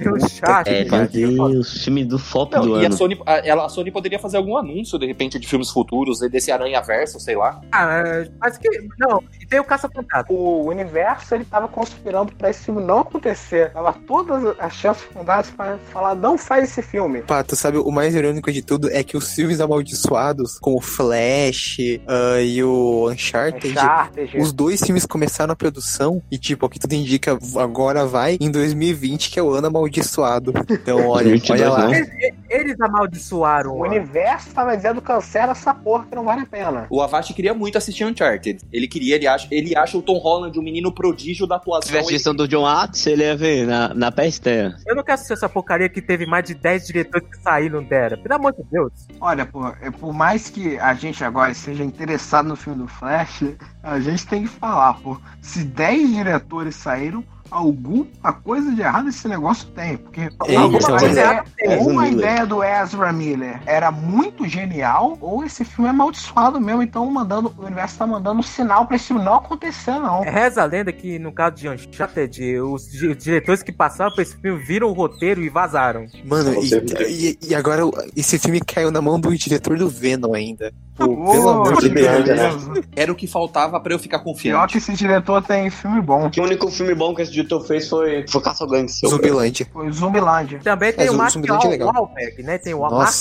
O 0.00 0.28
chat. 0.28 0.68
É, 0.68 0.84
meu. 0.84 1.06
Deus, 1.06 1.84
filme 1.84 2.04
do 2.04 2.18
FOP 2.18 2.54
Não, 2.54 2.62
do 2.62 2.80
e 2.80 2.84
a 2.84 2.86
ano. 2.86 2.96
Sony, 2.96 3.20
a, 3.24 3.34
ela, 3.38 3.66
a 3.66 3.68
Sony 3.68 3.90
poderia 3.90 4.18
fazer 4.18 4.36
algum 4.36 4.56
anúncio, 4.56 4.98
de 4.98 5.06
repente, 5.06 5.38
de 5.38 5.46
filmes 5.46 5.70
futuros, 5.70 6.20
desse 6.30 6.52
Aranha 6.52 6.80
Verso, 6.82 7.18
sei 7.18 7.36
lá. 7.36 7.60
Ah, 7.72 8.02
mas 8.40 8.58
que. 8.58 8.68
Não, 8.98 9.22
e 9.40 9.46
tem 9.46 9.60
o 9.60 9.64
Caça-Fantasma. 9.64 10.26
O 10.28 10.68
universo 10.68 11.34
ele 11.34 11.44
tava 11.44 11.68
conspirando 11.68 12.32
pra 12.34 12.50
esse 12.50 12.64
filme 12.64 12.82
não 12.82 13.00
acontecer. 13.00 13.72
Tava 13.72 13.92
todas 14.06 14.58
as 14.58 14.74
chances 14.74 15.04
fundadas 15.04 15.50
pra 15.50 15.78
falar 15.92 16.14
não 16.14 16.36
faz 16.36 16.64
esse 16.64 16.82
filme. 16.82 17.22
Pá, 17.22 17.42
tu 17.42 17.56
sabe, 17.56 17.78
o 17.78 17.90
mais 17.90 18.14
irônico 18.14 18.52
de 18.52 18.62
tudo 18.62 18.90
é 18.90 19.02
que 19.02 19.16
os 19.16 19.32
filmes 19.32 19.60
amaldiçoados, 19.60 20.58
como 20.58 20.76
o 20.78 20.80
Flash 20.80 21.78
ah, 22.06 22.40
e 22.40 22.62
o 22.62 23.10
Uncharted, 23.10 23.72
Uncharted. 23.72 24.38
os 24.38 24.52
dois 24.52 24.80
filmes 24.80 25.06
começaram 25.06 25.52
a 25.52 25.56
produção 25.56 26.22
e, 26.30 26.38
tipo, 26.38 26.66
o 26.66 26.68
que 26.68 26.78
tudo 26.78 26.92
indica, 26.94 27.38
agora 27.56 28.04
vai 28.06 28.36
em 28.40 28.50
2020, 28.50 29.05
que 29.30 29.38
é 29.38 29.42
o 29.42 29.50
ano 29.50 29.66
amaldiçoado. 29.66 30.52
Então, 30.70 30.98
olha, 31.08 31.28
2022 31.28 31.60
olha 31.60 31.70
lá. 31.70 31.78
não. 31.84 31.94
Eles, 31.94 32.10
eles 32.48 32.80
amaldiçoaram. 32.80 33.72
O 33.72 33.82
universo 33.82 34.50
tava 34.52 34.76
dizendo 34.76 35.00
cancela 35.00 35.52
essa 35.52 35.74
porra 35.74 36.06
que 36.06 36.14
não 36.14 36.24
vale 36.24 36.42
a 36.42 36.46
pena. 36.46 36.86
O 36.90 37.00
Avast 37.02 37.32
queria 37.34 37.54
muito 37.54 37.78
assistir 37.78 38.04
Uncharted. 38.04 38.60
Ele 38.72 38.88
queria, 38.88 39.16
ele 39.16 39.26
acha, 39.26 39.46
ele 39.50 39.76
acha 39.76 39.96
o 39.96 40.02
Tom 40.02 40.18
Holland 40.18 40.58
um 40.58 40.62
menino 40.62 40.92
prodígio 40.92 41.46
da 41.46 41.56
Se 41.56 41.60
atuação. 41.62 41.90
tivesse 41.92 42.12
gestão 42.12 42.34
do 42.34 42.48
John 42.48 42.62
Watts, 42.62 43.06
ele 43.06 43.22
ia 43.22 43.36
ver 43.36 43.66
na, 43.66 43.92
na 43.94 44.10
PST. 44.10 44.46
Eu 44.86 44.96
não 44.96 45.02
quero 45.02 45.14
assistir 45.14 45.34
essa 45.34 45.48
porcaria 45.48 45.88
que 45.88 46.00
teve 46.00 46.26
mais 46.26 46.44
de 46.44 46.54
10 46.54 46.86
diretores 46.86 47.28
que 47.28 47.42
saíram 47.42 47.82
dela. 47.82 48.16
Pelo 48.16 48.34
amor 48.34 48.52
de 48.52 48.62
Deus. 48.70 48.92
Olha, 49.20 49.44
pô, 49.44 49.66
é 49.80 49.90
por 49.90 50.12
mais 50.12 50.48
que 50.48 50.78
a 50.78 50.94
gente 50.94 51.22
agora 51.24 51.52
seja 51.54 51.84
interessado 51.84 52.48
no 52.48 52.56
filme 52.56 52.82
do 52.82 52.88
Flash, 52.88 53.44
a 53.82 54.00
gente 54.00 54.26
tem 54.26 54.42
que 54.42 54.48
falar, 54.48 54.94
pô. 54.94 55.18
Se 55.40 55.64
10 55.64 56.14
diretores 56.14 56.74
saíram, 56.76 57.24
alguma 57.50 58.32
coisa 58.44 58.72
de 58.74 58.80
errado 58.80 59.08
esse 59.08 59.26
negócio 59.28 59.68
tem. 59.68 59.96
Porque 59.96 60.28
Ei, 60.46 60.56
alguma 60.56 60.78
então, 60.78 60.98
coisa 60.98 61.20
é- 61.20 61.44
é, 61.60 61.76
ou 61.78 61.98
a 61.98 62.08
ideia 62.08 62.46
do 62.46 62.62
Ezra 62.62 63.12
Miller 63.12 63.60
era 63.66 63.90
muito 63.90 64.46
genial, 64.48 65.16
ou 65.20 65.44
esse 65.44 65.64
filme 65.64 65.86
é 65.88 65.90
amaldiçoado 65.90 66.60
mesmo. 66.60 66.82
Então 66.82 67.10
mandando, 67.10 67.52
o 67.56 67.62
universo 67.64 67.98
tá 67.98 68.06
mandando 68.06 68.40
um 68.40 68.42
sinal 68.42 68.86
pra 68.86 68.96
esse 68.96 69.06
filme 69.08 69.22
não 69.24 69.34
acontecer, 69.34 69.92
não. 69.98 70.20
Reza 70.22 70.62
a 70.62 70.64
lenda 70.66 70.92
que, 70.92 71.18
no 71.18 71.32
caso 71.32 71.56
de 71.56 71.68
Uncharted, 71.68 72.58
os 72.60 72.90
di- 72.90 73.14
diretores 73.14 73.62
que 73.62 73.72
passaram 73.72 74.14
por 74.14 74.20
esse 74.22 74.36
filme 74.36 74.62
viram 74.62 74.88
o 74.88 74.92
roteiro 74.92 75.42
e 75.42 75.48
vazaram. 75.48 76.06
Mano, 76.24 76.54
e, 76.62 76.70
e- 77.08 77.38
e 77.50 77.54
agora 77.54 77.82
esse 78.16 78.38
filme 78.38 78.60
caiu 78.60 78.90
na 78.90 79.00
mão 79.00 79.18
do 79.18 79.36
diretor 79.36 79.76
do 79.78 79.88
Venom 79.88 80.34
ainda. 80.34 80.72
Pô, 80.96 81.04
pelo 81.32 81.48
amor 81.48 81.76
de 81.76 81.88
que 81.88 81.94
Deus. 81.94 82.24
beleza. 82.24 82.72
Era 82.96 83.12
o 83.12 83.14
que 83.14 83.26
faltava 83.26 83.78
pra 83.80 83.92
eu 83.92 83.98
ficar 83.98 84.18
Pior 84.20 84.24
confiante. 84.32 84.72
que 84.72 84.78
esse 84.78 84.92
diretor 84.94 85.42
tem 85.42 85.68
filme 85.70 86.00
bom. 86.00 86.30
Que 86.30 86.40
o 86.40 86.44
único 86.44 86.70
filme 86.70 86.94
bom 86.94 87.14
que 87.14 87.22
esse 87.22 87.30
diretor 87.32 87.60
fez 87.66 87.88
foi, 87.88 88.24
foi 88.28 88.40
Caça-Gangue. 88.40 88.90
Zumbilândia. 88.90 89.66
Foi 89.72 89.90
Zumbilândia. 89.92 90.60
Também 90.62 90.92
tem 90.92 91.06
É, 91.06 91.10
o 91.10 91.16
Land 91.16 91.38
é. 91.38 91.84
Wahlberg, 91.84 92.42
né? 92.42 92.58
Tem 92.58 92.72
o. 92.74 92.78
Wahlberg. 92.78 93.12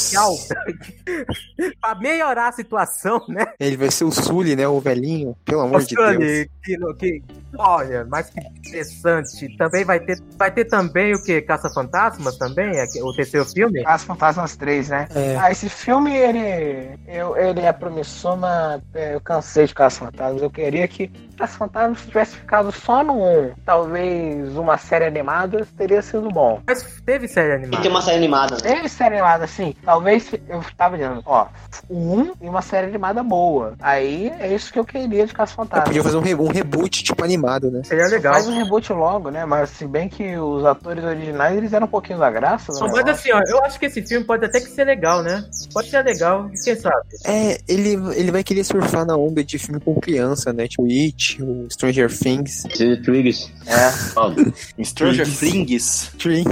pra 1.82 1.96
melhorar 1.96 2.50
a 2.50 2.52
situação, 2.52 3.22
né? 3.28 3.46
Ele 3.60 3.78
vai 3.78 3.92
ser 3.92 4.04
o 4.06 4.12
Sully, 4.12 4.56
né? 4.56 4.68
O 4.68 4.80
velhinho. 4.80 5.36
Pelo 5.46 5.62
amor 5.62 5.82
de 5.84 5.96
Mostrando 5.96 6.20
Deus. 6.20 6.48
que, 6.64 6.78
que- 7.00 7.24
olha, 7.58 8.06
mas 8.10 8.30
que 8.30 8.40
interessante. 8.40 9.56
Também 9.58 9.84
vai 9.84 10.00
ter, 10.00 10.18
vai 10.38 10.52
ter 10.52 10.66
também 10.66 11.14
o 11.14 11.22
que? 11.24 11.42
Caça-Fantasmas 11.42 12.38
também? 12.38 12.72
É 12.78 12.86
O 13.04 13.14
terceiro 13.14 13.46
filme? 13.46 13.84
As 13.86 14.04
Fantasmas 14.04 14.56
3, 14.56 14.90
né? 14.90 15.08
É. 15.14 15.36
Ah, 15.38 15.52
esse 15.52 15.70
filme, 15.70 16.16
ele, 16.16 16.98
eu- 17.08 17.36
ele 17.38 17.65
ele 17.70 17.74
promissor, 17.74 18.38
mas 18.38 18.82
é, 18.94 19.16
eu 19.16 19.22
cansei 19.22 19.66
de 19.66 19.74
Caça-Fantasmas. 19.74 20.42
Eu 20.42 20.50
queria 20.50 20.88
que 20.88 21.08
Caça-Fantasmas 21.36 22.02
tivesse 22.06 22.36
ficado 22.38 22.72
só 22.72 23.04
no 23.04 23.14
1. 23.22 23.52
Talvez 23.66 24.56
uma 24.58 24.78
série 24.78 25.06
animada 25.06 25.66
teria 25.78 26.02
sido 26.02 26.30
bom. 26.30 26.62
Mas 26.68 26.84
teve 27.06 27.28
série 27.28 27.50
Tem 27.50 27.56
animada. 27.58 27.84
ter 27.84 27.90
uma 27.90 28.02
série 28.02 28.18
animada, 28.18 28.56
né? 28.56 28.62
Teve 28.62 28.90
série 28.90 29.16
animada, 29.16 29.44
assim. 29.46 29.76
Talvez 29.84 30.32
eu 30.50 30.62
tava 30.78 30.98
dizendo, 30.98 31.22
ó, 31.26 31.48
o 31.90 31.98
1 32.20 32.34
e 32.42 32.50
uma 32.50 32.62
série 32.62 32.88
animada 32.88 33.22
boa. 33.24 33.74
Aí 33.82 34.32
é 34.40 34.54
isso 34.54 34.72
que 34.72 34.80
eu 34.80 34.86
queria 34.86 35.08
de 35.26 35.32
Eu 35.32 35.36
Caça-Fantasmas. 35.36 35.88
podia 35.88 36.04
fazer 36.04 36.18
um, 36.18 36.22
re- 36.22 36.36
um 36.36 36.48
reboot, 36.48 37.04
tipo, 37.04 37.24
animado, 37.24 37.70
né? 37.72 37.82
Seria 37.84 38.08
legal. 38.08 38.34
Faz 38.34 38.48
um 38.48 38.58
reboot 38.58 38.92
logo, 38.94 39.30
né? 39.30 39.46
Mas 39.46 39.70
se 39.72 39.86
bem 39.86 40.10
que 40.10 40.38
os 40.38 40.66
atores 40.66 41.04
originais, 41.04 41.56
eles 41.58 41.74
eram 41.74 41.86
um 41.86 41.90
pouquinho 41.90 42.20
da 42.20 42.30
graça, 42.32 42.72
né? 42.74 42.80
Não, 42.82 42.90
mas 42.90 43.06
assim, 43.08 43.32
ó, 43.32 43.42
eu 43.48 43.64
acho 43.64 43.80
que 43.80 43.86
esse 43.86 44.02
filme 44.02 44.26
pode 44.26 44.46
até 44.46 44.60
que 44.60 44.70
ser 44.70 44.86
legal, 44.86 45.22
né? 45.22 45.44
Pode 45.74 45.90
ser 45.90 46.02
legal, 46.04 46.50
quem 46.64 46.76
sabe? 46.76 46.96
É, 47.26 47.60
ele, 47.68 47.96
ele 48.16 48.32
vai 48.32 48.44
querer 48.44 48.64
surfar 48.64 49.06
na 49.06 49.16
onda 49.16 49.44
de 49.44 49.58
filme 49.60 49.80
com 49.80 49.96
criança, 50.00 50.52
né? 50.54 50.68
Tipo, 50.68 50.86
It, 50.86 51.25
o 51.40 51.68
Stranger 51.70 52.10
Things. 52.10 52.66
Stranger 52.70 53.02
Things. 53.04 53.52
É. 53.66 53.92
Stranger 54.84 55.26
Things. 55.26 56.12
Things. 56.18 56.48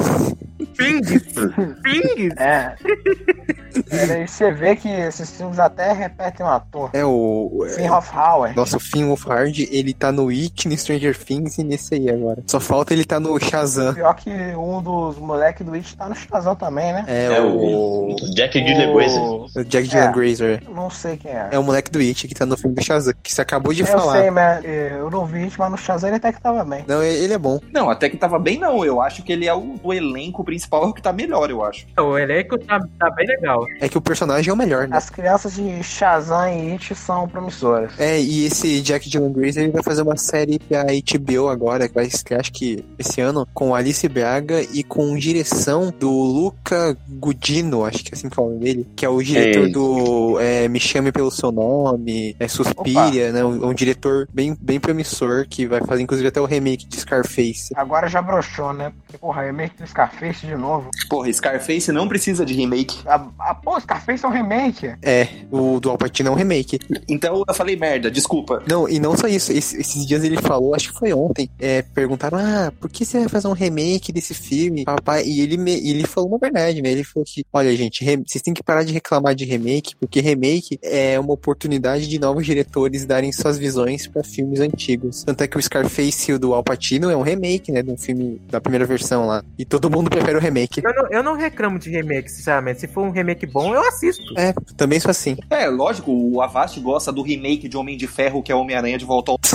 Pings! 1.84 2.34
É. 2.38 2.76
É, 3.90 4.26
você 4.28 4.52
vê 4.52 4.76
que 4.76 4.88
esses 4.90 5.30
filmes 5.32 5.60
até 5.60 5.92
repetem 5.94 6.46
um 6.46 6.50
ator. 6.50 6.90
É 6.94 7.04
o. 7.06 7.66
Finn 7.76 7.90
Hoffhauer. 7.90 8.56
Nossa, 8.56 8.78
o 8.78 8.80
Finn 8.80 9.08
Wolfhard, 9.08 9.68
ele 9.72 9.94
tá 9.94 10.12
no 10.12 10.30
It, 10.30 10.68
no 10.68 10.78
Stranger 10.78 11.18
Things 11.18 11.58
e 11.58 11.64
nesse 11.64 11.96
aí 11.96 12.10
agora. 12.10 12.44
Só 12.48 12.60
falta 12.60 12.94
ele 12.94 13.06
tá 13.06 13.20
no 13.20 13.40
Shazam. 13.40 13.94
Pior 13.94 14.14
que 14.16 14.30
um 14.56 14.82
dos 14.82 15.18
moleques 15.18 15.66
do 15.66 15.74
It 15.74 15.96
tá 15.96 16.08
no 16.10 16.16
Shazam 16.16 16.56
também, 16.56 16.94
né? 16.94 17.06
É, 17.08 17.26
É 17.34 17.42
o... 17.42 18.12
o 18.12 18.16
Jack 18.36 18.60
Gyllenhaal 18.60 18.94
Grazer. 18.96 19.22
O- 19.22 19.46
o 19.56 19.64
Jack 19.66 19.88
Dylan 19.88 20.04
É. 20.04 20.12
Grazer. 20.12 20.64
Não 20.74 20.90
sei 20.90 21.18
quem 21.18 21.32
é. 21.32 21.50
É 21.52 21.60
o 21.60 21.64
moleque 21.64 21.92
do 21.92 22.00
It 22.00 22.28
que 22.28 22.36
tá 22.36 22.46
no 22.46 22.58
filme 22.58 22.76
do 22.76 22.84
Shazam, 22.84 23.14
que 23.22 23.34
você 23.34 23.42
acabou 23.42 23.74
de 23.74 23.82
eu 23.82 23.88
falar. 23.88 24.20
sei, 24.22 24.32
mas 24.32 24.64
eh, 24.66 24.96
eu 24.98 25.10
não 25.10 25.26
vi 25.26 25.44
It, 25.44 25.58
mas 25.60 25.72
no 25.72 25.78
Shazam 25.78 26.10
ele 26.10 26.18
até 26.18 26.32
que 26.32 26.42
tava 26.42 26.64
bem. 26.64 26.84
Não, 26.88 27.02
ele 27.04 27.34
é 27.34 27.38
bom. 27.38 27.60
Não, 27.72 27.90
até 27.90 28.10
que 28.10 28.18
tava 28.18 28.38
bem, 28.40 28.58
não. 28.60 28.84
Eu 28.86 29.02
acho 29.02 29.24
que 29.24 29.32
ele 29.32 29.48
é 29.48 29.54
o, 29.54 29.76
o 29.84 29.94
elenco 29.94 30.44
principal, 30.44 30.84
é 30.84 30.88
o 30.88 30.94
que 30.94 31.02
tá 31.02 31.12
melhor, 31.14 31.50
eu 31.50 31.64
acho. 31.64 31.86
O 32.00 32.18
elenco 32.18 32.58
tá, 32.58 32.80
tá 33.00 33.10
bem 33.12 33.28
legal. 33.28 33.62
É 33.80 33.88
que 33.89 33.97
o 33.97 34.01
personagem 34.01 34.49
é 34.49 34.53
o 34.53 34.57
melhor, 34.57 34.88
né? 34.88 34.97
As 34.97 35.09
crianças 35.09 35.53
de 35.55 35.84
Shazam 35.84 36.47
e 36.49 36.72
It 36.72 36.93
são 36.95 37.28
promissoras. 37.28 37.91
É, 37.99 38.20
e 38.20 38.45
esse 38.45 38.82
Jack 38.82 39.09
Dylan 39.09 39.32
Grazer 39.32 39.64
ele 39.64 39.72
vai 39.72 39.84
fazer 39.84 40.01
uma 40.01 40.18
série 40.18 40.59
pra 40.59 40.84
HBO 40.84 41.47
agora, 41.49 41.88
que 41.88 41.95
vai 41.95 42.05
estrear, 42.05 42.41
acho 42.41 42.51
que 42.51 42.84
esse 42.97 43.22
ano, 43.22 43.47
com 43.53 43.74
Alice 43.76 44.07
Braga 44.07 44.61
e 44.61 44.84
com 44.84 45.16
direção 45.18 45.93
do 45.97 46.09
Luca 46.11 46.97
Gudino, 47.07 47.86
acho 47.86 48.03
que 48.03 48.14
é 48.14 48.16
assim 48.18 48.30
que 48.30 48.36
fala 48.36 48.51
dele, 48.55 48.88
que 48.95 49.05
é 49.05 49.09
o 49.09 49.22
diretor 49.22 49.68
É. 49.68 49.70
do 49.70 50.39
é, 50.39 50.68
Me 50.68 50.80
Chame 50.80 51.11
Pelo 51.11 51.32
Seu 51.32 51.51
Nome, 51.51 52.36
é 52.39 52.47
Suspiria, 52.47 53.32
né? 53.32 53.43
Um, 53.43 53.68
um 53.70 53.74
diretor 53.74 54.28
bem, 54.34 54.55
bem 54.59 54.80
promissor, 54.80 55.45
que 55.49 55.66
vai 55.66 55.82
fazer 55.82 56.01
inclusive 56.03 56.28
até 56.28 56.39
o 56.41 56.45
remake 56.45 56.86
de 56.86 56.99
Scarface. 56.99 57.74
Agora 57.76 58.07
já 58.07 58.22
broxou, 58.22 58.74
né? 58.74 58.91
Porque, 59.05 59.18
porra, 59.18 59.43
remake 59.43 59.78
do 59.78 59.88
Scarface 59.88 60.45
de 60.45 60.55
novo. 60.55 60.89
Porra, 61.09 61.32
Scarface 61.32 61.91
não 61.91 62.07
precisa 62.07 62.45
de 62.45 62.53
remake. 62.53 62.97
A, 63.07 63.26
a, 63.39 63.53
pô, 63.56 63.80
Scarface 63.80 64.24
é 64.24 64.28
um 64.28 64.32
remake. 64.32 64.93
É, 65.01 65.28
o 65.51 65.80
do 65.80 65.89
Al 65.89 65.97
Pacino 65.97 66.30
é 66.30 66.32
um 66.32 66.36
remake. 66.36 66.80
Então 67.08 67.43
eu 67.47 67.54
falei 67.54 67.76
merda, 67.76 68.10
desculpa. 68.10 68.62
Não, 68.68 68.88
e 68.88 68.99
não 68.99 69.16
só 69.18 69.28
isso, 69.28 69.51
esse- 69.51 69.78
esses 69.80 70.06
dias 70.06 70.24
ele 70.24 70.38
falou, 70.41 70.76
acho 70.76 70.91
que 70.93 70.99
foi 70.99 71.14
ontem, 71.14 71.49
é, 71.60 71.82
perguntaram, 71.82 72.38
ah, 72.38 72.72
por 72.80 72.89
que 72.89 73.06
você 73.06 73.20
vai 73.20 73.30
fazer 73.30 73.47
um 73.47 73.54
remake 73.54 74.12
desse 74.12 74.34
filme, 74.34 74.84
papai? 74.86 75.24
E 75.26 75.41
ele, 75.41 75.58
me- 75.58 75.88
ele 75.89 76.06
falou 76.06 76.30
uma 76.30 76.38
verdade, 76.38 76.82
né? 76.82 76.91
Ele 76.91 77.04
falou 77.04 77.26
que, 77.26 77.43
olha, 77.51 77.76
gente, 77.76 78.04
re- 78.04 78.24
vocês 78.26 78.41
têm 78.41 78.54
que 78.54 78.64
parar 78.64 78.84
de 78.84 78.93
reclamar 78.93 79.36
de 79.36 79.45
remake, 79.45 79.95
porque 79.99 80.20
remake 80.22 80.80
é 80.82 81.20
uma 81.20 81.34
oportunidade 81.34 82.08
de 82.08 82.20
novos 82.20 82.45
diretores 82.45 83.06
darem 83.06 83.32
suas 83.32 83.58
visões 83.58 84.08
pra 84.08 84.24
filmes 84.24 84.60
antigos. 84.60 85.24
Tanto 85.24 85.41
é 85.43 85.47
que 85.47 85.58
o 85.58 85.62
Scarface 85.62 86.32
e 86.32 86.34
o 86.34 86.39
do 86.39 86.54
Al 86.54 86.64
Pacino 86.64 87.10
é 87.10 87.16
um 87.18 87.22
remake, 87.22 87.72
né, 87.72 87.82
de 87.82 87.91
um 87.91 87.97
filme 87.97 88.41
da 88.49 88.60
primeira 88.62 88.86
versão 88.86 89.26
lá. 89.28 89.43
E 89.58 89.66
todo 89.66 89.89
mundo 89.89 90.10
prefere 90.10 90.38
o 90.38 90.41
remake. 90.41 90.82
Eu 90.84 90.93
não, 90.93 91.08
eu 91.10 91.24
não 91.24 91.36
reclamo 91.36 91.80
de 91.80 91.89
remake, 91.89 92.30
sinceramente. 92.32 92.82
Se 92.82 92.88
for 92.88 93.04
um 93.04 93.12
remake 93.12 93.43
bom, 93.46 93.74
eu 93.74 93.82
assisto. 93.88 94.24
É, 94.38 94.54
também 94.76 95.00
sou 95.00 95.12
assim. 95.12 95.38
É, 95.50 95.68
lógico, 95.68 96.12
o 96.12 96.41
Avast 96.41 96.80
gosta 96.80 97.12
do 97.12 97.22
remake 97.22 97.68
de 97.68 97.78
Homem 97.78 97.98
de 97.98 98.08
Ferro, 98.08 98.44
que 98.44 98.52
é 98.52 98.56
Homem-Aranha 98.56 98.98
de 98.98 99.06
volta 99.06 99.32
ao. 99.32 99.39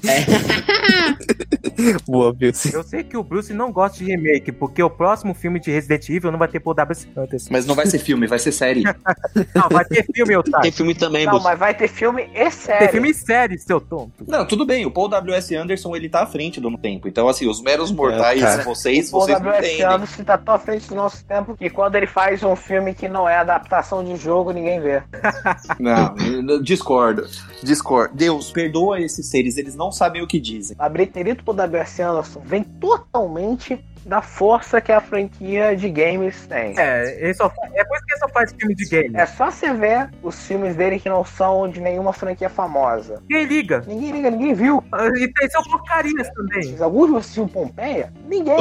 Boa, 2.10 2.32
viu? 2.32 2.50
Eu 2.72 2.82
sei 2.82 3.04
que 3.04 3.16
o 3.16 3.22
Bruce 3.22 3.52
não 3.52 3.70
gosta 3.70 3.98
de 3.98 4.04
remake, 4.04 4.50
porque 4.50 4.82
o 4.82 4.90
próximo 4.90 5.32
filme 5.32 5.60
de 5.60 5.70
Resident 5.70 6.08
Evil 6.08 6.32
não 6.32 6.38
vai 6.38 6.48
ter 6.48 6.58
por 6.58 6.74
W.C. 6.74 7.08
Hunters. 7.16 7.48
Mas 7.48 7.64
não 7.66 7.74
vai 7.76 7.86
ser 7.86 7.98
filme, 8.00 8.26
vai 8.26 8.38
ser 8.38 8.50
série. 8.52 8.82
Não, 9.54 9.68
vai 9.70 9.84
ter 9.84 10.04
filme, 10.12 10.28
Tem 10.30 10.36
Otário. 10.36 10.72
filme 10.72 10.94
também, 10.94 11.24
Não, 11.24 11.32
Bolso. 11.32 11.44
mas 11.46 11.58
vai 11.58 11.74
ter 11.74 11.88
filme 11.88 12.28
e 12.34 12.50
série. 12.50 12.78
Tem 12.80 12.88
filme 12.88 13.10
em 13.10 13.14
série, 13.14 13.58
seu 13.58 13.80
tonto. 13.80 14.24
Não, 14.26 14.44
tudo 14.46 14.66
bem, 14.66 14.84
o 14.86 14.90
Paul 14.90 15.08
W.S. 15.08 15.54
Anderson, 15.54 15.94
ele 15.94 16.08
tá 16.08 16.22
à 16.22 16.26
frente 16.26 16.60
do 16.60 16.76
tempo. 16.76 17.06
Então, 17.08 17.28
assim, 17.28 17.46
os 17.48 17.62
meros 17.62 17.92
mortais, 17.92 18.42
É, 18.42 18.62
vocês, 18.62 19.08
O 19.08 19.12
Paul 19.12 19.22
vocês 19.22 19.38
não 19.38 19.46
W.S. 19.46 19.82
Anderson 19.82 20.24
tá 20.24 20.36
tão 20.38 20.54
à 20.54 20.58
frente 20.58 20.88
do 20.88 20.94
nosso 20.94 21.24
tempo 21.24 21.56
que 21.56 21.70
quando 21.70 21.94
ele 21.96 22.06
faz 22.06 22.42
um 22.42 22.56
filme 22.56 22.92
que 22.94 23.08
não 23.08 23.28
é 23.28 23.36
adaptação 23.36 24.02
de 24.04 24.16
jogo, 24.16 24.50
ninguém 24.52 24.80
vê. 24.80 25.02
Não, 25.78 26.60
discordo. 26.62 27.24
Discordo. 27.62 28.14
Deus, 28.16 28.50
perdoa 28.50 29.00
esses 29.00 29.26
seres, 29.26 29.56
eles 29.56 29.74
não 29.74 29.92
sabem 29.92 30.22
o 30.22 30.26
que 30.26 30.40
dizem. 30.40 30.76
A 30.78 30.88
bilheteria 30.88 31.34
do 31.34 31.42
Paul 31.44 31.56
W.S. 31.56 31.99
Anderson 32.00 32.40
vem 32.44 32.62
totalmente 32.64 33.84
da 34.06 34.22
força 34.22 34.80
que 34.80 34.90
a 34.90 34.98
franquia 35.00 35.76
de 35.76 35.90
games 35.90 36.46
tem. 36.46 36.74
É, 36.78 37.22
ele 37.22 37.34
só 37.34 37.50
fa- 37.50 37.68
é 37.74 37.84
por 37.84 37.96
isso 37.96 38.06
que 38.06 38.12
ele 38.14 38.20
só 38.20 38.28
faz 38.30 38.52
filme 38.58 38.74
de 38.74 38.88
game. 38.88 39.14
É 39.14 39.26
só 39.26 39.50
você 39.50 39.74
ver 39.74 40.08
os 40.22 40.46
filmes 40.46 40.74
dele 40.74 40.98
que 40.98 41.08
não 41.08 41.22
são 41.22 41.68
de 41.68 41.80
nenhuma 41.82 42.12
franquia 42.14 42.48
famosa. 42.48 43.22
Ninguém 43.28 43.44
liga. 43.46 43.84
Ninguém 43.86 44.12
liga, 44.12 44.30
ninguém 44.30 44.54
viu. 44.54 44.82
E 45.18 45.28
tem 45.28 45.50
são 45.50 45.62
porcarias 45.64 46.30
também. 46.30 46.76
Alguns 46.80 47.14
assistiram 47.14 47.46
Pompeia? 47.48 48.10
Ninguém. 48.26 48.56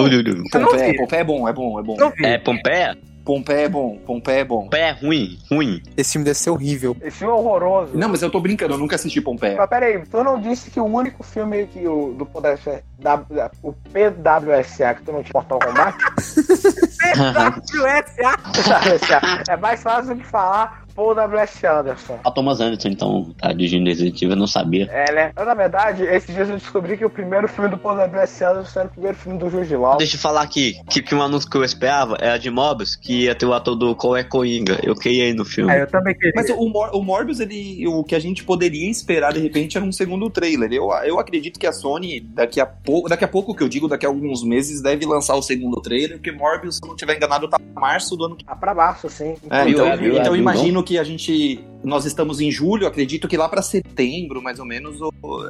Pompeia. 0.65 0.93
Pompeia 0.97 1.19
é 1.21 1.23
bom, 1.23 1.47
é 1.47 1.53
bom, 1.53 1.79
é 1.79 1.83
bom. 1.83 1.95
É, 2.33 2.37
Pompeia? 2.37 2.97
Pompeia 3.25 3.65
é 3.65 3.69
bom, 3.69 3.97
Pompeia 4.05 4.39
é 4.39 4.43
bom. 4.43 4.63
Pompeia 4.63 4.85
é 4.85 4.91
ruim, 4.91 5.37
ruim. 5.51 5.81
Esse 5.95 6.13
filme 6.13 6.25
deve 6.25 6.37
ser 6.37 6.49
horrível. 6.49 6.95
Esse 7.01 7.17
filme 7.19 7.33
é 7.33 7.37
horroroso. 7.37 7.95
Não, 7.97 8.09
mas 8.09 8.21
eu 8.21 8.29
tô 8.31 8.39
brincando, 8.39 8.73
eu 8.73 8.77
nunca 8.77 8.95
assisti 8.95 9.21
Pompeia. 9.21 9.55
Mas 9.57 9.69
peraí, 9.69 9.99
tu 10.05 10.23
não 10.23 10.39
disse 10.41 10.71
que 10.71 10.79
o 10.79 10.85
único 10.85 11.21
filme 11.23 11.67
que 11.67 11.87
o 11.87 12.13
do 12.17 12.25
PWSA, 12.25 12.81
da- 12.99 13.17
da- 13.17 13.51
o 13.61 13.71
PWSA 13.73 14.93
que 14.95 15.03
tu 15.03 15.11
não 15.11 15.21
tinha 15.21 15.31
Mortal 15.35 15.59
Kombat? 15.59 15.97
PWSA. 16.99 18.37
PWSA. 18.53 19.43
é 19.49 19.57
mais 19.57 19.81
fácil 19.81 20.15
do 20.15 20.21
que 20.21 20.27
falar 20.27 20.83
Paul 20.99 21.15
W.S. 21.15 21.65
Anderson. 21.65 22.19
A 22.25 22.29
Thomas 22.29 22.59
Anderson, 22.59 22.89
então, 22.89 23.33
tá 23.39 23.53
dirigindo 23.53 23.85
Resident 23.85 24.21
Evil, 24.21 24.31
eu 24.31 24.35
não 24.35 24.47
sabia. 24.47 24.89
É, 24.91 25.09
né? 25.13 25.31
Eu, 25.37 25.45
na 25.45 25.53
verdade, 25.53 26.03
esses 26.03 26.35
dias 26.35 26.49
eu 26.49 26.57
descobri 26.57 26.97
que 26.97 27.05
o 27.05 27.09
primeiro 27.09 27.47
filme 27.47 27.69
do 27.69 27.77
Paul 27.77 27.95
W.S. 27.95 28.43
Anderson 28.43 28.79
era 28.81 28.89
o 28.89 28.91
primeiro 28.91 29.17
filme 29.17 29.39
do 29.39 29.49
Jude 29.49 29.77
Law. 29.77 29.95
Deixa 29.95 30.17
eu 30.17 30.19
falar 30.19 30.41
aqui, 30.41 30.75
que, 30.89 31.01
que 31.01 31.15
um 31.15 31.21
anúncio 31.21 31.49
que 31.49 31.55
eu 31.55 31.63
esperava 31.63 32.17
era 32.19 32.37
de 32.37 32.51
Mobius, 32.51 32.97
que 32.97 33.23
ia 33.23 33.33
ter 33.33 33.45
o 33.45 33.53
ator 33.53 33.77
do 33.77 33.95
Cole 33.95 34.25
Coinga. 34.25 34.77
Eu 34.83 34.93
queria 34.93 35.33
no 35.33 35.45
filme. 35.45 35.71
É, 35.71 35.83
eu 35.83 35.87
também 35.87 36.13
queria. 36.13 36.33
Mas 36.35 36.49
o, 36.49 36.67
Mor 36.67 36.89
o 36.93 37.01
Morbius, 37.01 37.39
ele, 37.39 37.87
o 37.87 38.03
que 38.03 38.13
a 38.13 38.19
gente 38.19 38.43
poderia 38.43 38.91
esperar 38.91 39.31
de 39.31 39.39
repente 39.39 39.77
era 39.77 39.85
um 39.85 39.93
segundo 39.93 40.29
trailer. 40.29 40.69
Eu, 40.73 40.91
eu 41.05 41.17
acredito 41.17 41.57
que 41.57 41.65
a 41.65 41.71
Sony, 41.71 42.19
daqui 42.19 42.59
a 42.59 42.65
pouco, 42.65 43.07
daqui 43.07 43.23
a 43.23 43.27
pouco 43.27 43.55
que 43.55 43.63
eu 43.63 43.69
digo, 43.69 43.87
daqui 43.87 44.05
a 44.05 44.09
alguns 44.09 44.43
meses, 44.43 44.81
deve 44.81 45.05
lançar 45.05 45.35
o 45.35 45.41
segundo 45.41 45.79
trailer, 45.79 46.17
porque 46.17 46.33
Morbius, 46.33 46.75
se 46.75 46.81
eu 46.83 46.87
não 46.87 46.95
estiver 46.95 47.15
enganado, 47.15 47.47
tá 47.47 47.57
março 47.73 48.17
do 48.17 48.25
ano 48.25 48.35
que 48.35 48.43
Ah, 48.45 48.55
pra 48.55 48.73
baixo, 48.73 49.09
sim. 49.09 49.37
É, 49.49 49.69
então, 49.69 49.97
viu, 49.97 50.17
então 50.17 50.33
viu, 50.33 50.41
imagino 50.41 50.83
que 50.89 50.97
a 50.97 51.03
gente. 51.03 51.59
Nós 51.83 52.05
estamos 52.05 52.41
em 52.41 52.51
julho, 52.51 52.87
acredito 52.87 53.27
que 53.27 53.37
lá 53.37 53.47
pra 53.47 53.61
setembro, 53.61 54.41
mais 54.41 54.59
ou 54.59 54.65
menos, 54.65 54.97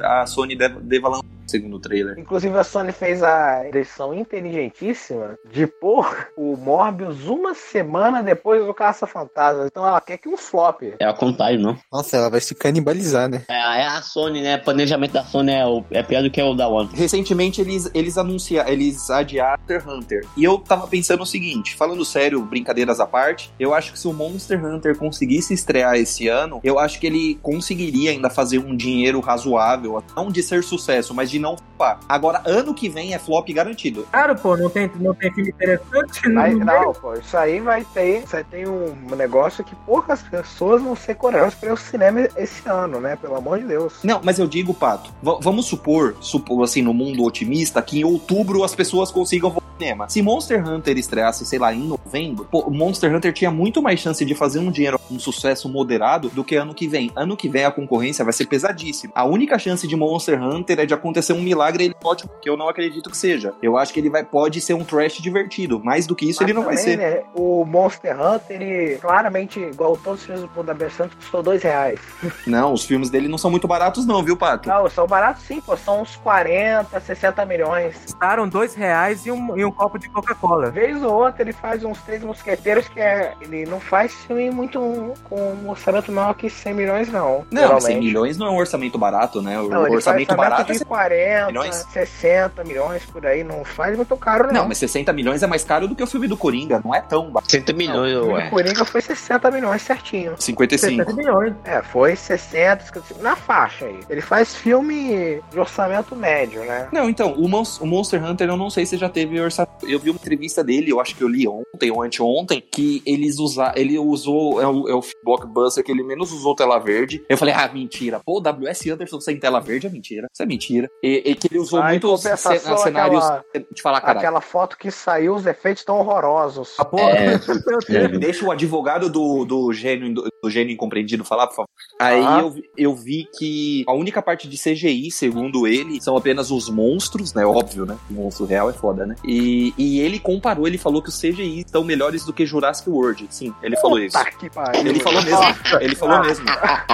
a 0.02 0.26
Sony 0.26 0.56
deva, 0.56 0.80
deva 0.80 1.08
lançar 1.08 1.24
o 1.24 1.50
segundo 1.50 1.78
trailer. 1.80 2.18
Inclusive 2.18 2.56
a 2.56 2.62
Sony 2.64 2.92
fez 2.92 3.22
a 3.22 3.64
decisão 3.72 4.14
inteligentíssima 4.14 5.36
de 5.50 5.66
pôr 5.66 6.28
o 6.36 6.56
Morbius 6.56 7.24
uma 7.26 7.54
semana 7.54 8.22
depois 8.22 8.64
do 8.64 8.72
Caça-Fantasma. 8.74 9.66
Então 9.66 9.86
ela 9.86 10.00
quer 10.00 10.18
que 10.18 10.28
um 10.28 10.36
flop. 10.36 10.82
É 10.98 11.04
ao 11.04 11.14
contrário, 11.14 11.58
não? 11.58 11.76
Nossa, 11.92 12.16
ela 12.16 12.30
vai 12.30 12.40
se 12.40 12.54
canibalizar, 12.54 13.28
né? 13.28 13.42
É, 13.48 13.54
é 13.82 13.86
a 13.86 14.02
Sony, 14.02 14.42
né? 14.42 14.56
O 14.56 14.62
planejamento 14.64 15.12
da 15.12 15.24
Sony 15.24 15.52
é, 15.52 15.66
o- 15.66 15.84
é 15.90 16.02
pior 16.02 16.22
do 16.22 16.30
que 16.30 16.40
o 16.40 16.54
da 16.54 16.68
One. 16.68 16.88
Recentemente 16.94 17.60
eles, 17.60 17.90
eles 17.94 18.16
anunciaram, 18.18 18.70
eles 18.70 19.10
adiaram 19.10 19.60
Monster 19.60 19.88
Hunter. 19.88 20.26
E 20.36 20.44
eu 20.44 20.58
tava 20.58 20.86
pensando 20.86 21.22
o 21.22 21.26
seguinte, 21.26 21.74
falando 21.74 22.04
sério, 22.04 22.40
brincadeiras 22.42 23.00
à 23.00 23.06
parte, 23.06 23.52
eu 23.58 23.74
acho 23.74 23.92
que 23.92 23.98
se 23.98 24.06
o 24.06 24.12
Monster 24.12 24.64
Hunter 24.64 24.96
conseguisse 24.96 25.52
estrear 25.54 25.96
esse 25.96 26.19
ano, 26.28 26.60
eu 26.62 26.78
acho 26.78 26.98
que 27.00 27.06
ele 27.06 27.38
conseguiria 27.42 28.10
ainda 28.10 28.28
fazer 28.30 28.58
um 28.58 28.76
dinheiro 28.76 29.20
razoável, 29.20 30.02
não 30.16 30.30
de 30.30 30.42
ser 30.42 30.62
sucesso, 30.62 31.14
mas 31.14 31.30
de 31.30 31.38
não 31.38 31.56
flopar. 31.56 32.00
Agora, 32.08 32.42
ano 32.44 32.74
que 32.74 32.88
vem 32.88 33.14
é 33.14 33.18
flop 33.18 33.48
garantido. 33.52 34.06
Claro, 34.10 34.36
pô, 34.36 34.56
não 34.56 34.68
tem, 34.70 34.90
não 34.96 35.14
tem 35.14 35.32
filme 35.32 35.50
interessante. 35.50 36.28
Não, 36.28 36.50
não, 36.58 36.92
pô, 36.92 37.14
isso 37.14 37.36
aí 37.36 37.60
vai 37.60 37.84
ter. 37.84 38.22
Você 38.26 38.44
tem 38.44 38.66
um 38.66 38.94
negócio 39.16 39.64
que 39.64 39.74
poucas 39.86 40.22
pessoas 40.22 40.82
vão 40.82 40.94
ser 40.96 41.14
coreanas 41.14 41.54
para 41.54 41.72
o 41.72 41.76
cinema 41.76 42.28
esse 42.36 42.68
ano, 42.68 43.00
né? 43.00 43.16
Pelo 43.16 43.36
amor 43.36 43.58
de 43.58 43.64
Deus. 43.66 43.94
Não, 44.02 44.20
mas 44.22 44.38
eu 44.38 44.46
digo, 44.46 44.72
Pato, 44.74 45.10
va- 45.22 45.38
vamos 45.40 45.66
supor, 45.66 46.16
supor, 46.20 46.64
assim, 46.64 46.82
no 46.82 46.92
mundo 46.94 47.24
otimista, 47.24 47.80
que 47.82 48.00
em 48.00 48.04
outubro 48.04 48.62
as 48.64 48.74
pessoas 48.74 49.10
consigam 49.10 49.50
voltar 49.50 49.59
cinema. 49.80 50.08
Se 50.08 50.20
Monster 50.20 50.66
Hunter 50.66 50.98
estreasse, 50.98 51.46
sei 51.46 51.58
lá, 51.58 51.72
em 51.72 51.80
novembro, 51.88 52.46
pô, 52.50 52.60
o 52.60 52.70
Monster 52.70 53.14
Hunter 53.14 53.32
tinha 53.32 53.50
muito 53.50 53.80
mais 53.80 53.98
chance 53.98 54.22
de 54.24 54.34
fazer 54.34 54.58
um 54.58 54.70
dinheiro, 54.70 55.00
um 55.10 55.18
sucesso 55.18 55.68
moderado 55.68 56.28
do 56.28 56.44
que 56.44 56.54
ano 56.54 56.74
que 56.74 56.86
vem. 56.86 57.10
Ano 57.16 57.36
que 57.36 57.48
vem 57.48 57.64
a 57.64 57.70
concorrência 57.70 58.22
vai 58.24 58.32
ser 58.32 58.46
pesadíssima. 58.46 59.12
A 59.16 59.24
única 59.24 59.58
chance 59.58 59.86
de 59.88 59.96
Monster 59.96 60.40
Hunter 60.42 60.80
é 60.80 60.86
de 60.86 60.92
acontecer 60.92 61.32
um 61.32 61.40
milagre 61.40 61.84
ele 61.84 61.94
ótimo, 62.04 62.30
que 62.42 62.48
eu 62.50 62.56
não 62.56 62.68
acredito 62.68 63.08
que 63.08 63.16
seja. 63.16 63.54
Eu 63.62 63.78
acho 63.78 63.92
que 63.92 64.00
ele 64.00 64.10
vai 64.10 64.22
pode 64.22 64.60
ser 64.60 64.74
um 64.74 64.84
trash 64.84 65.14
divertido. 65.18 65.80
Mais 65.82 66.06
do 66.06 66.14
que 66.14 66.28
isso, 66.28 66.42
Mas 66.42 66.48
ele 66.50 66.58
não 66.58 66.64
vai 66.64 66.76
também, 66.76 66.90
ser. 66.90 66.98
né, 66.98 67.22
o 67.34 67.64
Monster 67.64 68.20
Hunter, 68.20 68.60
ele 68.60 68.96
claramente, 68.98 69.58
igual 69.60 69.96
todos 69.96 70.20
os 70.20 70.26
filmes 70.26 70.42
do 70.50 70.62
W. 70.62 70.90
Santos, 70.90 71.16
custou 71.16 71.42
dois 71.42 71.62
reais. 71.62 71.98
Não, 72.46 72.72
os 72.72 72.84
filmes 72.84 73.10
dele 73.10 73.28
não 73.28 73.38
são 73.38 73.50
muito 73.50 73.68
baratos, 73.68 74.04
não, 74.06 74.22
viu, 74.22 74.36
Pato? 74.36 74.68
Não, 74.68 74.88
são 74.88 75.06
baratos 75.06 75.42
sim, 75.44 75.60
pô. 75.60 75.76
São 75.76 76.02
uns 76.02 76.16
40, 76.16 76.98
60 77.00 77.44
milhões. 77.44 77.96
Custaram 77.96 78.48
dois 78.48 78.74
reais 78.74 79.24
e 79.24 79.30
um, 79.30 79.56
e 79.56 79.64
um 79.64 79.69
copo 79.72 79.98
de 79.98 80.08
Coca-Cola. 80.08 80.70
Vez 80.70 81.02
ou 81.02 81.12
outra 81.12 81.42
ele 81.42 81.52
faz 81.52 81.84
uns 81.84 81.98
três 82.02 82.22
mosqueteiros 82.22 82.88
que 82.88 83.00
é. 83.00 83.34
Ele 83.40 83.66
não 83.66 83.80
faz 83.80 84.12
filme 84.14 84.50
muito 84.50 84.80
com 85.24 85.52
um 85.54 85.70
orçamento 85.70 86.10
maior 86.12 86.34
que 86.34 86.48
100 86.50 86.74
milhões, 86.74 87.08
não. 87.10 87.44
Não, 87.50 87.62
geralmente. 87.62 87.84
100 87.86 87.98
milhões 88.00 88.36
não 88.38 88.46
é 88.46 88.50
um 88.50 88.56
orçamento 88.56 88.98
barato, 88.98 89.40
né? 89.42 89.58
O 89.60 89.68
Não, 89.68 89.86
ele 89.86 89.96
orçamento 89.96 90.26
faz 90.28 90.38
barato 90.38 90.72
é 90.72 90.74
de 90.74 90.84
40, 90.84 91.46
milhões. 91.46 91.74
60 91.90 92.64
milhões 92.64 93.04
por 93.06 93.26
aí. 93.26 93.42
Não 93.44 93.64
faz 93.64 93.96
muito 93.96 94.16
caro, 94.16 94.46
não. 94.48 94.52
Não, 94.62 94.68
mas 94.68 94.78
60 94.78 95.12
milhões 95.12 95.42
é 95.42 95.46
mais 95.46 95.64
caro 95.64 95.86
do 95.88 95.94
que 95.94 96.02
o 96.02 96.06
filme 96.06 96.26
do 96.28 96.36
Coringa, 96.36 96.80
não 96.84 96.94
é 96.94 97.00
tão 97.00 97.30
barato. 97.30 97.50
60 97.50 97.72
milhões, 97.72 98.14
O 98.16 98.32
ué. 98.32 98.48
Coringa 98.50 98.84
foi 98.84 99.00
60 99.00 99.50
milhões 99.50 99.82
certinho. 99.82 100.34
55. 100.38 101.04
60 101.04 101.12
milhões. 101.14 101.54
É, 101.64 101.82
foi 101.82 102.16
60, 102.16 102.84
55, 102.86 103.22
na 103.22 103.36
faixa 103.36 103.84
aí. 103.86 104.00
Ele 104.08 104.20
faz 104.20 104.54
filme 104.54 105.40
de 105.50 105.58
orçamento 105.58 106.14
médio, 106.16 106.62
né? 106.64 106.88
Não, 106.92 107.08
então, 107.08 107.32
o, 107.32 107.48
Mon- 107.48 107.62
o 107.80 107.86
Monster 107.86 108.22
Hunter, 108.24 108.48
eu 108.48 108.56
não 108.56 108.70
sei 108.70 108.86
se 108.86 108.96
já 108.96 109.08
teve 109.08 109.40
orçamento. 109.40 109.59
Eu 109.86 109.98
vi 109.98 110.10
uma 110.10 110.16
entrevista 110.18 110.62
dele, 110.62 110.90
eu 110.90 111.00
acho 111.00 111.14
que 111.16 111.22
eu 111.22 111.28
li 111.28 111.46
ontem 111.48 111.90
ou 111.90 112.02
anteontem, 112.02 112.62
que 112.72 113.02
eles 113.06 113.38
usa, 113.38 113.72
ele 113.76 113.98
usou, 113.98 114.60
é 114.60 114.66
o, 114.66 114.88
é 114.88 114.94
o 114.94 115.00
blockbuster 115.24 115.84
que 115.84 115.90
ele 115.92 116.02
menos 116.02 116.32
usou 116.32 116.54
tela 116.54 116.78
verde. 116.78 117.24
Eu 117.28 117.36
falei, 117.38 117.54
ah, 117.54 117.70
mentira. 117.72 118.20
Pô, 118.24 118.38
o 118.38 118.40
W.S. 118.40 118.90
Anderson 118.90 119.20
sem 119.20 119.38
tela 119.38 119.60
verde 119.60 119.86
é 119.86 119.90
mentira. 119.90 120.26
Isso 120.32 120.42
é 120.42 120.46
mentira. 120.46 120.88
E, 121.02 121.22
e 121.30 121.34
que 121.34 121.48
ele 121.50 121.58
usou 121.58 121.80
Ah, 121.80 121.90
ce- 122.18 122.36
cenários. 122.36 123.24
aquela- 123.24 123.44
De 123.72 123.82
falar, 123.82 124.00
caralho. 124.00 124.18
Aquela 124.18 124.40
foto 124.40 124.76
que 124.76 124.90
saiu, 124.90 125.34
os 125.34 125.46
efeitos 125.46 125.84
tão 125.84 125.98
horrorosos. 125.98 126.74
Ah, 126.78 126.84
porra. 126.84 127.10
É. 127.10 127.38
Deixa 128.18 128.44
o 128.44 128.50
advogado 128.50 129.08
do, 129.10 129.44
do, 129.44 129.72
gênio, 129.72 130.12
do, 130.14 130.28
do 130.42 130.50
gênio 130.50 130.72
incompreendido 130.72 131.24
falar, 131.24 131.46
por 131.46 131.56
favor. 131.56 131.68
Aí 131.98 132.22
Ah. 132.24 132.40
eu, 132.40 132.50
vi- 132.50 132.70
eu 132.76 132.94
vi 132.94 133.28
que 133.38 133.84
a 133.86 133.92
única 133.92 134.20
parte 134.22 134.48
de 134.48 134.56
CGI, 134.56 135.10
segundo 135.10 135.66
ele, 135.66 136.00
são 136.02 136.16
apenas 136.16 136.50
os 136.50 136.68
monstros, 136.68 137.32
né? 137.34 137.44
Óbvio, 137.44 137.84
né? 137.86 137.96
O 138.10 138.14
monstro 138.14 138.46
real 138.46 138.70
é 138.70 138.72
foda, 138.72 139.06
né? 139.06 139.14
E, 139.24 139.49
e 139.76 140.00
ele 140.00 140.18
comparou, 140.18 140.66
ele 140.66 140.78
falou 140.78 141.02
que 141.02 141.08
os 141.08 141.18
CGI 141.18 141.60
estão 141.60 141.84
melhores 141.84 142.24
do 142.24 142.32
que 142.32 142.44
Jurassic 142.44 142.88
World. 142.88 143.26
Sim, 143.30 143.54
ele 143.62 143.76
falou 143.76 143.98
isso. 143.98 144.18
Que 144.38 144.50
pariu. 144.50 144.80
Ele 144.80 145.00
falou 145.00 145.22
mesmo. 145.22 145.40
Ele 145.80 145.96
falou 145.96 146.20
mesmo. 146.20 146.48
É, 146.50 146.86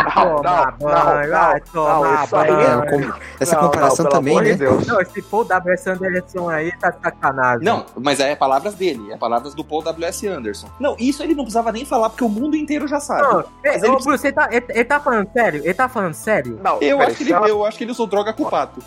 essa 3.40 3.56
comparação 3.56 4.08
também, 4.08 4.34
amor 4.34 4.44
de 4.44 4.50
né? 4.50 4.56
Deus. 4.56 4.86
Não, 4.86 5.04
se 5.04 5.22
for 5.22 5.40
o 5.40 5.44
W.S. 5.44 5.90
Anderson 5.90 6.48
aí, 6.48 6.72
tá 6.78 6.92
sacanagem. 6.92 7.64
Não, 7.64 7.84
mas 7.96 8.20
é 8.20 8.34
palavras 8.34 8.74
dele, 8.74 9.12
é 9.12 9.16
palavras 9.16 9.54
do 9.54 9.64
Paul 9.64 9.82
W.S. 9.82 10.26
Anderson. 10.26 10.68
Não, 10.78 10.96
isso 10.98 11.22
ele 11.22 11.34
não 11.34 11.44
precisava 11.44 11.72
nem 11.72 11.84
falar, 11.84 12.10
porque 12.10 12.24
o 12.24 12.28
mundo 12.28 12.56
inteiro 12.56 12.86
já 12.86 13.00
sabe. 13.00 13.22
Não, 13.22 13.40
é, 13.40 13.72
Mas 13.72 13.82
ele 13.82 13.96
Bruce, 13.96 14.26
ele 14.26 14.34
tá, 14.34 14.48
ele, 14.50 14.66
ele 14.68 14.84
tá 14.84 15.00
falando 15.00 15.32
sério? 15.32 15.60
Ele 15.64 15.74
tá 15.74 15.88
falando 15.88 16.14
sério? 16.14 16.60
Não, 16.62 16.78
Eu 16.80 17.00
acho, 17.00 17.16
que 17.16 17.22
ele, 17.24 17.32
eu 17.32 17.64
acho 17.64 17.78
que 17.78 17.84
ele 17.84 17.92
usou 17.92 18.06
droga 18.06 18.32
com 18.32 18.44
o 18.44 18.50
pato. 18.50 18.80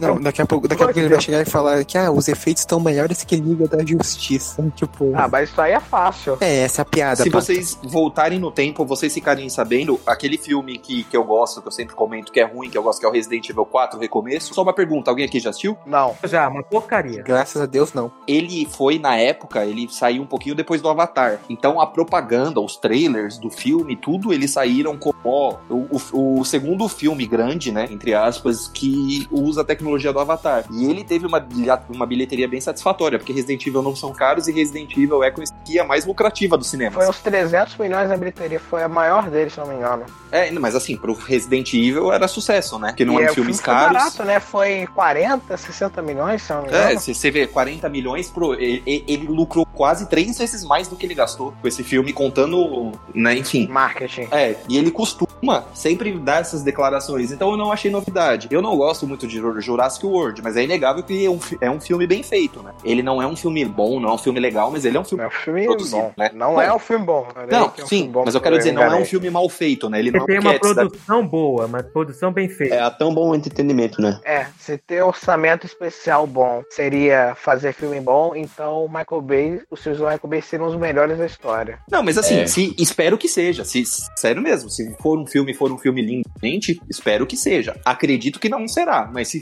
Não, 0.00 0.20
daqui 0.20 0.42
a 0.42 0.46
pouco, 0.46 0.68
daqui 0.68 0.82
a 0.82 0.86
pouco 0.86 0.98
ele 1.00 1.08
vai 1.08 1.20
chegar 1.20 1.40
e 1.42 1.44
falar 1.44 1.84
que 1.84 1.96
ah, 1.98 2.10
os 2.10 2.28
efeitos 2.28 2.62
estão 2.62 2.78
melhores 2.80 3.22
que 3.24 3.36
Liga 3.36 3.66
da 3.68 3.84
Justiça. 3.84 4.62
Tipo. 4.76 5.12
Ah, 5.14 5.28
mas 5.28 5.50
isso 5.50 5.60
aí 5.60 5.72
é 5.72 5.80
fácil. 5.80 6.36
É, 6.40 6.58
essa 6.62 6.82
é 6.82 6.84
piada, 6.84 7.22
Se 7.22 7.30
Pato. 7.30 7.44
vocês 7.44 7.78
voltarem 7.82 8.38
no 8.38 8.50
tempo, 8.50 8.84
vocês 8.84 9.12
ficarem 9.12 9.48
sabendo, 9.48 10.00
aquele 10.06 10.36
filme 10.38 10.78
que, 10.78 11.04
que 11.04 11.16
eu 11.16 11.24
gosto, 11.24 11.60
que 11.62 11.68
eu 11.68 11.72
sempre 11.72 11.94
comento 11.94 12.32
que 12.32 12.40
é 12.40 12.44
ruim, 12.44 12.68
que 12.70 12.76
eu 12.78 12.82
gosto, 12.82 13.00
que 13.00 13.06
é 13.06 13.08
o 13.08 13.12
Resident 13.12 13.48
Evil 13.48 13.64
4, 13.66 13.98
Recomeço. 13.98 14.54
Só 14.54 14.62
uma 14.62 14.72
pergunta, 14.72 15.10
alguém 15.10 15.24
aqui 15.24 15.38
já 15.40 15.50
assistiu? 15.50 15.76
Não. 15.86 16.14
Já, 16.24 16.48
uma 16.48 16.62
porcaria. 16.62 17.22
Graças 17.22 17.60
a 17.60 17.66
Deus, 17.66 17.92
não. 17.92 18.10
Ele 18.26 18.66
foi, 18.70 18.98
na 18.98 19.16
época, 19.16 19.64
ele 19.64 19.88
saiu 19.90 20.22
um 20.22 20.26
pouquinho 20.26 20.54
depois 20.54 20.80
do 20.80 20.88
Avatar. 20.88 21.40
Então 21.48 21.80
a 21.80 21.86
propaganda, 21.86 22.60
os 22.60 22.76
trailers 22.76 23.38
do 23.38 23.50
filme, 23.50 23.96
tudo, 23.96 24.32
eles 24.32 24.50
saíram 24.50 24.96
como 24.96 25.14
ó, 25.24 25.56
o, 25.70 25.86
o- 26.12 26.40
o 26.40 26.44
segundo 26.44 26.88
filme 26.88 27.26
grande, 27.26 27.70
né, 27.72 27.86
entre 27.90 28.14
aspas, 28.14 28.68
que 28.68 29.26
usa 29.30 29.61
tecnologia 29.64 30.12
do 30.12 30.18
Avatar. 30.18 30.64
E 30.70 30.84
ele 30.90 31.04
teve 31.04 31.26
uma, 31.26 31.44
uma 31.88 32.06
bilheteria 32.06 32.48
bem 32.48 32.60
satisfatória, 32.60 33.18
porque 33.18 33.32
Resident 33.32 33.66
Evil 33.66 33.82
não 33.82 33.94
são 33.94 34.12
caros 34.12 34.48
e 34.48 34.52
Resident 34.52 34.92
Evil 34.96 35.22
é 35.22 35.30
conhecida 35.30 35.82
a 35.82 35.84
mais 35.84 36.04
lucrativa 36.04 36.56
dos 36.58 36.68
cinemas. 36.68 36.94
Foi 36.94 37.08
uns 37.08 37.20
300 37.20 37.76
milhões 37.76 38.08
na 38.08 38.16
bilheteria. 38.16 38.58
Foi 38.60 38.82
a 38.82 38.88
maior 38.88 39.28
deles, 39.30 39.52
se 39.52 39.60
não 39.60 39.66
me 39.66 39.74
engano. 39.74 40.04
É, 40.30 40.50
mas 40.52 40.74
assim, 40.74 40.96
pro 40.96 41.12
Resident 41.14 41.72
Evil 41.74 42.12
era 42.12 42.26
sucesso, 42.26 42.78
né? 42.78 42.92
Que 42.96 43.04
não 43.04 43.14
E 43.14 43.22
eram 43.22 43.32
é, 43.32 43.34
filmes 43.34 43.60
filme 43.60 43.64
foi 43.64 43.74
caros. 43.74 43.96
barato, 43.96 44.24
né? 44.24 44.40
Foi 44.40 44.86
40, 44.94 45.56
60 45.56 46.02
milhões, 46.02 46.42
se 46.42 46.52
não 46.52 46.62
me 46.62 46.68
engano. 46.68 46.90
É, 46.90 46.94
você 46.96 47.30
vê 47.30 47.46
40 47.46 47.88
milhões 47.88 48.30
pro. 48.30 48.54
Ele, 48.54 49.04
ele 49.06 49.26
lucrou 49.26 49.66
quase 49.66 50.08
três 50.08 50.38
vezes 50.38 50.64
mais 50.64 50.88
do 50.88 50.96
que 50.96 51.06
ele 51.06 51.14
gastou 51.14 51.52
com 51.60 51.68
esse 51.68 51.82
filme, 51.82 52.12
contando, 52.12 52.92
né, 53.14 53.36
enfim. 53.36 53.66
Marketing. 53.68 54.28
É, 54.30 54.56
e 54.68 54.78
ele 54.78 54.90
costuma 54.90 55.64
sempre 55.74 56.12
dar 56.18 56.40
essas 56.40 56.62
declarações, 56.62 57.32
então 57.32 57.50
eu 57.50 57.56
não 57.56 57.72
achei 57.72 57.90
novidade. 57.90 58.48
Eu 58.50 58.62
não 58.62 58.76
gosto 58.76 59.06
muito 59.06 59.26
de 59.26 59.40
Jurassic 59.60 60.04
World, 60.06 60.40
mas 60.42 60.56
é 60.56 60.64
inegável 60.64 61.02
que 61.02 61.24
é 61.26 61.30
um, 61.30 61.38
é 61.60 61.70
um 61.70 61.80
filme 61.80 62.06
bem 62.06 62.22
feito, 62.22 62.62
né? 62.62 62.72
Ele 62.84 63.02
não 63.02 63.20
é 63.22 63.26
um 63.26 63.36
filme 63.36 63.64
bom, 63.64 64.00
não 64.00 64.10
é 64.10 64.12
um 64.14 64.18
filme 64.18 64.40
legal, 64.40 64.70
mas 64.70 64.84
ele 64.84 64.96
é 64.96 65.00
um 65.00 65.04
filme 65.04 65.24
É 65.24 65.26
um 65.26 65.30
filme 65.30 65.64
produzido, 65.64 65.96
bom. 66.02 66.12
né? 66.16 66.30
Não 66.34 66.54
Bom, 66.54 66.60
é 66.62 66.72
um 66.74 66.78
filme 66.78 67.04
bom. 67.04 67.26
Aí 67.34 67.46
Não, 67.50 67.64
é 67.76 67.82
um 67.82 67.86
sim, 67.86 67.96
filme 67.98 68.12
bom, 68.12 68.22
mas 68.24 68.34
eu 68.34 68.40
quero 68.40 68.56
dizer, 68.58 68.72
não 68.72 68.82
é 68.82 68.94
um 68.96 69.04
filme 69.04 69.28
mal 69.30 69.48
feito, 69.48 69.88
né? 69.90 69.98
Ele 69.98 70.10
não 70.10 70.20
Ele 70.20 70.26
tem 70.26 70.36
é 70.36 70.40
uma 70.40 70.52
Cats 70.52 70.74
da- 70.74 70.82
produção 70.82 71.26
boa, 71.26 71.66
uma 71.66 71.82
produção 71.82 72.32
bem 72.32 72.48
feita. 72.48 72.74
É 72.74 72.90
tão 72.90 73.12
bom 73.14 73.34
entretenimento, 73.34 74.00
né? 74.00 74.20
É, 74.24 74.46
se 74.58 74.78
ter 74.78 75.02
orçamento 75.02 75.66
especial 75.66 76.26
bom 76.26 76.62
seria 76.70 77.34
fazer 77.36 77.72
filme 77.72 78.00
bom, 78.00 78.32
então 78.34 78.84
o 78.84 78.88
Michael 78.88 79.22
Bay, 79.22 79.60
os 79.70 79.82
filmes 79.82 79.98
do 79.98 80.04
Michael 80.04 80.28
Bay 80.28 80.42
seriam 80.42 80.68
os 80.68 80.76
melhores 80.76 81.18
da 81.18 81.26
história. 81.26 81.78
Não, 81.90 82.02
mas 82.02 82.16
assim, 82.18 82.40
É. 82.40 82.46
se, 82.46 82.74
espero 82.78 83.16
que 83.18 83.28
seja. 83.28 83.64
Se, 83.64 83.82
sério 84.16 84.40
mesmo, 84.42 84.70
se 84.70 84.94
for 85.00 85.18
um 85.18 85.26
filme, 85.26 85.54
for 85.54 85.70
um 85.72 85.78
filme 85.78 86.00
lindo, 86.02 86.28
gente, 86.42 86.80
espero 86.88 87.26
que 87.26 87.36
seja. 87.36 87.76
Acredito 87.84 88.38
que 88.40 88.48
não 88.48 88.66
será, 88.68 89.10
mas 89.12 89.28
se. 89.28 89.41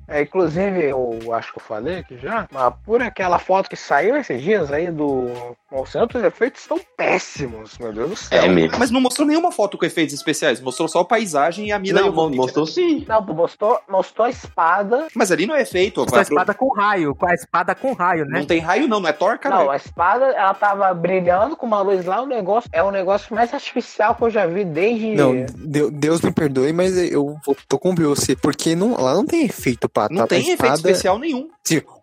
É, 0.11 0.21
inclusive, 0.21 0.83
eu 0.85 1.19
acho 1.33 1.51
que 1.53 1.59
eu 1.59 1.63
falei 1.63 1.99
aqui 1.99 2.17
já, 2.17 2.47
mas 2.51 2.73
por 2.85 3.01
aquela 3.01 3.39
foto 3.39 3.69
que 3.69 3.75
saiu 3.75 4.15
esses 4.17 4.41
dias 4.41 4.71
aí 4.71 4.91
do 4.91 5.55
Monsanto, 5.71 6.17
os 6.17 6.23
efeitos 6.23 6.61
estão 6.61 6.79
péssimos, 6.97 7.77
meu 7.77 7.93
Deus 7.93 8.09
do 8.09 8.15
céu. 8.15 8.41
É 8.43 8.47
mesmo. 8.47 8.77
Mas 8.77 8.91
não 8.91 8.99
mostrou 9.01 9.27
nenhuma 9.27 9.51
foto 9.51 9.77
com 9.77 9.85
efeitos 9.85 10.13
especiais, 10.13 10.59
mostrou 10.59 10.87
só 10.87 10.99
a 10.99 11.05
paisagem 11.05 11.67
e 11.67 11.71
a 11.71 11.79
Mila 11.79 12.01
Não, 12.01 12.29
mostrou 12.29 12.65
sim. 12.65 13.05
Não, 13.07 13.21
mostrou, 13.21 13.79
mostrou 13.89 14.25
a 14.27 14.29
espada. 14.29 15.07
Mas 15.15 15.31
ali 15.31 15.45
não 15.45 15.55
é 15.55 15.61
efeito. 15.61 16.05
Com 16.05 16.15
a 16.15 16.21
espada 16.21 16.53
com 16.53 16.73
raio, 16.73 17.15
com 17.15 17.25
a 17.25 17.33
espada 17.33 17.73
com 17.73 17.93
raio, 17.93 18.25
né? 18.25 18.39
Não 18.39 18.45
tem 18.45 18.59
raio, 18.59 18.87
não, 18.87 18.99
não 18.99 19.09
é 19.09 19.13
Thor, 19.13 19.37
cara. 19.39 19.55
Não, 19.55 19.69
a 19.71 19.75
espada, 19.75 20.25
ela 20.25 20.53
tava 20.53 20.93
brilhando 20.93 21.55
com 21.55 21.65
uma 21.65 21.81
luz 21.81 22.05
lá, 22.05 22.21
o 22.21 22.25
negócio 22.27 22.69
é 22.73 22.83
o 22.83 22.91
negócio 22.91 23.33
mais 23.33 23.53
artificial 23.53 24.15
que 24.15 24.23
eu 24.23 24.29
já 24.29 24.45
vi 24.45 24.65
desde. 24.65 25.15
Não, 25.15 25.45
Deu- 25.55 25.89
Deus 25.89 26.21
me 26.21 26.31
perdoe, 26.31 26.73
mas 26.73 26.97
eu 26.97 27.35
tô 27.67 27.79
com 27.79 27.91
o 27.91 27.93
Bruce. 27.93 28.35
Porque 28.35 28.75
não, 28.75 28.99
lá 29.01 29.13
não 29.13 29.25
tem 29.25 29.45
efeito, 29.45 29.87
Não 30.09 30.23
A 30.23 30.27
tem 30.27 30.39
efeito 30.39 30.53
espada- 30.63 30.75
especial 30.75 31.19
nenhum. 31.19 31.49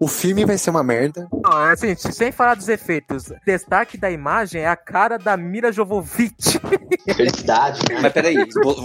O 0.01 0.07
filme 0.09 0.45
vai 0.45 0.57
ser 0.57 0.71
uma 0.71 0.83
merda. 0.83 1.29
Não, 1.33 1.53
assim, 1.53 1.95
sem 1.97 2.31
falar 2.33 2.55
dos 2.55 2.69
efeitos, 2.69 3.25
destaque 3.45 3.99
da 3.99 4.11
imagem 4.11 4.63
é 4.63 4.69
a 4.69 4.77
cara 4.77 5.19
da 5.19 5.37
Mira 5.37 5.71
Jovovich. 5.73 6.59
Felicidade. 7.15 7.81
Mas 8.01 8.13
peraí, 8.13 8.37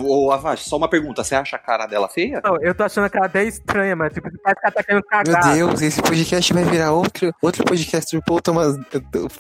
ô 0.04 0.32
Avash, 0.32 0.62
só 0.62 0.78
uma 0.78 0.90
pergunta. 0.90 1.24
Você 1.24 1.36
acha 1.36 1.56
a 1.56 1.60
cara 1.60 1.86
dela 1.86 2.10
feia? 2.10 2.42
Não, 2.44 2.58
eu 2.62 2.74
tô 2.76 2.84
achando 2.84 3.06
a 3.06 3.10
cara 3.10 3.28
até 3.28 3.44
estranha, 3.46 3.96
mas 3.96 4.14
tipo, 4.14 4.30
parece 4.44 4.60
que 4.62 4.66
ela 4.68 4.74
tá 4.74 4.84
querendo 4.84 5.04
Meu 5.10 5.24
cagar. 5.24 5.54
Deus, 5.54 5.82
esse 5.82 6.02
podcast 6.02 6.54
vai 6.54 6.64
virar 6.64 6.92
outro, 6.92 7.34
outro 7.42 7.64
podcast 7.64 8.16
do 8.16 8.24
Paul 8.24 8.42
Thomas. 8.42 8.76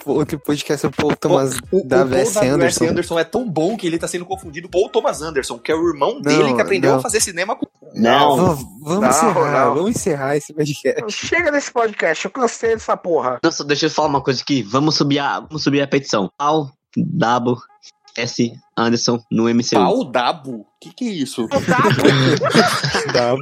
Outro 0.05 0.39
podcast 0.39 0.87
do 0.87 0.91
Paul 0.95 1.15
Thomas 1.15 1.57
O, 1.71 1.83
da 1.85 1.97
Paul 1.97 2.09
W.S. 2.09 2.39
Anderson. 2.39 2.85
Anderson 2.85 3.19
é 3.19 3.23
tão 3.23 3.49
bom 3.49 3.75
que 3.75 3.87
ele 3.87 3.97
tá 3.97 4.07
sendo 4.07 4.25
confundido 4.25 4.69
com 4.69 4.85
o 4.85 4.89
Thomas 4.89 5.21
Anderson, 5.21 5.57
que 5.57 5.71
é 5.71 5.75
o 5.75 5.87
irmão 5.89 6.21
dele 6.21 6.43
Não, 6.49 6.55
que 6.55 6.61
aprendeu 6.61 6.91
não. 6.91 6.99
a 6.99 7.01
fazer 7.01 7.19
cinema 7.19 7.55
com. 7.55 7.65
Não. 7.95 8.35
Vamos, 8.37 8.65
vamos 8.81 9.01
Não, 9.01 9.09
encerrar, 9.09 9.33
não. 9.53 9.75
vamos 9.75 9.91
encerrar 9.91 10.35
esse 10.35 10.53
podcast. 10.53 11.11
Chega 11.11 11.51
desse 11.51 11.71
podcast, 11.71 12.25
eu 12.25 12.31
cansei 12.31 12.71
dessa 12.71 12.97
porra. 12.97 13.39
Nossa, 13.43 13.63
deixa 13.63 13.87
eu 13.87 13.91
falar 13.91 14.07
uma 14.07 14.21
coisa 14.21 14.41
aqui. 14.41 14.61
Vamos 14.61 14.95
subir 14.95 15.19
a, 15.19 15.39
vamos 15.39 15.63
subir 15.63 15.81
a 15.81 15.87
petição. 15.87 16.29
Pau, 16.37 16.71
Dabo, 16.95 17.57
S. 18.17 18.53
Anderson 18.77 19.19
no 19.31 19.43
MCU. 19.49 19.75
Pau 19.75 20.03
Dabo? 20.05 20.65
Que 20.79 20.93
que 20.93 21.07
é 21.07 21.11
isso? 21.11 21.47
Dá, 23.13 23.35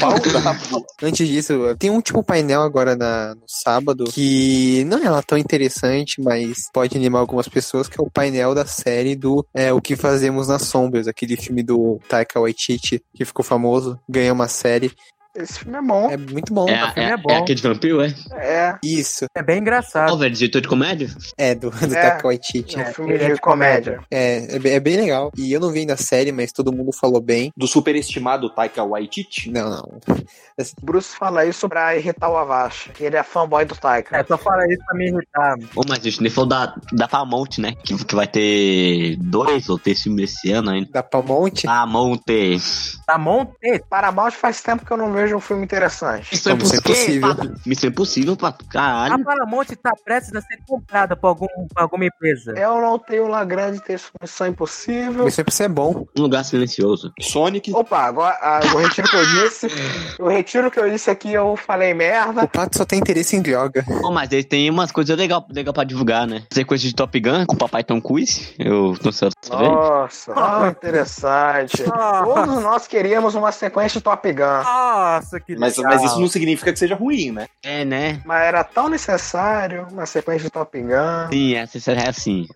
Pau 0.00 0.14
Dabo. 0.18 0.86
Antes 1.02 1.28
disso, 1.28 1.76
tem 1.78 1.90
um 1.90 1.96
último 1.96 2.22
painel 2.22 2.62
agora 2.62 2.96
na, 2.96 3.34
no 3.34 3.44
sábado 3.46 4.04
que 4.04 4.84
não 4.84 4.98
é 4.98 5.10
lá 5.10 5.22
tão 5.22 5.38
interessante, 5.38 6.20
mas 6.20 6.70
pode 6.72 6.96
animar 6.96 7.20
algumas 7.20 7.48
pessoas, 7.48 7.88
que 7.88 8.00
é 8.00 8.02
o 8.02 8.10
painel 8.10 8.54
da 8.54 8.66
série 8.66 9.14
do 9.14 9.44
é, 9.54 9.72
O 9.72 9.80
Que 9.80 9.96
Fazemos 9.96 10.48
nas 10.48 10.62
Sombras, 10.62 11.06
aquele 11.06 11.36
filme 11.36 11.62
do 11.62 12.00
Taika 12.08 12.40
Waititi 12.40 13.02
que 13.14 13.24
ficou 13.24 13.44
famoso, 13.44 13.98
ganhou 14.08 14.34
uma 14.34 14.48
série. 14.48 14.92
Esse 15.36 15.60
filme 15.60 15.78
é 15.78 15.82
bom. 15.82 16.10
É 16.10 16.16
muito 16.16 16.52
bom. 16.52 16.68
É, 16.68 16.84
o 16.84 16.92
filme 16.92 17.08
é, 17.08 17.12
é 17.12 17.16
bom. 17.16 17.30
é 17.30 17.36
aquele 17.38 17.54
de 17.60 17.62
vampiro, 17.68 18.00
é? 18.02 18.14
É, 18.32 18.78
Isso. 18.82 19.26
É 19.34 19.42
bem 19.42 19.58
Ó, 19.58 19.60
engraçado. 19.60 20.18
velho, 20.18 20.34
diretor 20.34 20.60
de 20.60 20.66
comédia? 20.68 21.08
É, 21.38 21.54
do, 21.54 21.70
do 21.70 21.94
É. 21.94 22.00
Taika 22.10 22.26
Waititi. 22.26 22.74
é 22.76 22.78
um 22.78 22.82
É, 22.82 22.92
filme 22.92 23.14
é 23.14 23.18
de 23.18 23.34
de 23.34 23.40
comédia. 23.40 24.00
É, 24.10 24.56
é, 24.56 24.58
bem- 24.58 24.72
é 24.74 24.80
bem 24.80 24.96
legal. 24.96 25.30
E 25.36 25.52
eu 25.52 25.60
não 25.60 25.70
vi 25.70 25.80
ainda 25.80 25.94
a 25.94 25.96
série, 25.96 26.32
mas 26.32 26.50
todo 26.52 26.72
mundo 26.72 26.90
falou 26.92 27.20
bem. 27.20 27.52
Do 27.56 27.66
superestimado 27.68 28.50
Taika 28.50 28.82
Waititi. 28.84 29.50
Não, 29.52 29.70
não. 29.70 30.00
Bruce 30.82 31.16
fala 31.16 31.46
isso 31.46 31.68
pra 31.68 31.96
irritar 31.96 32.28
o 32.28 32.36
Avast, 32.36 32.90
que 32.90 33.04
ele 33.04 33.16
é 33.16 33.22
fanboy 33.22 33.64
do 33.64 33.74
Taika. 33.76 34.16
É, 34.16 34.24
só 34.24 34.36
fala 34.36 34.66
isso 34.66 34.82
pra 34.84 34.98
me 34.98 35.08
irritar. 35.10 35.54
Ô, 35.76 35.82
mas 35.88 36.02
gente 36.02 36.20
nem 36.22 36.30
falou 36.30 36.48
da, 36.48 36.74
da 36.92 37.06
Paramount, 37.08 37.58
né? 37.58 37.72
Que, 37.84 38.04
que 38.04 38.14
vai 38.14 38.26
ter 38.26 39.16
dois 39.18 39.68
ou 39.68 39.78
três 39.78 40.02
filmes 40.02 40.32
esse 40.34 40.50
ano 40.52 40.70
ainda. 40.70 40.90
Da. 40.90 41.02
Paramount. 41.02 41.52
Tá 43.06 43.16
Monte? 43.18 43.78
Paramount 43.88 44.32
faz 44.32 44.60
tempo 44.60 44.84
que 44.84 44.90
eu 44.92 44.96
não 44.96 45.12
vejo 45.12 45.19
um 45.34 45.40
filme 45.40 45.64
interessante. 45.64 46.28
Missão 46.32 46.56
Missão 46.56 46.78
Impossível. 46.78 47.30
Impossível. 47.30 47.56
Missão 47.66 47.90
Impossível, 47.90 48.36
pato. 48.36 48.64
Caralho. 48.66 49.14
A 49.14 49.18
Paramount 49.24 49.66
tá 49.82 49.92
prestes 50.04 50.34
a 50.34 50.40
ser 50.40 50.58
comprada 50.66 51.16
por, 51.16 51.28
algum, 51.28 51.46
por 51.46 51.82
alguma 51.82 52.04
empresa. 52.04 52.54
Eu 52.56 52.80
não 52.80 52.98
tenho 52.98 53.28
lá 53.28 53.44
grande 53.44 53.80
texto 53.80 54.10
Missão 54.20 54.46
Impossível. 54.46 55.24
Mas 55.24 55.34
sempre 55.34 55.54
é 55.60 55.68
bom. 55.68 56.06
Um 56.16 56.22
lugar 56.22 56.44
silencioso. 56.44 57.12
Sonic. 57.20 57.72
Opa, 57.72 58.00
agora 58.02 58.36
ah, 58.40 58.60
eu 58.62 58.78
retiro 58.78 59.06
o 59.06 59.10
que 59.10 59.16
eu 59.16 59.26
disse. 59.26 59.66
Eu 60.18 60.28
retiro 60.28 60.68
o 60.68 60.70
que 60.70 60.78
eu 60.78 60.90
disse 60.90 61.10
aqui, 61.10 61.32
eu 61.32 61.56
falei 61.56 61.92
O 61.92 61.96
merda. 61.96 62.46
Pato 62.46 62.78
só 62.78 62.84
tem 62.84 62.98
interesse 62.98 63.36
em 63.36 63.42
droga. 63.42 63.84
Mas 64.12 64.32
ele 64.32 64.44
tem 64.44 64.70
umas 64.70 64.90
coisas 64.92 65.16
legais 65.16 65.42
legal 65.50 65.72
pra 65.72 65.84
divulgar, 65.84 66.26
né? 66.26 66.42
Sequência 66.52 66.88
de 66.88 66.94
Top 66.94 67.18
Gun 67.18 67.46
com 67.46 67.54
o 67.54 67.58
papai 67.58 67.84
Tom 67.84 68.00
Cruise. 68.00 68.54
Eu 68.58 68.96
não 69.02 69.12
sei 69.12 69.28
Nossa, 69.50 70.32
ah, 70.36 70.68
interessante. 70.68 71.84
Ah. 71.92 72.22
Todos 72.24 72.62
nós 72.62 72.86
queríamos 72.86 73.34
uma 73.34 73.52
sequência 73.52 73.98
de 73.98 74.04
Top 74.04 74.32
Gun. 74.32 74.62
Nossa, 75.10 75.40
que 75.40 75.56
Mas, 75.56 75.76
legal. 75.76 75.94
mas 75.94 76.04
isso 76.04 76.20
não 76.20 76.28
significa 76.28 76.72
que 76.72 76.78
seja 76.78 76.94
ruim, 76.94 77.32
né? 77.32 77.48
É, 77.62 77.84
né? 77.84 78.20
Mas 78.24 78.42
era 78.42 78.62
tão 78.62 78.88
necessário 78.88 79.86
uma 79.90 80.06
sequência 80.06 80.44
de 80.44 80.50
Top 80.50 80.80
Gun. 80.80 81.32
Sim, 81.32 81.54
essa 81.54 81.92
é 81.92 82.08
assim. 82.08 82.46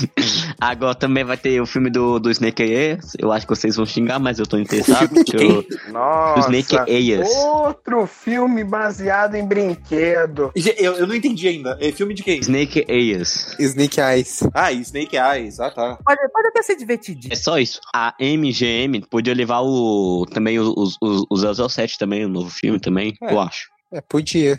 Agora 0.60 0.94
também 0.94 1.24
vai 1.24 1.36
ter 1.36 1.60
o 1.60 1.66
filme 1.66 1.90
do, 1.90 2.18
do 2.18 2.30
Snake 2.30 2.62
Eyes. 2.62 3.12
Eu 3.18 3.32
acho 3.32 3.46
que 3.46 3.54
vocês 3.54 3.76
vão 3.76 3.84
xingar, 3.86 4.18
mas 4.18 4.38
eu 4.38 4.46
tô 4.46 4.56
interessado. 4.58 5.12
que 5.24 5.36
eu- 5.36 5.62
do 5.62 5.92
Nossa. 5.92 6.40
Snake 6.50 6.90
Eyes. 6.90 7.28
Outro 7.36 8.06
filme 8.06 8.64
baseado 8.64 9.34
em 9.34 9.46
brinquedo. 9.46 10.52
Eu, 10.76 10.94
eu 10.94 11.06
não 11.06 11.14
entendi 11.14 11.48
ainda. 11.48 11.76
É 11.80 11.92
filme 11.92 12.14
de 12.14 12.22
quem? 12.22 12.38
Snake 12.40 12.84
Eyes. 12.88 13.56
Snake 13.58 14.00
Eyes. 14.00 14.40
Ah, 14.54 14.72
Snake 14.72 15.16
Eyes. 15.16 15.60
Ah, 15.60 15.70
tá. 15.70 15.98
Pode, 16.04 16.20
pode 16.32 16.48
até 16.48 16.62
ser 16.62 16.76
divertidinho. 16.76 17.32
É 17.32 17.36
só 17.36 17.58
isso. 17.58 17.80
A 17.94 18.14
MGM 18.20 19.00
podia 19.10 19.34
levar 19.34 19.60
o 19.60 20.26
também 20.30 20.58
os, 20.58 20.96
os, 21.00 21.26
os 21.30 21.72
007 21.72 21.98
também, 21.98 22.24
o 22.24 22.28
novo 22.28 22.50
filme 22.50 22.78
também, 22.80 23.14
É. 23.22 23.32
eu 23.32 23.40
acho. 23.40 23.72
É, 23.92 24.00
podia. 24.00 24.56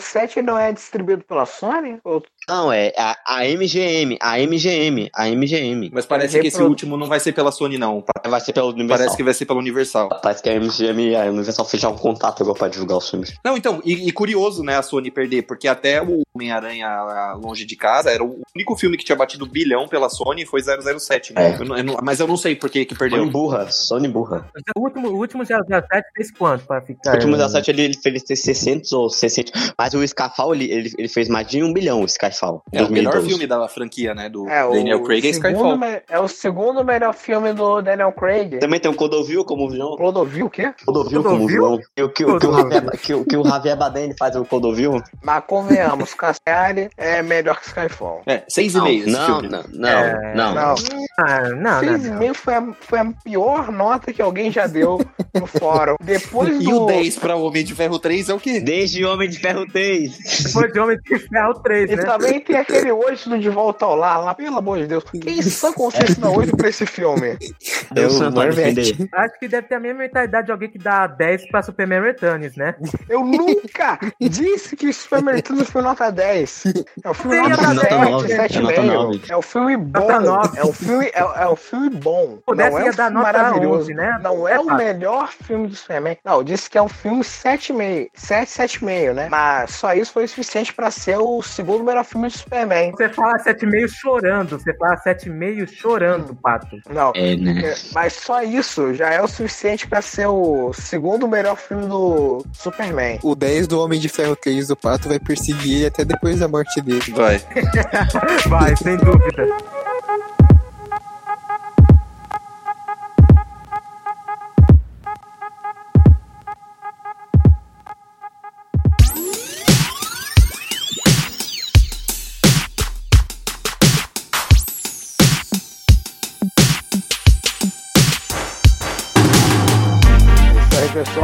007 0.00 0.42
não 0.42 0.58
é 0.58 0.72
distribuído 0.72 1.22
pela 1.22 1.46
Sony? 1.46 1.98
Ou 2.02 2.20
Não, 2.48 2.72
é 2.72 2.92
a, 2.98 3.16
a 3.26 3.44
MGM, 3.46 4.18
a 4.20 4.38
MGM, 4.38 5.10
a 5.14 5.28
MGM. 5.28 5.90
Mas 5.92 6.06
parece 6.06 6.40
que 6.40 6.48
esse 6.48 6.62
último 6.62 6.96
não 6.96 7.06
vai 7.06 7.20
ser 7.20 7.32
pela 7.32 7.52
Sony, 7.52 7.78
não. 7.78 8.00
Pa- 8.02 8.28
Vai 8.28 8.40
ser 8.40 8.52
pela 8.52 8.66
Universal. 8.66 8.98
Parece 8.98 9.16
que 9.16 9.22
vai 9.22 9.34
ser 9.34 9.46
pela 9.46 9.58
Universal. 9.58 10.08
Parece 10.22 10.42
que 10.42 10.48
a 10.48 10.54
MGM 10.54 11.10
e 11.10 11.16
a 11.16 11.24
Universal 11.24 11.64
fecharam 11.66 11.94
um 11.94 11.98
contato 11.98 12.42
agora 12.42 12.58
pra 12.58 12.68
divulgar 12.68 12.98
os 12.98 13.08
filmes. 13.10 13.34
Não, 13.44 13.56
então, 13.56 13.80
e, 13.84 14.08
e 14.08 14.12
curioso, 14.12 14.62
né, 14.62 14.76
a 14.76 14.82
Sony 14.82 15.10
perder, 15.10 15.42
porque 15.42 15.68
até 15.68 16.02
o 16.02 16.22
Homem-Aranha 16.34 17.34
Longe 17.34 17.64
de 17.64 17.76
Casa 17.76 18.10
era 18.10 18.22
o 18.24 18.40
único 18.54 18.76
filme 18.76 18.96
que 18.96 19.04
tinha 19.04 19.16
batido 19.16 19.46
bilhão 19.46 19.86
pela 19.88 20.08
Sony 20.08 20.44
foi 20.46 20.60
007, 20.62 21.32
né? 21.34 21.50
É. 21.52 21.60
Eu 21.60 21.64
não- 21.64 21.76
eu 21.76 21.84
não- 21.84 21.96
mas 22.02 22.20
eu 22.20 22.26
não 22.26 22.36
sei 22.36 22.54
por 22.56 22.70
que 22.70 22.84
que 22.84 22.94
perdeu. 22.94 23.18
Sony 23.18 23.30
burra, 23.30 23.70
Sony 23.70 24.08
burra. 24.08 24.50
O 24.76 24.80
último, 24.80 25.08
o 25.08 25.16
último 25.18 25.44
007 25.44 26.08
fez 26.16 26.30
quanto 26.32 26.64
pra 26.66 26.78
O 26.80 26.82
ficar? 26.86 27.12
último 27.14 27.36
17 27.36 27.70
ele, 27.70 27.82
ele 27.82 27.94
fez 27.98 28.22
600 28.26 28.92
ou 28.92 29.08
600, 29.10 29.72
mas 29.78 29.94
o 29.94 30.02
Skyfall 30.02 30.54
ele, 30.54 30.70
ele, 30.70 30.92
ele 30.98 31.08
fez 31.08 31.28
mais 31.28 31.46
de 31.46 31.62
um 31.62 31.72
bilhão, 31.72 32.02
o 32.02 32.04
Skyfall. 32.32 32.62
É 32.72 32.82
o 32.82 32.90
melhor 32.90 33.12
2012. 33.12 33.28
filme 33.28 33.46
da 33.46 33.68
franquia, 33.68 34.14
né, 34.14 34.28
do 34.28 34.48
É, 34.48 34.68
Daniel 34.68 35.02
Craig 35.02 35.26
é 35.28 35.32
segundo 35.32 35.48
Skyfall. 35.74 36.02
É 36.08 36.20
o 36.20 36.28
segundo 36.28 36.84
melhor 36.84 37.14
filme 37.14 37.52
do 37.52 37.80
Daniel 37.82 38.12
Craig. 38.12 38.58
Também 38.58 38.80
tem 38.80 38.90
o 38.90 38.94
Clodovil 38.94 39.44
como 39.44 39.68
vilão. 39.70 39.96
Clodovil, 39.96 40.46
o 40.46 40.50
quê? 40.50 40.72
Clodovil 40.84 41.22
como 41.22 41.36
Clodovil? 41.46 41.56
vilão. 41.62 41.80
Que, 41.94 42.02
o- 42.02 42.08
que, 42.08 42.24
o- 42.24 42.38
que, 42.38 42.46
o. 42.46 42.52
Javier, 42.52 42.90
que, 42.90 43.24
que 43.24 43.36
o 43.36 43.44
Javier 43.44 43.76
Bardem 43.76 44.14
faz 44.18 44.34
o 44.36 44.44
Clodovil. 44.44 45.02
Mas 45.22 45.44
convenhamos, 45.46 46.14
Cassiari 46.14 46.90
é 46.96 47.22
melhor 47.22 47.58
que 47.60 47.66
Skyfall. 47.66 48.22
É, 48.26 48.42
seis 48.48 48.74
e 48.74 48.80
meio 48.80 49.08
Não, 49.08 49.26
filme. 49.26 49.48
não, 49.48 49.64
não, 49.72 49.88
É, 49.88 50.34
não. 50.34 50.54
Não, 50.54 50.74
Ah, 51.18 51.40
não, 51.50 51.56
não, 51.56 51.80
seis 51.80 52.04
e 52.06 52.10
não. 52.10 52.18
meio 52.18 52.34
foi 52.34 52.54
a, 52.54 52.68
foi 52.80 52.98
a 52.98 53.04
pior 53.24 53.70
nota 53.70 54.12
que 54.12 54.22
alguém 54.22 54.50
já 54.50 54.66
deu 54.66 55.00
no 55.34 55.46
fórum. 55.46 55.96
Depois 56.02 56.56
E 56.60 56.64
do... 56.64 56.82
o 56.82 56.86
10 56.86 57.18
pra 57.18 57.36
Homem 57.36 57.64
de 57.64 57.74
Ferro 57.74 57.98
3 57.98 58.28
é 58.28 58.34
o 58.34 58.40
quê? 58.40 58.60
Desde 58.60 59.04
Homem 59.04 59.28
de 59.28 59.38
Ferro 59.38 59.66
3. 59.66 60.16
Depois 60.44 60.72
de 60.72 60.78
Homem 60.80 60.98
de 61.02 61.18
Ferro 61.18 61.54
3, 61.62 61.90
E 61.90 61.96
né? 61.96 62.02
Também 62.22 62.40
tem 62.40 62.56
aquele 62.56 62.92
8 62.92 63.28
do 63.28 63.38
De 63.38 63.48
Volta 63.50 63.84
ao 63.84 63.94
Lar, 63.94 64.22
lá, 64.24 64.34
pelo 64.34 64.58
amor 64.58 64.78
de 64.78 64.86
Deus. 64.86 65.04
Quem 65.22 65.42
sã 65.42 65.72
consciência 65.72 66.16
dá 66.16 66.30
8 66.30 66.56
pra 66.56 66.68
esse 66.68 66.86
filme? 66.86 67.36
Eu 67.94 68.06
É 68.06 68.08
sou 68.08 68.28
o 68.28 68.32
pra 68.32 68.44
Marvete. 68.44 69.08
Acho 69.12 69.38
que 69.38 69.48
deve 69.48 69.66
ter 69.68 69.74
a 69.74 69.80
mesma 69.80 69.98
mentalidade 70.00 70.46
de 70.46 70.52
alguém 70.52 70.70
que 70.70 70.78
dá 70.78 71.06
10 71.06 71.48
pra 71.50 71.62
Superman 71.62 72.00
Returns, 72.02 72.56
né? 72.56 72.74
Eu 73.08 73.24
nunca 73.24 73.98
disse 74.20 74.74
que 74.76 74.90
Superman 74.92 75.34
Returns 75.36 75.68
foi 75.68 75.82
nota 75.82 76.10
10. 76.10 76.64
É 77.04 77.10
um 77.10 77.14
filme 77.14 77.36
nota, 77.48 77.86
é 77.86 78.10
nota 78.10 78.28
7, 78.28 78.60
nove, 78.60 78.74
é 78.74 78.82
nota 78.82 78.82
7,5. 78.82 78.92
nove. 78.92 79.20
É 79.28 79.42
filme 79.42 79.76
bom. 79.76 80.10
É 80.56 80.64
um 80.64 80.72
filme, 80.72 81.06
é, 81.06 81.42
é 81.42 81.48
um 81.48 81.56
filme 81.56 81.90
bom. 81.90 82.38
Pudesse 82.46 82.70
não 82.70 82.78
é 82.78 82.82
um 82.82 82.86
ia 82.86 82.92
dar 82.92 83.04
filme 83.10 83.22
nota 83.22 83.32
maravilhoso. 83.38 83.80
11, 83.82 83.94
né? 83.94 84.18
Não 84.22 84.48
é 84.48 84.58
o 84.58 84.70
Ah. 84.70 84.74
melhor 84.74 85.28
filme 85.32 85.68
do 85.68 85.74
Superman. 85.76 86.16
Não, 86.24 86.34
eu 86.34 86.44
disse 86.44 86.70
que 86.70 86.78
é 86.78 86.82
um 86.82 86.88
filme 86.88 87.22
7,5. 87.22 88.08
7, 88.14 88.50
7,5, 88.50 89.12
né? 89.12 89.28
Mas 89.30 89.72
só 89.72 89.92
isso 89.92 90.12
foi 90.12 90.26
suficiente 90.26 90.72
pra 90.72 90.90
ser 90.90 91.18
o 91.18 91.42
segundo 91.42 91.84
melhor 91.84 92.04
filme 92.12 92.28
do 92.28 92.38
Superman. 92.38 92.90
Você 92.92 93.08
fala 93.08 93.38
7,5 93.38 93.88
chorando. 93.88 94.58
Você 94.58 94.74
fala 94.74 94.96
7,5 94.96 95.68
chorando, 95.68 96.34
Pato. 96.34 96.78
Não. 96.90 97.12
É, 97.14 97.36
né? 97.36 97.62
É, 97.64 97.74
Mas 97.92 98.12
só 98.12 98.42
isso 98.42 98.94
já 98.94 99.10
é 99.10 99.20
o 99.20 99.26
suficiente 99.26 99.86
pra 99.86 100.02
ser 100.02 100.26
o 100.26 100.72
segundo 100.72 101.26
melhor 101.26 101.56
filme 101.56 101.86
do 101.86 102.44
Superman. 102.52 103.18
O 103.22 103.34
10 103.34 103.66
do 103.66 103.80
Homem 103.80 103.98
de 103.98 104.08
Ferro 104.08 104.36
3 104.36 104.68
do 104.68 104.76
Pato 104.76 105.08
vai 105.08 105.18
perseguir 105.18 105.76
ele 105.76 105.86
até 105.86 106.04
depois 106.04 106.38
da 106.38 106.48
morte 106.48 106.80
dele. 106.80 107.02
Vai. 107.14 107.40
Vai, 108.48 108.76
sem 108.76 108.96
dúvida. 108.96 109.46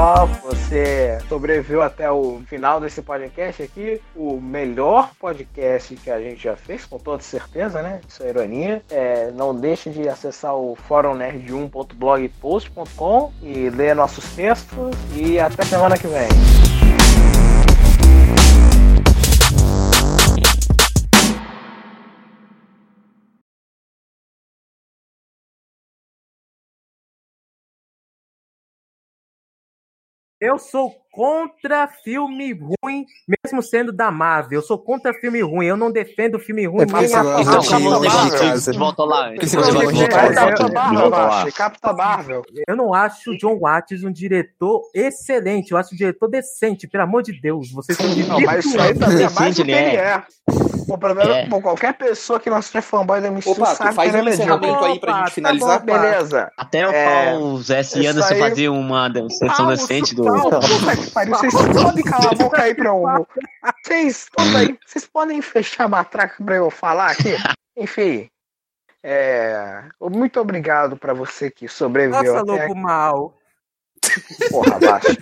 Pessoal. 0.09 0.27
Você 0.45 1.19
sobreviveu 1.29 1.83
até 1.83 2.11
o 2.11 2.41
final 2.47 2.81
desse 2.81 3.03
podcast 3.03 3.63
aqui. 3.63 4.01
O 4.17 4.41
melhor 4.41 5.11
podcast 5.21 5.95
que 5.97 6.11
a 6.11 6.19
gente 6.21 6.43
já 6.43 6.57
fez, 6.57 6.87
com 6.87 6.99
toda 6.99 7.23
certeza, 7.23 7.83
né? 7.83 8.01
Isso 8.09 8.23
é 8.23 8.31
ironia. 8.31 8.83
É, 8.91 9.31
não 9.33 9.55
deixe 9.55 9.91
de 9.91 10.09
acessar 10.09 10.55
o 10.55 10.79
fórumnerd1.blogpost.com 10.89 13.33
e 13.43 13.69
ler 13.71 13.95
nossos 13.95 14.25
textos. 14.35 14.97
E 15.15 15.39
até 15.39 15.63
semana 15.65 15.99
que 15.99 16.07
vem. 16.07 16.29
Eu 30.41 30.57
sou 30.57 30.95
contra 31.19 31.89
filme 31.89 32.53
ruim, 32.53 33.05
mesmo 33.45 33.61
sendo 33.61 33.93
da 33.93 34.09
Marvel. 34.09 34.61
Eu 34.61 34.63
sou 34.63 34.79
contra 34.79 35.13
filme 35.13 35.43
ruim. 35.43 35.67
Eu 35.67 35.77
não 35.77 35.91
defendo 35.91 36.39
filme 36.39 36.65
ruim 36.65 36.83
É 36.83 36.87
porque 36.87 37.09
você 37.09 37.17
gosta 37.21 37.77
de 37.77 38.65
de. 38.65 38.71
De 38.71 38.79
volta 38.79 39.05
lá. 39.05 39.31
De 39.31 39.39
de 39.41 40.09
Capitão 40.09 40.69
de 40.69 40.75
Marvel, 40.75 41.01
volta 41.01 41.17
lá. 41.17 41.27
Bashi, 41.43 41.53
Capitão 41.57 41.97
Marvel. 41.97 42.43
Eu 42.69 42.77
não 42.77 42.95
acho 42.95 43.33
o 43.33 43.37
John 43.37 43.59
Watts 43.59 44.05
um 44.05 44.13
diretor 44.13 44.83
excelente. 44.95 45.73
Eu 45.73 45.79
acho 45.79 45.93
um 45.93 45.99
diretor 45.99 46.29
decente, 46.29 46.87
pelo 46.87 47.03
amor 47.03 47.25
de 47.25 47.33
Deus. 47.41 47.73
Vocês 47.73 47.99
estão 47.99 48.39
Não, 48.39 48.41
mas 48.47 48.65
isso 48.65 48.81
aí 48.81 48.95
também 48.95 49.25
é 49.25 49.31
mais 49.31 49.57
do 49.57 49.65
que 49.65 49.71
ele 49.73 49.81
ele 49.89 49.97
é. 49.97 50.23
Bom, 50.87 50.97
pelo 50.97 51.15
menos, 51.15 51.37
É. 51.37 51.47
bom, 51.47 51.61
qualquer 51.61 51.93
pessoa 51.99 52.41
que 52.41 52.49
não 52.49 52.63
seja 52.63 52.81
fanboy 52.81 53.21
da 53.21 53.31
MCU 53.31 53.51
Opa, 53.51 53.67
sabe 53.75 53.95
faz 53.95 54.11
que 54.11 54.17
um 54.17 54.21
ele 54.21 54.29
é 54.29 54.31
medíocre. 54.39 54.55
encerramento 54.69 54.85
aí 54.87 54.99
pra 54.99 55.11
Opa, 55.13 55.19
gente 55.19 55.29
tá 55.29 55.35
finalizar. 55.35 55.79
bom. 55.81 55.85
Beleza. 55.85 56.53
Até 56.57 56.87
o 56.87 56.91
É, 56.91 57.31
Paulo 57.33 57.59
Zé 57.63 57.81
Anderson 57.81 58.35
aí- 58.35 58.39
fazer 58.41 58.69
uma 58.71 59.13
sessão 59.29 59.49
Paulo, 59.49 59.71
decente 59.73 60.15
do. 60.15 60.23
Que 61.09 61.15
pariu. 61.15 61.35
Vocês 61.35 61.55
podem 61.55 62.05
calar 62.05 62.33
a 62.33 62.37
boca 62.37 62.63
aí 62.63 62.75
pra 62.75 62.89
eu. 62.89 63.27
Vocês, 63.83 64.29
aí, 64.57 64.79
vocês 64.87 65.07
podem 65.07 65.41
fechar 65.43 65.85
a 65.85 65.89
matraca 65.89 66.43
pra 66.45 66.57
eu 66.57 66.71
falar 66.71 67.13
aqui? 67.13 67.35
Enfim. 67.77 68.29
É, 69.03 69.85
muito 70.01 70.41
obrigado 70.41 70.97
pra 70.97 71.15
você 71.15 71.51
que 71.51 71.69
sobreviveu 71.69 72.35
Nossa, 72.35 72.45
louco 72.45 72.75
mal. 72.75 73.35
aqui. 74.05 74.49
Porra, 74.51 74.77
abaixo. 74.77 75.07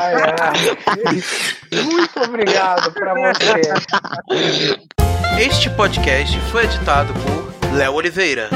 Ai, 0.00 0.14
ai. 0.40 1.82
Muito 1.84 2.22
obrigado 2.22 2.90
pra 2.92 3.12
você. 3.12 3.60
Este 5.38 5.68
podcast 5.70 6.40
foi 6.50 6.64
editado 6.64 7.12
por 7.12 7.74
Léo 7.76 7.92
Oliveira. 7.94 8.48